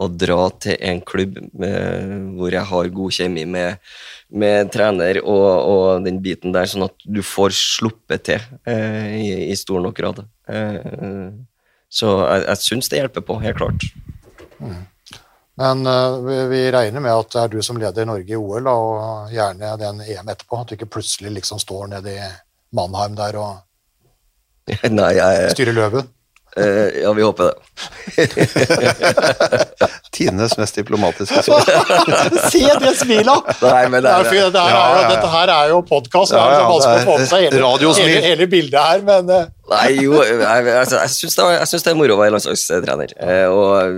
og 0.00 0.16
dra 0.18 0.48
til 0.62 0.78
en 0.82 1.00
klubb 1.06 1.38
med, 1.52 2.14
hvor 2.38 2.54
jeg 2.54 2.66
har 2.70 2.92
god 2.96 3.16
kjemi 3.18 3.44
med, 3.46 3.82
med 4.34 4.72
trener 4.74 5.20
og, 5.22 5.48
og 5.70 6.06
den 6.06 6.20
biten 6.24 6.54
der, 6.54 6.68
sånn 6.70 6.86
at 6.88 6.96
du 7.04 7.22
får 7.24 7.54
sluppet 7.58 8.26
til 8.30 8.48
eh, 8.70 9.12
i, 9.20 9.28
i 9.50 9.58
stor 9.58 9.82
nok 9.84 9.98
grad. 9.98 10.24
Eh, 10.50 11.28
så 11.94 12.16
jeg, 12.24 12.48
jeg 12.48 12.62
syns 12.64 12.90
det 12.90 13.00
hjelper 13.02 13.26
på, 13.28 13.38
helt 13.44 13.60
klart. 13.60 13.86
Men 15.54 15.86
uh, 15.86 16.18
vi, 16.26 16.46
vi 16.50 16.62
regner 16.74 17.02
med 17.02 17.14
at 17.14 17.30
det 17.30 17.42
er 17.44 17.52
du 17.52 17.60
som 17.62 17.78
leder 17.78 18.08
Norge 18.08 18.34
i 18.34 18.38
OL, 18.38 18.64
da, 18.66 18.74
og 18.74 19.30
gjerne 19.34 19.76
den 19.78 20.02
EM 20.02 20.32
etterpå. 20.32 20.58
At 20.58 20.72
du 20.72 20.74
ikke 20.74 20.90
plutselig 20.96 21.30
liksom 21.36 21.60
står 21.62 21.92
nede 21.94 22.16
i 22.16 22.26
Mannheim 22.74 23.14
der 23.18 23.38
og 23.38 23.62
Nei, 24.98 25.12
jeg 25.18 25.52
styrer 25.52 25.76
løven. 25.76 26.08
Eh, 26.56 27.02
Ja, 27.02 27.10
vi 27.16 27.22
håper 27.26 27.44
det. 27.50 27.54
Tidenes 30.14 30.54
mest 30.58 30.74
diplomatiske 30.78 31.42
svar. 31.42 31.64
Se 32.52 32.60
det 32.80 32.92
smilet! 33.00 33.48
Nei, 33.62 33.88
men 33.90 34.02
Det 34.04 34.10
er, 34.12 34.24
fint, 34.28 34.52
det 34.54 34.60
er 34.62 34.68
Ja, 34.70 34.78
ja, 34.78 34.82
ja. 35.02 35.08
Dette 35.14 35.28
her 35.32 35.48
er 35.56 35.68
jo 35.72 35.78
podkast, 35.88 36.30
det 36.34 36.38
Ja, 36.38 36.42
er 36.46 36.50
ja, 36.54 36.58
så 36.60 36.64
vanskelig 36.70 36.94
å 36.94 36.96
er 37.00 37.04
få 37.08 37.14
med 37.18 37.28
seg 37.32 37.40
hele, 37.48 37.58
hele, 37.98 38.20
hele 38.28 38.46
bildet 38.52 38.80
her, 38.80 38.98
men 39.08 39.24
eh, 39.34 39.44
Nei, 39.72 39.88
jo, 40.04 40.12
jeg, 40.22 40.36
altså, 40.76 40.96
jeg 41.00 41.10
syns 41.16 41.34
det, 41.38 41.42
er- 41.56 41.84
det 41.88 41.92
er 41.94 41.98
moro 41.98 42.12
å 42.14 42.20
være 42.20 42.34
landslagstrener. 42.36 43.10
Eh, 43.16 43.48
og 43.48 43.68
jeg 43.80 43.88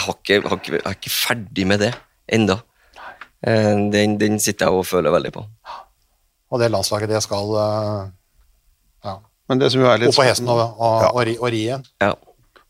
har 0.00 0.14
ikke, 0.16 0.36
har 0.48 0.56
ikke, 0.62 0.72
jeg 0.78 0.86
er 0.88 0.94
ikke 0.98 1.12
ferdig 1.12 1.64
med 1.68 1.78
det 1.84 1.92
enda. 2.32 2.56
Eh, 3.44 3.76
den, 3.92 4.16
den 4.20 4.38
sitter 4.40 4.64
jeg 4.70 4.74
og 4.80 4.86
føler 4.88 5.12
veldig 5.14 5.32
på. 5.36 5.42
Og 6.54 6.56
det 6.62 6.70
landslaget, 6.72 7.08
det 7.12 7.20
skal 7.24 7.44
ja, 7.52 7.68
Men 9.48 9.60
det 9.60 9.72
som 9.72 9.82
jo 9.82 9.88
er 9.90 9.98
litt 10.00 10.08
Og 10.12 10.16
på 10.16 10.24
hesten 10.24 10.48
og, 10.48 10.60
og, 10.78 11.02
Ja. 11.02 11.10
og, 11.12 11.20
ri, 11.28 11.34
og 11.40 11.50
ri 11.52 11.64
igjen. 11.66 11.84
Ja. 12.00 12.14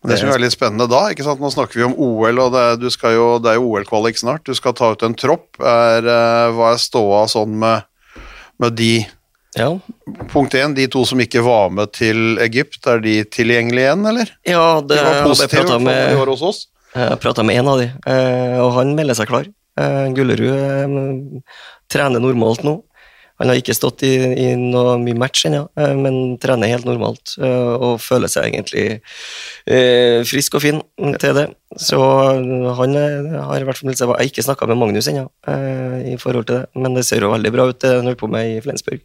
Men 0.02 0.10
det 0.10 0.18
som 0.20 0.28
er 0.34 0.42
litt 0.42 0.52
spennende 0.52 0.84
da, 0.90 1.06
ikke 1.14 1.24
sant? 1.24 1.40
nå 1.40 1.48
snakker 1.54 1.78
vi 1.80 1.84
om 1.86 1.94
OL, 1.96 2.38
og 2.42 2.52
det 2.52 2.60
er, 2.60 2.76
du 2.76 2.90
skal 2.92 3.14
jo, 3.16 3.26
det 3.40 3.54
er 3.54 3.56
jo 3.60 3.70
OL-kvalik 3.70 4.18
snart. 4.20 4.42
Du 4.44 4.52
skal 4.58 4.74
ta 4.76 4.90
ut 4.92 5.02
en 5.06 5.14
tropp. 5.16 5.56
Er, 5.62 6.04
eh, 6.04 6.48
hva 6.52 6.74
er 6.74 6.82
ståa 6.82 7.22
sånn 7.30 7.54
med, 7.62 7.86
med 8.60 8.76
de 8.76 9.06
ja. 9.54 9.68
Punkt 10.32 10.54
én, 10.58 10.74
de 10.74 10.88
to 10.90 11.04
som 11.06 11.20
ikke 11.22 11.40
var 11.46 11.70
med 11.70 11.92
til 11.94 12.40
Egypt, 12.42 12.80
er 12.90 12.98
de 13.04 13.20
tilgjengelige 13.24 13.86
igjen, 13.86 14.06
eller? 14.10 14.32
Ja, 14.44 14.80
det, 14.82 14.96
De 14.98 15.04
var 15.06 15.14
jeg 15.14 15.28
positive 15.30 15.76
med, 15.78 16.16
hos 16.26 16.42
oss. 16.42 16.64
jeg 16.94 17.20
pratet 17.22 17.46
med 17.46 17.60
en 17.62 17.68
av 17.70 17.78
de, 17.78 17.86
eh, 18.10 18.56
og 18.58 18.72
han 18.80 18.90
melder 18.98 19.14
seg 19.14 19.30
klar. 19.30 19.46
Eh, 19.78 20.08
Gullerud 20.14 21.40
trener 21.90 22.22
normalt 22.22 22.64
nå. 22.66 22.80
Han 23.40 23.50
har 23.50 23.58
ikke 23.58 23.74
stått 23.74 24.04
i, 24.06 24.12
i 24.14 24.48
noe 24.60 24.92
mye 25.02 25.16
match 25.18 25.46
ennå, 25.48 25.64
ja, 25.74 25.88
men 25.98 26.36
trener 26.42 26.70
helt 26.70 26.86
normalt 26.86 27.32
eh, 27.42 27.72
og 27.74 27.96
føler 27.98 28.30
seg 28.30 28.46
egentlig 28.52 28.84
eh, 29.66 30.20
frisk 30.28 30.54
og 30.58 30.62
fin 30.62 30.78
til 31.18 31.34
det. 31.40 31.48
Så 31.80 31.98
han 31.98 32.94
eh, 32.94 33.32
har 33.42 33.58
i 33.58 33.66
hvert 33.66 33.80
fall 33.80 33.90
Jeg 33.90 34.06
har 34.06 34.22
ikke 34.28 34.44
snakka 34.46 34.68
med 34.70 34.78
Magnus 34.78 35.08
ennå 35.10 35.26
eh, 35.50 36.12
i 36.12 36.18
forhold 36.20 36.46
til 36.46 36.60
det, 36.62 36.68
men 36.78 36.94
det 36.94 37.02
ser 37.08 37.26
jo 37.26 37.32
veldig 37.34 37.52
bra 37.56 37.66
ut 37.72 37.80
det 37.82 37.96
han 37.96 38.06
holder 38.06 38.20
på 38.22 38.30
med 38.30 38.52
i 38.54 38.62
Flensburg. 38.64 39.02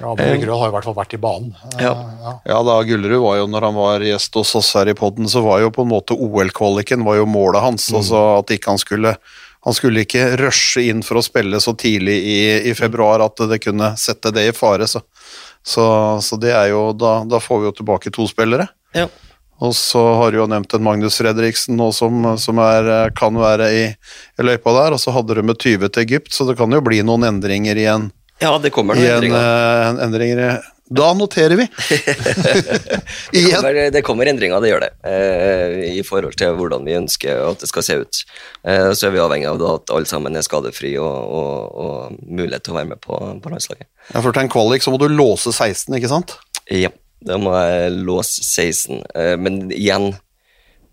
Ja, 0.00 0.14
Grøhl 0.16 0.56
har 0.56 0.70
i 0.70 0.72
hvert 0.72 0.86
fall 0.88 0.96
vært 0.96 1.14
i 1.14 1.20
banen. 1.20 1.52
Eh, 1.76 1.82
Ja. 1.84 1.92
ja. 2.24 2.32
Ja, 2.48 2.58
da 2.64 2.78
Gullerud 2.88 3.20
var 3.22 3.36
jo, 3.42 3.46
når 3.52 3.66
han 3.68 3.76
var 3.76 4.04
gjest 4.06 4.34
hos 4.40 4.54
oss 4.58 4.72
her 4.78 4.88
i 4.88 4.96
podden, 4.96 5.28
så 5.28 5.42
var 5.44 5.60
jo 5.60 5.70
på 5.74 5.84
en 5.84 5.92
måte 5.92 6.16
OL-kvaliken 6.16 7.04
var 7.04 7.20
jo 7.20 7.26
målet 7.28 7.60
hans. 7.62 7.90
Altså 7.92 8.22
at 8.40 8.50
ikke 8.56 8.72
han 8.72 8.80
skulle 8.80 9.14
han 9.64 9.74
skulle 9.74 10.02
ikke 10.02 10.32
rushe 10.40 10.82
inn 10.90 11.04
for 11.06 11.20
å 11.20 11.24
spille 11.24 11.60
så 11.62 11.74
tidlig 11.78 12.16
i, 12.18 12.38
i 12.70 12.74
februar 12.74 13.22
at 13.22 13.44
det 13.50 13.60
kunne 13.62 13.92
sette 14.00 14.32
det 14.34 14.48
i 14.48 14.54
fare. 14.56 14.88
Så, 14.90 15.04
så, 15.62 15.84
så 16.22 16.38
det 16.42 16.50
er 16.50 16.72
jo 16.72 16.88
da, 16.98 17.20
da 17.28 17.38
får 17.42 17.60
vi 17.60 17.68
jo 17.70 17.76
tilbake 17.78 18.10
to 18.14 18.26
spillere. 18.30 18.66
Ja. 18.96 19.06
Og 19.62 19.76
så 19.78 20.00
har 20.18 20.32
du 20.32 20.40
jo 20.40 20.48
nevnt 20.50 20.74
en 20.74 20.82
Magnus 20.82 21.20
Fredriksen 21.20 21.76
nå 21.78 21.92
som, 21.94 22.24
som 22.42 22.58
er, 22.58 23.12
kan 23.14 23.38
være 23.38 23.68
i, 23.70 23.84
i 23.94 24.46
løypa 24.46 24.74
der, 24.74 24.96
og 24.96 24.98
så 24.98 25.14
hadde 25.14 25.38
du 25.38 25.44
med 25.46 25.60
20 25.62 25.86
til 25.86 26.02
Egypt, 26.02 26.32
så 26.34 26.48
det 26.48 26.56
kan 26.58 26.74
jo 26.74 26.82
bli 26.82 26.98
noen 27.06 27.28
endringer 27.30 27.78
i 27.78 27.86
en, 27.92 28.10
Ja, 28.42 28.56
det 28.58 28.72
kommer 28.74 28.98
noen 28.98 29.06
en, 29.06 29.14
endringer. 29.14 29.86
En, 29.86 30.00
endringer. 30.08 30.56
Da 30.92 31.12
noterer 31.16 31.56
vi. 31.56 31.66
Det 33.32 33.42
kommer, 33.48 33.76
det 33.90 34.02
kommer 34.04 34.28
endringer, 34.28 34.60
det 34.60 34.70
gjør 34.70 34.82
det, 34.84 34.90
eh, 35.08 35.74
i 35.96 36.02
forhold 36.04 36.36
til 36.38 36.52
hvordan 36.58 36.84
vi 36.86 36.96
ønsker 36.98 37.40
at 37.46 37.62
det 37.62 37.68
skal 37.70 37.84
se 37.86 37.96
ut. 38.02 38.20
Eh, 38.68 38.90
så 38.96 39.08
er 39.08 39.14
vi 39.14 39.22
avhengig 39.22 39.48
av 39.48 39.62
at 39.68 39.92
alle 39.94 40.08
sammen 40.08 40.36
er 40.36 40.44
skadefri 40.44 40.94
og, 41.00 41.32
og, 41.38 41.78
og 41.84 42.18
mulighet 42.26 42.66
til 42.66 42.74
å 42.74 42.78
være 42.80 42.90
med 42.92 43.00
på, 43.04 43.18
på 43.42 43.52
landslaget. 43.52 43.88
Ja, 44.10 44.20
for 44.20 44.32
til 44.34 44.44
en 44.44 44.52
kvalik 44.52 44.84
så 44.84 44.92
må 44.92 45.00
du 45.00 45.08
låse 45.08 45.52
16, 45.54 45.96
ikke 45.96 46.12
sant? 46.12 46.36
Ja, 46.72 46.92
da 47.24 47.38
må 47.40 47.54
jeg 47.56 47.96
låse 48.08 48.44
16. 48.44 49.02
Eh, 49.14 49.34
men 49.40 49.64
igjen, 49.72 50.12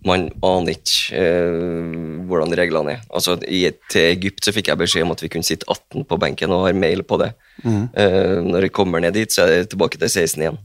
man 0.08 0.30
aner 0.46 0.78
ikke 0.78 1.20
eh, 1.20 1.96
hvordan 2.30 2.56
reglene 2.56 2.96
er. 2.96 3.06
Altså, 3.12 3.36
i, 3.44 3.66
Til 3.92 4.06
Egypt 4.14 4.46
så 4.48 4.54
fikk 4.56 4.72
jeg 4.72 4.80
beskjed 4.80 5.08
om 5.08 5.16
at 5.16 5.24
vi 5.24 5.32
kunne 5.34 5.48
sitte 5.48 5.68
18 5.68 6.06
på 6.08 6.20
benken, 6.22 6.54
og 6.56 6.68
har 6.68 6.78
mail 6.78 7.04
på 7.04 7.20
det. 7.20 7.34
Eh, 7.66 8.38
når 8.46 8.70
jeg 8.70 8.76
kommer 8.76 9.04
ned 9.04 9.18
dit, 9.20 9.34
så 9.34 9.44
er 9.44 9.56
det 9.56 9.74
tilbake 9.74 10.00
til 10.00 10.08
16 10.08 10.46
igjen. 10.46 10.62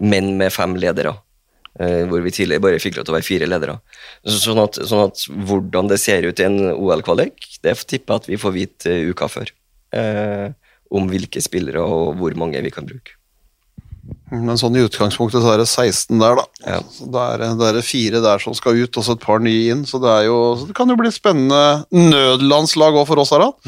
Men 0.00 0.32
med 0.40 0.54
fem 0.54 0.78
ledere. 0.80 1.18
Eh, 1.78 2.02
hvor 2.10 2.24
vi 2.24 2.32
tidligere 2.34 2.64
bare 2.64 2.80
fikk 2.82 2.96
lov 2.98 3.06
til 3.06 3.14
å 3.14 3.18
være 3.18 3.28
fire 3.28 3.46
ledere. 3.46 3.76
Så, 4.24 4.40
sånn, 4.48 4.58
at, 4.64 4.80
sånn 4.90 5.04
at 5.06 5.22
hvordan 5.46 5.90
det 5.92 6.00
ser 6.02 6.26
ut 6.26 6.42
i 6.42 6.48
en 6.48 6.58
OL-kvalik, 6.72 7.46
det 7.62 7.76
tipper 7.84 8.16
jeg 8.16 8.24
at 8.24 8.28
vi 8.32 8.40
får 8.42 8.56
vite 8.56 8.90
eh, 8.90 9.12
uka 9.12 9.28
før. 9.30 9.52
Eh, 9.94 10.48
om 10.90 11.06
hvilke 11.10 11.42
spillere 11.42 11.82
og 11.86 12.18
hvor 12.18 12.34
mange 12.38 12.60
vi 12.64 12.72
kan 12.74 12.88
bruke. 12.88 13.14
Men 14.30 14.58
sånn 14.60 14.76
i 14.78 14.84
utgangspunktet 14.86 15.42
så 15.42 15.52
er 15.52 15.62
det 15.62 15.66
16 15.66 16.20
der, 16.20 16.38
da. 16.38 16.44
Ja. 16.62 16.78
Så 16.94 17.08
da 17.10 17.26
er 17.32 17.42
det, 17.42 17.48
da 17.58 17.68
er 17.70 17.78
det 17.80 17.86
fire 17.86 18.22
der 18.22 18.42
som 18.42 18.54
skal 18.54 18.78
ut, 18.78 18.94
og 18.94 19.06
så 19.06 19.16
et 19.16 19.24
par 19.24 19.42
nye 19.42 19.74
inn. 19.74 19.82
Så 19.88 19.98
det, 20.02 20.10
er 20.10 20.28
jo, 20.28 20.38
så 20.60 20.68
det 20.68 20.76
kan 20.78 20.90
jo 20.90 20.98
bli 21.00 21.10
spennende 21.14 21.82
nødlandslag 21.90 22.98
òg 23.00 23.08
for 23.10 23.22
oss, 23.22 23.34
Harald. 23.34 23.58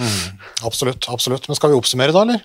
Absolutt. 0.63 1.11
absolutt. 1.11 1.51
Men 1.51 1.59
skal 1.59 1.73
vi 1.73 1.79
oppsummere, 1.81 2.15
da, 2.15 2.23
eller? 2.23 2.45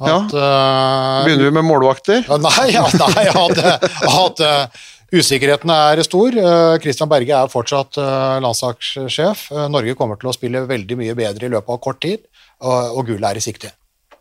Ja. 0.00 0.16
At, 0.18 0.34
ja. 0.34 1.22
Begynner 1.24 1.48
vi 1.48 1.54
med 1.54 1.66
målvakter. 1.68 2.24
Ja, 2.26 2.38
nei, 2.42 2.66
ja, 2.74 2.84
nei 3.14 3.26
at, 3.30 3.88
at 4.10 4.44
eh, 4.44 4.84
usikkerheten 5.14 5.70
er 5.70 6.02
stor. 6.06 6.34
Eh, 6.34 6.76
Christian 6.82 7.10
Berge 7.10 7.36
er 7.38 7.52
fortsatt 7.52 8.00
uh, 8.02 8.40
landslagssjef. 8.42 9.46
Eh, 9.54 9.68
Norge 9.70 9.94
kommer 9.98 10.18
til 10.20 10.30
å 10.30 10.34
spille 10.36 10.64
veldig 10.68 10.98
mye 11.00 11.14
bedre 11.18 11.46
i 11.48 11.52
løpet 11.54 11.76
av 11.76 11.82
kort 11.84 12.02
tid, 12.02 12.26
og, 12.64 12.98
og 12.98 13.12
gullet 13.12 13.30
er 13.30 13.40
i 13.40 13.44
sikte. 13.44 13.70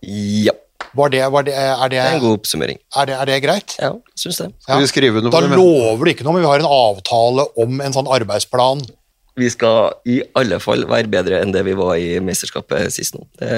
Ja, 0.03 0.53
Var 0.94 1.14
det, 1.14 1.22
var 1.34 1.46
det, 1.48 1.54
er, 1.58 1.78
det, 1.89 1.96
det 1.96 2.02
er 2.04 2.16
en 2.18 2.22
god 2.22 2.39
oppsummering. 2.39 2.78
er, 2.78 3.08
det, 3.10 3.16
er 3.18 3.30
det 3.30 3.38
greit? 3.41 3.76
Ja, 3.82 3.94
syns 4.20 4.38
det. 4.41 4.50
Skal 4.62 4.84
vi 4.84 4.89
skrive 4.91 5.24
noe? 5.24 5.34
Da 5.34 5.41
lover 5.41 6.06
det 6.06 6.18
ikke 6.18 6.28
noe, 6.28 6.38
men 6.38 6.46
vi 6.46 6.52
har 6.52 6.62
en 6.62 6.70
avtale 6.70 7.48
om 7.64 7.82
en 7.82 7.96
sånn 7.96 8.10
arbeidsplan. 8.14 8.84
Vi 9.39 9.50
skal 9.50 9.96
i 10.06 10.20
alle 10.38 10.60
fall 10.62 10.86
være 10.89 11.10
bedre 11.10 11.39
enn 11.41 11.54
det 11.56 11.64
vi 11.66 11.74
var 11.78 11.96
i 11.98 12.20
mesterskapet 12.22 12.94
sist 12.94 13.18
nå. 13.18 13.26
Det, 13.41 13.56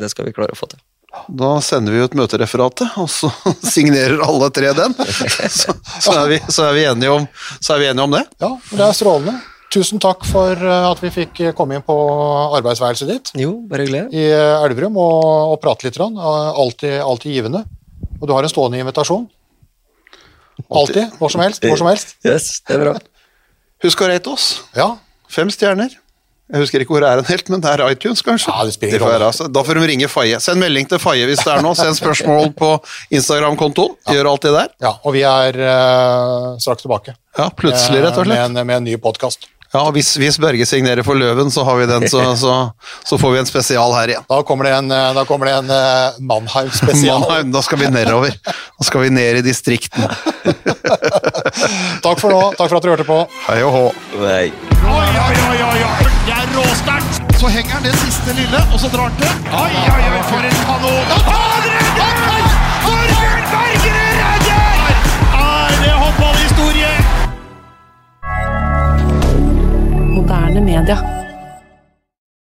det 0.00 0.08
skal 0.08 0.28
vi 0.28 0.32
klare 0.36 0.56
å 0.56 0.58
få 0.58 0.70
til. 0.72 0.80
Da 1.28 1.58
sender 1.64 1.92
vi 1.92 2.00
ut 2.04 2.16
møtereferatet, 2.16 2.96
og 3.00 3.08
så 3.12 3.30
signerer 3.74 4.20
alle 4.24 4.48
tre 4.54 4.72
den. 4.76 4.96
Så, 5.58 5.72
så, 6.00 6.12
er, 6.14 6.26
vi, 6.30 6.38
så, 6.48 6.68
er, 6.68 6.74
vi 6.76 6.82
enige 6.88 7.12
om, 7.12 7.24
så 7.60 7.74
er 7.74 7.80
vi 7.80 7.86
enige 7.88 8.04
om 8.04 8.12
det. 8.14 8.24
Ja, 8.40 8.50
det 8.70 8.84
er 8.84 8.96
strålende. 8.96 9.38
Tusen 9.74 10.00
takk 10.00 10.24
for 10.24 10.56
eh, 10.56 10.84
at 10.88 11.00
vi 11.04 11.10
fikk 11.12 11.42
komme 11.58 11.76
inn 11.76 11.84
på 11.84 11.94
arbeidsværelset 12.56 13.10
ditt 13.10 13.32
Jo, 13.36 13.50
bare 13.68 13.84
glede. 13.88 14.08
i 14.16 14.22
eh, 14.32 14.64
Elverum 14.64 14.96
og, 14.96 15.52
og 15.52 15.58
prate 15.60 15.84
litt. 15.88 15.98
Eh, 16.00 16.22
Alltid, 16.64 16.96
alltid 17.04 17.36
givende. 17.36 17.64
Og 18.18 18.26
du 18.26 18.32
har 18.32 18.42
en 18.46 18.50
stående 18.52 18.80
invitasjon. 18.80 19.28
Alltid. 20.72 21.12
Hvor 21.20 21.30
som 21.30 21.44
helst. 21.44 21.62
Hvor 21.62 21.78
som 21.78 21.86
helst. 21.92 22.16
Yes, 22.26 22.60
det 22.66 22.78
er 22.78 22.84
bra. 22.86 22.96
Husk 23.84 24.00
å 24.02 24.08
rate 24.10 24.32
oss. 24.32 24.46
Ja. 24.74 24.94
Fem 25.30 25.52
stjerner. 25.52 25.92
Jeg 26.48 26.62
husker 26.64 26.80
ikke 26.80 26.94
hvor 26.96 27.04
det 27.04 27.10
er 27.12 27.20
helt, 27.28 27.50
men 27.52 27.60
det 27.60 27.68
er 27.74 27.82
iTunes, 27.92 28.22
kanskje. 28.24 28.48
Ja, 28.48 28.64
det 28.64 28.72
spiller 28.72 28.96
De 28.96 29.04
får 29.04 29.24
altså. 29.26 29.46
Da 29.52 29.60
får 29.68 29.76
de 29.76 29.88
ringe 29.90 30.08
Faye. 30.08 30.38
Send 30.40 30.62
melding 30.62 30.88
til 30.88 30.96
Faye 31.02 31.26
hvis 31.28 31.42
det 31.44 31.52
er 31.52 31.60
noe. 31.62 31.76
Send 31.76 31.98
spørsmål 31.98 32.48
på 32.62 32.70
Instagram-kontoen. 33.14 33.98
Gjør 34.08 34.30
alt 34.32 34.46
det 34.48 34.54
der. 34.56 34.72
ja. 34.86 34.94
Og 35.04 35.12
vi 35.18 35.26
er 35.28 35.60
uh, 35.60 36.56
straks 36.64 36.86
tilbake. 36.86 37.12
Ja, 37.36 37.50
plutselig, 37.52 38.00
rett 38.06 38.16
og 38.16 38.24
Eh, 38.24 38.30
slett. 38.32 38.48
Med 38.48 38.62
en, 38.62 38.66
med 38.72 38.76
en 38.80 38.88
ny 38.88 38.96
podkast. 39.04 39.44
Ja, 39.72 39.82
hvis, 39.92 40.14
hvis 40.16 40.38
Børge 40.40 40.64
signerer 40.64 41.04
for 41.04 41.18
Løven, 41.18 41.50
så 41.52 41.60
har 41.64 41.76
vi 41.76 41.86
den, 41.90 42.06
så, 42.08 42.22
så, 42.40 42.52
så 43.04 43.18
får 43.20 43.34
vi 43.34 43.40
en 43.42 43.48
spesial 43.48 43.92
her 43.92 44.14
igjen. 44.14 44.24
Da 44.30 44.38
kommer 44.48 44.64
det 44.64 44.72
en, 44.78 44.88
eh, 44.96 45.10
da 45.12 45.24
kommer 45.28 45.50
det 45.50 45.58
en 45.58 45.68
uh, 45.68 46.16
Mannheim-spesial. 46.30 47.20
Mannheim, 47.20 47.52
da 47.52 47.60
skal 47.66 47.82
vi 47.82 47.90
nedover. 47.92 48.32
Da 48.48 48.86
skal 48.88 49.04
vi 49.04 49.10
ned 49.12 49.42
i 49.42 49.44
distriktene. 49.44 50.08
Takk 52.06 52.16
for 52.16 52.32
nå. 52.32 52.40
Takk 52.56 52.70
for 52.70 52.78
at 52.78 52.86
dere 52.86 52.96
hørte 52.96 53.08
på. 53.08 53.20
Hei 53.50 53.60
og 53.66 53.76
hå. 53.76 53.84
Nei. 54.24 54.48
Oi, 54.78 55.04
oi, 55.26 55.36
oi, 55.50 55.60
oi, 55.68 55.84
oi. 55.90 56.08
Det 56.24 56.38
er 56.38 56.56
råsterkt. 56.56 57.22
Så 57.38 57.52
henger 57.52 57.76
han 57.76 57.84
det 57.84 57.94
siste 58.00 58.40
lille, 58.40 58.64
og 58.72 58.80
så 58.80 58.88
drar 58.94 59.12
han 59.12 59.20
til. 59.20 59.52
Oi, 59.52 59.70
oi, 59.84 60.02
oi, 60.14 60.26
for 60.32 60.48
en 60.48 60.60
kanon. 60.64 61.16
Han 61.28 61.68
redder! 61.68 62.37
Moderne 70.28 70.60
media. 70.60 71.27